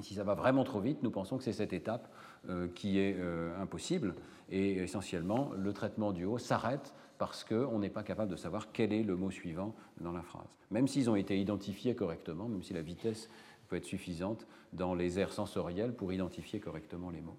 si 0.00 0.14
ça 0.14 0.22
va 0.22 0.34
vraiment 0.34 0.62
trop 0.62 0.80
vite, 0.80 1.02
nous 1.02 1.10
pensons 1.10 1.38
que 1.38 1.42
c'est 1.42 1.52
cette 1.52 1.72
étape 1.72 2.08
euh, 2.48 2.68
qui 2.72 3.00
est 3.00 3.16
impossible 3.60 4.14
et 4.48 4.74
essentiellement 4.76 5.50
le 5.56 5.72
traitement 5.72 6.12
du 6.12 6.24
haut 6.24 6.38
s'arrête 6.38 6.94
parce 7.18 7.44
qu'on 7.44 7.78
n'est 7.78 7.90
pas 7.90 8.02
capable 8.02 8.30
de 8.30 8.36
savoir 8.36 8.72
quel 8.72 8.92
est 8.92 9.02
le 9.02 9.16
mot 9.16 9.30
suivant 9.30 9.74
dans 10.00 10.12
la 10.12 10.22
phrase. 10.22 10.56
Même 10.70 10.86
s'ils 10.86 11.10
ont 11.10 11.16
été 11.16 11.38
identifiés 11.38 11.94
correctement, 11.94 12.48
même 12.48 12.62
si 12.62 12.72
la 12.72 12.82
vitesse 12.82 13.28
peut 13.68 13.76
être 13.76 13.84
suffisante 13.84 14.46
dans 14.72 14.94
les 14.94 15.18
aires 15.18 15.32
sensorielles 15.32 15.94
pour 15.94 16.12
identifier 16.12 16.60
correctement 16.60 17.10
les 17.10 17.20
mots. 17.20 17.36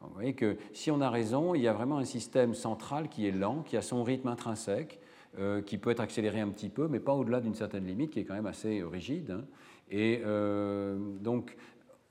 vous 0.00 0.14
voyez 0.14 0.34
que 0.34 0.56
si 0.72 0.90
on 0.90 1.00
a 1.00 1.10
raison, 1.10 1.54
il 1.54 1.62
y 1.62 1.68
a 1.68 1.72
vraiment 1.72 1.98
un 1.98 2.04
système 2.04 2.54
central 2.54 3.08
qui 3.08 3.26
est 3.26 3.32
lent, 3.32 3.62
qui 3.62 3.76
a 3.76 3.82
son 3.82 4.02
rythme 4.02 4.28
intrinsèque, 4.28 5.00
euh, 5.38 5.62
qui 5.62 5.78
peut 5.78 5.90
être 5.90 6.00
accéléré 6.00 6.40
un 6.40 6.48
petit 6.48 6.68
peu, 6.68 6.88
mais 6.88 7.00
pas 7.00 7.14
au-delà 7.14 7.40
d'une 7.40 7.54
certaine 7.54 7.86
limite, 7.86 8.10
qui 8.10 8.20
est 8.20 8.24
quand 8.24 8.34
même 8.34 8.46
assez 8.46 8.82
rigide. 8.82 9.30
Hein. 9.30 9.44
Et 9.90 10.22
euh, 10.24 10.96
donc, 11.20 11.56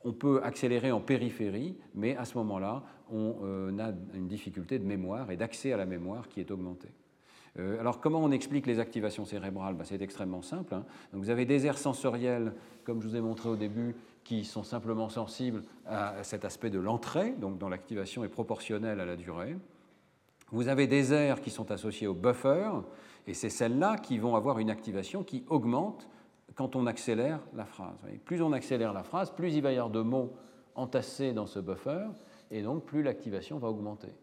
on 0.04 0.14
peut 0.14 0.42
accélérer 0.44 0.92
en 0.92 1.00
périphérie, 1.00 1.76
mais 1.96 2.16
à 2.16 2.26
ce 2.26 2.38
moment-là, 2.38 2.84
on 3.12 3.36
euh, 3.44 3.80
a 3.80 3.92
une 4.16 4.28
difficulté 4.28 4.80
de 4.80 4.86
mémoire 4.86 5.32
et 5.32 5.38
d'accès 5.38 5.74
à 5.74 5.78
la 5.78 5.86
mémoire 5.86 6.28
qui 6.28 6.40
est 6.40 6.52
augmentée. 6.52 6.92
Euh, 7.60 7.80
alors 7.80 8.00
comment 8.00 8.20
on 8.20 8.32
explique 8.32 8.66
les 8.66 8.80
activations 8.80 9.26
cérébrales? 9.26 9.76
Ben, 9.76 9.84
C'est 9.84 10.02
extrêmement 10.02 10.42
simple. 10.42 10.74
Hein. 10.74 10.86
Vous 11.12 11.30
avez 11.30 11.46
des 11.46 11.66
aires 11.66 11.78
sensorielles, 11.78 12.54
comme 12.86 13.02
je 13.02 13.08
vous 13.08 13.16
ai 13.16 13.22
montré 13.22 13.50
au 13.50 13.58
début, 13.58 13.96
qui 14.24 14.46
sont 14.46 14.64
simplement 14.64 15.10
sensibles 15.10 15.64
à 15.86 16.24
cet 16.24 16.46
aspect 16.46 16.70
de 16.70 16.80
l'entrée, 16.80 17.32
donc 17.32 17.58
dont 17.58 17.70
l'activation 17.70 18.24
est 18.24 18.30
proportionnelle 18.30 19.00
à 19.00 19.06
la 19.06 19.16
durée. 19.16 19.58
Vous 20.52 20.68
avez 20.68 20.88
des 20.88 21.14
aires 21.14 21.42
qui 21.42 21.50
sont 21.50 21.72
associées 21.72 22.08
au 22.08 22.14
buffer, 22.14 22.70
et 23.28 23.34
c'est 23.34 23.50
celles-là 23.50 23.98
qui 23.98 24.18
vont 24.18 24.36
avoir 24.36 24.60
une 24.60 24.70
activation 24.70 25.24
qui 25.24 25.44
augmente 25.50 26.08
quand 26.56 26.76
on 26.76 26.86
accélère 26.86 27.40
la 27.56 27.66
phrase. 27.66 27.96
Plus 28.26 28.42
on 28.42 28.52
accélère 28.52 28.94
la 28.94 29.04
phrase, 29.04 29.32
plus 29.32 29.54
il 29.54 29.62
va 29.62 29.72
y 29.72 29.78
avoir 29.78 29.90
de 29.90 30.02
mots 30.02 30.34
entassés 30.76 31.34
dans 31.34 31.46
ce 31.46 31.60
buffer, 31.60 32.08
et 32.50 32.62
donc 32.62 32.86
plus 32.86 33.04
l'activation 33.04 33.58
va 33.58 33.70
augmenter. 33.70 34.14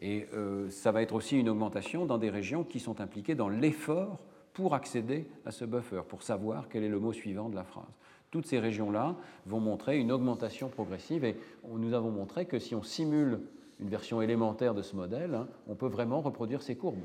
Et 0.00 0.26
euh, 0.34 0.70
ça 0.70 0.92
va 0.92 1.02
être 1.02 1.14
aussi 1.14 1.38
une 1.38 1.48
augmentation 1.48 2.06
dans 2.06 2.18
des 2.18 2.30
régions 2.30 2.64
qui 2.64 2.80
sont 2.80 3.00
impliquées 3.00 3.34
dans 3.34 3.48
l'effort 3.48 4.18
pour 4.52 4.74
accéder 4.74 5.26
à 5.44 5.50
ce 5.50 5.64
buffer, 5.64 6.02
pour 6.08 6.22
savoir 6.22 6.68
quel 6.68 6.84
est 6.84 6.88
le 6.88 6.98
mot 6.98 7.12
suivant 7.12 7.48
de 7.48 7.54
la 7.54 7.64
phrase. 7.64 7.84
Toutes 8.30 8.46
ces 8.46 8.58
régions-là 8.58 9.16
vont 9.46 9.60
montrer 9.60 9.98
une 9.98 10.12
augmentation 10.12 10.68
progressive 10.68 11.24
et 11.24 11.36
nous 11.68 11.94
avons 11.94 12.10
montré 12.10 12.46
que 12.46 12.58
si 12.58 12.74
on 12.74 12.82
simule 12.82 13.40
une 13.80 13.88
version 13.88 14.22
élémentaire 14.22 14.74
de 14.74 14.82
ce 14.82 14.94
modèle, 14.94 15.34
hein, 15.34 15.48
on 15.66 15.74
peut 15.74 15.88
vraiment 15.88 16.20
reproduire 16.20 16.62
ces 16.62 16.76
courbes, 16.76 17.02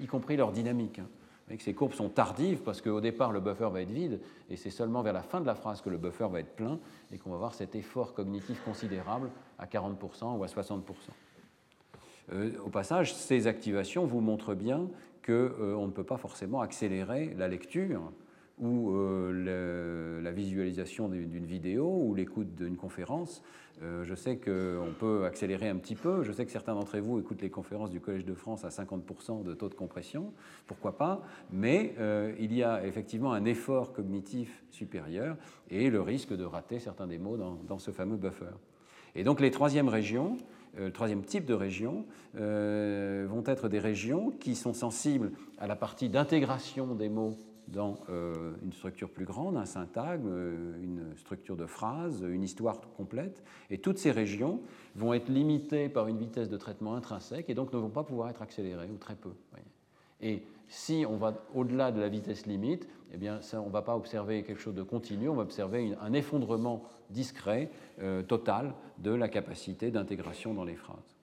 y 0.00 0.06
compris 0.06 0.36
leur 0.36 0.52
dynamique. 0.52 0.98
Hein. 1.00 1.08
Ces 1.58 1.74
courbes 1.74 1.94
sont 1.94 2.08
tardives 2.08 2.60
parce 2.62 2.80
qu'au 2.80 3.00
départ 3.00 3.32
le 3.32 3.40
buffer 3.40 3.68
va 3.70 3.80
être 3.80 3.90
vide 3.90 4.20
et 4.50 4.56
c'est 4.56 4.70
seulement 4.70 5.02
vers 5.02 5.12
la 5.12 5.22
fin 5.22 5.40
de 5.40 5.46
la 5.46 5.54
phrase 5.54 5.80
que 5.80 5.90
le 5.90 5.96
buffer 5.96 6.28
va 6.30 6.40
être 6.40 6.54
plein 6.54 6.78
et 7.12 7.18
qu'on 7.18 7.30
va 7.30 7.36
voir 7.36 7.54
cet 7.54 7.74
effort 7.74 8.14
cognitif 8.14 8.62
considérable 8.64 9.30
à 9.58 9.66
40% 9.66 10.36
ou 10.36 10.44
à 10.44 10.46
60%. 10.46 10.82
Euh, 12.32 12.52
au 12.64 12.68
passage, 12.68 13.14
ces 13.14 13.46
activations 13.46 14.04
vous 14.04 14.20
montrent 14.20 14.54
bien 14.54 14.88
qu'on 15.24 15.32
euh, 15.32 15.86
ne 15.86 15.90
peut 15.90 16.04
pas 16.04 16.18
forcément 16.18 16.60
accélérer 16.60 17.34
la 17.36 17.48
lecture 17.48 18.12
ou 18.60 18.90
euh, 18.90 20.20
la 20.20 20.32
visualisation 20.32 21.08
d'une 21.08 21.46
vidéo 21.46 21.86
ou 21.86 22.14
l'écoute 22.14 22.54
d'une 22.54 22.76
conférence. 22.76 23.42
Euh, 23.82 24.02
je 24.02 24.14
sais 24.14 24.36
qu'on 24.36 24.92
peut 24.98 25.24
accélérer 25.24 25.68
un 25.68 25.76
petit 25.76 25.94
peu. 25.94 26.24
Je 26.24 26.32
sais 26.32 26.44
que 26.44 26.50
certains 26.50 26.74
d'entre 26.74 26.98
vous 26.98 27.20
écoutent 27.20 27.42
les 27.42 27.50
conférences 27.50 27.90
du 27.90 28.00
Collège 28.00 28.24
de 28.24 28.34
France 28.34 28.64
à 28.64 28.68
50% 28.68 29.44
de 29.44 29.54
taux 29.54 29.68
de 29.68 29.74
compression. 29.74 30.32
Pourquoi 30.66 30.96
pas? 30.96 31.22
Mais 31.52 31.94
euh, 31.98 32.34
il 32.40 32.52
y 32.52 32.64
a 32.64 32.84
effectivement 32.84 33.32
un 33.32 33.44
effort 33.44 33.92
cognitif 33.92 34.64
supérieur 34.70 35.36
et 35.70 35.90
le 35.90 36.00
risque 36.00 36.34
de 36.34 36.44
rater 36.44 36.80
certains 36.80 37.06
des 37.06 37.18
mots 37.18 37.36
dans, 37.36 37.78
ce 37.78 37.92
fameux 37.92 38.16
buffer. 38.16 38.46
Et 39.14 39.22
donc 39.22 39.40
les 39.40 39.52
troisièmes 39.52 39.88
régions, 39.88 40.36
le 40.76 40.92
troisième 40.92 41.22
type 41.22 41.46
de 41.46 41.54
régions 41.54 42.04
vont 42.34 43.42
être 43.46 43.68
des 43.68 43.78
régions 43.78 44.30
qui 44.30 44.54
sont 44.54 44.74
sensibles 44.74 45.32
à 45.58 45.66
la 45.66 45.76
partie 45.76 46.08
d'intégration 46.08 46.94
des 46.94 47.08
mots 47.08 47.36
dans 47.72 47.98
euh, 48.08 48.54
une 48.62 48.72
structure 48.72 49.10
plus 49.10 49.24
grande, 49.24 49.56
un 49.56 49.66
syntagme, 49.66 50.28
euh, 50.28 50.82
une 50.82 51.16
structure 51.16 51.56
de 51.56 51.66
phrase, 51.66 52.22
une 52.22 52.42
histoire 52.42 52.80
complète. 52.96 53.42
Et 53.70 53.78
toutes 53.78 53.98
ces 53.98 54.10
régions 54.10 54.60
vont 54.96 55.12
être 55.12 55.28
limitées 55.28 55.88
par 55.88 56.08
une 56.08 56.18
vitesse 56.18 56.48
de 56.48 56.56
traitement 56.56 56.94
intrinsèque 56.94 57.50
et 57.50 57.54
donc 57.54 57.72
ne 57.72 57.78
vont 57.78 57.90
pas 57.90 58.04
pouvoir 58.04 58.30
être 58.30 58.42
accélérées, 58.42 58.90
ou 58.90 58.96
très 58.96 59.14
peu. 59.14 59.32
Et 60.20 60.42
si 60.66 61.04
on 61.08 61.16
va 61.16 61.34
au-delà 61.54 61.92
de 61.92 62.00
la 62.00 62.08
vitesse 62.08 62.46
limite, 62.46 62.88
eh 63.12 63.16
bien, 63.16 63.40
on 63.54 63.66
ne 63.66 63.72
va 63.72 63.82
pas 63.82 63.96
observer 63.96 64.42
quelque 64.42 64.60
chose 64.60 64.74
de 64.74 64.82
continu, 64.82 65.28
on 65.28 65.34
va 65.34 65.42
observer 65.42 65.94
un 66.00 66.12
effondrement 66.12 66.82
discret, 67.10 67.70
euh, 68.00 68.22
total, 68.22 68.74
de 68.98 69.10
la 69.10 69.28
capacité 69.28 69.90
d'intégration 69.90 70.54
dans 70.54 70.64
les 70.64 70.76
phrases. 70.76 71.16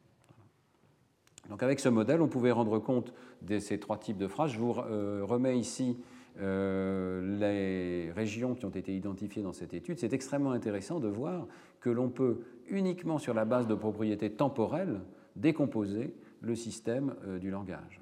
Donc 1.49 1.61
avec 1.61 1.79
ce 1.79 1.89
modèle, 1.89 2.21
on 2.21 2.27
pouvait 2.27 2.51
rendre 2.51 2.79
compte 2.79 3.13
de 3.43 3.59
ces 3.59 3.79
trois 3.79 3.97
types 3.97 4.17
de 4.17 4.27
phrases. 4.27 4.51
Je 4.51 4.57
vous 4.57 4.73
remets 4.73 5.59
ici 5.59 5.95
les 6.39 8.11
régions 8.11 8.55
qui 8.55 8.65
ont 8.65 8.69
été 8.69 8.95
identifiées 8.95 9.43
dans 9.43 9.53
cette 9.53 9.73
étude, 9.73 9.99
c'est 9.99 10.13
extrêmement 10.13 10.51
intéressant 10.51 10.99
de 10.99 11.07
voir 11.07 11.47
que 11.79 11.89
l'on 11.89 12.09
peut 12.09 12.41
uniquement 12.67 13.17
sur 13.17 13.33
la 13.33 13.45
base 13.45 13.67
de 13.67 13.75
propriétés 13.75 14.31
temporelles 14.31 14.99
décomposer 15.35 16.13
le 16.41 16.55
système 16.55 17.15
euh, 17.25 17.39
du 17.39 17.49
langage. 17.49 17.99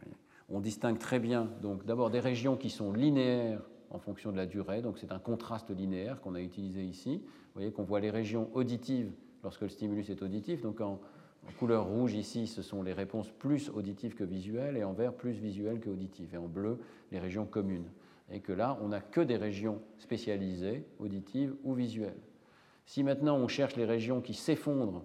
On 0.49 0.59
distingue 0.59 0.99
très 0.99 1.19
bien 1.19 1.49
donc 1.61 1.85
d'abord 1.85 2.09
des 2.09 2.19
régions 2.19 2.57
qui 2.57 2.69
sont 2.69 2.93
linéaires 2.93 3.61
en 3.89 3.99
fonction 3.99 4.31
de 4.31 4.37
la 4.37 4.45
durée, 4.45 4.81
donc 4.81 4.97
c'est 4.97 5.11
un 5.11 5.19
contraste 5.19 5.69
linéaire 5.69 6.19
qu'on 6.21 6.35
a 6.35 6.41
utilisé 6.41 6.83
ici. 6.83 7.21
Vous 7.23 7.59
voyez 7.59 7.71
qu'on 7.71 7.83
voit 7.83 7.99
les 7.99 8.09
régions 8.09 8.49
auditives 8.53 9.11
lorsque 9.43 9.61
le 9.61 9.69
stimulus 9.69 10.09
est 10.09 10.21
auditif, 10.21 10.61
donc 10.61 10.81
en 10.81 10.99
couleur 11.59 11.85
rouge 11.85 12.13
ici, 12.13 12.47
ce 12.47 12.61
sont 12.61 12.81
les 12.81 12.93
réponses 12.93 13.29
plus 13.29 13.69
auditives 13.69 14.15
que 14.15 14.23
visuelles, 14.23 14.77
et 14.77 14.83
en 14.83 14.93
vert 14.93 15.13
plus 15.13 15.33
visuelles 15.33 15.79
que 15.79 15.89
auditives, 15.89 16.33
et 16.33 16.37
en 16.37 16.47
bleu 16.47 16.79
les 17.11 17.19
régions 17.19 17.45
communes 17.45 17.89
et 18.31 18.39
que 18.39 18.53
là, 18.53 18.77
on 18.81 18.89
n'a 18.89 19.01
que 19.01 19.21
des 19.21 19.37
régions 19.37 19.81
spécialisées, 19.97 20.85
auditives 20.99 21.55
ou 21.63 21.73
visuelles. 21.73 22.21
Si 22.85 23.03
maintenant 23.03 23.37
on 23.37 23.47
cherche 23.47 23.75
les 23.75 23.85
régions 23.85 24.21
qui 24.21 24.33
s'effondrent 24.33 25.03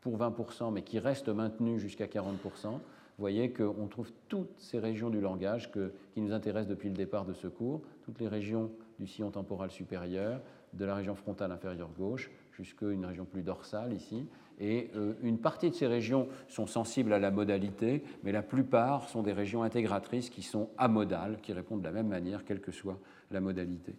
pour 0.00 0.18
20%, 0.18 0.72
mais 0.72 0.82
qui 0.82 0.98
restent 0.98 1.28
maintenues 1.28 1.78
jusqu'à 1.78 2.06
40%, 2.06 2.78
vous 3.18 3.22
voyez 3.22 3.50
qu'on 3.50 3.86
trouve 3.88 4.12
toutes 4.28 4.58
ces 4.58 4.78
régions 4.78 5.08
du 5.08 5.20
langage 5.20 5.70
qui 5.72 6.20
nous 6.20 6.32
intéressent 6.32 6.68
depuis 6.68 6.90
le 6.90 6.94
départ 6.94 7.24
de 7.24 7.32
ce 7.32 7.48
cours, 7.48 7.80
toutes 8.02 8.20
les 8.20 8.28
régions 8.28 8.70
du 8.98 9.06
sillon 9.06 9.30
temporal 9.30 9.70
supérieur, 9.70 10.40
de 10.74 10.84
la 10.84 10.94
région 10.94 11.14
frontale 11.14 11.50
inférieure 11.50 11.90
gauche, 11.96 12.30
jusqu'à 12.52 12.90
une 12.90 13.06
région 13.06 13.24
plus 13.24 13.42
dorsale 13.42 13.94
ici, 13.94 14.26
et 14.58 14.90
euh, 14.96 15.14
une 15.22 15.38
partie 15.38 15.70
de 15.70 15.74
ces 15.74 15.86
régions 15.86 16.28
sont 16.48 16.66
sensibles 16.66 17.12
à 17.12 17.18
la 17.18 17.30
modalité, 17.30 18.02
mais 18.22 18.32
la 18.32 18.42
plupart 18.42 19.08
sont 19.08 19.22
des 19.22 19.32
régions 19.32 19.62
intégratrices 19.62 20.30
qui 20.30 20.42
sont 20.42 20.70
amodales, 20.78 21.38
qui 21.42 21.52
répondent 21.52 21.80
de 21.80 21.86
la 21.86 21.92
même 21.92 22.08
manière, 22.08 22.44
quelle 22.44 22.60
que 22.60 22.72
soit 22.72 22.98
la 23.30 23.40
modalité. 23.40 23.94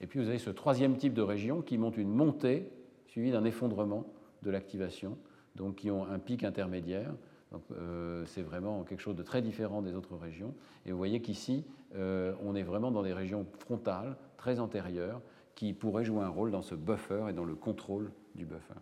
Et 0.00 0.06
puis 0.06 0.18
vous 0.18 0.28
avez 0.28 0.38
ce 0.38 0.50
troisième 0.50 0.96
type 0.96 1.12
de 1.12 1.22
région 1.22 1.60
qui 1.60 1.76
monte 1.76 1.98
une 1.98 2.12
montée 2.12 2.70
suivie 3.06 3.30
d'un 3.30 3.44
effondrement 3.44 4.06
de 4.42 4.50
l'activation, 4.50 5.18
donc 5.56 5.76
qui 5.76 5.90
ont 5.90 6.06
un 6.06 6.18
pic 6.18 6.44
intermédiaire. 6.44 7.12
Donc 7.52 7.62
euh, 7.72 8.24
c'est 8.26 8.42
vraiment 8.42 8.84
quelque 8.84 9.00
chose 9.00 9.16
de 9.16 9.22
très 9.22 9.42
différent 9.42 9.82
des 9.82 9.94
autres 9.94 10.16
régions. 10.16 10.54
Et 10.86 10.92
vous 10.92 10.98
voyez 10.98 11.20
qu'ici, 11.20 11.64
euh, 11.96 12.32
on 12.42 12.54
est 12.54 12.62
vraiment 12.62 12.90
dans 12.90 13.02
des 13.02 13.12
régions 13.12 13.44
frontales, 13.58 14.16
très 14.38 14.60
antérieures, 14.60 15.20
qui 15.54 15.74
pourraient 15.74 16.04
jouer 16.04 16.22
un 16.22 16.28
rôle 16.28 16.50
dans 16.50 16.62
ce 16.62 16.74
buffer 16.74 17.26
et 17.28 17.32
dans 17.34 17.44
le 17.44 17.54
contrôle 17.54 18.12
du 18.34 18.46
buffer 18.46 18.80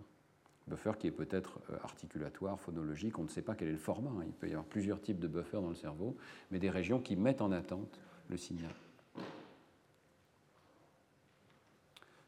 buffer 0.68 0.92
qui 0.98 1.06
est 1.06 1.12
peut-être 1.12 1.58
euh, 1.70 1.76
articulatoire, 1.82 2.60
phonologique, 2.60 3.18
on 3.18 3.24
ne 3.24 3.28
sait 3.28 3.42
pas 3.42 3.54
quel 3.54 3.68
est 3.68 3.72
le 3.72 3.78
format. 3.78 4.10
Hein. 4.10 4.24
Il 4.26 4.32
peut 4.32 4.46
y 4.48 4.52
avoir 4.52 4.66
plusieurs 4.66 5.00
types 5.00 5.18
de 5.18 5.28
buffers 5.28 5.60
dans 5.60 5.68
le 5.68 5.74
cerveau, 5.74 6.16
mais 6.50 6.58
des 6.58 6.70
régions 6.70 7.00
qui 7.00 7.16
mettent 7.16 7.40
en 7.40 7.52
attente 7.52 8.00
le 8.28 8.36
signal. 8.36 8.72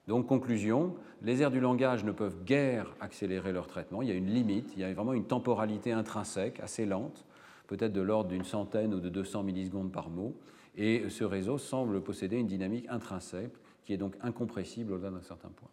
Donc, 0.08 0.26
conclusion, 0.26 0.96
les 1.22 1.42
aires 1.42 1.52
du 1.52 1.60
langage 1.60 2.04
ne 2.04 2.10
peuvent 2.10 2.42
guère 2.44 2.96
accélérer 3.00 3.52
leur 3.52 3.68
traitement. 3.68 4.02
Il 4.02 4.08
y 4.08 4.10
a 4.10 4.14
une 4.14 4.30
limite, 4.30 4.72
il 4.74 4.80
y 4.80 4.84
a 4.84 4.92
vraiment 4.92 5.12
une 5.12 5.26
temporalité 5.26 5.92
intrinsèque 5.92 6.58
assez 6.60 6.84
lente, 6.84 7.24
peut-être 7.68 7.92
de 7.92 8.00
l'ordre 8.00 8.30
d'une 8.30 8.44
centaine 8.44 8.92
ou 8.92 8.98
de 8.98 9.08
200 9.08 9.44
millisecondes 9.44 9.92
par 9.92 10.10
mot. 10.10 10.34
Et 10.76 11.08
ce 11.10 11.22
réseau 11.22 11.58
semble 11.58 12.02
posséder 12.02 12.38
une 12.38 12.48
dynamique 12.48 12.86
intrinsèque 12.88 13.52
qui 13.84 13.92
est 13.92 13.98
donc 13.98 14.16
incompressible 14.20 14.94
au-delà 14.94 15.10
d'un 15.10 15.22
certain 15.22 15.50
point. 15.50 15.68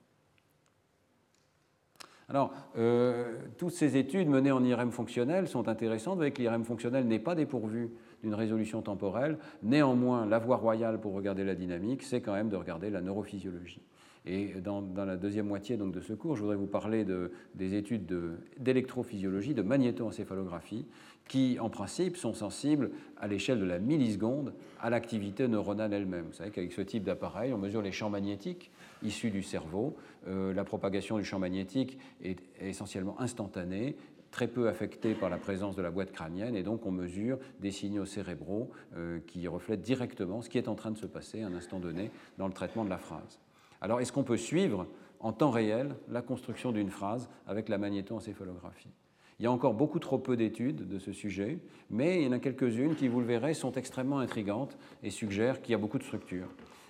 Alors, 2.29 2.51
euh, 2.77 3.37
toutes 3.57 3.71
ces 3.71 3.95
études 3.95 4.27
menées 4.27 4.51
en 4.51 4.61
IRM 4.61 4.91
fonctionnel 4.91 5.47
sont 5.47 5.69
intéressantes. 5.69 6.15
Vous 6.15 6.19
voyez 6.19 6.33
que 6.33 6.41
l'IRM 6.41 6.65
fonctionnel 6.65 7.07
n'est 7.07 7.19
pas 7.19 7.35
dépourvu 7.35 7.89
d'une 8.21 8.33
résolution 8.33 8.81
temporelle. 8.81 9.37
Néanmoins, 9.63 10.25
la 10.25 10.37
voie 10.37 10.57
royale 10.57 10.99
pour 10.99 11.13
regarder 11.13 11.45
la 11.45 11.55
dynamique, 11.55 12.03
c'est 12.03 12.19
quand 12.19 12.33
même 12.33 12.49
de 12.49 12.57
regarder 12.57 12.89
la 12.89 12.99
neurophysiologie. 12.99 13.81
Et 14.25 14.55
dans, 14.59 14.83
la 14.93 15.15
deuxième 15.15 15.47
moitié 15.47 15.77
donc, 15.77 15.93
de 15.93 16.01
ce 16.01 16.11
cours, 16.11 16.35
je 16.35 16.41
voudrais 16.41 16.57
vous 16.57 16.67
parler 16.67 17.05
de, 17.05 17.31
des 17.55 17.75
études 17.75 18.13
d'électrophysiologie, 18.57 19.53
de, 19.53 19.61
de 19.61 19.67
magnétoencéphalographie, 19.67 20.85
qui 21.29 21.57
en 21.61 21.69
principe 21.69 22.17
sont 22.17 22.33
sensibles 22.33 22.91
à 23.17 23.27
l'échelle 23.27 23.59
de 23.59 23.65
la 23.65 23.79
milliseconde 23.79 24.53
à 24.81 24.89
l'activité 24.89 25.47
neuronale 25.47 25.93
elle-même. 25.93 26.25
Vous 26.27 26.33
savez 26.33 26.51
qu'avec 26.51 26.73
ce 26.73 26.81
type 26.81 27.03
d'appareil, 27.03 27.53
on 27.53 27.57
mesure 27.57 27.81
les 27.81 27.93
champs 27.93 28.09
magnétiques 28.09 28.69
issus 29.03 29.31
du 29.31 29.43
cerveau. 29.43 29.95
Euh, 30.27 30.53
la 30.53 30.63
propagation 30.63 31.17
du 31.17 31.25
champ 31.25 31.39
magnétique 31.39 31.97
est 32.21 32.39
essentiellement 32.59 33.19
instantanée 33.19 33.95
très 34.31 34.47
peu 34.47 34.67
affectée 34.67 35.15
par 35.15 35.29
la 35.29 35.37
présence 35.37 35.75
de 35.75 35.81
la 35.81 35.91
boîte 35.91 36.11
crânienne 36.11 36.55
et 36.55 36.63
donc 36.63 36.85
on 36.85 36.91
mesure 36.91 37.39
des 37.59 37.71
signaux 37.71 38.05
cérébraux 38.05 38.71
euh, 38.95 39.19
qui 39.25 39.47
reflètent 39.47 39.81
directement 39.81 40.41
ce 40.41 40.49
qui 40.49 40.57
est 40.57 40.67
en 40.67 40.75
train 40.75 40.91
de 40.91 40.97
se 40.97 41.05
passer 41.05 41.41
à 41.41 41.47
un 41.47 41.53
instant 41.53 41.79
donné 41.79 42.11
dans 42.37 42.47
le 42.47 42.53
traitement 42.53 42.83
de 42.83 42.89
la 42.89 42.97
phrase. 42.97 43.39
Alors 43.81 44.01
est-ce 44.01 44.11
qu'on 44.11 44.23
peut 44.23 44.37
suivre 44.37 44.87
en 45.19 45.33
temps 45.33 45.51
réel 45.51 45.95
la 46.09 46.21
construction 46.21 46.71
d'une 46.71 46.89
phrase 46.89 47.29
avec 47.47 47.69
la 47.69 47.77
magnétoencéphalographie? 47.77 48.91
Il 49.39 49.43
y 49.43 49.45
a 49.45 49.51
encore 49.51 49.75
beaucoup 49.75 49.99
trop 49.99 50.17
peu 50.17 50.35
d'études 50.35 50.87
de 50.87 50.97
ce 50.97 51.13
sujet, 51.13 51.59
mais 51.91 52.21
il 52.21 52.25
y 52.25 52.27
en 52.27 52.31
a 52.31 52.39
quelques-unes 52.39 52.95
qui, 52.95 53.07
vous 53.07 53.19
le 53.19 53.27
verrez, 53.27 53.53
sont 53.53 53.71
extrêmement 53.73 54.17
intrigantes 54.17 54.77
et 55.03 55.11
suggèrent 55.11 55.61
qu'il 55.61 55.73
y 55.73 55.75
a 55.75 55.77
beaucoup 55.77 55.99
de 55.99 56.03
structures. 56.03 56.49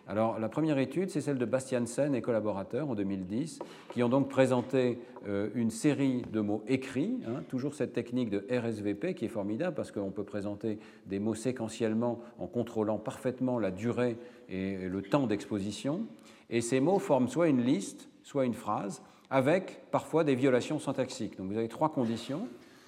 Alors, 0.10 0.40
la 0.40 0.48
première 0.48 0.78
étude, 0.78 1.10
c'est 1.10 1.20
celle 1.20 1.38
de 1.38 1.44
Bastiansen 1.44 2.16
et 2.16 2.22
collaborateurs 2.22 2.90
en 2.90 2.96
2010, 2.96 3.60
qui 3.92 4.02
ont 4.04 4.08
donc 4.08 4.30
présenté 4.30 5.00
euh, 5.28 5.50
une 5.54 5.70
série 5.70 6.22
de 6.32 6.40
mots 6.40 6.64
écrits, 6.68 7.20
hein, 7.28 7.44
toujours 7.50 7.74
cette 7.74 7.92
technique 7.92 8.30
de 8.30 8.46
RSVP 8.50 9.16
qui 9.16 9.26
est 9.26 9.30
formidable 9.30 9.76
parce 9.76 9.92
qu'on 9.92 10.12
peut 10.12 10.24
présenter 10.24 10.80
des 11.08 11.20
mots 11.20 11.36
séquentiellement 11.36 12.22
en 12.40 12.48
contrôlant 12.48 12.98
parfaitement 12.98 13.60
la 13.60 13.70
durée 13.70 14.16
et 14.48 14.88
le 14.88 15.02
temps 15.02 15.28
d'exposition. 15.28 16.06
Et 16.50 16.62
ces 16.62 16.80
mots 16.80 17.00
forment 17.00 17.28
soit 17.28 17.50
une 17.50 17.62
liste, 17.62 18.08
soit 18.24 18.46
une 18.46 18.54
phrase, 18.54 19.02
avec 19.30 19.82
parfois 19.92 20.24
des 20.24 20.36
violations 20.36 20.80
syntaxiques. 20.80 21.38
Donc 21.38 21.52
vous 21.52 21.58
avez 21.58 21.68
trois 21.68 21.90
conditions. 21.90 22.48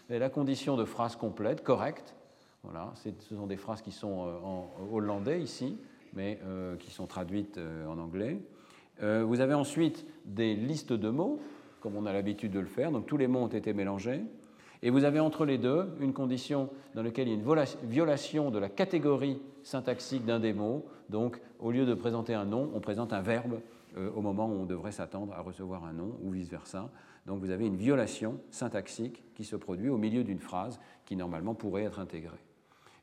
la 0.09 0.29
condition 0.29 0.77
de 0.77 0.85
phrase 0.85 1.17
complète, 1.17 1.63
correcte. 1.63 2.15
Voilà, 2.63 2.93
ce 2.95 3.35
sont 3.35 3.47
des 3.47 3.57
phrases 3.57 3.81
qui 3.81 3.91
sont 3.91 4.25
euh, 4.25 4.37
en 4.43 4.69
hollandais 4.91 5.41
ici, 5.41 5.77
mais 6.13 6.39
euh, 6.45 6.75
qui 6.77 6.91
sont 6.91 7.07
traduites 7.07 7.57
euh, 7.57 7.87
en 7.87 7.97
anglais. 7.97 8.39
vous 9.01 9.39
avez 9.39 9.53
ensuite 9.53 10.05
des 10.25 10.55
listes 10.55 10.93
de 10.93 11.09
mots, 11.09 11.39
comme 11.81 11.95
on 11.95 12.05
a 12.05 12.13
l'habitude 12.13 12.51
de 12.51 12.59
le 12.59 12.65
faire, 12.65 12.91
donc 12.91 13.05
tous 13.05 13.17
les 13.17 13.27
mots 13.27 13.39
ont 13.39 13.47
été 13.47 13.73
mélangés. 13.73 14.21
Et 14.81 14.89
vous 14.89 15.03
avez 15.03 15.19
entre 15.19 15.45
les 15.45 15.57
deux 15.57 15.89
une 15.99 16.13
condition 16.13 16.69
dans 16.95 17.03
laquelle 17.03 17.27
il 17.27 17.31
y 17.31 17.33
a 17.33 17.39
une 17.39 17.89
violation 17.89 18.49
de 18.49 18.59
la 18.59 18.69
catégorie 18.69 19.41
syntaxique 19.63 20.25
d'un 20.25 20.39
des 20.39 20.53
mots. 20.53 20.85
Donc, 21.09 21.41
au 21.59 21.71
lieu 21.71 21.85
de 21.85 21.93
présenter 21.93 22.33
un 22.33 22.45
nom, 22.45 22.71
on 22.73 22.79
présente 22.79 23.11
un 23.11 23.21
verbe 23.21 23.59
euh, 23.97 24.09
au 24.15 24.21
moment 24.21 24.47
où 24.47 24.53
on 24.53 24.65
devrait 24.65 24.91
s'attendre 24.91 25.33
à 25.33 25.41
recevoir 25.41 25.83
un 25.83 25.93
nom, 25.93 26.17
ou 26.23 26.31
vice-versa. 26.31 26.89
Donc, 27.25 27.39
vous 27.39 27.49
avez 27.49 27.67
une 27.67 27.75
violation 27.75 28.39
syntaxique 28.51 29.23
qui 29.35 29.43
se 29.43 29.55
produit 29.55 29.89
au 29.89 29.97
milieu 29.97 30.23
d'une 30.23 30.39
phrase 30.39 30.79
qui, 31.05 31.15
normalement, 31.15 31.55
pourrait 31.55 31.83
être 31.83 31.99
intégrée. 31.99 32.37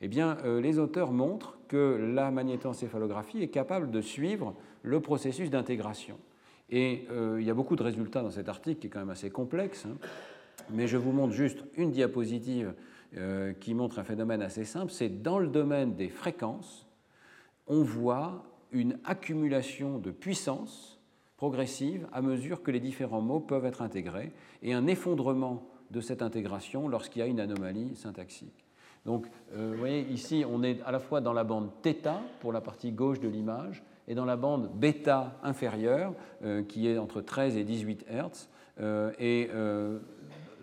Eh 0.01 0.09
bien, 0.09 0.39
euh, 0.45 0.61
les 0.61 0.79
auteurs 0.79 1.13
montrent 1.13 1.59
que 1.69 2.13
la 2.15 2.31
magnétoencéphalographie 2.31 3.43
est 3.43 3.49
capable 3.49 3.91
de 3.91 4.01
suivre 4.01 4.55
le 4.83 5.01
processus 5.01 5.51
d'intégration. 5.51 6.19
Et 6.71 7.07
euh, 7.11 7.39
il 7.41 7.47
y 7.47 7.51
a 7.51 7.55
beaucoup 7.55 7.77
de 7.77 7.83
résultats 7.83 8.23
dans 8.23 8.31
cet 8.31 8.49
article 8.49 8.81
qui 8.81 8.87
est 8.89 8.91
quand 8.91 9.01
même 9.01 9.11
assez 9.11 9.31
complexe. 9.31 9.87
Hein 9.87 9.97
mais 10.71 10.87
je 10.87 10.97
vous 10.97 11.13
montre 11.13 11.33
juste 11.33 11.65
une 11.77 11.91
diapositive 11.91 12.75
euh, 13.17 13.53
qui 13.53 13.75
montre 13.75 13.99
un 13.99 14.05
phénomène 14.05 14.43
assez 14.43 14.65
simple. 14.65 14.93
C'est 14.93 15.23
dans 15.23 15.39
le 15.39 15.49
domaine 15.49 15.95
des 15.95 16.09
fréquences, 16.09 16.87
on 17.67 17.83
voit 17.83 18.45
une 18.73 18.99
accumulation 19.05 19.99
de 19.99 20.11
puissance 20.11 21.01
progressive 21.37 22.09
à 22.13 22.23
mesure 22.23 22.63
que 22.63 22.71
les 22.71 22.81
différents 22.81 23.21
mots 23.21 23.41
peuvent 23.41 23.67
être 23.67 23.83
intégrés 23.83 24.33
et 24.63 24.73
un 24.73 24.87
effondrement 24.87 25.69
de 25.91 26.01
cette 26.01 26.23
intégration 26.23 26.89
lorsqu'il 26.89 27.21
y 27.21 27.23
a 27.23 27.27
une 27.27 27.41
anomalie 27.41 27.95
syntaxique. 27.95 28.66
Donc, 29.07 29.27
euh, 29.55 29.71
vous 29.73 29.79
voyez, 29.79 30.03
ici, 30.11 30.45
on 30.47 30.63
est 30.63 30.83
à 30.83 30.93
la 30.93 30.99
fois 30.99 31.23
dans 31.23 31.33
la 31.33 31.45
bande 31.45 31.71
θ 31.83 32.11
pour 32.41 32.53
la 32.53 32.61
partie 32.61 32.93
gauche 32.93 33.21
de 33.21 33.29
l'image 33.29 33.83
et 34.07 34.15
dans 34.15 34.27
la 34.27 34.37
bande 34.37 34.71
bêta 34.75 35.39
inférieure, 35.43 36.13
euh, 36.45 36.63
qui 36.63 36.89
est 36.89 36.99
entre 36.99 37.23
13 37.23 37.57
et 37.57 37.65
18 37.65 38.05
Hz. 38.11 38.49
et 39.19 39.49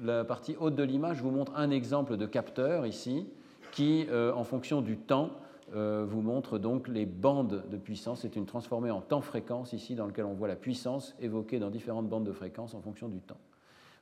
la 0.04 0.24
partie 0.24 0.56
haute 0.60 0.76
de 0.76 0.84
l'image 0.84 1.22
vous 1.22 1.32
montre 1.32 1.54
un 1.56 1.70
exemple 1.70 2.18
de 2.18 2.26
capteur 2.26 2.86
ici 2.86 3.28
qui, 3.72 4.06
euh, 4.10 4.34
en 4.34 4.44
fonction 4.44 4.82
du 4.82 4.98
temps, 4.98 5.32
euh, 5.76 6.06
vous 6.08 6.22
montre 6.22 6.60
donc 6.60 6.88
les 6.88 7.06
bandes 7.06 7.64
de 7.70 7.78
puissance. 7.78 8.22
C'est 8.22 8.36
une 8.36 8.46
transformée 8.46 8.91
en 8.91 9.02
temps-fréquence 9.02 9.74
ici 9.74 9.96
dans 9.96 10.06
lequel 10.06 10.26
on 10.26 10.34
voit 10.34 10.48
la 10.48 10.56
puissance 10.56 11.16
évoquée 11.20 11.60
dans 11.60 11.70
différentes 11.70 12.08
bandes 12.08 12.26
de 12.26 12.32
fréquence 12.32 12.76
en 12.76 12.82
fonction 12.82 13.08
du 13.08 13.20
temps. 13.20 13.39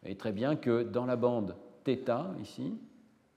Et 0.05 0.15
très 0.15 0.31
bien 0.31 0.55
que 0.55 0.83
dans 0.83 1.05
la 1.05 1.15
bande 1.15 1.55
θ, 1.85 2.09
ici, 2.41 2.77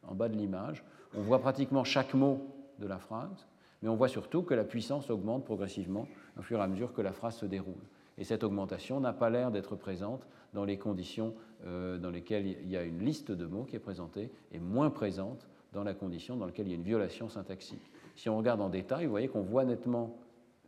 en 0.02 0.14
bas 0.14 0.28
de 0.28 0.36
l'image, 0.36 0.84
on 1.16 1.22
voit 1.22 1.38
pratiquement 1.40 1.84
chaque 1.84 2.14
mot 2.14 2.40
de 2.78 2.86
la 2.86 2.98
phrase, 2.98 3.46
mais 3.82 3.88
on 3.88 3.96
voit 3.96 4.08
surtout 4.08 4.42
que 4.42 4.54
la 4.54 4.64
puissance 4.64 5.10
augmente 5.10 5.44
progressivement 5.44 6.08
au 6.38 6.42
fur 6.42 6.58
et 6.58 6.62
à 6.62 6.68
mesure 6.68 6.92
que 6.92 7.02
la 7.02 7.12
phrase 7.12 7.36
se 7.36 7.46
déroule. 7.46 7.82
Et 8.18 8.24
cette 8.24 8.44
augmentation 8.44 9.00
n'a 9.00 9.12
pas 9.12 9.30
l'air 9.30 9.50
d'être 9.50 9.76
présente 9.76 10.26
dans 10.52 10.64
les 10.64 10.78
conditions 10.78 11.34
euh, 11.66 11.98
dans 11.98 12.10
lesquelles 12.10 12.46
il 12.46 12.68
y 12.70 12.76
a 12.76 12.84
une 12.84 13.00
liste 13.04 13.32
de 13.32 13.46
mots 13.46 13.64
qui 13.64 13.76
est 13.76 13.80
présentée 13.80 14.30
et 14.52 14.58
moins 14.58 14.90
présente 14.90 15.48
dans 15.72 15.82
la 15.82 15.94
condition 15.94 16.36
dans 16.36 16.46
laquelle 16.46 16.68
il 16.68 16.70
y 16.70 16.74
a 16.74 16.76
une 16.76 16.84
violation 16.84 17.28
syntaxique. 17.28 17.90
Si 18.14 18.28
on 18.28 18.38
regarde 18.38 18.60
en 18.60 18.68
détail, 18.68 19.06
vous 19.06 19.10
voyez 19.10 19.28
qu'on 19.28 19.42
voit 19.42 19.64
nettement 19.64 20.16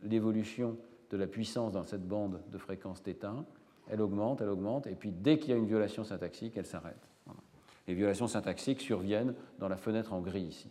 l'évolution 0.03 0.77
de 1.09 1.17
la 1.17 1.27
puissance 1.27 1.71
dans 1.71 1.83
cette 1.83 2.05
bande 2.05 2.41
de 2.51 2.57
fréquence 2.57 3.01
θ. 3.01 3.15
Elle 3.89 4.01
augmente, 4.01 4.41
elle 4.41 4.49
augmente, 4.49 4.85
et 4.87 4.95
puis 4.95 5.11
dès 5.11 5.39
qu'il 5.39 5.51
y 5.51 5.53
a 5.53 5.55
une 5.55 5.65
violation 5.65 6.03
syntaxique, 6.03 6.57
elle 6.57 6.65
s'arrête. 6.65 7.07
Les 7.87 7.93
violations 7.93 8.27
syntaxiques 8.27 8.81
surviennent 8.81 9.33
dans 9.59 9.69
la 9.69 9.77
fenêtre 9.77 10.13
en 10.13 10.21
gris 10.21 10.43
ici. 10.43 10.69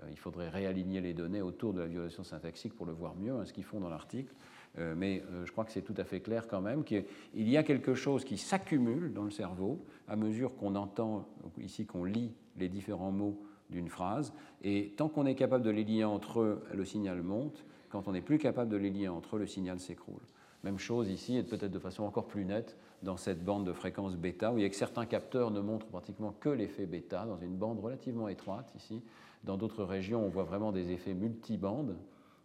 Euh, 0.00 0.06
il 0.10 0.18
faudrait 0.18 0.48
réaligner 0.48 1.00
les 1.00 1.14
données 1.14 1.42
autour 1.42 1.72
de 1.72 1.80
la 1.80 1.86
violation 1.86 2.22
syntaxique 2.22 2.74
pour 2.74 2.86
le 2.86 2.92
voir 2.92 3.14
mieux, 3.16 3.32
hein, 3.32 3.44
ce 3.44 3.52
qu'ils 3.52 3.64
font 3.64 3.80
dans 3.80 3.88
l'article. 3.88 4.32
Euh, 4.78 4.94
mais 4.96 5.22
euh, 5.30 5.44
je 5.44 5.52
crois 5.52 5.64
que 5.64 5.72
c'est 5.72 5.82
tout 5.82 5.94
à 5.96 6.04
fait 6.04 6.20
clair 6.20 6.48
quand 6.48 6.60
même 6.60 6.84
qu'il 6.84 7.04
y 7.34 7.56
a 7.56 7.62
quelque 7.62 7.94
chose 7.94 8.24
qui 8.24 8.38
s'accumule 8.38 9.12
dans 9.12 9.24
le 9.24 9.30
cerveau 9.30 9.84
à 10.08 10.16
mesure 10.16 10.56
qu'on 10.56 10.76
entend, 10.76 11.28
ici 11.58 11.84
qu'on 11.84 12.04
lit 12.04 12.32
les 12.56 12.68
différents 12.68 13.12
mots 13.12 13.42
d'une 13.68 13.88
phrase, 13.88 14.32
et 14.62 14.92
tant 14.96 15.08
qu'on 15.08 15.26
est 15.26 15.34
capable 15.34 15.64
de 15.64 15.70
les 15.70 15.84
lier 15.84 16.04
entre 16.04 16.40
eux, 16.40 16.62
le 16.72 16.84
signal 16.84 17.22
monte, 17.22 17.64
quand 17.88 18.06
on 18.06 18.12
n'est 18.12 18.22
plus 18.22 18.38
capable 18.38 18.70
de 18.70 18.76
les 18.76 18.90
lier 18.90 19.08
entre 19.08 19.36
eux, 19.36 19.38
le 19.40 19.46
signal 19.46 19.80
s'écroule. 19.80 20.22
Même 20.64 20.78
chose 20.78 21.08
ici, 21.08 21.36
et 21.36 21.42
peut-être 21.42 21.72
de 21.72 21.78
façon 21.78 22.04
encore 22.04 22.26
plus 22.26 22.44
nette, 22.44 22.76
dans 23.02 23.16
cette 23.16 23.44
bande 23.44 23.66
de 23.66 23.72
fréquence 23.72 24.16
bêta, 24.16 24.52
où 24.52 24.58
il 24.58 24.62
y 24.62 24.64
a 24.64 24.68
que 24.68 24.76
certains 24.76 25.06
capteurs 25.06 25.50
ne 25.50 25.60
montrent 25.60 25.86
pratiquement 25.86 26.32
que 26.38 26.48
l'effet 26.48 26.86
bêta, 26.86 27.26
dans 27.26 27.38
une 27.38 27.56
bande 27.56 27.80
relativement 27.80 28.28
étroite 28.28 28.72
ici. 28.76 29.02
Dans 29.42 29.56
d'autres 29.56 29.82
régions, 29.82 30.24
on 30.24 30.28
voit 30.28 30.44
vraiment 30.44 30.70
des 30.70 30.92
effets 30.92 31.14
multibandes, 31.14 31.96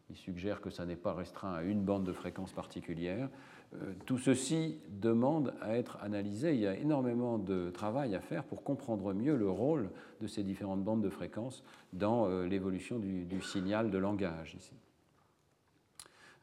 il 0.09 0.15
suggère 0.15 0.61
que 0.61 0.70
ça 0.70 0.86
n'est 0.86 0.95
pas 0.95 1.13
restreint 1.13 1.53
à 1.53 1.63
une 1.63 1.84
bande 1.84 2.05
de 2.05 2.13
fréquence 2.13 2.53
particulière. 2.53 3.30
Euh, 3.76 3.93
tout 4.05 4.18
ceci 4.18 4.80
demande 4.89 5.53
à 5.61 5.78
être 5.78 5.97
analysé. 6.01 6.53
Il 6.53 6.61
y 6.61 6.68
a 6.68 6.78
énormément 6.78 7.38
de 7.38 7.70
travail 7.72 8.15
à 8.15 8.22
faire 8.22 8.45
pour 8.45 8.63
comprendre 8.63 9.13
mieux 9.13 9.36
le 9.36 9.49
rôle 9.49 9.89
de 10.22 10.28
ces 10.28 10.43
différentes 10.43 10.84
bandes 10.84 11.01
de 11.01 11.09
fréquences 11.09 11.63
dans 11.91 12.28
euh, 12.28 12.47
l'évolution 12.47 12.99
du, 12.99 13.26
du, 13.26 13.41
signal 13.41 13.91
de 13.91 13.97
langage 13.97 14.55
ici. 14.55 14.74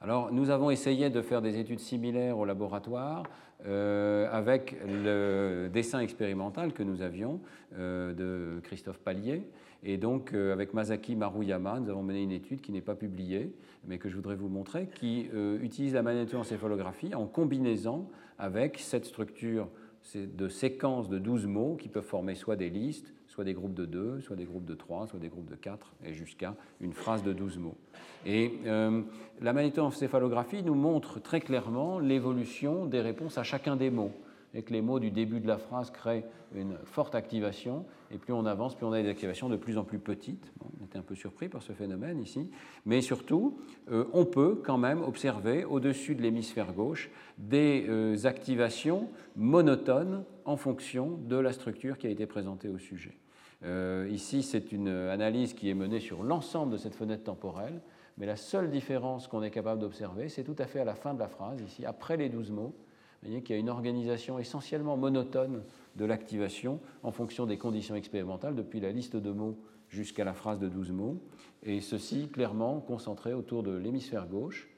Alors, 0.04 0.30
nous 0.30 0.50
avons 0.50 0.68
essayé 0.68 1.08
de 1.08 1.22
faire 1.22 1.40
des 1.40 1.58
études 1.58 1.80
similaires 1.80 2.36
au 2.36 2.44
laboratoire 2.44 3.22
euh, 3.64 4.28
avec 4.30 4.76
le 4.86 5.70
dessin 5.72 6.00
expérimental 6.00 6.74
que 6.74 6.82
nous 6.82 7.00
avions 7.00 7.40
euh, 7.78 8.12
de 8.12 8.60
Christophe 8.64 8.98
Pallier. 8.98 9.44
Et 9.82 9.96
donc, 9.96 10.34
euh, 10.34 10.52
avec 10.52 10.74
Masaki 10.74 11.16
Maruyama, 11.16 11.80
nous 11.80 11.88
avons 11.88 12.02
mené 12.02 12.22
une 12.22 12.32
étude 12.32 12.60
qui 12.60 12.70
n'est 12.70 12.82
pas 12.82 12.94
publiée, 12.94 13.54
mais 13.86 13.96
que 13.96 14.10
je 14.10 14.16
voudrais 14.16 14.36
vous 14.36 14.50
montrer, 14.50 14.90
qui 14.94 15.30
utilise 15.62 15.94
la 15.94 16.02
magnétoencéphalographie 16.02 17.14
en 17.14 17.24
combinaison 17.24 18.06
avec 18.38 18.80
cette 18.80 19.06
structure 19.06 19.70
de 20.14 20.48
séquences 20.48 21.08
de 21.08 21.18
12 21.18 21.46
mots 21.46 21.76
qui 21.80 21.88
peuvent 21.88 22.04
former 22.04 22.34
soit 22.34 22.56
des 22.56 22.68
listes, 22.68 23.14
soit 23.34 23.44
des 23.44 23.54
groupes 23.54 23.74
de 23.74 23.84
2, 23.84 24.20
soit 24.20 24.36
des 24.36 24.44
groupes 24.44 24.64
de 24.64 24.74
3, 24.74 25.08
soit 25.08 25.18
des 25.18 25.28
groupes 25.28 25.50
de 25.50 25.56
4, 25.56 25.92
et 26.04 26.14
jusqu'à 26.14 26.54
une 26.80 26.92
phrase 26.92 27.24
de 27.24 27.32
12 27.32 27.58
mots. 27.58 27.76
Et 28.24 28.52
euh, 28.66 29.02
la 29.40 29.52
magnétoencéphalographie 29.52 30.62
nous 30.62 30.76
montre 30.76 31.20
très 31.20 31.40
clairement 31.40 31.98
l'évolution 31.98 32.86
des 32.86 33.00
réponses 33.00 33.36
à 33.36 33.42
chacun 33.42 33.74
des 33.74 33.90
mots 33.90 34.12
et 34.54 34.62
que 34.62 34.72
les 34.72 34.80
mots 34.80 35.00
du 35.00 35.10
début 35.10 35.40
de 35.40 35.48
la 35.48 35.58
phrase 35.58 35.90
créent 35.90 36.24
une 36.54 36.76
forte 36.84 37.16
activation, 37.16 37.84
et 38.12 38.18
plus 38.18 38.32
on 38.32 38.46
avance, 38.46 38.76
plus 38.76 38.86
on 38.86 38.92
a 38.92 39.02
des 39.02 39.08
activations 39.08 39.48
de 39.48 39.56
plus 39.56 39.76
en 39.78 39.84
plus 39.84 39.98
petites. 39.98 40.52
on 40.80 40.84
était 40.84 40.96
un 40.96 41.02
peu 41.02 41.16
surpris 41.16 41.48
par 41.48 41.60
ce 41.60 41.72
phénomène 41.72 42.20
ici, 42.20 42.48
mais 42.86 43.00
surtout, 43.00 43.58
euh, 43.90 44.04
on 44.12 44.24
peut 44.24 44.60
quand 44.64 44.78
même 44.78 45.02
observer 45.02 45.64
au-dessus 45.64 46.14
de 46.14 46.22
l'hémisphère 46.22 46.72
gauche 46.72 47.10
des 47.36 47.86
euh, 47.88 48.26
activations 48.26 49.08
monotones 49.34 50.24
en 50.44 50.56
fonction 50.56 51.18
de 51.26 51.36
la 51.36 51.52
structure 51.52 51.98
qui 51.98 52.06
a 52.06 52.10
été 52.10 52.26
présentée 52.26 52.68
au 52.68 52.78
sujet. 52.78 53.18
Euh, 53.64 54.08
ici, 54.10 54.42
c'est 54.42 54.72
une 54.72 54.88
analyse 54.88 55.54
qui 55.54 55.70
est 55.70 55.74
menée 55.74 56.00
sur 56.00 56.22
l'ensemble 56.22 56.72
de 56.72 56.76
cette 56.76 56.94
fenêtre 56.94 57.24
temporelle, 57.24 57.80
mais 58.18 58.26
la 58.26 58.36
seule 58.36 58.70
différence 58.70 59.26
qu'on 59.26 59.42
est 59.42 59.50
capable 59.50 59.80
d'observer, 59.80 60.28
c'est 60.28 60.44
tout 60.44 60.56
à 60.58 60.66
fait 60.66 60.80
à 60.80 60.84
la 60.84 60.94
fin 60.94 61.14
de 61.14 61.18
la 61.18 61.28
phrase, 61.28 61.60
ici, 61.60 61.84
après 61.84 62.16
les 62.16 62.28
douze 62.28 62.50
mots. 62.50 62.74
Vous 63.22 63.30
voyez 63.30 63.42
qu'il 63.42 63.56
y 63.56 63.58
a 63.58 63.60
une 63.60 63.70
organisation 63.70 64.38
essentiellement 64.38 64.96
monotone 64.96 65.62
de 65.96 66.04
l'activation 66.04 66.78
en 67.02 67.10
fonction 67.10 67.46
des 67.46 67.56
conditions 67.56 67.94
expérimentales, 67.94 68.54
depuis 68.54 68.80
la 68.80 68.92
liste 68.92 69.16
de 69.16 69.30
mots 69.30 69.56
jusqu'à 69.88 70.24
la 70.24 70.34
phrase 70.34 70.58
de 70.58 70.68
douze 70.68 70.90
mots, 70.90 71.16
et 71.62 71.80
ceci 71.80 72.28
clairement 72.28 72.80
concentré 72.80 73.32
autour 73.32 73.62
de 73.62 73.74
l'hémisphère 73.74 74.26
gauche. 74.26 74.68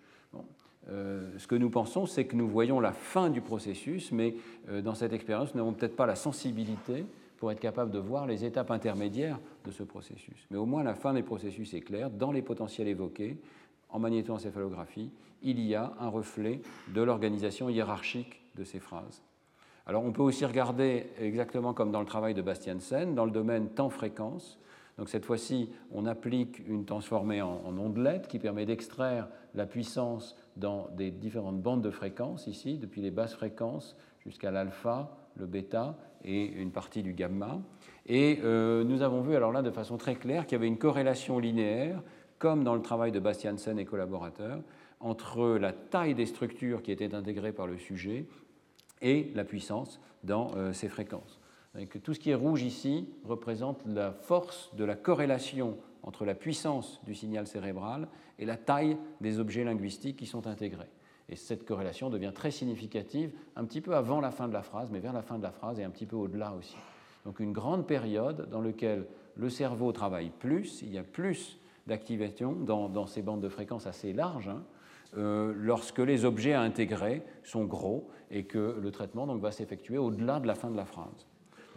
Euh, 0.88 1.32
ce 1.38 1.48
que 1.48 1.56
nous 1.56 1.70
pensons, 1.70 2.06
c'est 2.06 2.26
que 2.26 2.36
nous 2.36 2.46
voyons 2.46 2.78
la 2.78 2.92
fin 2.92 3.30
du 3.30 3.40
processus, 3.40 4.12
mais 4.12 4.36
euh, 4.68 4.82
dans 4.82 4.94
cette 4.94 5.12
expérience, 5.12 5.52
nous 5.54 5.60
n'avons 5.60 5.72
peut-être 5.72 5.96
pas 5.96 6.06
la 6.06 6.14
sensibilité 6.14 7.04
pour 7.36 7.52
être 7.52 7.60
capable 7.60 7.90
de 7.90 7.98
voir 7.98 8.26
les 8.26 8.44
étapes 8.44 8.70
intermédiaires 8.70 9.38
de 9.64 9.70
ce 9.70 9.82
processus. 9.82 10.46
Mais 10.50 10.56
au 10.56 10.66
moins 10.66 10.82
la 10.82 10.94
fin 10.94 11.12
des 11.14 11.22
processus 11.22 11.74
est 11.74 11.80
claire. 11.80 12.10
Dans 12.10 12.32
les 12.32 12.42
potentiels 12.42 12.88
évoqués, 12.88 13.38
en 13.90 13.98
magnétoencéphalographie, 13.98 15.10
il 15.42 15.60
y 15.60 15.74
a 15.74 15.92
un 16.00 16.08
reflet 16.08 16.60
de 16.88 17.02
l'organisation 17.02 17.68
hiérarchique 17.68 18.42
de 18.56 18.64
ces 18.64 18.80
phrases. 18.80 19.22
Alors 19.86 20.04
on 20.04 20.12
peut 20.12 20.22
aussi 20.22 20.44
regarder 20.44 21.06
exactement 21.18 21.72
comme 21.72 21.92
dans 21.92 22.00
le 22.00 22.06
travail 22.06 22.34
de 22.34 22.42
Bastiansen, 22.42 23.14
dans 23.14 23.24
le 23.24 23.30
domaine 23.30 23.68
temps-fréquence. 23.68 24.58
Donc 24.98 25.08
cette 25.08 25.24
fois-ci, 25.24 25.70
on 25.92 26.06
applique 26.06 26.66
une 26.66 26.84
transformée 26.84 27.42
en, 27.42 27.62
en 27.64 27.78
ondelette 27.78 28.28
qui 28.28 28.38
permet 28.38 28.66
d'extraire 28.66 29.28
la 29.54 29.66
puissance 29.66 30.36
dans 30.56 30.88
des 30.96 31.10
différentes 31.10 31.60
bandes 31.60 31.82
de 31.82 31.90
fréquences 31.90 32.46
ici, 32.46 32.78
depuis 32.78 33.02
les 33.02 33.10
basses 33.10 33.34
fréquences 33.34 33.96
jusqu'à 34.24 34.50
l'alpha, 34.50 35.16
le 35.36 35.46
bêta 35.46 35.96
et 36.26 36.44
une 36.44 36.72
partie 36.72 37.02
du 37.02 37.12
gamma. 37.12 37.60
Et 38.06 38.40
euh, 38.42 38.84
nous 38.84 39.02
avons 39.02 39.22
vu 39.22 39.34
alors 39.34 39.52
là 39.52 39.62
de 39.62 39.70
façon 39.70 39.96
très 39.96 40.16
claire 40.16 40.46
qu'il 40.46 40.56
y 40.56 40.56
avait 40.56 40.66
une 40.66 40.78
corrélation 40.78 41.38
linéaire, 41.38 42.02
comme 42.38 42.64
dans 42.64 42.74
le 42.74 42.82
travail 42.82 43.12
de 43.12 43.20
Bastiansen 43.20 43.78
et 43.78 43.84
collaborateurs, 43.84 44.60
entre 45.00 45.56
la 45.56 45.72
taille 45.72 46.14
des 46.14 46.26
structures 46.26 46.82
qui 46.82 46.92
étaient 46.92 47.14
intégrées 47.14 47.52
par 47.52 47.66
le 47.66 47.78
sujet 47.78 48.26
et 49.00 49.30
la 49.34 49.44
puissance 49.44 50.00
dans 50.24 50.52
euh, 50.56 50.72
ces 50.72 50.88
fréquences. 50.88 51.40
que 51.90 51.98
tout 51.98 52.14
ce 52.14 52.20
qui 52.20 52.30
est 52.30 52.34
rouge 52.34 52.62
ici 52.62 53.08
représente 53.24 53.82
la 53.86 54.12
force 54.12 54.74
de 54.74 54.84
la 54.84 54.96
corrélation 54.96 55.76
entre 56.02 56.24
la 56.24 56.34
puissance 56.34 57.00
du 57.04 57.14
signal 57.14 57.46
cérébral 57.46 58.08
et 58.38 58.44
la 58.44 58.56
taille 58.56 58.96
des 59.20 59.38
objets 59.38 59.64
linguistiques 59.64 60.16
qui 60.16 60.26
sont 60.26 60.46
intégrés. 60.46 60.90
Et 61.28 61.36
cette 61.36 61.64
corrélation 61.64 62.08
devient 62.08 62.32
très 62.34 62.50
significative 62.50 63.32
un 63.56 63.64
petit 63.64 63.80
peu 63.80 63.96
avant 63.96 64.20
la 64.20 64.30
fin 64.30 64.48
de 64.48 64.52
la 64.52 64.62
phrase, 64.62 64.90
mais 64.90 65.00
vers 65.00 65.12
la 65.12 65.22
fin 65.22 65.38
de 65.38 65.42
la 65.42 65.50
phrase 65.50 65.80
et 65.80 65.84
un 65.84 65.90
petit 65.90 66.06
peu 66.06 66.16
au-delà 66.16 66.52
aussi. 66.52 66.76
Donc 67.24 67.40
une 67.40 67.52
grande 67.52 67.86
période 67.86 68.48
dans 68.48 68.60
laquelle 68.60 69.06
le 69.36 69.50
cerveau 69.50 69.92
travaille 69.92 70.30
plus, 70.30 70.82
il 70.82 70.92
y 70.92 70.98
a 70.98 71.02
plus 71.02 71.58
d'activation 71.86 72.52
dans, 72.52 73.06
ces 73.06 73.22
bandes 73.22 73.40
de 73.40 73.48
fréquences 73.48 73.86
assez 73.86 74.12
larges, 74.12 74.48
hein, 74.48 74.64
euh, 75.16 75.52
lorsque 75.56 75.98
les 75.98 76.24
objets 76.24 76.52
à 76.52 76.62
intégrer 76.62 77.22
sont 77.42 77.64
gros 77.64 78.08
et 78.30 78.44
que 78.44 78.76
le 78.80 78.90
traitement 78.90 79.26
donc, 79.26 79.40
va 79.40 79.52
s'effectuer 79.52 79.98
au-delà 79.98 80.40
de 80.40 80.46
la 80.46 80.54
fin 80.54 80.70
de 80.70 80.76
la 80.76 80.84
phrase. 80.84 81.26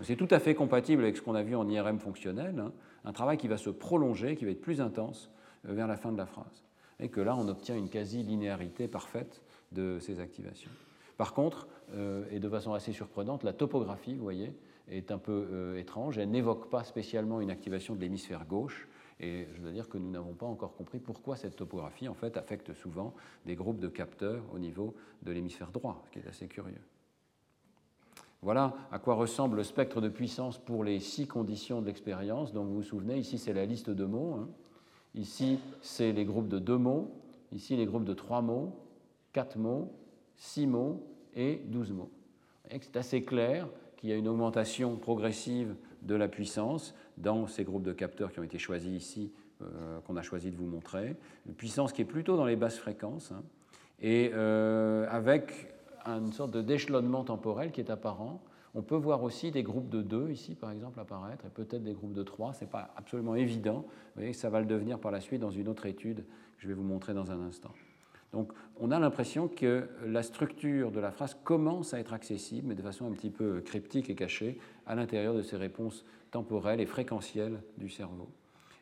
C'est 0.01 0.15
tout 0.15 0.27
à 0.31 0.39
fait 0.39 0.55
compatible 0.55 1.03
avec 1.03 1.17
ce 1.17 1.21
qu'on 1.21 1.35
a 1.35 1.43
vu 1.43 1.55
en 1.55 1.67
IRM 1.67 1.99
fonctionnel, 1.99 2.59
hein, 2.59 2.71
un 3.03 3.11
travail 3.11 3.37
qui 3.37 3.47
va 3.47 3.57
se 3.57 3.69
prolonger, 3.69 4.35
qui 4.35 4.45
va 4.45 4.51
être 4.51 4.61
plus 4.61 4.81
intense 4.81 5.31
euh, 5.67 5.73
vers 5.73 5.87
la 5.87 5.97
fin 5.97 6.11
de 6.11 6.17
la 6.17 6.25
phrase. 6.25 6.63
Et 6.99 7.09
que 7.09 7.21
là, 7.21 7.35
on 7.35 7.47
obtient 7.47 7.75
une 7.75 7.89
quasi-linéarité 7.89 8.87
parfaite 8.87 9.41
de 9.71 9.99
ces 9.99 10.19
activations. 10.19 10.71
Par 11.17 11.33
contre, 11.33 11.67
euh, 11.93 12.25
et 12.31 12.39
de 12.39 12.49
façon 12.49 12.73
assez 12.73 12.91
surprenante, 12.91 13.43
la 13.43 13.53
topographie, 13.53 14.15
vous 14.15 14.23
voyez, 14.23 14.53
est 14.89 15.11
un 15.11 15.17
peu 15.17 15.77
étrange. 15.77 16.17
Elle 16.17 16.31
n'évoque 16.31 16.69
pas 16.69 16.83
spécialement 16.83 17.41
une 17.41 17.51
activation 17.51 17.95
de 17.95 18.01
l'hémisphère 18.01 18.45
gauche, 18.45 18.87
et 19.19 19.47
je 19.53 19.61
dois 19.61 19.71
dire 19.71 19.89
que 19.89 19.97
nous 19.97 20.09
n'avons 20.09 20.33
pas 20.33 20.45
encore 20.45 20.75
compris 20.75 20.99
pourquoi 20.99 21.35
cette 21.35 21.55
topographie 21.55 22.07
en 22.07 22.13
fait, 22.13 22.37
affecte 22.37 22.73
souvent 22.73 23.13
des 23.45 23.55
groupes 23.55 23.79
de 23.79 23.89
capteurs 23.89 24.43
au 24.53 24.59
niveau 24.59 24.95
de 25.23 25.31
l'hémisphère 25.31 25.71
droit, 25.71 26.01
ce 26.05 26.11
qui 26.11 26.19
est 26.19 26.27
assez 26.27 26.47
curieux. 26.47 26.81
Voilà 28.41 28.73
à 28.91 28.99
quoi 28.99 29.15
ressemble 29.15 29.57
le 29.57 29.63
spectre 29.63 29.99
de 29.99 30.07
puissance 30.07 30.57
pour 30.57 30.85
les 30.85 31.01
six 31.01 31.27
conditions 31.27 31.81
de 31.81 31.87
l'expérience. 31.87 32.53
Donc 32.53 32.67
vous 32.67 32.75
vous 32.75 32.83
souvenez, 32.83 33.17
ici 33.17 33.37
c'est 33.37 33.53
la 33.53 33.65
liste 33.65 33.89
de 33.89 34.05
mots, 34.05 34.35
hein. 34.35 34.49
Ici 35.15 35.59
c'est 35.81 36.11
les 36.11 36.25
groupes 36.25 36.47
de 36.47 36.59
deux 36.59 36.77
mots, 36.77 37.11
ici 37.51 37.75
les 37.75 37.85
groupes 37.85 38.05
de 38.05 38.13
trois 38.13 38.41
mots, 38.41 38.73
quatre 39.33 39.57
mots, 39.57 39.91
six 40.35 40.67
mots 40.67 41.03
et 41.35 41.61
douze 41.65 41.91
mots. 41.91 42.11
C'est 42.69 42.97
assez 42.97 43.23
clair 43.23 43.67
qu'il 43.97 44.09
y 44.09 44.13
a 44.13 44.15
une 44.15 44.27
augmentation 44.27 44.95
progressive 44.95 45.75
de 46.01 46.15
la 46.15 46.27
puissance 46.27 46.95
dans 47.17 47.47
ces 47.47 47.63
groupes 47.63 47.83
de 47.83 47.93
capteurs 47.93 48.31
qui 48.31 48.39
ont 48.39 48.43
été 48.43 48.57
choisis 48.57 48.91
ici, 48.91 49.31
euh, 49.61 49.99
qu'on 50.01 50.15
a 50.15 50.21
choisi 50.21 50.51
de 50.51 50.55
vous 50.55 50.65
montrer. 50.65 51.15
Une 51.45 51.53
puissance 51.53 51.91
qui 51.91 52.01
est 52.01 52.05
plutôt 52.05 52.37
dans 52.37 52.45
les 52.45 52.55
basses 52.55 52.77
fréquences, 52.77 53.31
hein, 53.31 53.43
et 54.01 54.31
euh, 54.33 55.05
avec 55.09 55.73
une 56.05 56.31
sorte 56.31 56.51
de 56.51 56.61
déchelonnement 56.61 57.23
temporel 57.23 57.71
qui 57.71 57.81
est 57.81 57.89
apparent. 57.89 58.41
On 58.75 58.81
peut 58.81 58.95
voir 58.95 59.23
aussi 59.23 59.51
des 59.51 59.63
groupes 59.63 59.89
de 59.89 60.01
2 60.01 60.29
ici, 60.29 60.55
par 60.55 60.71
exemple, 60.71 60.99
apparaître, 60.99 61.45
et 61.45 61.49
peut-être 61.49 61.83
des 61.83 61.93
groupes 61.93 62.13
de 62.13 62.23
3. 62.23 62.53
Ce 62.53 62.63
n'est 62.63 62.69
pas 62.69 62.93
absolument 62.95 63.35
évident, 63.35 63.85
mais 64.15 64.33
ça 64.33 64.49
va 64.49 64.59
le 64.59 64.65
devenir 64.65 64.99
par 64.99 65.11
la 65.11 65.21
suite 65.21 65.41
dans 65.41 65.51
une 65.51 65.67
autre 65.67 65.85
étude 65.85 66.17
que 66.17 66.63
je 66.63 66.67
vais 66.67 66.73
vous 66.73 66.83
montrer 66.83 67.13
dans 67.13 67.31
un 67.31 67.41
instant. 67.41 67.71
Donc 68.31 68.53
on 68.79 68.91
a 68.91 68.99
l'impression 68.99 69.47
que 69.47 69.89
la 70.05 70.21
structure 70.21 70.91
de 70.91 70.99
la 70.99 71.11
phrase 71.11 71.35
commence 71.43 71.95
à 71.95 71.99
être 71.99 72.13
accessible, 72.13 72.67
mais 72.67 72.75
de 72.75 72.83
façon 72.83 73.07
un 73.07 73.11
petit 73.11 73.31
peu 73.31 73.61
cryptique 73.61 74.09
et 74.09 74.15
cachée, 74.15 74.59
à 74.85 74.93
l'intérieur 74.93 75.33
de 75.33 75.41
ces 75.41 75.57
réponses 75.57 76.05
temporelles 76.29 76.79
et 76.79 76.85
fréquentielles 76.85 77.61
du 77.77 77.89
cerveau. 77.89 78.29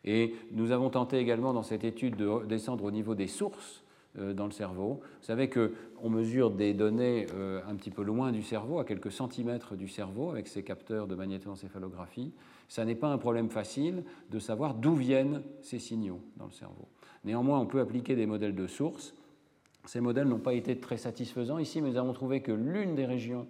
Et 0.03 0.35
nous 0.51 0.71
avons 0.71 0.89
tenté 0.89 1.17
également 1.17 1.53
dans 1.53 1.63
cette 1.63 1.83
étude 1.83 2.17
de 2.17 2.45
descendre 2.45 2.83
au 2.83 2.91
niveau 2.91 3.15
des 3.15 3.27
sources 3.27 3.83
dans 4.17 4.45
le 4.45 4.51
cerveau. 4.51 4.99
Vous 5.01 5.25
savez 5.25 5.49
qu'on 5.49 6.09
mesure 6.09 6.51
des 6.51 6.73
données 6.73 7.27
euh, 7.33 7.61
un 7.67 7.75
petit 7.75 7.91
peu 7.91 8.03
loin 8.03 8.31
du 8.31 8.43
cerveau, 8.43 8.79
à 8.79 8.85
quelques 8.85 9.11
centimètres 9.11 9.75
du 9.75 9.87
cerveau, 9.87 10.31
avec 10.31 10.47
ces 10.47 10.63
capteurs 10.63 11.07
de 11.07 11.15
magnétoencéphalographie. 11.15 12.33
Ça 12.67 12.85
n'est 12.85 12.95
pas 12.95 13.09
un 13.09 13.17
problème 13.17 13.49
facile 13.49 14.03
de 14.29 14.39
savoir 14.39 14.73
d'où 14.73 14.95
viennent 14.95 15.41
ces 15.61 15.79
signaux 15.79 16.21
dans 16.37 16.45
le 16.45 16.51
cerveau. 16.51 16.87
Néanmoins, 17.23 17.59
on 17.59 17.65
peut 17.65 17.79
appliquer 17.79 18.15
des 18.15 18.25
modèles 18.25 18.55
de 18.55 18.67
sources 18.67 19.13
ces 19.87 20.01
modèles 20.01 20.27
n'ont 20.27 20.39
pas 20.39 20.53
été 20.53 20.77
très 20.77 20.97
satisfaisants 20.97 21.59
ici, 21.59 21.81
mais 21.81 21.91
nous 21.91 21.97
avons 21.97 22.13
trouvé 22.13 22.41
que 22.41 22.51
l'une 22.51 22.95
des 22.95 23.05
régions 23.05 23.47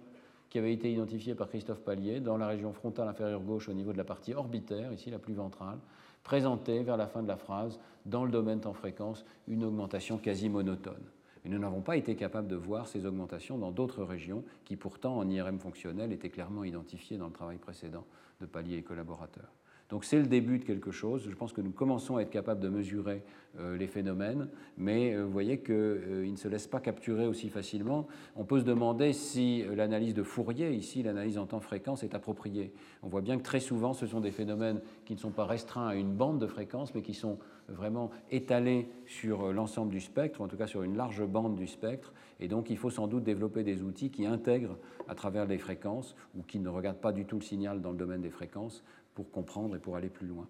qui 0.50 0.58
avait 0.58 0.72
été 0.72 0.90
identifiée 0.90 1.34
par 1.34 1.48
Christophe 1.48 1.80
Pallier, 1.80 2.20
dans 2.20 2.38
la 2.38 2.46
région 2.46 2.72
frontale 2.72 3.08
inférieure 3.08 3.42
gauche 3.42 3.68
au 3.68 3.72
niveau 3.72 3.92
de 3.92 3.98
la 3.98 4.04
partie 4.04 4.34
orbitaire, 4.34 4.92
ici 4.92 5.10
la 5.10 5.18
plus 5.18 5.34
ventrale, 5.34 5.78
présentait 6.22 6.82
vers 6.82 6.96
la 6.96 7.06
fin 7.06 7.22
de 7.22 7.28
la 7.28 7.36
phrase, 7.36 7.78
dans 8.06 8.24
le 8.24 8.30
domaine 8.30 8.60
temps 8.60 8.72
fréquence, 8.72 9.24
une 9.46 9.64
augmentation 9.64 10.18
quasi 10.18 10.48
monotone. 10.48 11.04
Et 11.44 11.48
nous 11.48 11.58
n'avons 11.58 11.80
pas 11.80 11.96
été 11.96 12.16
capables 12.16 12.48
de 12.48 12.56
voir 12.56 12.88
ces 12.88 13.06
augmentations 13.06 13.58
dans 13.58 13.70
d'autres 13.70 14.02
régions 14.02 14.44
qui 14.64 14.76
pourtant 14.76 15.16
en 15.16 15.28
IRM 15.28 15.58
fonctionnel 15.58 16.12
étaient 16.12 16.30
clairement 16.30 16.64
identifiées 16.64 17.16
dans 17.16 17.26
le 17.26 17.32
travail 17.32 17.58
précédent 17.58 18.04
de 18.40 18.46
Pallier 18.46 18.78
et 18.78 18.82
collaborateurs. 18.82 19.52
Donc 19.90 20.04
c'est 20.04 20.18
le 20.18 20.26
début 20.26 20.58
de 20.58 20.64
quelque 20.64 20.90
chose. 20.90 21.26
Je 21.28 21.34
pense 21.34 21.52
que 21.52 21.62
nous 21.62 21.70
commençons 21.70 22.16
à 22.16 22.20
être 22.20 22.30
capables 22.30 22.60
de 22.60 22.68
mesurer 22.68 23.22
euh, 23.58 23.76
les 23.78 23.86
phénomènes, 23.86 24.48
mais 24.76 25.14
euh, 25.14 25.24
vous 25.24 25.32
voyez 25.32 25.60
qu'ils 25.60 25.74
euh, 25.74 26.30
ne 26.30 26.36
se 26.36 26.46
laissent 26.46 26.66
pas 26.66 26.80
capturer 26.80 27.26
aussi 27.26 27.48
facilement. 27.48 28.06
On 28.36 28.44
peut 28.44 28.60
se 28.60 28.64
demander 28.64 29.14
si 29.14 29.64
l'analyse 29.74 30.12
de 30.12 30.22
Fourier, 30.22 30.72
ici 30.72 31.02
l'analyse 31.02 31.38
en 31.38 31.46
temps 31.46 31.60
fréquence, 31.60 32.02
est 32.02 32.14
appropriée. 32.14 32.74
On 33.02 33.08
voit 33.08 33.22
bien 33.22 33.38
que 33.38 33.42
très 33.42 33.60
souvent 33.60 33.94
ce 33.94 34.06
sont 34.06 34.20
des 34.20 34.30
phénomènes 34.30 34.82
qui 35.06 35.14
ne 35.14 35.18
sont 35.18 35.30
pas 35.30 35.46
restreints 35.46 35.88
à 35.88 35.94
une 35.94 36.12
bande 36.12 36.38
de 36.38 36.46
fréquence, 36.46 36.94
mais 36.94 37.00
qui 37.00 37.14
sont 37.14 37.38
vraiment 37.68 38.10
étalés 38.30 38.90
sur 39.06 39.52
l'ensemble 39.52 39.90
du 39.90 40.00
spectre, 40.00 40.40
ou 40.40 40.44
en 40.44 40.48
tout 40.48 40.56
cas 40.56 40.66
sur 40.66 40.82
une 40.82 40.96
large 40.96 41.24
bande 41.24 41.56
du 41.56 41.66
spectre. 41.66 42.12
Et 42.40 42.48
donc 42.48 42.68
il 42.68 42.76
faut 42.76 42.90
sans 42.90 43.06
doute 43.06 43.24
développer 43.24 43.62
des 43.62 43.82
outils 43.82 44.10
qui 44.10 44.26
intègrent 44.26 44.78
à 45.08 45.14
travers 45.14 45.46
les 45.46 45.58
fréquences, 45.58 46.14
ou 46.36 46.42
qui 46.42 46.60
ne 46.60 46.68
regardent 46.68 47.00
pas 47.00 47.12
du 47.12 47.24
tout 47.24 47.36
le 47.36 47.44
signal 47.44 47.80
dans 47.80 47.90
le 47.90 47.96
domaine 47.96 48.20
des 48.20 48.30
fréquences, 48.30 48.84
pour 49.18 49.32
comprendre 49.32 49.74
et 49.74 49.80
pour 49.80 49.96
aller 49.96 50.10
plus 50.10 50.28
loin. 50.28 50.46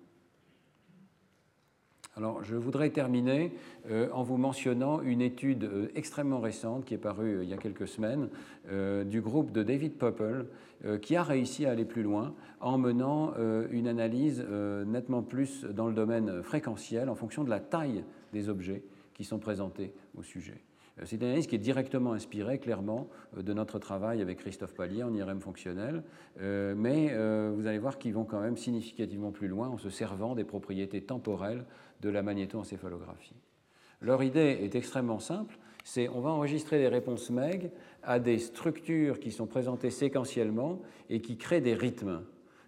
Alors, 2.19 2.45
je 2.45 2.55
voudrais 2.55 2.91
terminer 2.91 3.55
euh, 3.89 4.11
en 4.13 4.23
vous 4.23 4.37
mentionnant 4.37 5.01
une 5.01 5.23
étude 5.23 5.65
euh, 5.65 5.89
extrêmement 5.95 6.41
récente 6.41 6.85
qui 6.85 6.93
est 6.93 6.99
parue 6.99 7.37
euh, 7.37 7.45
il 7.45 7.49
y 7.49 7.55
a 7.55 7.57
quelques 7.57 7.89
semaines 7.89 8.29
du 9.07 9.23
groupe 9.23 9.53
de 9.53 9.63
David 9.63 9.95
Popple 9.95 10.45
qui 11.01 11.17
a 11.17 11.23
réussi 11.23 11.65
à 11.65 11.71
aller 11.71 11.87
plus 11.87 12.03
loin 12.03 12.35
en 12.61 12.77
menant 12.77 13.33
une 13.71 13.89
analyse 13.89 14.47
nettement 14.87 15.23
plus 15.23 15.65
dans 15.65 15.87
le 15.87 15.95
domaine 15.95 16.43
fréquentiel 16.43 17.09
en 17.09 17.15
fonction 17.15 17.45
de 17.45 17.51
la 17.51 17.61
taille 17.61 18.05
des 18.35 18.51
objets 18.51 18.83
qui 19.15 19.25
sont 19.25 19.39
présentés 19.39 19.95
au 20.19 20.23
sujet. 20.23 20.61
Euh, 20.99 21.03
c'est 21.05 21.17
une 21.17 21.25
analyse 21.25 21.47
qui 21.47 21.55
est 21.55 21.59
directement 21.59 22.13
inspirée, 22.13 22.59
clairement, 22.59 23.09
euh, 23.37 23.43
de 23.43 23.53
notre 23.53 23.79
travail 23.79 24.21
avec 24.21 24.39
Christophe 24.39 24.75
Pallier 24.75 25.03
en 25.03 25.15
IRM 25.15 25.41
fonctionnel, 25.41 26.03
euh, 26.41 26.75
mais 26.77 27.09
vous 27.55 27.67
allez 27.67 27.79
voir 27.79 27.99
qu'ils 27.99 28.15
vont 28.15 28.25
quand 28.25 28.41
même 28.41 28.57
significativement 28.57 29.33
plus 29.33 29.49
loin 29.49 29.69
en 29.69 29.79
se 29.79 29.91
servant 29.91 30.35
des 30.35 30.45
propriétés 30.45 31.01
temporelles 31.01 31.65
de 32.01 32.09
la 32.09 32.23
magnétoencéphalographie. 32.23 33.37
Leur 34.01 34.23
idée 34.23 34.59
est 34.63 34.75
extrêmement 34.75 35.19
simple, 35.19 35.59
c'est 35.85 36.09
on 36.09 36.21
va 36.21 36.31
enregistrer 36.31 36.79
des 36.79 36.89
réponses 36.89 37.31
MEG 37.31 37.71
à 38.03 38.19
des 38.19 38.39
structures 38.39 39.19
qui 39.19 39.33
sont 39.33 39.47
présentées 39.47 39.91
séquentiellement 39.91 40.81
et 41.11 41.21
qui 41.21 41.37
créent 41.37 41.61
des 41.61 41.75
rythmes. 41.75 42.23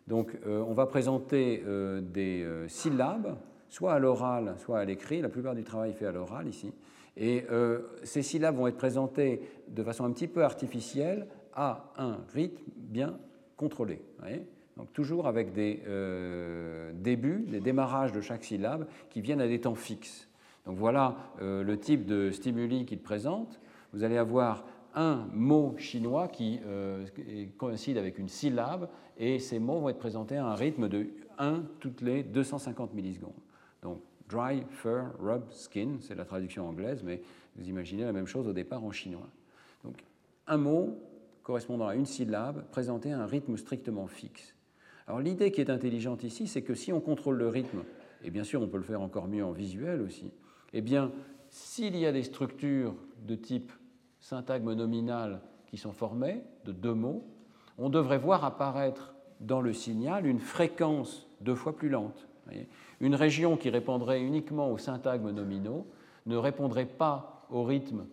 Donc 0.08 0.36
on 0.46 0.72
va 0.72 0.86
présenter 0.86 1.62
des 2.02 2.46
syllabes, 2.66 3.36
soit 3.68 3.94
à 3.94 3.98
l'oral, 3.98 4.54
soit 4.58 4.78
à 4.78 4.84
l'écrit, 4.84 5.20
la 5.20 5.28
plupart 5.28 5.54
du 5.54 5.62
travail 5.62 5.90
est 5.90 5.94
fait 5.94 6.06
à 6.06 6.12
l'oral 6.12 6.48
ici, 6.48 6.72
et 7.20 7.44
euh, 7.50 7.82
ces 8.02 8.22
syllabes 8.22 8.56
vont 8.56 8.66
être 8.66 8.78
présentées 8.78 9.42
de 9.68 9.82
façon 9.84 10.04
un 10.04 10.10
petit 10.10 10.26
peu 10.26 10.42
artificielle 10.42 11.26
à 11.54 11.92
un 11.98 12.16
rythme 12.32 12.64
bien 12.76 13.18
contrôlé. 13.56 14.00
Donc 14.78 14.90
toujours 14.94 15.26
avec 15.26 15.52
des 15.52 15.82
euh, 15.86 16.92
débuts, 16.94 17.44
des 17.46 17.60
démarrages 17.60 18.12
de 18.12 18.22
chaque 18.22 18.42
syllabe 18.42 18.86
qui 19.10 19.20
viennent 19.20 19.42
à 19.42 19.48
des 19.48 19.60
temps 19.60 19.74
fixes. 19.74 20.28
Donc 20.64 20.78
voilà 20.78 21.16
euh, 21.42 21.62
le 21.62 21.78
type 21.78 22.06
de 22.06 22.30
stimuli 22.30 22.86
qu'il 22.86 23.00
présente. 23.00 23.60
Vous 23.92 24.02
allez 24.02 24.16
avoir 24.16 24.64
un 24.94 25.26
mot 25.34 25.74
chinois 25.76 26.26
qui 26.26 26.58
coïncide 27.58 27.96
avec 27.96 28.18
une 28.18 28.28
syllabe 28.28 28.88
et 29.18 29.38
ces 29.38 29.60
mots 29.60 29.78
vont 29.78 29.88
être 29.88 29.98
présentés 29.98 30.36
à 30.36 30.46
un 30.46 30.54
rythme 30.54 30.88
de 30.88 31.06
1 31.38 31.62
toutes 31.78 32.00
les 32.00 32.22
250 32.24 32.94
millisecondes. 32.94 33.32
Donc 33.82 34.00
Dry 34.30 34.62
fur 34.70 35.10
rub 35.18 35.50
skin, 35.50 35.96
c'est 36.00 36.14
la 36.14 36.24
traduction 36.24 36.68
anglaise, 36.68 37.02
mais 37.02 37.20
vous 37.56 37.68
imaginez 37.68 38.04
la 38.04 38.12
même 38.12 38.26
chose 38.26 38.46
au 38.46 38.52
départ 38.52 38.84
en 38.84 38.92
chinois. 38.92 39.28
Donc 39.84 40.04
un 40.46 40.56
mot 40.56 40.98
correspondant 41.42 41.88
à 41.88 41.96
une 41.96 42.06
syllabe 42.06 42.64
présenté 42.70 43.12
à 43.12 43.20
un 43.20 43.26
rythme 43.26 43.56
strictement 43.56 44.06
fixe. 44.06 44.54
Alors 45.08 45.20
l'idée 45.20 45.50
qui 45.50 45.60
est 45.60 45.70
intelligente 45.70 46.22
ici, 46.22 46.46
c'est 46.46 46.62
que 46.62 46.74
si 46.74 46.92
on 46.92 47.00
contrôle 47.00 47.36
le 47.36 47.48
rythme, 47.48 47.82
et 48.22 48.30
bien 48.30 48.44
sûr 48.44 48.62
on 48.62 48.68
peut 48.68 48.76
le 48.76 48.84
faire 48.84 49.00
encore 49.00 49.26
mieux 49.26 49.44
en 49.44 49.50
visuel 49.50 50.00
aussi, 50.00 50.30
eh 50.72 50.80
bien 50.80 51.10
s'il 51.48 51.96
y 51.96 52.06
a 52.06 52.12
des 52.12 52.22
structures 52.22 52.94
de 53.26 53.34
type 53.34 53.72
syntagme 54.20 54.74
nominal 54.74 55.40
qui 55.66 55.76
sont 55.76 55.92
formées 55.92 56.44
de 56.64 56.72
deux 56.72 56.94
mots, 56.94 57.24
on 57.78 57.88
devrait 57.88 58.18
voir 58.18 58.44
apparaître 58.44 59.14
dans 59.40 59.60
le 59.60 59.72
signal 59.72 60.26
une 60.26 60.38
fréquence 60.38 61.26
deux 61.40 61.54
fois 61.56 61.74
plus 61.74 61.88
lente. 61.88 62.28
Une 63.00 63.14
région 63.14 63.56
qui 63.56 63.70
répondrait 63.70 64.20
uniquement 64.20 64.70
aux 64.70 64.78
syntagmes 64.78 65.30
nominaux 65.30 65.86
ne 66.26 66.36
répondrait 66.36 66.86
pas 66.86 67.46
au 67.50 67.64
rythme 67.64 68.04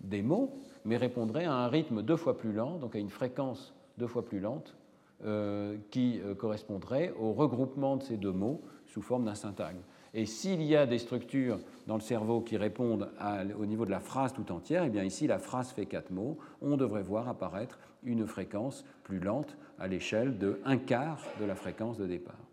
des 0.00 0.22
mots, 0.22 0.56
mais 0.84 0.96
répondrait 0.96 1.46
à 1.46 1.52
un 1.52 1.68
rythme 1.68 2.02
deux 2.02 2.16
fois 2.16 2.38
plus 2.38 2.52
lent, 2.52 2.78
donc 2.78 2.94
à 2.94 2.98
une 2.98 3.10
fréquence 3.10 3.74
deux 3.98 4.06
fois 4.06 4.24
plus 4.24 4.38
lente, 4.38 4.76
euh, 5.24 5.76
qui 5.90 6.20
euh, 6.20 6.34
correspondrait 6.34 7.12
au 7.18 7.32
regroupement 7.32 7.96
de 7.96 8.02
ces 8.02 8.16
deux 8.16 8.32
mots 8.32 8.60
sous 8.86 9.02
forme 9.02 9.24
d'un 9.24 9.34
syntagme. 9.34 9.80
Et 10.14 10.26
s'il 10.26 10.62
y 10.62 10.76
a 10.76 10.86
des 10.86 10.98
structures 10.98 11.58
dans 11.86 11.96
le 11.96 12.00
cerveau 12.00 12.40
qui 12.40 12.56
répondent 12.56 13.10
au 13.58 13.66
niveau 13.66 13.84
de 13.84 13.90
la 13.90 14.00
phrase 14.00 14.32
tout 14.32 14.50
entière, 14.52 14.84
eh 14.84 14.90
bien 14.90 15.02
ici 15.02 15.26
la 15.26 15.38
phrase 15.38 15.70
fait 15.70 15.86
quatre 15.86 16.10
mots, 16.10 16.38
on 16.62 16.76
devrait 16.76 17.02
voir 17.02 17.28
apparaître 17.28 17.78
une 18.02 18.26
fréquence 18.26 18.84
plus 19.02 19.18
lente 19.18 19.56
à 19.78 19.88
l'échelle 19.88 20.38
de 20.38 20.60
un 20.64 20.78
quart 20.78 21.20
de 21.40 21.44
la 21.44 21.54
fréquence 21.54 21.98
de 21.98 22.06
départ. 22.06 22.46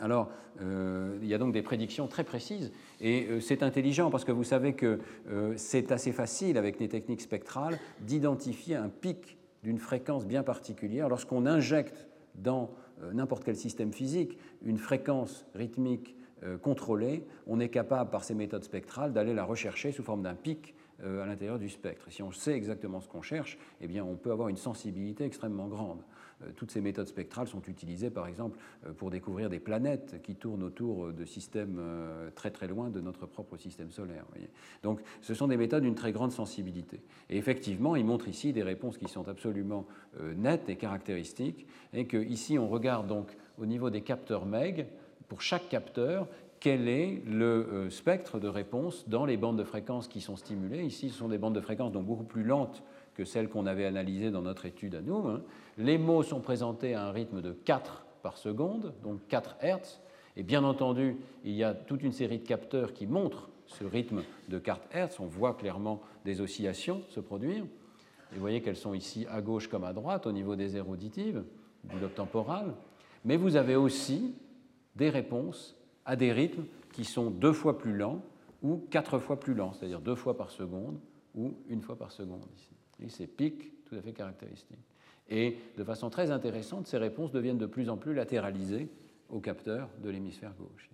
Alors, 0.00 0.30
euh, 0.60 1.18
il 1.22 1.28
y 1.28 1.34
a 1.34 1.38
donc 1.38 1.52
des 1.52 1.62
prédictions 1.62 2.08
très 2.08 2.24
précises 2.24 2.72
et 3.00 3.26
euh, 3.28 3.40
c'est 3.40 3.62
intelligent 3.62 4.10
parce 4.10 4.24
que 4.24 4.32
vous 4.32 4.44
savez 4.44 4.74
que 4.74 5.00
euh, 5.28 5.54
c'est 5.56 5.92
assez 5.92 6.12
facile 6.12 6.56
avec 6.58 6.80
les 6.80 6.88
techniques 6.88 7.20
spectrales 7.20 7.78
d'identifier 8.00 8.76
un 8.76 8.88
pic 8.88 9.38
d'une 9.62 9.78
fréquence 9.78 10.26
bien 10.26 10.42
particulière 10.42 11.08
lorsqu'on 11.08 11.46
injecte 11.46 12.06
dans 12.34 12.70
n'importe 13.12 13.44
quel 13.44 13.56
système 13.56 13.92
physique 13.92 14.38
une 14.64 14.78
fréquence 14.78 15.44
rythmique 15.54 16.16
contrôlée, 16.62 17.24
on 17.46 17.60
est 17.60 17.68
capable 17.68 18.10
par 18.10 18.24
ces 18.24 18.34
méthodes 18.34 18.64
spectrales 18.64 19.12
d'aller 19.12 19.34
la 19.34 19.44
rechercher 19.44 19.92
sous 19.92 20.02
forme 20.02 20.22
d'un 20.22 20.34
pic 20.34 20.74
à 21.00 21.26
l'intérieur 21.26 21.58
du 21.58 21.68
spectre. 21.68 22.06
Si 22.10 22.22
on 22.22 22.32
sait 22.32 22.54
exactement 22.54 23.00
ce 23.00 23.08
qu'on 23.08 23.22
cherche, 23.22 23.58
eh 23.80 23.86
bien 23.86 24.04
on 24.04 24.16
peut 24.16 24.32
avoir 24.32 24.48
une 24.48 24.56
sensibilité 24.56 25.24
extrêmement 25.24 25.68
grande. 25.68 26.02
Euh, 26.46 26.50
toutes 26.56 26.70
ces 26.70 26.80
méthodes 26.80 27.08
spectrales 27.08 27.48
sont 27.48 27.62
utilisées, 27.68 28.10
par 28.10 28.26
exemple, 28.26 28.58
euh, 28.86 28.92
pour 28.92 29.10
découvrir 29.10 29.50
des 29.50 29.58
planètes 29.58 30.20
qui 30.22 30.34
tournent 30.34 30.62
autour 30.62 31.06
euh, 31.06 31.12
de 31.12 31.24
systèmes 31.24 31.80
très 32.34 32.50
très 32.50 32.68
loin 32.68 32.90
de 32.90 33.00
notre 33.00 33.26
propre 33.26 33.56
système 33.56 33.90
solaire. 33.90 34.24
Donc, 34.82 35.00
ce 35.20 35.34
sont 35.34 35.48
des 35.48 35.56
méthodes 35.56 35.82
d'une 35.82 35.94
très 35.94 36.12
grande 36.12 36.32
sensibilité. 36.32 37.02
Et 37.30 37.36
effectivement, 37.36 37.96
il 37.96 38.04
montre 38.04 38.28
ici 38.28 38.52
des 38.52 38.62
réponses 38.62 38.98
qui 38.98 39.08
sont 39.08 39.28
absolument 39.28 39.86
nettes 40.36 40.68
et 40.68 40.76
caractéristiques, 40.76 41.66
et 41.92 42.06
que 42.06 42.16
ici 42.16 42.58
on 42.58 42.68
regarde 42.68 43.06
donc 43.06 43.36
au 43.58 43.66
niveau 43.66 43.90
des 43.90 44.02
capteurs 44.02 44.46
MEG, 44.46 44.86
pour 45.28 45.42
chaque 45.42 45.68
capteur, 45.68 46.28
quel 46.60 46.88
est 46.88 47.22
le 47.26 47.88
spectre 47.90 48.38
de 48.38 48.48
réponse 48.48 49.08
dans 49.08 49.24
les 49.24 49.36
bandes 49.36 49.58
de 49.58 49.64
fréquences 49.64 50.08
qui 50.08 50.20
sont 50.20 50.36
stimulées. 50.36 50.84
Ici, 50.84 51.10
ce 51.10 51.18
sont 51.18 51.28
des 51.28 51.38
bandes 51.38 51.54
de 51.54 51.60
fréquences 51.60 51.92
donc 51.92 52.06
beaucoup 52.06 52.24
plus 52.24 52.44
lentes 52.44 52.82
que 53.14 53.24
celles 53.24 53.48
qu'on 53.48 53.66
avait 53.66 53.84
analysées 53.84 54.30
dans 54.30 54.42
notre 54.42 54.66
étude 54.66 54.94
à 54.94 55.00
nous. 55.00 55.28
Hein. 55.28 55.42
Les 55.78 55.98
mots 55.98 56.22
sont 56.22 56.40
présentés 56.40 56.94
à 56.94 57.04
un 57.06 57.12
rythme 57.12 57.42
de 57.42 57.52
4 57.52 58.06
par 58.22 58.36
seconde, 58.36 58.94
donc 59.02 59.20
4 59.28 59.56
Hertz. 59.60 60.00
Et 60.36 60.42
bien 60.42 60.64
entendu, 60.64 61.16
il 61.44 61.52
y 61.52 61.64
a 61.64 61.74
toute 61.74 62.02
une 62.02 62.12
série 62.12 62.38
de 62.38 62.46
capteurs 62.46 62.92
qui 62.94 63.06
montrent 63.06 63.50
ce 63.66 63.84
rythme 63.84 64.22
de 64.48 64.58
4 64.58 64.80
Hertz. 64.92 65.20
On 65.20 65.26
voit 65.26 65.54
clairement 65.54 66.00
des 66.24 66.40
oscillations 66.40 67.02
se 67.08 67.20
produire. 67.20 67.64
Et 67.64 68.34
vous 68.34 68.40
voyez 68.40 68.62
qu'elles 68.62 68.76
sont 68.76 68.94
ici 68.94 69.26
à 69.30 69.42
gauche 69.42 69.68
comme 69.68 69.84
à 69.84 69.92
droite 69.92 70.26
au 70.26 70.32
niveau 70.32 70.56
des 70.56 70.76
aires 70.76 70.88
auditives, 70.88 71.44
du 71.84 71.98
lobe 71.98 72.14
temporal. 72.14 72.74
Mais 73.24 73.36
vous 73.36 73.56
avez 73.56 73.76
aussi 73.76 74.34
des 74.96 75.10
réponses 75.10 75.76
à 76.06 76.16
des 76.16 76.32
rythmes 76.32 76.64
qui 76.92 77.04
sont 77.04 77.30
deux 77.30 77.52
fois 77.52 77.78
plus 77.78 77.96
lents 77.96 78.22
ou 78.62 78.78
quatre 78.90 79.18
fois 79.18 79.38
plus 79.38 79.54
lents, 79.54 79.72
c'est-à-dire 79.72 80.00
deux 80.00 80.14
fois 80.14 80.36
par 80.36 80.50
seconde 80.50 80.98
ou 81.34 81.54
une 81.68 81.82
fois 81.82 81.96
par 81.96 82.10
seconde 82.10 82.44
ici 82.56 82.72
ces 83.08 83.26
pics 83.26 83.84
tout 83.84 83.94
à 83.96 84.00
fait 84.00 84.12
caractéristiques. 84.12 84.78
Et 85.28 85.56
de 85.76 85.84
façon 85.84 86.10
très 86.10 86.30
intéressante, 86.30 86.86
ces 86.86 86.98
réponses 86.98 87.32
deviennent 87.32 87.58
de 87.58 87.66
plus 87.66 87.88
en 87.88 87.96
plus 87.96 88.14
latéralisées 88.14 88.88
au 89.30 89.40
capteur 89.40 89.88
de 90.02 90.10
l'hémisphère 90.10 90.54
gauche. 90.58 90.90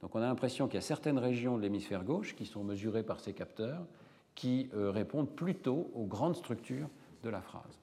Donc 0.00 0.14
on 0.14 0.18
a 0.18 0.26
l'impression 0.26 0.66
qu'il 0.66 0.74
y 0.74 0.78
a 0.78 0.82
certaines 0.82 1.18
régions 1.18 1.56
de 1.56 1.62
l'hémisphère 1.62 2.04
gauche 2.04 2.34
qui 2.34 2.46
sont 2.46 2.64
mesurées 2.64 3.02
par 3.02 3.20
ces 3.20 3.32
capteurs 3.32 3.86
qui 4.34 4.68
euh, 4.74 4.90
répondent 4.90 5.30
plutôt 5.30 5.90
aux 5.94 6.04
grandes 6.04 6.36
structures 6.36 6.88
de 7.22 7.30
la 7.30 7.40
phrase. 7.40 7.80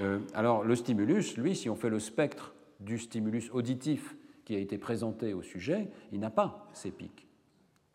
Euh, 0.00 0.18
alors 0.34 0.64
le 0.64 0.74
stimulus, 0.74 1.36
lui, 1.36 1.54
si 1.56 1.70
on 1.70 1.76
fait 1.76 1.88
le 1.90 2.00
spectre 2.00 2.54
du 2.80 2.98
stimulus 2.98 3.50
auditif 3.52 4.16
qui 4.44 4.54
a 4.54 4.58
été 4.58 4.78
présenté 4.78 5.32
au 5.32 5.42
sujet, 5.42 5.88
il 6.12 6.20
n'a 6.20 6.30
pas 6.30 6.68
ces 6.72 6.90
pics. 6.90 7.26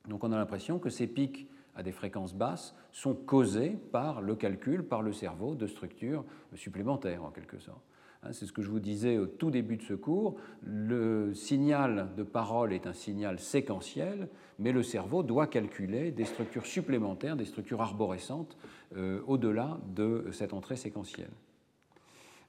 Donc 0.08 0.24
on 0.24 0.32
a 0.32 0.38
l'impression 0.38 0.80
que 0.80 0.90
ces 0.90 1.06
pics 1.06 1.49
à 1.80 1.84
des 1.84 1.92
fréquences 1.94 2.36
basses 2.36 2.76
sont 2.92 3.16
causées 3.16 3.78
par 3.92 4.22
le 4.22 4.36
calcul, 4.36 4.84
par 4.84 5.02
le 5.02 5.14
cerveau, 5.14 5.56
de 5.56 5.66
structures 5.66 6.26
supplémentaires 6.54 7.24
en 7.24 7.32
quelque 7.32 7.58
sorte. 7.58 7.82
Hein, 8.22 8.34
c'est 8.34 8.46
ce 8.46 8.52
que 8.52 8.62
je 8.62 8.70
vous 8.70 8.82
disais 8.82 9.18
au 9.18 9.26
tout 9.26 9.50
début 9.50 9.78
de 9.78 9.82
ce 9.82 9.94
cours. 9.94 10.36
Le 10.62 11.34
signal 11.34 12.10
de 12.18 12.24
parole 12.24 12.74
est 12.74 12.86
un 12.86 12.94
signal 12.94 13.40
séquentiel, 13.40 14.28
mais 14.60 14.74
le 14.74 14.84
cerveau 14.84 15.24
doit 15.24 15.48
calculer 15.48 16.12
des 16.12 16.26
structures 16.26 16.66
supplémentaires, 16.66 17.38
des 17.38 17.46
structures 17.46 17.82
arborescentes, 17.82 18.58
euh, 18.98 19.22
au-delà 19.26 19.80
de 19.96 20.28
cette 20.34 20.54
entrée 20.54 20.76
séquentielle. 20.76 21.32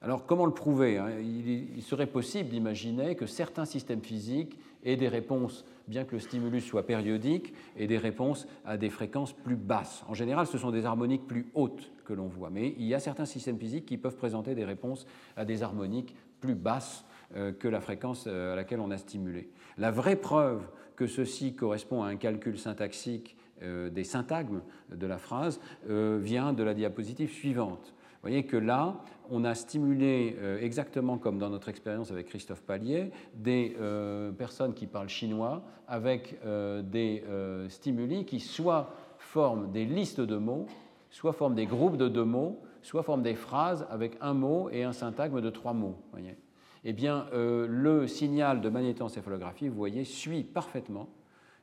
Alors 0.01 0.25
comment 0.25 0.45
le 0.45 0.53
prouver 0.53 0.97
hein? 0.97 1.11
Il, 1.21 1.81
serait 1.83 2.07
possible 2.07 2.49
d'imaginer 2.49 3.15
que 3.15 3.27
certains 3.27 3.65
systèmes 3.65 4.01
physiques 4.01 4.57
aient 4.83 4.95
des 4.95 5.07
réponses, 5.07 5.65
bien 5.87 6.05
que 6.05 6.13
le 6.13 6.19
stimulus 6.19 6.61
soit 6.61 6.85
périodique, 6.85 7.53
et 7.75 7.87
des 7.87 7.97
réponses 7.97 8.47
à 8.65 8.77
des 8.77 8.89
fréquences 8.89 9.33
plus 9.33 9.55
basses. 9.55 10.03
En 10.07 10.13
général, 10.13 10.47
ce 10.47 10.57
sont 10.57 10.71
des 10.71 10.85
harmoniques 10.85 11.27
plus 11.27 11.47
hautes 11.53 11.91
que 12.05 12.13
l'on 12.13 12.27
voit, 12.27 12.49
mais 12.49 12.73
il 12.77 12.85
y 12.85 12.93
a 12.93 12.99
certains 12.99 13.25
systèmes 13.25 13.59
physiques 13.59 13.85
qui 13.85 13.97
peuvent 13.97 14.17
présenter 14.17 14.55
des 14.55 14.65
réponses 14.65 15.05
à 15.35 15.45
des 15.45 15.63
harmoniques 15.63 16.15
plus 16.39 16.55
basses 16.55 17.05
euh, 17.35 17.53
que 17.53 17.69
la 17.69 17.79
fréquence 17.79 18.25
euh, 18.27 18.51
à 18.51 18.55
laquelle 18.57 18.81
on 18.81 18.91
a 18.91 18.97
stimulé. 18.97 19.49
La 19.77 19.91
vraie 19.91 20.17
preuve 20.17 20.67
que 20.97 21.07
ceci 21.07 21.55
correspond 21.55 22.03
à 22.03 22.07
un 22.07 22.17
calcul 22.17 22.57
syntaxique 22.57 23.37
euh, 23.61 23.89
des 23.89 24.03
syntagmes 24.03 24.61
de 24.93 25.07
la 25.07 25.17
phrase 25.17 25.61
vient 25.87 26.51
de 26.51 26.63
la 26.63 26.73
diapositive 26.73 27.31
suivante. 27.31 27.93
Vous 28.21 28.29
voyez 28.29 28.43
que 28.43 28.57
là, 28.57 29.01
on 29.31 29.43
a 29.45 29.55
stimulé, 29.55 30.37
euh, 30.39 30.61
exactement 30.61 31.17
comme 31.17 31.39
dans 31.39 31.49
notre 31.49 31.69
expérience 31.69 32.11
avec 32.11 32.27
Christophe 32.27 32.61
Pallier, 32.61 33.09
des 33.33 33.75
euh, 33.79 34.31
personnes 34.31 34.75
qui 34.75 34.85
parlent 34.85 35.09
chinois 35.09 35.63
avec 35.87 36.39
euh, 36.45 36.83
des 36.83 37.23
stimuli 37.69 38.25
qui 38.25 38.39
soit 38.39 38.93
forment 39.17 39.71
des 39.71 39.85
listes 39.85 40.21
de 40.21 40.37
mots, 40.37 40.67
soit 41.09 41.33
forment 41.33 41.55
des 41.55 41.65
groupes 41.65 41.97
de 41.97 42.07
deux 42.07 42.23
mots, 42.23 42.61
soit 42.83 43.01
forment 43.01 43.23
des 43.23 43.33
phrases 43.33 43.87
avec 43.89 44.17
un 44.21 44.35
mot 44.35 44.69
et 44.69 44.83
un 44.83 44.93
syntagme 44.93 45.41
de 45.41 45.49
trois 45.49 45.73
mots. 45.73 45.97
Voyez 46.11 46.37
eh 46.83 46.93
bien, 46.93 47.27
le 47.31 48.07
signal 48.07 48.59
de 48.59 48.67
magnétoencéphalographie, 48.67 49.67
vous 49.67 49.75
voyez, 49.75 50.03
suit 50.03 50.43
parfaitement 50.43 51.09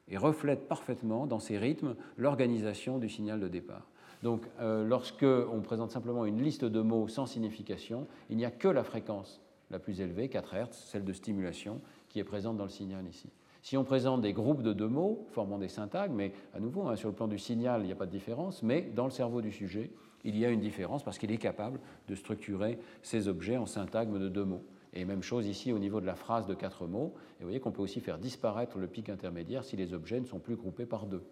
et 0.06 0.16
reflète 0.16 0.68
parfaitement 0.68 1.26
dans 1.26 1.40
ses 1.40 1.58
rythmes 1.58 1.96
l'organisation 2.16 2.98
du 2.98 3.08
signal 3.08 3.40
de 3.40 3.48
départ. 3.48 3.88
Donc, 4.22 4.42
euh, 4.60 4.84
lorsque 4.84 5.24
on 5.24 5.60
présente 5.60 5.90
simplement 5.90 6.24
une 6.26 6.42
liste 6.42 6.64
de 6.64 6.80
mots 6.80 7.08
sans 7.08 7.26
signification, 7.26 8.06
il 8.30 8.36
n'y 8.36 8.44
a 8.44 8.50
que 8.50 8.68
la 8.68 8.82
fréquence 8.82 9.40
la 9.70 9.78
plus 9.78 10.00
élevée, 10.00 10.28
4 10.28 10.54
Hz, 10.54 10.68
celle 10.72 11.04
de 11.04 11.12
stimulation, 11.12 11.80
qui 12.08 12.18
est 12.18 12.24
présente 12.24 12.56
dans 12.56 12.64
le 12.64 12.70
signal 12.70 13.06
ici. 13.06 13.30
Si 13.62 13.76
on 13.76 13.84
présente 13.84 14.22
des 14.22 14.32
groupes 14.32 14.62
de 14.62 14.72
deux 14.72 14.88
mots 14.88 15.26
formant 15.30 15.58
des 15.58 15.68
syntagmes, 15.68 16.14
mais 16.14 16.32
à 16.54 16.60
nouveau, 16.60 16.88
hein, 16.88 16.96
sur 16.96 17.08
le 17.08 17.14
plan 17.14 17.28
du 17.28 17.38
signal, 17.38 17.82
il 17.82 17.86
n'y 17.86 17.92
a 17.92 17.96
pas 17.96 18.06
de 18.06 18.10
différence, 18.10 18.62
mais 18.62 18.82
dans 18.94 19.04
le 19.04 19.10
cerveau 19.10 19.42
du 19.42 19.52
sujet, 19.52 19.90
il 20.24 20.38
y 20.38 20.44
a 20.44 20.50
une 20.50 20.60
différence 20.60 21.02
parce 21.02 21.18
qu'il 21.18 21.30
est 21.30 21.38
capable 21.38 21.80
de 22.08 22.14
structurer 22.14 22.78
ces 23.02 23.28
objets 23.28 23.56
en 23.56 23.66
syntagmes 23.66 24.18
de 24.18 24.28
deux 24.28 24.44
mots. 24.44 24.64
Et 24.94 25.04
même 25.04 25.22
chose 25.22 25.46
ici 25.46 25.72
au 25.72 25.78
niveau 25.78 26.00
de 26.00 26.06
la 26.06 26.14
phrase 26.14 26.46
de 26.46 26.54
quatre 26.54 26.86
mots. 26.86 27.14
Et 27.38 27.42
vous 27.42 27.48
voyez 27.48 27.60
qu'on 27.60 27.70
peut 27.70 27.82
aussi 27.82 28.00
faire 28.00 28.18
disparaître 28.18 28.78
le 28.78 28.86
pic 28.86 29.10
intermédiaire 29.10 29.64
si 29.64 29.76
les 29.76 29.92
objets 29.92 30.18
ne 30.18 30.24
sont 30.24 30.38
plus 30.38 30.56
groupés 30.56 30.86
par 30.86 31.06
deux. 31.06 31.22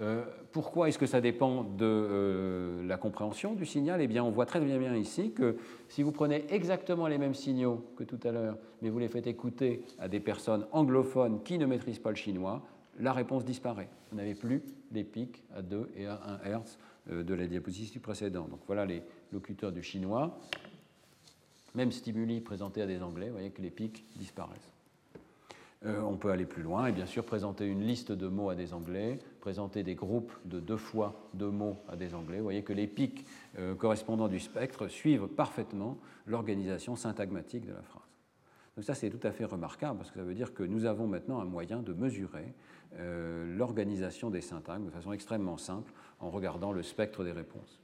Euh, 0.00 0.24
pourquoi 0.52 0.88
est-ce 0.88 0.98
que 0.98 1.06
ça 1.06 1.20
dépend 1.20 1.64
de 1.64 1.84
euh, 1.84 2.86
la 2.86 2.96
compréhension 2.96 3.54
du 3.54 3.66
signal? 3.66 4.00
Eh 4.00 4.06
bien, 4.06 4.22
on 4.22 4.30
voit 4.30 4.46
très 4.46 4.60
bien, 4.60 4.94
ici 4.94 5.32
que 5.32 5.56
si 5.88 6.02
vous 6.02 6.12
prenez 6.12 6.44
exactement 6.50 7.08
les 7.08 7.18
mêmes 7.18 7.34
signaux 7.34 7.84
que 7.96 8.04
tout 8.04 8.20
à 8.24 8.30
l'heure, 8.30 8.56
mais 8.80 8.90
vous 8.90 8.98
les 8.98 9.08
faites 9.08 9.26
écouter 9.26 9.84
à 9.98 10.08
des 10.08 10.20
personnes 10.20 10.66
anglophones 10.72 11.42
qui 11.42 11.58
ne 11.58 11.66
maîtrisent 11.66 11.98
pas 11.98 12.10
le 12.10 12.16
chinois, 12.16 12.62
la 13.00 13.12
réponse 13.12 13.44
disparaît. 13.44 13.88
Vous 14.10 14.16
n'avez 14.16 14.34
plus 14.34 14.62
les 14.92 15.04
pics 15.04 15.42
à 15.54 15.62
2 15.62 15.90
et 15.96 16.06
à 16.06 16.20
1 16.44 16.50
Hz 16.50 16.78
euh, 17.10 17.22
de 17.22 17.34
la 17.34 17.46
diapositive 17.46 18.00
précédente. 18.00 18.50
Donc 18.50 18.60
voilà 18.66 18.86
les 18.86 19.02
locuteurs 19.32 19.72
du 19.72 19.82
chinois. 19.82 20.38
Même 21.74 21.92
stimuli 21.92 22.40
présentés 22.40 22.82
à 22.82 22.86
des 22.86 23.02
Anglais, 23.02 23.26
vous 23.26 23.34
voyez 23.34 23.50
que 23.50 23.62
les 23.62 23.70
pics 23.70 24.04
disparaissent. 24.16 24.77
Euh, 25.86 26.00
on 26.00 26.16
peut 26.16 26.32
aller 26.32 26.46
plus 26.46 26.64
loin 26.64 26.86
et 26.86 26.92
bien 26.92 27.06
sûr 27.06 27.24
présenter 27.24 27.64
une 27.64 27.82
liste 27.82 28.10
de 28.10 28.26
mots 28.26 28.50
à 28.50 28.56
des 28.56 28.74
Anglais, 28.74 29.20
présenter 29.40 29.84
des 29.84 29.94
groupes 29.94 30.32
de 30.44 30.58
deux 30.58 30.76
fois 30.76 31.30
deux 31.34 31.50
mots 31.50 31.76
à 31.88 31.94
des 31.94 32.14
Anglais. 32.14 32.38
Vous 32.38 32.44
voyez 32.44 32.64
que 32.64 32.72
les 32.72 32.88
pics 32.88 33.24
euh, 33.58 33.76
correspondants 33.76 34.26
du 34.26 34.40
spectre 34.40 34.88
suivent 34.88 35.28
parfaitement 35.28 35.98
l'organisation 36.26 36.96
syntagmatique 36.96 37.64
de 37.64 37.72
la 37.72 37.82
phrase. 37.82 38.02
Donc 38.76 38.84
ça 38.84 38.94
c'est 38.94 39.08
tout 39.08 39.24
à 39.24 39.30
fait 39.30 39.44
remarquable 39.44 39.98
parce 39.98 40.10
que 40.10 40.18
ça 40.18 40.24
veut 40.24 40.34
dire 40.34 40.52
que 40.52 40.64
nous 40.64 40.84
avons 40.84 41.06
maintenant 41.06 41.40
un 41.40 41.44
moyen 41.44 41.80
de 41.80 41.92
mesurer 41.92 42.54
euh, 42.96 43.56
l'organisation 43.56 44.30
des 44.30 44.40
syntagmes 44.40 44.86
de 44.86 44.90
façon 44.90 45.12
extrêmement 45.12 45.58
simple 45.58 45.92
en 46.18 46.30
regardant 46.30 46.72
le 46.72 46.82
spectre 46.82 47.22
des 47.22 47.32
réponses. 47.32 47.80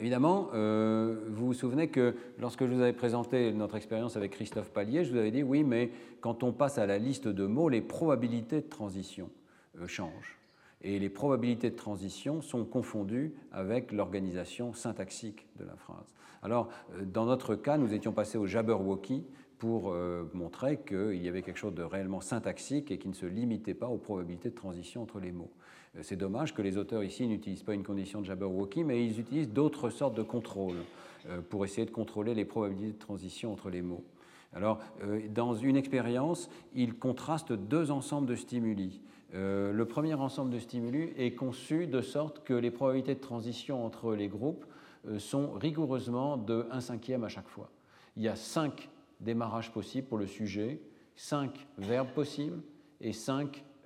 Évidemment, 0.00 0.48
euh, 0.54 1.16
vous 1.28 1.46
vous 1.46 1.54
souvenez 1.54 1.88
que 1.88 2.16
lorsque 2.38 2.64
je 2.66 2.72
vous 2.72 2.80
avais 2.80 2.94
présenté 2.94 3.52
notre 3.52 3.76
expérience 3.76 4.16
avec 4.16 4.32
Christophe 4.32 4.70
Pallier, 4.70 5.04
je 5.04 5.12
vous 5.12 5.18
avais 5.18 5.30
dit 5.30 5.42
oui, 5.42 5.64
mais 5.64 5.90
quand 6.20 6.42
on 6.42 6.52
passe 6.52 6.78
à 6.78 6.86
la 6.86 6.98
liste 6.98 7.28
de 7.28 7.46
mots, 7.46 7.68
les 7.68 7.82
probabilités 7.82 8.62
de 8.62 8.68
transition 8.68 9.30
changent. 9.86 10.38
Et 10.80 10.98
les 10.98 11.10
probabilités 11.10 11.70
de 11.70 11.76
transition 11.76 12.40
sont 12.40 12.64
confondues 12.64 13.34
avec 13.52 13.92
l'organisation 13.92 14.72
syntaxique 14.72 15.46
de 15.58 15.64
la 15.64 15.76
phrase. 15.76 16.14
Alors, 16.42 16.68
dans 17.04 17.26
notre 17.26 17.54
cas, 17.54 17.76
nous 17.78 17.94
étions 17.94 18.12
passés 18.12 18.38
au 18.38 18.46
Jabberwocky 18.46 19.24
pour 19.58 19.94
montrer 20.32 20.80
qu'il 20.80 21.22
y 21.22 21.28
avait 21.28 21.42
quelque 21.42 21.58
chose 21.58 21.74
de 21.74 21.84
réellement 21.84 22.20
syntaxique 22.20 22.90
et 22.90 22.98
qui 22.98 23.08
ne 23.08 23.14
se 23.14 23.26
limitait 23.26 23.74
pas 23.74 23.86
aux 23.86 23.98
probabilités 23.98 24.50
de 24.50 24.56
transition 24.56 25.02
entre 25.02 25.20
les 25.20 25.30
mots. 25.30 25.52
C'est 26.00 26.16
dommage 26.16 26.54
que 26.54 26.62
les 26.62 26.78
auteurs 26.78 27.04
ici 27.04 27.26
n'utilisent 27.26 27.62
pas 27.62 27.74
une 27.74 27.82
condition 27.82 28.20
de 28.20 28.26
Jabberwocky, 28.26 28.82
mais 28.82 29.04
ils 29.04 29.20
utilisent 29.20 29.50
d'autres 29.50 29.90
sortes 29.90 30.16
de 30.16 30.22
contrôles 30.22 30.82
pour 31.50 31.64
essayer 31.64 31.86
de 31.86 31.90
contrôler 31.90 32.34
les 32.34 32.46
probabilités 32.46 32.94
de 32.94 32.98
transition 32.98 33.52
entre 33.52 33.68
les 33.68 33.82
mots. 33.82 34.04
Alors, 34.54 34.80
euh, 35.02 35.20
dans 35.28 35.54
une 35.54 35.76
expérience, 35.76 36.50
il 36.74 36.94
contraste 36.94 37.52
deux 37.52 37.90
ensembles 37.90 38.26
de 38.26 38.34
stimuli. 38.34 39.00
Euh, 39.34 39.72
le 39.72 39.84
premier 39.86 40.14
ensemble 40.14 40.50
de 40.50 40.58
stimuli 40.58 41.12
est 41.16 41.34
conçu 41.34 41.86
de 41.86 42.02
sorte 42.02 42.44
que 42.44 42.52
les 42.52 42.70
probabilités 42.70 43.14
de 43.14 43.20
transition 43.20 43.84
entre 43.84 44.14
les 44.14 44.28
groupes 44.28 44.66
euh, 45.08 45.18
sont 45.18 45.52
rigoureusement 45.52 46.36
de 46.36 46.66
1 46.70 46.80
cinquième 46.80 47.24
à 47.24 47.28
chaque 47.28 47.48
fois. 47.48 47.70
Il 48.16 48.22
y 48.22 48.28
a 48.28 48.36
cinq 48.36 48.90
démarrages 49.20 49.72
possibles 49.72 50.06
pour 50.06 50.18
le 50.18 50.26
sujet, 50.26 50.82
cinq 51.16 51.66
verbes 51.78 52.12
possibles 52.12 52.60
et 53.00 53.14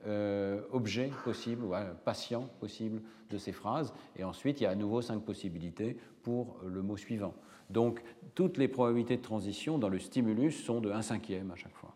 cinq 0.07 0.63
objets 0.73 1.11
possibles, 1.25 1.65
ou 1.65 1.75
patients 2.05 2.49
possibles 2.61 3.03
de 3.31 3.39
ces 3.39 3.53
phrases. 3.53 3.93
Et 4.17 4.25
ensuite, 4.25 4.61
il 4.61 4.65
y 4.65 4.67
a 4.67 4.71
à 4.71 4.75
nouveau 4.75 5.03
cinq 5.03 5.21
possibilités 5.23 5.97
pour 6.23 6.59
le 6.65 6.83
mot 6.83 6.97
suivant. 6.97 7.35
Donc 7.71 8.03
toutes 8.35 8.59
les 8.59 8.69
probabilités 8.69 9.17
de 9.17 9.23
transition 9.23 9.79
dans 9.79 9.89
le 9.89 9.99
stimulus 9.99 10.53
sont 10.53 10.81
de 10.81 10.91
1 10.91 11.03
cinquième 11.03 11.51
à 11.51 11.57
chaque 11.57 11.75
fois. 11.75 11.95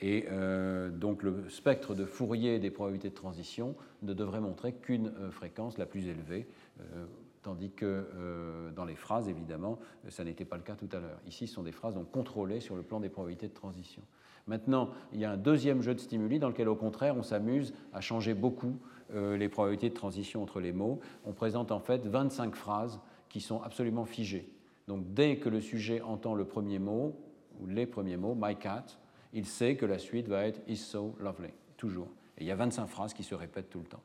Et 0.00 0.26
euh, 0.30 0.90
donc 0.90 1.22
le 1.22 1.48
spectre 1.48 1.94
de 1.94 2.04
Fourier 2.04 2.58
des 2.58 2.70
probabilités 2.70 3.10
de 3.10 3.14
transition 3.14 3.76
ne 4.02 4.12
devrait 4.12 4.40
montrer 4.40 4.72
qu'une 4.72 5.12
euh, 5.20 5.30
fréquence 5.30 5.78
la 5.78 5.86
plus 5.86 6.08
élevée, 6.08 6.48
euh, 6.80 7.06
tandis 7.42 7.70
que 7.70 8.70
dans 8.74 8.84
les 8.84 8.94
phrases, 8.94 9.28
évidemment, 9.28 9.78
ça 10.08 10.24
n'était 10.24 10.44
pas 10.44 10.56
le 10.56 10.62
cas 10.62 10.74
tout 10.74 10.88
à 10.92 11.00
l'heure. 11.00 11.20
Ici, 11.26 11.46
ce 11.46 11.54
sont 11.54 11.62
des 11.62 11.72
phrases 11.72 11.98
contrôlées 12.12 12.60
sur 12.60 12.76
le 12.76 12.82
plan 12.82 13.00
des 13.00 13.08
probabilités 13.08 13.48
de 13.48 13.54
transition. 13.54 14.02
Maintenant, 14.46 14.90
il 15.12 15.20
y 15.20 15.24
a 15.24 15.30
un 15.30 15.36
deuxième 15.36 15.82
jeu 15.82 15.94
de 15.94 16.00
stimuli 16.00 16.38
dans 16.38 16.48
lequel, 16.48 16.68
au 16.68 16.74
contraire, 16.74 17.16
on 17.16 17.22
s'amuse 17.22 17.74
à 17.92 18.00
changer 18.00 18.34
beaucoup 18.34 18.78
les 19.14 19.48
probabilités 19.48 19.90
de 19.90 19.94
transition 19.94 20.42
entre 20.42 20.60
les 20.60 20.72
mots. 20.72 21.00
On 21.24 21.32
présente 21.32 21.70
en 21.70 21.80
fait 21.80 22.06
25 22.06 22.54
phrases 22.54 23.00
qui 23.28 23.40
sont 23.40 23.60
absolument 23.62 24.04
figées. 24.04 24.48
Donc 24.88 25.12
dès 25.14 25.36
que 25.36 25.48
le 25.48 25.60
sujet 25.60 26.00
entend 26.00 26.34
le 26.34 26.44
premier 26.44 26.78
mot, 26.78 27.14
ou 27.60 27.66
les 27.66 27.86
premiers 27.86 28.16
mots, 28.16 28.34
my 28.36 28.56
cat, 28.56 28.86
il 29.32 29.46
sait 29.46 29.76
que 29.76 29.86
la 29.86 29.98
suite 29.98 30.28
va 30.28 30.46
être 30.46 30.60
is 30.68 30.76
so 30.76 31.14
lovely, 31.20 31.50
toujours. 31.76 32.08
Et 32.38 32.44
il 32.44 32.46
y 32.46 32.50
a 32.50 32.56
25 32.56 32.86
phrases 32.86 33.14
qui 33.14 33.22
se 33.22 33.34
répètent 33.34 33.70
tout 33.70 33.78
le 33.78 33.86
temps. 33.86 34.02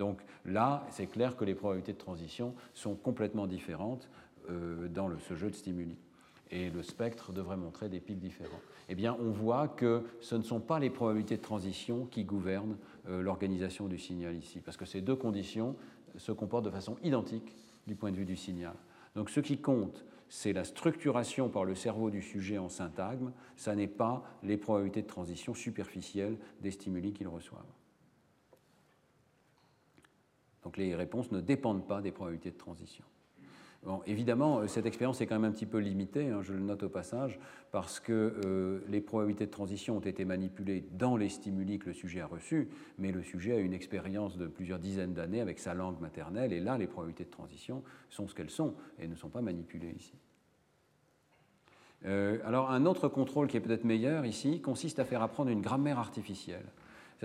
Donc 0.00 0.22
là, 0.46 0.86
c'est 0.88 1.06
clair 1.06 1.36
que 1.36 1.44
les 1.44 1.54
probabilités 1.54 1.92
de 1.92 1.98
transition 1.98 2.54
sont 2.72 2.94
complètement 2.94 3.46
différentes 3.46 4.08
euh, 4.48 4.88
dans 4.88 5.10
ce 5.18 5.34
jeu 5.34 5.50
de 5.50 5.54
stimuli. 5.54 5.98
Et 6.50 6.70
le 6.70 6.82
spectre 6.82 7.32
devrait 7.32 7.58
montrer 7.58 7.90
des 7.90 8.00
pics 8.00 8.18
différents. 8.18 8.62
Eh 8.88 8.94
bien, 8.94 9.14
on 9.20 9.30
voit 9.30 9.68
que 9.68 10.02
ce 10.22 10.36
ne 10.36 10.42
sont 10.42 10.58
pas 10.58 10.78
les 10.78 10.88
probabilités 10.88 11.36
de 11.36 11.42
transition 11.42 12.06
qui 12.06 12.24
gouvernent 12.24 12.78
euh, 13.10 13.20
l'organisation 13.20 13.88
du 13.88 13.98
signal 13.98 14.34
ici, 14.36 14.60
parce 14.60 14.78
que 14.78 14.86
ces 14.86 15.02
deux 15.02 15.16
conditions 15.16 15.76
se 16.16 16.32
comportent 16.32 16.64
de 16.64 16.70
façon 16.70 16.96
identique 17.02 17.54
du 17.86 17.94
point 17.94 18.10
de 18.10 18.16
vue 18.16 18.24
du 18.24 18.36
signal. 18.36 18.76
Donc 19.14 19.28
ce 19.28 19.40
qui 19.40 19.58
compte, 19.58 20.06
c'est 20.30 20.54
la 20.54 20.64
structuration 20.64 21.50
par 21.50 21.66
le 21.66 21.74
cerveau 21.74 22.08
du 22.08 22.22
sujet 22.22 22.56
en 22.56 22.70
syntagme, 22.70 23.32
ça 23.54 23.74
n'est 23.74 23.86
pas 23.86 24.24
les 24.42 24.56
probabilités 24.56 25.02
de 25.02 25.08
transition 25.08 25.52
superficielles 25.52 26.38
des 26.62 26.70
stimuli 26.70 27.12
qu'il 27.12 27.28
reçoivent. 27.28 27.79
Donc 30.62 30.76
les 30.76 30.94
réponses 30.94 31.32
ne 31.32 31.40
dépendent 31.40 31.86
pas 31.86 32.00
des 32.00 32.12
probabilités 32.12 32.50
de 32.50 32.58
transition. 32.58 33.04
Évidemment, 34.04 34.58
euh, 34.58 34.66
cette 34.66 34.84
expérience 34.84 35.22
est 35.22 35.26
quand 35.26 35.38
même 35.38 35.50
un 35.50 35.54
petit 35.54 35.64
peu 35.64 35.78
limitée, 35.78 36.28
hein, 36.28 36.42
je 36.42 36.52
le 36.52 36.60
note 36.60 36.82
au 36.82 36.90
passage, 36.90 37.38
parce 37.72 37.98
que 37.98 38.34
euh, 38.44 38.80
les 38.88 39.00
probabilités 39.00 39.46
de 39.46 39.50
transition 39.50 39.96
ont 39.96 40.00
été 40.00 40.26
manipulées 40.26 40.84
dans 40.92 41.16
les 41.16 41.30
stimuli 41.30 41.78
que 41.78 41.86
le 41.86 41.94
sujet 41.94 42.20
a 42.20 42.26
reçus, 42.26 42.68
mais 42.98 43.10
le 43.10 43.22
sujet 43.22 43.54
a 43.54 43.58
une 43.58 43.72
expérience 43.72 44.36
de 44.36 44.46
plusieurs 44.48 44.78
dizaines 44.78 45.14
d'années 45.14 45.40
avec 45.40 45.58
sa 45.58 45.72
langue 45.72 45.98
maternelle, 45.98 46.52
et 46.52 46.60
là, 46.60 46.76
les 46.76 46.86
probabilités 46.86 47.24
de 47.24 47.30
transition 47.30 47.82
sont 48.10 48.28
ce 48.28 48.34
qu'elles 48.34 48.50
sont 48.50 48.74
et 48.98 49.08
ne 49.08 49.14
sont 49.14 49.30
pas 49.30 49.40
manipulées 49.40 49.94
ici. 49.96 50.12
Euh, 52.04 52.38
alors, 52.44 52.70
un 52.70 52.84
autre 52.84 53.08
contrôle 53.08 53.46
qui 53.46 53.56
est 53.56 53.60
peut-être 53.60 53.84
meilleur 53.84 54.26
ici 54.26 54.60
consiste 54.60 54.98
à 54.98 55.06
faire 55.06 55.22
apprendre 55.22 55.50
une 55.50 55.62
grammaire 55.62 55.98
artificielle 55.98 56.66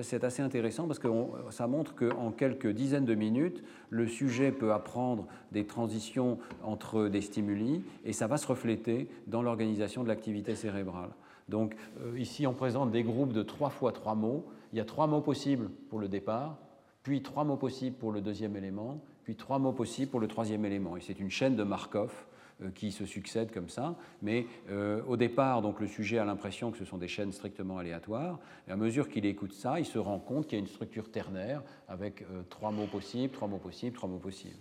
c'est 0.04 0.24
assez 0.24 0.42
intéressant 0.42 0.88
parce 0.88 1.00
que 1.00 1.08
ça 1.52 1.68
montre 1.68 1.96
qu'en 1.96 2.32
quelques 2.32 2.68
dizaines 2.68 3.06
de 3.06 3.16
minutes, 3.16 3.64
le 3.90 4.08
sujet 4.08 4.52
peut 4.52 4.74
apprendre 4.74 5.28
des 5.52 5.66
transitions 5.66 6.38
entre 6.64 7.08
des 7.08 7.22
stimuli 7.22 7.84
et 8.04 8.14
ça 8.14 8.28
va 8.28 8.38
se 8.38 8.48
refléter 8.48 9.10
dans 9.28 9.42
l'organisation 9.42 10.04
de 10.04 10.08
l'activité 10.08 10.56
cérébrale. 10.56 11.12
Donc 11.48 11.76
euh, 12.02 12.20
ici, 12.20 12.48
on 12.48 12.54
présente 12.54 12.92
des 12.92 13.04
groupes 13.04 13.34
de 13.34 13.44
trois 13.44 13.70
fois 13.70 13.92
trois 13.92 14.16
mots. 14.16 14.46
Il 14.74 14.78
y 14.78 14.82
a 14.82 14.86
trois 14.86 15.08
mots 15.08 15.22
possibles 15.22 15.70
pour 15.90 16.00
le 16.00 16.08
départ, 16.08 16.58
puis 17.04 17.22
trois 17.22 17.44
mots 17.44 17.58
possibles 17.58 17.96
pour 17.96 18.12
le 18.12 18.22
deuxième 18.22 18.56
élément, 18.56 19.00
puis 19.24 19.36
trois 19.36 19.60
mots 19.60 19.72
possibles 19.72 20.12
pour 20.12 20.20
le 20.20 20.28
troisième 20.28 20.66
élément. 20.66 20.98
Et 20.98 21.02
c'est 21.02 21.20
une 21.20 21.30
chaîne 21.30 21.56
de 21.56 21.64
Markov 21.64 22.26
qui 22.74 22.92
se 22.92 23.06
succèdent 23.06 23.52
comme 23.52 23.70
ça. 23.70 23.96
Mais 24.22 24.46
euh, 24.70 25.02
au 25.08 25.18
départ, 25.18 25.62
donc, 25.62 25.80
le 25.80 25.88
sujet 25.88 26.18
a 26.18 26.26
l'impression 26.26 26.72
que 26.72 26.78
ce 26.78 26.86
sont 26.86 26.98
des 26.98 27.08
chaînes 27.08 27.32
strictement 27.32 27.78
aléatoires. 27.78 28.40
Et 28.68 28.72
à 28.72 28.76
mesure 28.76 29.10
qu'il 29.10 29.26
écoute 29.26 29.54
ça, 29.54 29.80
il 29.80 29.86
se 29.86 29.98
rend 29.98 30.20
compte 30.20 30.48
qu'il 30.48 30.58
y 30.58 30.62
a 30.62 30.64
une 30.64 30.68
structure 30.68 31.12
ternaire 31.12 31.64
avec 31.88 32.22
euh, 32.22 32.44
trois 32.50 32.72
mots 32.72 32.88
possibles, 32.88 33.34
trois 33.34 33.48
mots 33.48 33.58
possibles, 33.58 33.96
trois 33.96 34.10
mots 34.10 34.20
possibles. 34.20 34.56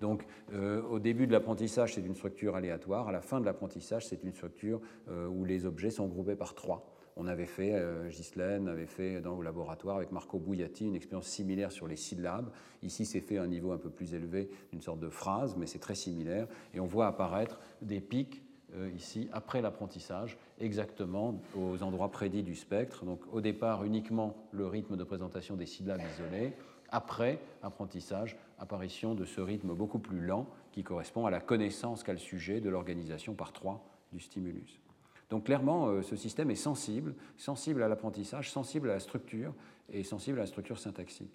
Donc, 0.00 0.24
au 0.52 1.00
début 1.00 1.26
de 1.26 1.32
l'apprentissage, 1.32 1.94
c'est 1.94 2.02
une 2.06 2.14
structure 2.14 2.54
aléatoire. 2.54 3.08
À 3.08 3.12
la 3.12 3.20
fin 3.20 3.40
de 3.40 3.44
l'apprentissage, 3.44 4.06
c'est 4.06 4.22
une 4.22 4.32
structure 4.32 4.80
où 5.08 5.44
les 5.44 5.66
objets 5.66 5.90
sont 5.90 6.06
groupés 6.06 6.36
par 6.36 6.54
trois. 6.54 6.97
On 7.20 7.26
avait 7.26 7.46
fait, 7.46 7.72
euh, 7.74 8.08
Ghislaine 8.08 8.68
avait 8.68 8.86
fait 8.86 9.20
dans 9.20 9.36
le 9.36 9.42
laboratoire 9.42 9.96
avec 9.96 10.12
Marco 10.12 10.38
Bouillati 10.38 10.86
une 10.86 10.94
expérience 10.94 11.26
similaire 11.26 11.72
sur 11.72 11.88
les 11.88 11.96
syllabes. 11.96 12.52
Ici, 12.82 13.04
c'est 13.04 13.20
fait 13.20 13.38
à 13.38 13.42
un 13.42 13.48
niveau 13.48 13.72
un 13.72 13.76
peu 13.76 13.90
plus 13.90 14.14
élevé, 14.14 14.48
une 14.72 14.80
sorte 14.80 15.00
de 15.00 15.08
phrase, 15.08 15.56
mais 15.56 15.66
c'est 15.66 15.80
très 15.80 15.96
similaire. 15.96 16.46
Et 16.74 16.78
on 16.80 16.86
voit 16.86 17.08
apparaître 17.08 17.58
des 17.82 18.00
pics 18.00 18.44
euh, 18.76 18.88
ici 18.94 19.28
après 19.32 19.60
l'apprentissage, 19.60 20.38
exactement 20.60 21.40
aux 21.56 21.82
endroits 21.82 22.12
prédits 22.12 22.44
du 22.44 22.54
spectre. 22.54 23.04
Donc 23.04 23.20
au 23.32 23.40
départ 23.40 23.84
uniquement 23.84 24.36
le 24.52 24.68
rythme 24.68 24.96
de 24.96 25.02
présentation 25.02 25.56
des 25.56 25.66
syllabes 25.66 26.02
isolées, 26.14 26.52
après 26.90 27.40
apprentissage, 27.62 28.36
apparition 28.60 29.16
de 29.16 29.24
ce 29.24 29.40
rythme 29.40 29.74
beaucoup 29.74 29.98
plus 29.98 30.20
lent 30.20 30.46
qui 30.70 30.84
correspond 30.84 31.26
à 31.26 31.30
la 31.30 31.40
connaissance 31.40 32.04
qu'a 32.04 32.12
le 32.12 32.18
sujet 32.18 32.60
de 32.60 32.70
l'organisation 32.70 33.34
par 33.34 33.52
trois 33.52 33.84
du 34.12 34.20
stimulus. 34.20 34.80
Donc 35.30 35.44
clairement, 35.44 35.88
euh, 35.88 36.02
ce 36.02 36.16
système 36.16 36.50
est 36.50 36.56
sensible, 36.56 37.14
sensible 37.36 37.82
à 37.82 37.88
l'apprentissage, 37.88 38.50
sensible 38.50 38.90
à 38.90 38.94
la 38.94 39.00
structure 39.00 39.54
et 39.92 40.02
sensible 40.02 40.38
à 40.38 40.42
la 40.42 40.46
structure 40.46 40.78
syntaxique. 40.78 41.32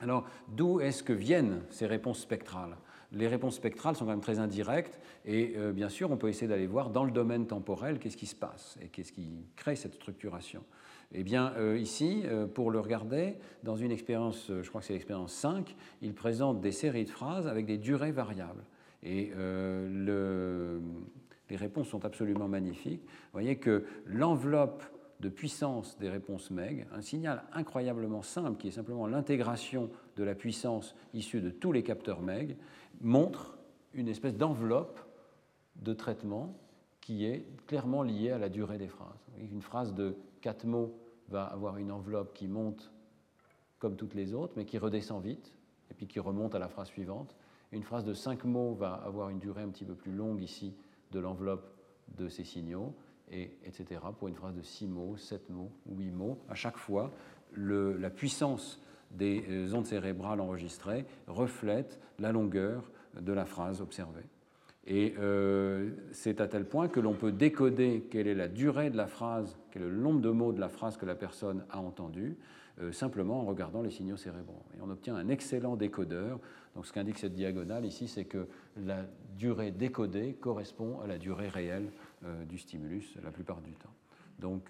Alors, 0.00 0.26
d'où 0.48 0.80
est-ce 0.80 1.02
que 1.02 1.12
viennent 1.12 1.62
ces 1.70 1.86
réponses 1.86 2.20
spectrales? 2.20 2.76
Les 3.10 3.26
réponses 3.26 3.56
spectrales 3.56 3.96
sont 3.96 4.04
quand 4.04 4.12
même 4.12 4.20
très 4.20 4.38
indirectes 4.38 5.00
et 5.24 5.54
euh, 5.56 5.72
bien 5.72 5.88
sûr, 5.88 6.10
on 6.12 6.16
peut 6.16 6.28
essayer 6.28 6.46
d'aller 6.46 6.68
voir 6.68 6.90
dans 6.90 7.04
le 7.04 7.10
domaine 7.10 7.46
temporel 7.46 7.98
qu'est-ce 7.98 8.16
qui 8.16 8.26
se 8.26 8.36
passe 8.36 8.76
et 8.80 8.88
qu'est-ce 8.88 9.12
qui 9.12 9.46
crée 9.56 9.74
cette 9.74 9.94
structuration. 9.94 10.62
Eh 11.12 11.24
bien, 11.24 11.54
euh, 11.56 11.78
ici, 11.78 12.22
pour 12.54 12.70
le 12.70 12.78
regarder, 12.78 13.38
dans 13.64 13.76
une 13.76 13.90
expérience, 13.90 14.52
je 14.62 14.68
crois 14.68 14.82
que 14.82 14.86
c'est 14.86 14.92
l'expérience 14.92 15.32
5, 15.32 15.74
il 16.02 16.14
présente 16.14 16.60
des 16.60 16.70
séries 16.70 17.06
de 17.06 17.10
phrases 17.10 17.48
avec 17.48 17.66
des 17.66 17.78
durées 17.78 18.12
variables. 18.12 18.62
Et 19.02 19.32
le, 19.36 20.82
les 21.50 21.56
réponses 21.56 21.88
sont 21.88 22.04
absolument 22.04 22.48
magnifiques. 22.48 23.02
Vous 23.02 23.32
voyez 23.32 23.56
que 23.56 23.84
l'enveloppe 24.06 24.84
de 25.20 25.28
puissance 25.28 25.98
des 25.98 26.08
réponses 26.08 26.50
MEG, 26.50 26.86
un 26.92 27.00
signal 27.00 27.42
incroyablement 27.52 28.22
simple 28.22 28.56
qui 28.56 28.68
est 28.68 28.72
simplement 28.72 29.06
l'intégration 29.06 29.90
de 30.16 30.24
la 30.24 30.34
puissance 30.34 30.94
issue 31.12 31.40
de 31.40 31.50
tous 31.50 31.72
les 31.72 31.82
capteurs 31.82 32.22
MEG, 32.22 32.56
montre 33.00 33.58
une 33.94 34.08
espèce 34.08 34.36
d'enveloppe 34.36 35.00
de 35.76 35.92
traitement 35.92 36.54
qui 37.00 37.24
est 37.24 37.46
clairement 37.66 38.02
liée 38.02 38.30
à 38.30 38.38
la 38.38 38.48
durée 38.48 38.78
des 38.78 38.88
phrases. 38.88 39.26
Une 39.38 39.62
phrase 39.62 39.94
de 39.94 40.16
quatre 40.40 40.66
mots 40.66 40.94
va 41.28 41.44
avoir 41.44 41.78
une 41.78 41.90
enveloppe 41.90 42.34
qui 42.34 42.46
monte 42.46 42.92
comme 43.78 43.96
toutes 43.96 44.14
les 44.14 44.34
autres, 44.34 44.54
mais 44.56 44.64
qui 44.64 44.78
redescend 44.78 45.22
vite, 45.22 45.54
et 45.90 45.94
puis 45.94 46.06
qui 46.06 46.20
remonte 46.20 46.54
à 46.54 46.58
la 46.58 46.68
phrase 46.68 46.88
suivante. 46.88 47.36
Une 47.72 47.82
phrase 47.82 48.04
de 48.04 48.12
cinq 48.12 48.44
mots 48.44 48.74
va 48.74 48.94
avoir 48.94 49.30
une 49.30 49.38
durée 49.38 49.62
un 49.62 49.68
petit 49.68 49.84
peu 49.84 49.94
plus 49.94 50.12
longue 50.12 50.42
ici, 50.42 50.74
de 51.12 51.20
l'enveloppe 51.20 51.70
de 52.16 52.28
ces 52.28 52.44
signaux, 52.44 52.94
et, 53.30 53.50
etc. 53.64 54.00
Pour 54.18 54.28
une 54.28 54.34
phrase 54.34 54.54
de 54.54 54.62
6 54.62 54.86
mots, 54.86 55.16
7 55.16 55.50
mots, 55.50 55.70
8 55.90 56.10
mots, 56.10 56.38
à 56.48 56.54
chaque 56.54 56.78
fois, 56.78 57.12
la 57.56 58.10
puissance 58.10 58.80
des 59.10 59.44
euh, 59.48 59.74
ondes 59.74 59.86
cérébrales 59.86 60.40
enregistrées 60.40 61.06
reflète 61.26 61.98
la 62.18 62.32
longueur 62.32 62.90
de 63.18 63.32
la 63.32 63.46
phrase 63.46 63.80
observée. 63.80 64.24
Et 64.86 65.14
euh, 65.18 65.90
c'est 66.12 66.40
à 66.40 66.48
tel 66.48 66.64
point 66.64 66.88
que 66.88 67.00
l'on 67.00 67.14
peut 67.14 67.32
décoder 67.32 68.06
quelle 68.10 68.26
est 68.26 68.34
la 68.34 68.48
durée 68.48 68.90
de 68.90 68.96
la 68.96 69.06
phrase, 69.06 69.58
quel 69.70 69.82
est 69.82 69.88
le 69.88 69.96
nombre 69.96 70.20
de 70.20 70.30
mots 70.30 70.52
de 70.52 70.60
la 70.60 70.68
phrase 70.68 70.96
que 70.96 71.06
la 71.06 71.14
personne 71.14 71.64
a 71.70 71.78
entendue, 71.78 72.38
simplement 72.92 73.40
en 73.40 73.44
regardant 73.44 73.82
les 73.82 73.90
signaux 73.90 74.16
cérébraux. 74.16 74.62
Et 74.76 74.80
on 74.80 74.90
obtient 74.90 75.16
un 75.16 75.28
excellent 75.28 75.76
décodeur. 75.76 76.38
Donc 76.74 76.86
ce 76.86 76.92
qu'indique 76.92 77.18
cette 77.18 77.34
diagonale 77.34 77.84
ici, 77.84 78.08
c'est 78.08 78.24
que 78.24 78.46
la 78.76 79.04
durée 79.36 79.70
décodée 79.70 80.34
correspond 80.34 81.00
à 81.00 81.06
la 81.06 81.18
durée 81.18 81.48
réelle 81.48 81.90
euh, 82.24 82.44
du 82.44 82.58
stimulus 82.58 83.16
la 83.22 83.30
plupart 83.30 83.60
du 83.60 83.72
temps. 83.72 83.94
Donc 84.38 84.62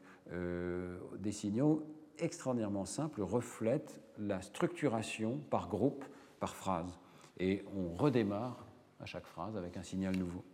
des 1.19 1.33
signaux 1.33 1.87
extraordinairement 2.19 2.85
simples 2.85 3.23
reflètent 3.23 4.01
la 4.19 4.43
structuration 4.43 5.39
par 5.51 5.69
groupe, 5.69 6.05
par 6.41 6.55
phrase. 6.55 6.99
Et 7.39 7.65
on 7.75 7.95
redémarre 7.97 8.67
à 9.01 9.07
chaque 9.07 9.27
phrase 9.27 9.57
avec 9.57 9.77
un 9.77 9.83
signal 9.83 10.17
nouveau. 10.17 10.45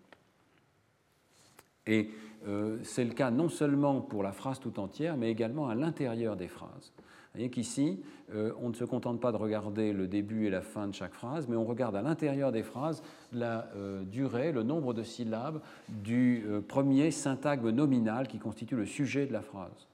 Et 1.86 2.10
euh, 2.46 2.78
c'est 2.82 3.04
le 3.04 3.12
cas 3.12 3.30
non 3.30 3.48
seulement 3.48 4.00
pour 4.00 4.22
la 4.22 4.32
phrase 4.32 4.58
tout 4.60 4.78
entière, 4.80 5.16
mais 5.16 5.30
également 5.30 5.68
à 5.68 5.74
l'intérieur 5.74 6.36
des 6.36 6.48
phrases. 6.48 6.92
Vous 7.34 7.40
voyez 7.40 7.50
qu'ici, 7.50 8.00
euh, 8.32 8.52
on 8.62 8.68
ne 8.68 8.74
se 8.74 8.84
contente 8.84 9.20
pas 9.20 9.32
de 9.32 9.36
regarder 9.36 9.92
le 9.92 10.06
début 10.06 10.46
et 10.46 10.50
la 10.50 10.62
fin 10.62 10.86
de 10.86 10.94
chaque 10.94 11.14
phrase, 11.14 11.48
mais 11.48 11.56
on 11.56 11.64
regarde 11.64 11.96
à 11.96 12.02
l'intérieur 12.02 12.52
des 12.52 12.62
phrases 12.62 13.02
la 13.32 13.66
euh, 13.74 14.04
durée, 14.04 14.52
le 14.52 14.62
nombre 14.62 14.94
de 14.94 15.02
syllabes 15.02 15.60
du 15.88 16.46
premier 16.68 17.10
syntagme 17.10 17.70
nominal 17.70 18.28
qui 18.28 18.38
constitue 18.38 18.76
le 18.76 18.86
sujet 18.86 19.26
de 19.26 19.32
la 19.32 19.42
phrase. 19.42 19.88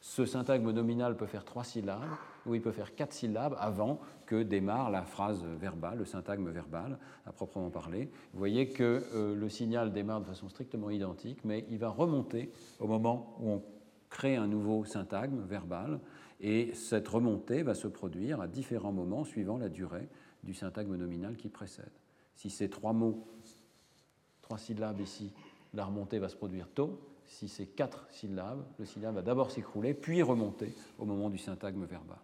Ce 0.00 0.24
syntagme 0.24 0.70
nominal 0.70 1.16
peut 1.16 1.26
faire 1.26 1.44
trois 1.44 1.64
syllabes 1.64 2.00
ou 2.46 2.54
il 2.54 2.62
peut 2.62 2.72
faire 2.72 2.94
quatre 2.94 3.12
syllabes 3.12 3.56
avant 3.58 3.98
que 4.24 4.42
démarre 4.42 4.90
la 4.90 5.02
phrase 5.02 5.44
verbale, 5.44 5.98
le 5.98 6.04
syntagme 6.04 6.48
verbal 6.50 6.98
à 7.26 7.32
proprement 7.32 7.70
parler. 7.70 8.08
Vous 8.32 8.38
voyez 8.38 8.68
que 8.68 9.04
euh, 9.14 9.34
le 9.34 9.48
signal 9.48 9.92
démarre 9.92 10.20
de 10.20 10.26
façon 10.26 10.48
strictement 10.48 10.90
identique, 10.90 11.38
mais 11.44 11.66
il 11.70 11.78
va 11.78 11.88
remonter 11.88 12.52
au 12.78 12.86
moment 12.86 13.36
où 13.40 13.50
on 13.50 13.62
crée 14.08 14.36
un 14.36 14.46
nouveau 14.46 14.84
syntagme 14.84 15.40
verbal 15.42 15.98
et 16.40 16.74
cette 16.74 17.08
remontée 17.08 17.62
va 17.62 17.74
se 17.74 17.88
produire 17.88 18.40
à 18.40 18.48
différents 18.48 18.92
moments 18.92 19.24
suivant 19.24 19.58
la 19.58 19.68
durée 19.68 20.08
du 20.42 20.54
syntagme 20.54 20.96
nominal 20.96 21.36
qui 21.36 21.48
précède. 21.48 21.92
Si 22.34 22.50
c'est 22.50 22.68
trois 22.68 22.92
mots, 22.92 23.26
trois 24.42 24.58
syllabes 24.58 25.00
ici, 25.00 25.32
la 25.74 25.84
remontée 25.84 26.18
va 26.18 26.28
se 26.28 26.36
produire 26.36 26.68
tôt 26.68 27.00
si 27.26 27.48
c'est 27.48 27.66
quatre 27.66 28.06
syllabes, 28.10 28.64
le 28.78 28.84
syllabe 28.84 29.16
va 29.16 29.22
d'abord 29.22 29.50
s'écrouler, 29.50 29.94
puis 29.94 30.22
remonter 30.22 30.72
au 30.98 31.04
moment 31.04 31.28
du 31.28 31.38
syntagme 31.38 31.84
verbal. 31.84 32.18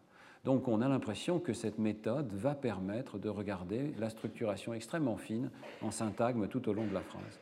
Donc 0.44 0.66
on 0.68 0.80
a 0.80 0.88
l'impression 0.88 1.38
que 1.38 1.52
cette 1.52 1.78
méthode 1.78 2.32
va 2.32 2.54
permettre 2.54 3.18
de 3.18 3.28
regarder 3.28 3.94
la 3.98 4.10
structuration 4.10 4.74
extrêmement 4.74 5.16
fine 5.16 5.50
en 5.82 5.90
syntagme 5.90 6.48
tout 6.48 6.68
au 6.68 6.72
long 6.72 6.86
de 6.86 6.94
la 6.94 7.00
phrase. 7.00 7.40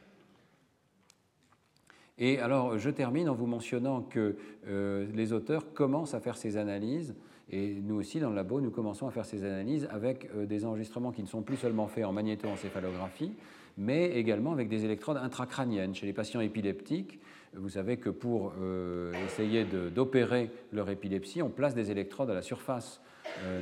Et 2.20 2.38
alors 2.38 2.78
je 2.78 2.90
termine 2.90 3.30
en 3.30 3.34
vous 3.34 3.46
mentionnant 3.46 4.02
que 4.02 4.36
euh, 4.68 5.06
les 5.14 5.32
auteurs 5.32 5.72
commencent 5.72 6.12
à 6.12 6.20
faire 6.20 6.36
ces 6.36 6.58
analyses, 6.58 7.14
et 7.50 7.80
nous 7.82 7.96
aussi 7.96 8.20
dans 8.20 8.28
le 8.28 8.36
labo, 8.36 8.60
nous 8.60 8.70
commençons 8.70 9.08
à 9.08 9.10
faire 9.10 9.24
ces 9.24 9.42
analyses 9.42 9.88
avec 9.90 10.28
euh, 10.36 10.44
des 10.44 10.66
enregistrements 10.66 11.12
qui 11.12 11.22
ne 11.22 11.26
sont 11.26 11.40
plus 11.40 11.56
seulement 11.56 11.88
faits 11.88 12.04
en 12.04 12.12
magnétoencéphalographie, 12.12 13.32
mais 13.78 14.10
également 14.10 14.52
avec 14.52 14.68
des 14.68 14.84
électrodes 14.84 15.16
intracrâniennes. 15.16 15.94
Chez 15.94 16.06
les 16.06 16.12
patients 16.12 16.40
épileptiques, 16.40 17.18
vous 17.54 17.70
savez 17.70 17.96
que 17.96 18.10
pour 18.10 18.52
euh, 18.60 19.12
essayer 19.24 19.64
d'opérer 19.64 20.50
leur 20.72 20.90
épilepsie, 20.90 21.40
on 21.40 21.48
place 21.48 21.74
des 21.74 21.90
électrodes 21.90 22.30
à 22.30 22.34
la 22.34 22.42
surface 22.42 23.00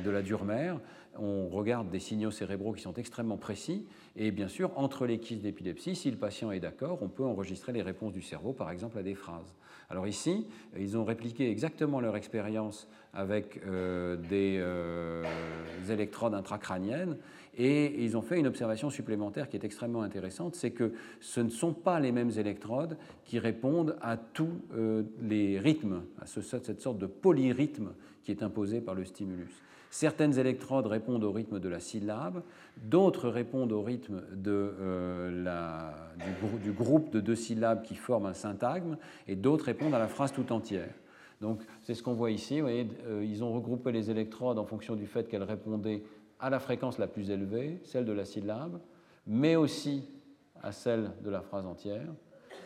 de 0.03 0.09
la 0.09 0.21
dure-mère, 0.21 0.79
on 1.21 1.49
regarde 1.49 1.89
des 1.89 1.99
signaux 1.99 2.31
cérébraux 2.31 2.73
qui 2.73 2.81
sont 2.81 2.93
extrêmement 2.93 3.37
précis, 3.37 3.85
et 4.15 4.31
bien 4.31 4.47
sûr, 4.47 4.71
entre 4.75 5.05
les 5.05 5.19
quiz 5.19 5.41
d'épilepsie, 5.41 5.95
si 5.95 6.09
le 6.11 6.17
patient 6.17 6.51
est 6.51 6.59
d'accord, 6.59 6.99
on 7.01 7.09
peut 7.09 7.23
enregistrer 7.23 7.71
les 7.71 7.81
réponses 7.81 8.13
du 8.13 8.21
cerveau, 8.21 8.53
par 8.53 8.71
exemple 8.71 8.97
à 8.97 9.03
des 9.03 9.15
phrases. 9.15 9.55
Alors 9.89 10.07
ici, 10.07 10.45
ils 10.77 10.97
ont 10.97 11.03
répliqué 11.03 11.49
exactement 11.49 11.99
leur 11.99 12.15
expérience 12.15 12.87
avec 13.13 13.59
euh, 13.65 14.15
des 14.29 15.91
électrodes 15.91 16.35
intracrâniennes, 16.35 17.17
et 17.59 18.01
ils 18.03 18.15
ont 18.15 18.21
fait 18.21 18.39
une 18.39 18.47
observation 18.47 18.89
supplémentaire 18.89 19.49
qui 19.49 19.57
est 19.57 19.65
extrêmement 19.65 20.01
intéressante, 20.01 20.55
c'est 20.55 20.71
que 20.71 20.93
ce 21.19 21.41
ne 21.41 21.49
sont 21.49 21.73
pas 21.73 21.99
les 21.99 22.13
mêmes 22.13 22.31
électrodes 22.37 22.97
qui 23.25 23.37
répondent 23.37 23.97
à 24.01 24.15
tous 24.15 24.61
euh, 24.73 25.03
les 25.21 25.59
rythmes, 25.59 26.03
à 26.21 26.25
cette 26.25 26.81
sorte 26.81 26.97
de 26.97 27.05
polyrythme 27.05 27.89
qui 28.23 28.31
est 28.31 28.43
imposé 28.43 28.79
par 28.79 28.95
le 28.95 29.03
stimulus. 29.03 29.61
Certaines 29.91 30.39
électrodes 30.39 30.85
répondent 30.85 31.23
au 31.23 31.31
rythme 31.31 31.59
de 31.59 31.67
la 31.67 31.81
syllabe, 31.81 32.43
d'autres 32.77 33.27
répondent 33.27 33.73
au 33.73 33.81
rythme 33.81 34.21
euh, 34.47 35.43
du, 36.63 36.71
groupe 36.71 37.11
de 37.11 37.19
deux 37.19 37.35
syllabes 37.35 37.81
qui 37.81 37.95
forment 37.95 38.27
un 38.27 38.33
syntagme, 38.33 38.97
et 39.27 39.35
d'autres 39.35 39.65
répondent 39.65 39.95
à 39.95 39.99
la 39.99 40.07
phrase 40.07 40.31
tout 40.31 40.53
entière. 40.53 40.93
Donc 41.41 41.61
c'est 41.83 41.93
ce 41.93 42.03
qu'on 42.03 42.13
voit 42.13 42.31
ici. 42.31 42.55
Vous 42.55 42.67
voyez, 42.67 42.87
euh, 43.07 43.25
ils 43.25 43.43
ont 43.43 43.51
regroupé 43.51 43.91
les 43.91 44.11
électrodes 44.11 44.59
en 44.59 44.65
fonction 44.65 44.95
du 44.95 45.07
fait 45.07 45.27
qu'elles 45.27 45.43
répondaient 45.43 46.03
à 46.39 46.49
la 46.49 46.59
fréquence 46.59 46.97
la 46.97 47.07
plus 47.07 47.31
élevée, 47.31 47.79
celle 47.83 48.05
de 48.05 48.11
la 48.11 48.25
syllabe, 48.25 48.79
mais 49.27 49.55
aussi 49.55 50.09
à 50.61 50.71
celle 50.71 51.11
de 51.23 51.29
la 51.29 51.41
phrase 51.41 51.65
entière, 51.65 52.07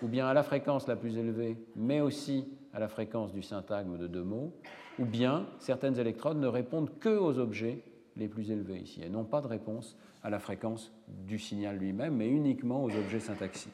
ou 0.02 0.08
bien 0.08 0.28
à 0.28 0.34
la 0.34 0.44
fréquence 0.44 0.88
la 0.88 0.96
plus 0.96 1.18
élevée, 1.18 1.58
mais 1.76 2.02
aussi 2.02 2.48
à 2.74 2.80
la 2.80 2.88
fréquence 2.88 3.34
du 3.34 3.42
syntagme 3.42 3.98
de 3.98 4.08
deux 4.08 4.24
mots, 4.24 4.54
ou 5.00 5.06
bien 5.06 5.46
certaines 5.60 6.00
électrodes 6.00 6.38
ne 6.38 6.48
répondent 6.48 6.98
que 7.00 7.10
aux 7.10 7.38
objets 7.40 7.84
les 8.16 8.28
plus 8.28 8.52
élevés 8.52 8.80
ici, 8.80 9.02
et 9.04 9.10
n'ont 9.10 9.24
pas 9.24 9.42
de 9.42 9.48
réponse 9.48 9.98
à 10.24 10.30
la 10.30 10.40
fréquence 10.40 10.92
du 11.08 11.40
signal 11.40 11.78
lui-même, 11.78 12.16
mais 12.16 12.28
uniquement 12.28 12.84
aux 12.84 12.96
objets 12.96 13.20
syntaxiques. 13.20 13.72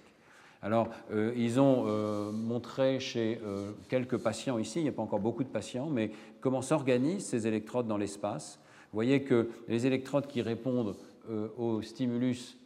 Alors, 0.62 0.90
euh, 1.12 1.34
ils 1.38 1.60
ont 1.60 1.86
euh, 1.88 2.32
montré 2.32 3.00
chez 3.00 3.40
euh, 3.46 3.72
quelques 3.88 4.18
patients 4.18 4.58
ici, 4.58 4.80
il 4.80 4.84
n'y 4.84 4.90
a 4.90 4.94
pas 4.94 5.02
encore 5.02 5.20
beaucoup 5.20 5.44
de 5.44 5.50
patients, 5.50 5.90
mais 5.90 6.12
comment 6.42 6.62
s'organisent 6.62 7.26
ces 7.26 7.48
électrodes 7.48 7.88
dans 7.88 7.98
l'espace 7.98 8.60
vous 8.92 8.98
voyez 8.98 9.22
que 9.22 9.50
les 9.68 9.86
électrodes 9.86 10.26
qui 10.26 10.42
répondent 10.42 10.96
euh, 11.30 11.50
au 11.58 11.84
stimulus 11.84 12.58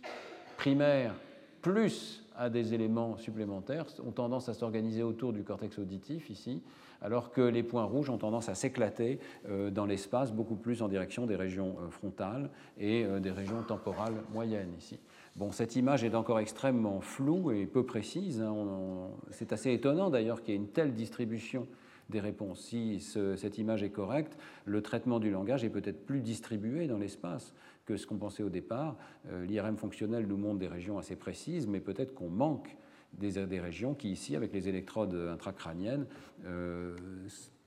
primaire 0.56 1.14
plus 1.62 2.24
à 2.38 2.50
des 2.50 2.74
éléments 2.74 3.18
supplémentaires 3.18 3.86
ont 4.06 4.12
tendance 4.12 4.48
à 4.48 4.54
s'organiser 4.54 5.04
autour 5.04 5.34
du 5.34 5.44
cortex 5.44 5.78
auditif 5.80 6.30
ici, 6.30 6.62
alors 7.02 7.32
que 7.32 7.42
les 7.42 7.62
points 7.62 7.84
rouges 7.84 8.10
ont 8.10 8.18
tendance 8.18 8.48
à 8.48 8.56
s'éclater 8.56 9.20
euh, 9.50 9.70
dans 9.70 9.86
l'espace 9.86 10.32
beaucoup 10.32 10.56
plus 10.56 10.82
en 10.82 10.88
direction 10.88 11.26
des 11.26 11.36
régions 11.36 11.76
euh, 11.82 11.90
frontales 11.90 12.50
et 12.80 13.06
des 13.20 13.32
régions 13.32 13.62
temporales 13.62 14.16
moyennes 14.32 14.74
ici. 14.78 15.00
Bon, 15.36 15.52
cette 15.52 15.76
image 15.76 16.06
est 16.06 16.16
encore 16.16 16.40
extrêmement 16.40 17.02
floue 17.02 17.52
et 17.52 17.66
peu 17.66 17.86
précise. 17.86 18.40
Hein. 18.40 19.10
C'est 19.32 19.52
assez 19.52 19.74
étonnant 19.74 20.10
d'ailleurs 20.10 20.42
qu'il 20.42 20.54
y 20.54 20.58
ait 20.58 20.60
une 20.62 20.70
telle 20.70 20.94
distribution 20.94 21.68
des 22.10 22.20
réponses. 22.20 22.62
Si 22.62 23.00
cette 23.00 23.58
image 23.58 23.84
est 23.84 23.90
correcte, 23.90 24.38
le 24.66 24.82
traitement 24.82 25.20
du 25.20 25.32
langage 25.32 25.64
est 25.64 25.70
peut-être 25.70 26.06
plus 26.06 26.22
distribué 26.22 26.88
dans 26.88 26.98
l'espace 26.98 27.54
que 27.86 27.98
ce 27.98 28.08
qu'on 28.08 28.18
pensait 28.18 28.44
au 28.44 28.50
départ. 28.50 28.96
Euh, 29.30 29.46
L'IRM 29.46 29.78
fonctionnel 29.78 30.28
nous 30.28 30.38
montre 30.38 30.60
des 30.60 30.68
régions 30.68 30.98
assez 30.98 31.16
précises, 31.16 31.68
mais 31.68 31.80
peut-être 31.80 32.14
qu'on 32.14 32.30
manque 32.30 32.76
des, 33.14 33.60
régions 33.60 33.94
qui, 33.94 34.12
ici, 34.12 34.36
avec 34.36 34.54
les 34.54 34.70
électrodes 34.70 35.14
intracrâniennes, 35.32 36.08
euh, 36.46 36.96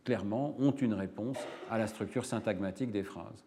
clairement 0.05 0.57
ont 0.59 0.73
une 0.73 0.95
réponse 0.95 1.39
à 1.71 1.79
la 1.79 1.87
structure 1.87 2.25
syntagmatique 2.25 2.91
des 2.91 3.05
phrases. 3.05 3.45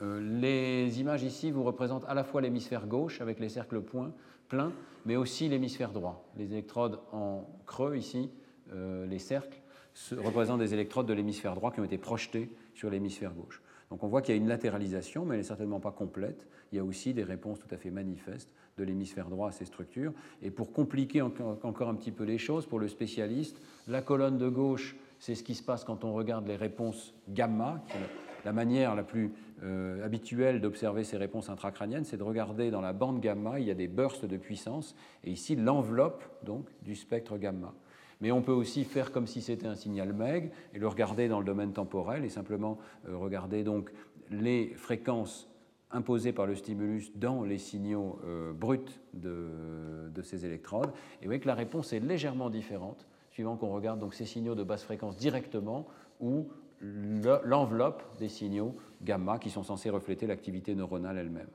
Euh, 0.00 0.20
les 0.40 1.00
images 1.00 1.24
ici 1.24 1.50
vous 1.50 1.64
représentent 1.64 2.04
à 2.06 2.14
la 2.14 2.22
fois 2.22 2.40
l'hémisphère 2.40 2.86
gauche 2.86 3.20
avec 3.20 3.40
les 3.40 3.48
cercles 3.48 3.80
points 3.80 4.12
pleins, 4.48 4.72
mais 5.06 5.16
aussi 5.16 5.48
l'hémisphère 5.48 5.90
droit. 5.90 6.24
Les 6.36 6.52
électrodes 6.52 7.00
en 7.12 7.48
creux 7.66 7.96
ici, 7.96 8.30
les 8.74 9.18
cercles, 9.18 9.61
représentent 10.12 10.60
des 10.60 10.74
électrodes 10.74 11.06
de 11.06 11.12
l'hémisphère 11.12 11.54
droit 11.54 11.72
qui 11.72 11.80
ont 11.80 11.84
été 11.84 11.98
projetées 11.98 12.50
sur 12.74 12.90
l'hémisphère 12.90 13.32
gauche. 13.34 13.62
Donc 13.90 14.02
on 14.02 14.08
voit 14.08 14.22
qu'il 14.22 14.34
y 14.34 14.38
a 14.38 14.40
une 14.40 14.48
latéralisation, 14.48 15.26
mais 15.26 15.34
elle 15.34 15.40
n'est 15.40 15.46
certainement 15.46 15.80
pas 15.80 15.90
complète. 15.90 16.46
Il 16.72 16.76
y 16.76 16.78
a 16.78 16.84
aussi 16.84 17.12
des 17.12 17.24
réponses 17.24 17.58
tout 17.58 17.72
à 17.74 17.76
fait 17.76 17.90
manifestes 17.90 18.50
de 18.78 18.84
l'hémisphère 18.84 19.28
droit 19.28 19.50
à 19.50 19.52
ces 19.52 19.66
structures. 19.66 20.14
Et 20.40 20.50
pour 20.50 20.72
compliquer 20.72 21.20
encore 21.20 21.88
un 21.88 21.94
petit 21.94 22.10
peu 22.10 22.24
les 22.24 22.38
choses, 22.38 22.64
pour 22.64 22.78
le 22.78 22.88
spécialiste, 22.88 23.60
la 23.88 24.00
colonne 24.00 24.38
de 24.38 24.48
gauche, 24.48 24.96
c'est 25.18 25.34
ce 25.34 25.42
qui 25.44 25.54
se 25.54 25.62
passe 25.62 25.84
quand 25.84 26.04
on 26.04 26.14
regarde 26.14 26.46
les 26.46 26.56
réponses 26.56 27.14
gamma, 27.28 27.84
la 28.46 28.52
manière 28.52 28.94
la 28.94 29.04
plus 29.04 29.32
euh, 29.62 30.04
habituelle 30.04 30.60
d'observer 30.60 31.04
ces 31.04 31.16
réponses 31.16 31.50
intracrâniennes, 31.50 32.04
c'est 32.04 32.16
de 32.16 32.22
regarder 32.22 32.70
dans 32.70 32.80
la 32.80 32.92
bande 32.92 33.20
gamma, 33.20 33.60
il 33.60 33.66
y 33.66 33.70
a 33.70 33.74
des 33.74 33.88
bursts 33.88 34.24
de 34.24 34.36
puissance, 34.36 34.96
et 35.22 35.30
ici 35.30 35.54
l'enveloppe 35.54 36.24
donc 36.42 36.66
du 36.82 36.96
spectre 36.96 37.36
gamma. 37.36 37.74
Mais 38.22 38.30
on 38.30 38.40
peut 38.40 38.52
aussi 38.52 38.84
faire 38.84 39.10
comme 39.10 39.26
si 39.26 39.42
c'était 39.42 39.66
un 39.66 39.74
signal 39.74 40.12
MEG 40.12 40.52
et 40.72 40.78
le 40.78 40.86
regarder 40.86 41.28
dans 41.28 41.40
le 41.40 41.44
domaine 41.44 41.72
temporel 41.72 42.24
et 42.24 42.28
simplement 42.28 42.78
euh, 43.08 43.16
regarder 43.16 43.64
donc 43.64 43.90
les 44.30 44.72
fréquences 44.76 45.50
imposées 45.90 46.32
par 46.32 46.46
le 46.46 46.54
stimulus 46.54 47.10
dans 47.16 47.42
les 47.42 47.58
signaux 47.58 48.20
euh, 48.24 48.52
bruts 48.52 48.78
de, 49.12 50.08
de, 50.14 50.22
ces 50.22 50.46
électrodes. 50.46 50.92
Et 51.20 51.24
vous 51.24 51.26
voyez 51.26 51.40
que 51.40 51.48
la 51.48 51.56
réponse 51.56 51.92
est 51.92 52.00
légèrement 52.00 52.48
différente 52.48 53.06
suivant 53.32 53.56
qu'on 53.56 53.72
regarde 53.72 53.98
donc 53.98 54.14
ces 54.14 54.24
signaux 54.24 54.54
de 54.54 54.62
basse 54.62 54.84
fréquence 54.84 55.16
directement 55.16 55.86
ou 56.20 56.46
l'enveloppe 56.80 58.02
des 58.18 58.28
signaux 58.28 58.76
gamma 59.02 59.38
qui 59.38 59.50
sont 59.50 59.64
censés 59.64 59.90
refléter 59.90 60.28
l'activité 60.28 60.74
neuronale 60.76 61.18
elle-même. 61.18 61.48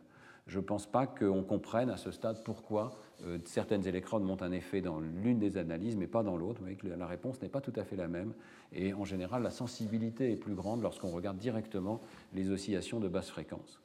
Je 0.47 0.59
ne 0.59 0.63
pense 0.63 0.85
pas 0.85 1.05
qu'on 1.05 1.43
comprenne 1.43 1.89
à 1.89 1.97
ce 1.97 2.11
stade 2.11 2.43
pourquoi 2.43 2.97
euh, 3.25 3.37
certaines 3.45 3.85
électrodes 3.85 4.23
montent 4.23 4.41
un 4.41 4.53
effet 4.53 4.81
dans 4.81 4.99
l'une 4.99 5.39
des 5.39 5.57
analyses, 5.57 5.97
mais 5.97 6.07
pas 6.07 6.23
dans 6.23 6.37
l'autre. 6.37 6.59
Vous 6.59 6.65
voyez 6.65 6.77
que 6.77 6.87
la 6.87 7.07
réponse 7.07 7.41
n'est 7.41 7.49
pas 7.49 7.61
tout 7.61 7.73
à 7.75 7.83
fait 7.83 7.97
la 7.97 8.07
même. 8.07 8.33
Et 8.71 8.93
en 8.93 9.03
général, 9.03 9.43
la 9.43 9.51
sensibilité 9.51 10.31
est 10.31 10.37
plus 10.37 10.55
grande 10.55 10.81
lorsqu'on 10.81 11.11
regarde 11.11 11.37
directement 11.37 12.01
les 12.33 12.49
oscillations 12.49 12.99
de 12.99 13.09
basse 13.09 13.29
fréquence. 13.29 13.81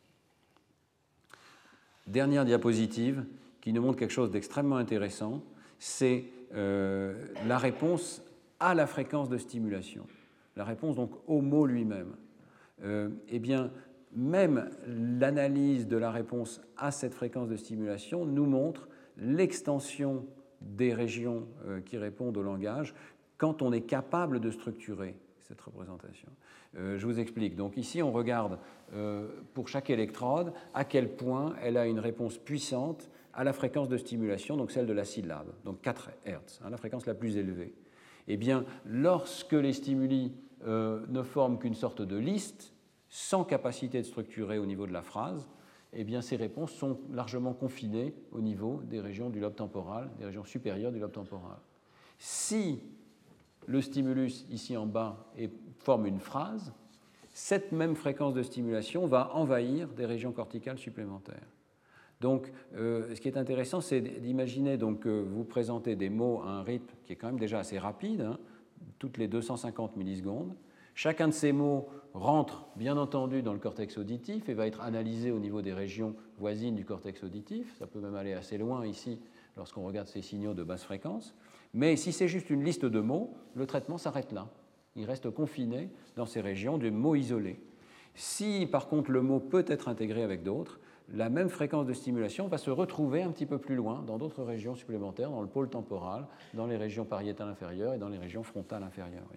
Dernière 2.07 2.45
diapositive 2.45 3.25
qui 3.61 3.73
nous 3.73 3.83
montre 3.83 3.99
quelque 3.99 4.13
chose 4.13 4.31
d'extrêmement 4.31 4.77
intéressant, 4.77 5.43
c'est 5.79 6.25
euh, 6.55 7.27
la 7.47 7.59
réponse 7.59 8.23
à 8.61 8.75
la 8.75 8.87
fréquence 8.87 9.29
de 9.29 9.39
stimulation. 9.39 10.07
La 10.57 10.65
réponse 10.65 10.97
donc 10.97 11.11
au 11.27 11.41
mot 11.41 11.67
lui-même. 11.67 12.15
Euh, 12.85 13.09
eh 13.29 13.39
bien, 13.39 13.71
même 14.15 14.71
l'analyse 14.87 15.87
de 15.87 15.97
la 15.97 16.11
réponse 16.11 16.61
à 16.77 16.91
cette 16.91 17.15
fréquence 17.15 17.49
de 17.49 17.57
stimulation 17.57 18.25
nous 18.25 18.47
montre 18.47 18.89
l'extension 19.17 20.27
des 20.61 20.95
régions 20.95 21.47
euh, 21.67 21.81
qui 21.81 21.97
répondent 21.97 22.37
au 22.37 22.43
langage 22.43 22.95
quand 23.39 23.63
on 23.63 23.73
est 23.73 23.83
capable 23.83 24.41
de 24.41 24.51
structurer 24.51 25.17
cette 25.41 25.61
représentation. 25.61 26.29
Euh, 26.77 26.99
je 26.99 27.07
vous 27.07 27.19
explique. 27.19 27.57
Donc 27.57 27.77
ici, 27.77 28.03
on 28.03 28.13
regarde 28.13 28.59
euh, 28.95 29.29
pour 29.55 29.69
chaque 29.69 29.91
électrode 29.91 30.53
à 30.75 30.85
quel 30.85 31.15
point 31.17 31.55
elle 31.63 31.77
a 31.77 31.87
une 31.87 31.99
réponse 31.99 32.39
puissante 32.39 33.11
à 33.35 33.45
la 33.45 33.53
fréquence 33.53 33.89
de 33.89 33.97
stimulation, 33.97 34.57
donc 34.57 34.71
celle 34.71 34.87
de 34.87 34.93
la 34.93 35.05
syllabe, 35.05 35.53
donc 35.65 35.81
4 35.81 36.11
Hz, 36.27 36.61
hein, 36.63 36.71
la 36.71 36.77
fréquence 36.77 37.07
la 37.07 37.15
plus 37.15 37.39
élevée. 37.39 37.75
Eh 38.29 38.37
bien, 38.37 38.65
lorsque 38.85 39.53
les 39.53 39.73
stimuli 39.73 40.33
ne 40.65 41.23
forment 41.25 41.59
qu'une 41.59 41.75
sorte 41.75 42.03
de 42.03 42.17
liste, 42.17 42.72
sans 43.15 43.45
capacité 43.45 43.99
de 43.99 44.07
structurer 44.07 44.59
au 44.59 44.65
niveau 44.65 44.87
de 44.87 44.93
la 44.93 45.03
phrase, 45.03 45.47
eh 45.93 46.03
bien, 46.03 46.23
ces 46.23 46.37
réponses 46.37 46.73
sont 46.73 46.99
largement 47.13 47.53
confinées 47.53 48.15
au 48.33 48.41
niveau 48.41 48.81
des 48.85 49.01
régions 49.01 49.29
du 49.29 49.39
lobe 49.39 49.55
temporal, 49.55 50.11
des 50.19 50.25
régions 50.25 50.45
supérieures 50.45 50.93
du 50.93 50.99
lobe 50.99 51.13
temporal. 51.13 51.59
Si 52.17 52.81
le 53.67 53.83
stimulus 53.83 54.47
ici 54.51 54.79
en 54.79 54.87
bas 54.87 55.31
forme 55.77 56.07
une 56.07 56.21
phrase, 56.21 56.73
cette 57.35 57.71
même 57.73 57.97
fréquence 57.97 58.33
de 58.33 58.43
stimulation 58.43 59.07
va 59.07 59.35
envahir 59.35 59.89
des 59.89 60.07
régions 60.07 60.33
corticales 60.33 60.79
supplémentaires. 60.79 61.47
Donc, 62.23 62.51
euh, 62.77 63.15
ce 63.15 63.21
qui 63.21 63.29
est 63.29 63.37
intéressant, 63.37 63.83
c'est 63.83 64.01
d'imaginer 64.01 64.79
donc 64.79 65.01
que 65.01 65.21
vous 65.21 65.45
présentez 65.45 65.97
des 65.97 66.09
mots 66.09 66.41
à 66.47 66.49
un 66.49 66.63
rythme 66.63 66.95
qui 67.05 67.13
est 67.13 67.17
quand 67.17 67.27
même 67.27 67.39
déjà 67.39 67.59
assez 67.59 67.79
rapide, 67.79 68.23
hein, 68.23 68.39
toutes 68.99 69.19
les 69.19 69.29
250 69.29 69.97
millisecondes. 69.99 70.55
Chacun 70.95 71.29
de 71.29 71.33
ces 71.33 71.53
mots 71.53 71.89
rentre 72.15 72.67
bien 72.77 72.97
entendu 72.97 73.43
dans 73.43 73.53
le 73.53 73.59
cortex 73.59 73.97
auditif 73.97 74.49
et 74.49 74.55
va 74.55 74.67
être 74.67 74.83
analysé 74.83 75.31
au 75.31 75.39
niveau 75.39 75.63
des 75.63 75.73
régions 75.73 76.15
voisines 76.39 76.75
du 76.75 76.85
cortex 76.85 77.25
auditif. 77.25 77.75
Ça 77.79 77.87
peut 77.87 78.01
même 78.01 78.15
aller 78.15 78.35
assez 78.35 78.59
loin 78.59 78.87
ici 78.87 79.19
lorsqu'on 79.57 79.85
regarde 79.85 80.09
ces 80.09 80.23
signaux 80.23 80.55
de 80.55 80.63
basse 80.63 80.85
fréquence. 80.85 81.35
Mais 81.75 81.97
si 81.97 82.13
c'est 82.13 82.29
juste 82.29 82.51
une 82.51 82.65
liste 82.65 82.85
de 82.85 83.01
mots, 83.01 83.35
le 83.55 83.67
traitement 83.67 83.99
s'arrête 83.99 84.33
là. 84.33 84.49
Il 84.95 85.07
reste 85.07 85.31
confiné 85.31 85.89
dans 86.17 86.27
ces 86.27 86.43
régions 86.43 86.77
de 86.77 86.91
mots 86.91 87.15
isolés. 87.15 87.61
Si 88.15 88.67
par 88.71 88.89
contre 88.89 89.11
le 89.11 89.23
mot 89.23 89.41
peut 89.41 89.65
être 89.67 89.89
intégré 89.89 90.23
avec 90.23 90.43
d'autres, 90.43 90.79
la 91.13 91.29
même 91.29 91.49
fréquence 91.49 91.87
de 91.87 91.93
stimulation 91.93 92.49
va 92.49 92.59
se 92.59 92.71
retrouver 92.71 93.23
un 93.23 93.31
petit 93.31 93.47
peu 93.47 93.59
plus 93.59 93.75
loin, 93.75 94.03
dans 94.07 94.19
d'autres 94.19 94.43
régions 94.43 94.75
supplémentaires, 94.75 95.31
dans 95.31 95.43
le 95.43 95.49
pôle 95.49 95.69
temporal, 95.69 96.27
dans 96.55 96.67
les 96.67 96.77
régions 96.77 97.05
pariétales 97.05 97.49
inférieures 97.49 97.95
et 97.95 97.99
dans 97.99 98.09
les 98.09 98.19
régions 98.19 98.43
frontales 98.43 98.83
inférieures. 98.83 99.29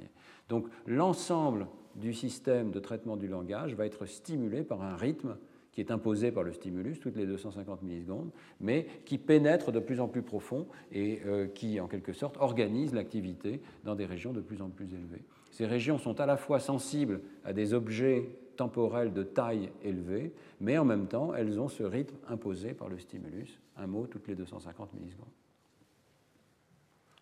Donc 0.49 0.67
l'ensemble 0.87 1.67
du 1.95 2.13
système 2.13 2.71
de 2.71 2.79
traitement 2.79 3.17
du 3.17 3.27
langage 3.27 3.75
va 3.75 3.85
être 3.85 4.05
stimulé 4.05 4.63
par 4.63 4.81
un 4.81 4.95
rythme 4.95 5.37
qui 5.71 5.81
est 5.81 5.91
imposé 5.91 6.31
par 6.31 6.43
le 6.43 6.53
stimulus 6.53 7.01
toutes 7.01 7.17
les 7.17 7.25
250 7.25 7.81
millisecondes, 7.81 8.31
mais 8.61 8.87
qui 9.03 9.17
pénètre 9.17 9.73
de 9.73 9.79
plus 9.79 9.99
en 9.99 10.07
plus 10.07 10.21
profond 10.21 10.67
et 10.93 11.19
euh, 11.25 11.47
qui, 11.47 11.81
en 11.81 11.87
quelque 11.87 12.13
sorte, 12.13 12.37
organise 12.37 12.93
l'activité 12.93 13.61
dans 13.83 13.95
des 13.95 14.05
régions 14.05 14.31
de 14.31 14.39
plus 14.39 14.61
en 14.61 14.69
plus 14.69 14.93
élevées. 14.93 15.25
Ces 15.51 15.65
régions 15.65 15.97
sont 15.97 16.21
à 16.21 16.25
la 16.25 16.37
fois 16.37 16.61
sensibles 16.61 17.19
à 17.43 17.51
des 17.51 17.73
objets 17.73 18.29
temporelles 18.55 19.13
de 19.13 19.23
taille 19.23 19.71
élevée, 19.83 20.33
mais 20.59 20.77
en 20.77 20.85
même 20.85 21.07
temps, 21.07 21.33
elles 21.33 21.59
ont 21.59 21.67
ce 21.67 21.83
rythme 21.83 22.15
imposé 22.27 22.73
par 22.73 22.89
le 22.89 22.97
stimulus, 22.97 23.59
un 23.77 23.87
mot 23.87 24.07
toutes 24.07 24.27
les 24.27 24.35
250 24.35 24.93
millisecondes. 24.93 25.27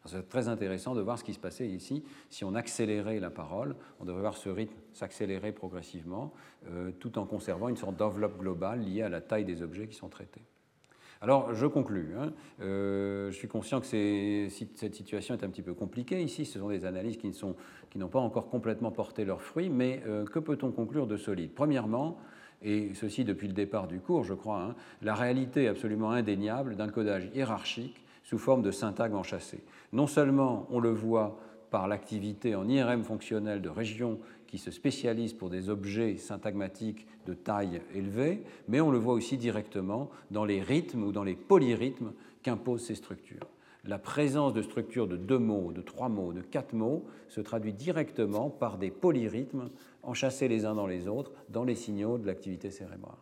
C'est 0.05 0.27
très 0.27 0.49
intéressant 0.49 0.95
de 0.95 1.01
voir 1.01 1.17
ce 1.17 1.23
qui 1.23 1.33
se 1.33 1.39
passait 1.39 1.67
ici. 1.67 2.03
Si 2.29 2.43
on 2.43 2.55
accélérait 2.55 3.21
la 3.21 3.29
parole, 3.29 3.75
on 4.01 4.05
devrait 4.05 4.21
voir 4.21 4.35
ce 4.35 4.49
rythme 4.49 4.75
s'accélérer 4.91 5.53
progressivement, 5.53 6.33
euh, 6.67 6.91
tout 6.91 7.17
en 7.17 7.25
conservant 7.25 7.69
une 7.69 7.77
sorte 7.77 7.95
d'enveloppe 7.95 8.37
globale 8.37 8.81
liée 8.81 9.01
à 9.01 9.09
la 9.09 9.21
taille 9.21 9.45
des 9.45 9.61
objets 9.61 9.87
qui 9.87 9.95
sont 9.95 10.09
traités. 10.09 10.43
Alors, 11.23 11.53
je 11.53 11.65
conclus. 11.65 12.15
Hein. 12.19 12.33
Euh, 12.61 13.31
je 13.31 13.37
suis 13.37 13.47
conscient 13.47 13.79
que 13.79 13.85
cette 13.85 14.93
situation 14.93 15.33
est 15.33 15.45
un 15.45 15.47
petit 15.47 15.61
peu 15.61 15.73
compliquée 15.73 16.21
ici. 16.21 16.45
Ce 16.45 16.59
sont 16.59 16.67
des 16.67 16.83
analyses 16.83 17.17
qui 17.17 17.31
n'ont 17.97 18.07
pas 18.09 18.19
encore 18.19 18.49
complètement 18.49 18.91
porté 18.91 19.23
leurs 19.23 19.41
fruits, 19.41 19.69
mais 19.69 20.03
euh, 20.05 20.25
que 20.25 20.39
peut-on 20.39 20.71
conclure 20.71 21.07
de 21.07 21.15
solide? 21.15 21.51
Premièrement, 21.55 22.17
et 22.61 22.93
ceci 22.93 23.23
depuis 23.23 23.47
le 23.47 23.53
départ 23.53 23.87
du 23.87 24.01
cours, 24.01 24.25
je 24.25 24.33
crois, 24.33 24.61
hein, 24.63 24.75
la 25.01 25.15
réalité 25.15 25.69
absolument 25.69 26.11
indéniable 26.11 26.75
d'un 26.75 26.89
codage 26.89 27.29
hiérarchique 27.33 28.03
sous 28.25 28.37
forme 28.37 28.61
de 28.61 28.71
syntagme 28.71 29.15
enchâssé. 29.15 29.63
Non 29.93 30.07
seulement 30.07 30.67
on 30.71 30.81
le 30.81 30.91
voit 30.91 31.39
par 31.71 31.87
l'activité 31.87 32.53
en 32.53 32.67
IRM 32.67 33.01
fonctionnelle 33.05 33.61
de 33.61 33.69
régions 33.69 34.19
qui 34.53 34.59
se 34.59 34.69
spécialisent 34.69 35.33
pour 35.33 35.49
des 35.49 35.69
objets 35.69 36.15
syntagmatiques 36.17 37.07
de 37.25 37.33
taille 37.33 37.81
élevée, 37.95 38.43
mais 38.67 38.81
on 38.81 38.91
le 38.91 38.99
voit 38.99 39.15
aussi 39.15 39.35
directement 39.35 40.11
dans 40.29 40.45
les 40.45 40.61
rythmes 40.61 41.01
ou 41.01 41.11
dans 41.11 41.23
les 41.23 41.33
polyrythmes 41.33 42.13
qu'imposent 42.43 42.85
ces 42.85 42.93
structures. 42.93 43.47
La 43.83 43.97
présence 43.97 44.53
de 44.53 44.61
structures 44.61 45.07
de 45.07 45.17
deux 45.17 45.39
mots, 45.39 45.71
de 45.71 45.81
trois 45.81 46.07
mots, 46.07 46.33
de 46.33 46.41
quatre 46.41 46.73
mots 46.73 47.03
se 47.29 47.41
traduit 47.41 47.73
directement 47.73 48.51
par 48.51 48.77
des 48.77 48.91
polyrythmes 48.91 49.71
enchâssés 50.03 50.47
les 50.47 50.65
uns 50.65 50.75
dans 50.75 50.85
les 50.85 51.07
autres 51.07 51.31
dans 51.49 51.63
les 51.63 51.73
signaux 51.73 52.19
de 52.19 52.27
l'activité 52.27 52.69
cérébrale. 52.69 53.17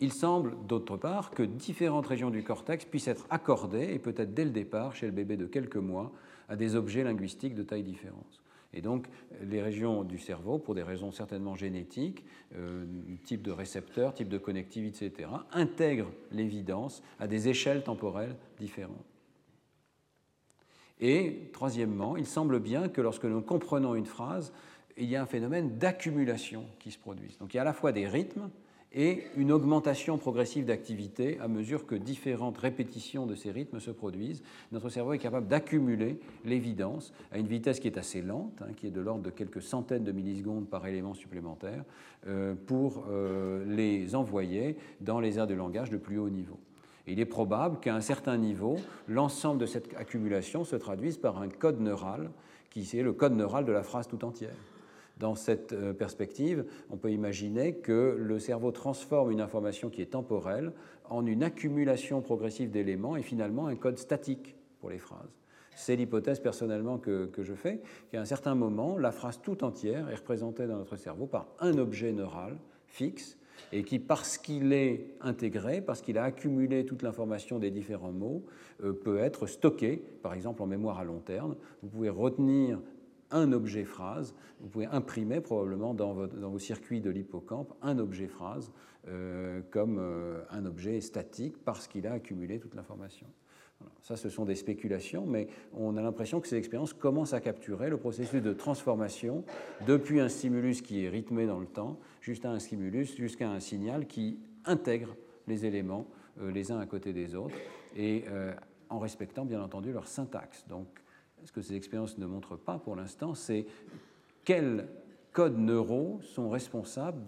Il 0.00 0.12
semble, 0.12 0.56
d'autre 0.66 0.96
part, 0.96 1.30
que 1.30 1.44
différentes 1.44 2.08
régions 2.08 2.30
du 2.30 2.42
cortex 2.42 2.84
puissent 2.86 3.06
être 3.06 3.28
accordées, 3.30 3.92
et 3.92 4.00
peut-être 4.00 4.34
dès 4.34 4.44
le 4.44 4.50
départ, 4.50 4.96
chez 4.96 5.06
le 5.06 5.12
bébé 5.12 5.36
de 5.36 5.46
quelques 5.46 5.76
mois, 5.76 6.10
à 6.48 6.56
des 6.56 6.76
objets 6.76 7.04
linguistiques 7.04 7.54
de 7.54 7.62
taille 7.62 7.82
différente. 7.82 8.42
Et 8.72 8.82
donc, 8.82 9.06
les 9.42 9.62
régions 9.62 10.04
du 10.04 10.18
cerveau, 10.18 10.58
pour 10.58 10.74
des 10.74 10.82
raisons 10.82 11.10
certainement 11.10 11.54
génétiques, 11.54 12.24
euh, 12.56 12.84
type 13.24 13.42
de 13.42 13.50
récepteur, 13.50 14.12
type 14.12 14.28
de 14.28 14.38
connectivité, 14.38 15.06
etc., 15.06 15.30
intègrent 15.52 16.10
l'évidence 16.30 17.02
à 17.18 17.26
des 17.26 17.48
échelles 17.48 17.82
temporelles 17.82 18.36
différentes. 18.58 19.06
Et, 21.00 21.50
troisièmement, 21.52 22.16
il 22.16 22.26
semble 22.26 22.58
bien 22.60 22.88
que 22.88 23.00
lorsque 23.00 23.24
nous 23.24 23.40
comprenons 23.40 23.94
une 23.94 24.06
phrase, 24.06 24.52
il 24.96 25.08
y 25.08 25.16
a 25.16 25.22
un 25.22 25.26
phénomène 25.26 25.78
d'accumulation 25.78 26.66
qui 26.78 26.90
se 26.90 26.98
produit. 26.98 27.36
Donc, 27.40 27.54
il 27.54 27.58
y 27.58 27.60
a 27.60 27.62
à 27.62 27.66
la 27.66 27.74
fois 27.74 27.92
des 27.92 28.06
rythmes, 28.06 28.50
et 28.92 29.24
une 29.36 29.52
augmentation 29.52 30.16
progressive 30.16 30.64
d'activité 30.64 31.38
à 31.40 31.48
mesure 31.48 31.86
que 31.86 31.94
différentes 31.94 32.58
répétitions 32.58 33.26
de 33.26 33.34
ces 33.34 33.50
rythmes 33.50 33.80
se 33.80 33.90
produisent. 33.90 34.42
Notre 34.72 34.88
cerveau 34.88 35.12
est 35.12 35.18
capable 35.18 35.48
d'accumuler 35.48 36.18
l'évidence 36.44 37.12
à 37.32 37.38
une 37.38 37.46
vitesse 37.46 37.80
qui 37.80 37.88
est 37.88 37.98
assez 37.98 38.22
lente, 38.22 38.62
hein, 38.62 38.72
qui 38.76 38.86
est 38.86 38.90
de 38.90 39.00
l'ordre 39.00 39.22
de 39.22 39.30
quelques 39.30 39.62
centaines 39.62 40.04
de 40.04 40.12
millisecondes 40.12 40.68
par 40.68 40.86
élément 40.86 41.14
supplémentaire, 41.14 41.84
euh, 42.26 42.54
pour 42.66 43.04
euh, 43.10 43.64
les 43.66 44.14
envoyer 44.14 44.76
dans 45.00 45.20
les 45.20 45.38
aires 45.38 45.46
de 45.46 45.54
langage 45.54 45.90
de 45.90 45.98
plus 45.98 46.18
haut 46.18 46.30
niveau. 46.30 46.58
il 47.06 47.20
est 47.20 47.26
probable 47.26 47.78
qu'à 47.80 47.94
un 47.94 48.00
certain 48.00 48.36
niveau, 48.36 48.76
l'ensemble 49.08 49.60
de 49.60 49.66
cette 49.66 49.94
accumulation 49.96 50.64
se 50.64 50.76
traduise 50.76 51.18
par 51.18 51.40
un 51.40 51.48
code 51.48 51.80
neural 51.80 52.30
qui 52.70 52.98
est 52.98 53.02
le 53.02 53.12
code 53.12 53.34
neural 53.34 53.64
de 53.64 53.72
la 53.72 53.82
phrase 53.82 54.06
tout 54.06 54.24
entière. 54.24 54.54
Dans 55.16 55.34
cette 55.34 55.72
euh, 55.72 55.94
perspective, 55.94 56.66
on 56.90 56.98
peut 56.98 57.10
imaginer 57.10 57.74
que 57.76 58.16
le 58.18 58.38
cerveau 58.38 58.70
transforme 58.70 59.30
une 59.30 59.40
information 59.40 59.88
qui 59.88 60.02
est 60.02 60.12
temporelle 60.12 60.72
en 61.08 61.24
une 61.24 61.42
accumulation 61.42 62.20
progressive 62.20 62.70
d'éléments 62.70 63.16
et 63.16 63.22
finalement 63.22 63.66
un 63.66 63.76
code 63.76 63.98
statique 63.98 64.56
pour 64.80 64.90
les 64.90 64.98
phrases. 64.98 65.40
C'est 65.74 65.96
l'hypothèse 65.96 66.40
personnellement 66.40 66.98
que, 66.98 67.30
je 67.38 67.54
fais, 67.54 67.80
qu'à 68.10 68.20
un 68.20 68.24
certain 68.24 68.54
moment, 68.54 68.96
la 68.96 69.12
phrase 69.12 69.40
tout 69.42 69.62
entière 69.62 70.08
est 70.10 70.14
représentée 70.14 70.66
dans 70.66 70.78
notre 70.78 70.96
cerveau 70.96 71.26
par 71.26 71.48
un 71.60 71.76
objet 71.76 72.12
neural 72.12 72.56
fixe 72.86 73.36
et 73.72 73.82
qui, 73.84 73.98
parce 73.98 74.38
qu'il 74.38 74.72
est 74.72 75.14
intégré, 75.20 75.80
parce 75.80 76.00
qu'il 76.00 76.18
a 76.18 76.24
accumulé 76.24 76.84
toute 76.86 77.02
l'information 77.02 77.58
des 77.58 77.70
différents 77.70 78.12
mots, 78.12 78.44
euh, 78.82 78.92
peut 78.92 79.18
être 79.18 79.46
stocké, 79.46 80.02
par 80.22 80.34
exemple 80.34 80.62
en 80.62 80.66
mémoire 80.66 80.98
à 80.98 81.04
long 81.04 81.20
terme. 81.20 81.56
Vous 81.82 81.88
pouvez 81.88 82.10
retenir 82.10 82.80
un 83.30 83.52
objet 83.52 83.84
phrase. 83.84 84.34
Vous 84.60 84.68
pouvez 84.68 84.86
imprimer 84.86 85.40
probablement 85.40 85.94
dans, 85.94 86.14
vos 86.14 86.58
circuits 86.58 87.00
de 87.00 87.10
l'hippocampe 87.10 87.72
un 87.82 87.98
objet 87.98 88.28
phrase 88.28 88.72
euh, 89.08 89.60
comme 89.70 89.98
euh, 89.98 90.42
un 90.50 90.66
objet 90.66 91.00
statique 91.00 91.56
parce 91.64 91.86
qu'il 91.86 92.06
a 92.06 92.12
accumulé 92.12 92.58
toute 92.58 92.74
l'information. 92.74 93.26
Ça, 94.00 94.16
ce 94.16 94.30
sont 94.30 94.46
des 94.46 94.54
spéculations, 94.54 95.26
mais 95.26 95.48
on 95.74 95.96
a 95.98 96.02
l'impression 96.02 96.40
que 96.40 96.48
ces 96.48 96.56
expériences 96.56 96.94
commencent 96.94 97.34
à 97.34 97.40
capturer 97.40 97.90
le 97.90 97.98
processus 97.98 98.40
de 98.40 98.52
transformation 98.54 99.44
depuis 99.86 100.18
un 100.18 100.30
stimulus 100.30 100.80
qui 100.80 101.04
est 101.04 101.10
rythmé 101.10 101.46
dans 101.46 101.58
le 101.58 101.66
temps 101.66 101.98
jusqu'à 102.22 102.50
un 102.50 102.58
stimulus, 102.58 103.16
jusqu'à 103.16 103.50
un 103.50 103.60
signal 103.60 104.06
qui 104.06 104.40
intègre 104.64 105.14
les 105.46 105.66
éléments 105.66 106.06
euh, 106.40 106.50
les 106.50 106.72
uns 106.72 106.78
à 106.78 106.86
côté 106.86 107.12
des 107.12 107.34
autres 107.34 107.56
et 107.94 108.24
en 108.88 108.98
respectant 108.98 109.44
bien 109.44 109.62
entendu 109.62 109.92
leur 109.92 110.06
syntaxe. 110.06 110.66
Donc, 110.68 110.86
ce 111.46 111.52
que 111.52 111.62
ces 111.62 111.74
expériences 111.74 112.18
ne 112.18 112.26
montrent 112.26 112.56
pas 112.56 112.78
pour 112.78 112.96
l'instant, 112.96 113.34
c'est 113.34 113.66
quels 114.44 114.88
codes 115.32 115.58
neuraux 115.58 116.20
sont 116.22 116.50
responsables 116.50 117.22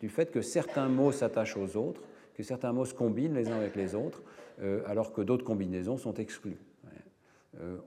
du 0.00 0.08
fait 0.08 0.30
que 0.30 0.42
certains 0.42 0.88
mots 0.88 1.12
s'attachent 1.12 1.56
aux 1.56 1.76
autres, 1.76 2.02
que 2.34 2.42
certains 2.42 2.72
mots 2.72 2.84
se 2.84 2.94
combinent 2.94 3.34
les 3.34 3.48
uns 3.48 3.56
avec 3.56 3.76
les 3.76 3.94
autres, 3.94 4.22
euh, 4.60 4.82
alors 4.86 5.12
que 5.12 5.22
d'autres 5.22 5.44
combinaisons 5.44 5.96
sont 5.96 6.14
exclues. 6.14 6.58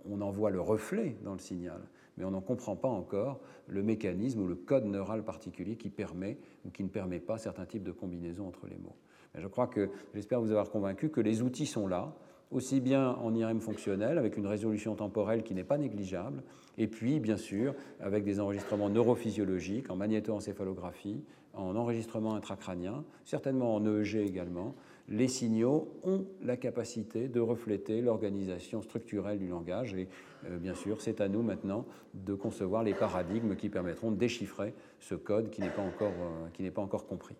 on 0.10 0.20
en 0.22 0.32
voit 0.32 0.50
le 0.50 0.60
reflet 0.60 1.16
dans 1.24 1.34
le 1.34 1.40
signal, 1.40 1.82
mais 2.18 2.26
on 2.26 2.32
n'en 2.32 2.42
comprend 2.42 2.76
pas 2.76 2.90
encore 2.90 3.40
le 3.68 3.84
mécanisme 3.84 4.42
ou 4.42 4.48
le 4.48 4.56
code 4.56 4.86
neural 4.86 5.24
particulier 5.24 5.76
qui 5.76 5.90
permet 5.90 6.38
ou 6.66 6.70
qui 6.70 6.84
ne 6.84 6.90
permet 6.90 7.20
pas 7.20 7.38
certains 7.38 7.66
types 7.66 7.84
de 7.84 7.92
combinaisons 7.92 8.48
entre 8.48 8.68
les 8.68 8.78
mots. 8.78 8.96
Je 9.36 9.48
crois 9.48 9.68
que 9.68 9.90
j'espère 10.14 10.42
vous 10.42 10.52
avoir 10.52 10.70
convaincu 10.70 11.10
que 11.10 11.22
les 11.22 11.42
outils 11.42 11.66
sont 11.66 11.88
là, 11.88 12.14
aussi 12.52 12.80
bien 12.80 13.12
en 13.12 13.34
IRM 13.34 13.62
fonctionnel, 13.62 14.18
avec 14.18 14.38
une 14.38 14.48
résolution 14.48 14.96
temporelle 14.96 15.44
qui 15.44 15.56
n'est 15.56 15.64
pas 15.64 15.78
négligeable, 15.78 16.44
et 16.78 16.88
puis, 16.88 17.20
bien 17.20 17.38
sûr, 17.38 17.74
avec 18.00 18.24
des 18.24 18.40
enregistrements 18.40 18.90
neurophysiologiques, 18.90 19.90
en 19.90 19.96
magnétoencéphalographie, 19.96 21.24
en 21.54 21.76
enregistrement 21.76 22.36
intracrânien, 22.36 23.04
certainement 23.26 23.76
en 23.76 23.86
EEG 23.86 24.18
également, 24.18 24.76
les 25.10 25.28
signaux 25.28 25.90
ont 26.04 26.26
la 26.42 26.56
capacité 26.56 27.28
de 27.28 27.40
refléter 27.42 28.02
l'organisation 28.02 28.82
structurelle 28.82 29.40
du 29.40 29.48
langage. 29.48 29.94
Et 29.94 30.08
euh, 30.46 30.58
bien 30.58 30.74
sûr, 30.74 31.02
c'est 31.02 31.20
à 31.20 31.28
nous 31.28 31.42
maintenant 31.42 31.86
de 32.14 32.34
concevoir 32.34 32.84
les 32.84 32.94
paradigmes 32.94 33.56
qui 33.56 33.68
permettront 33.68 34.12
de 34.12 34.16
déchiffrer 34.16 34.74
ce 35.00 35.16
code 35.16 35.50
qui 35.50 35.62
n'est 35.62 35.70
pas, 35.70 35.84
euh, 36.02 36.72
pas 36.72 36.82
encore 36.82 37.06
compris. 37.06 37.36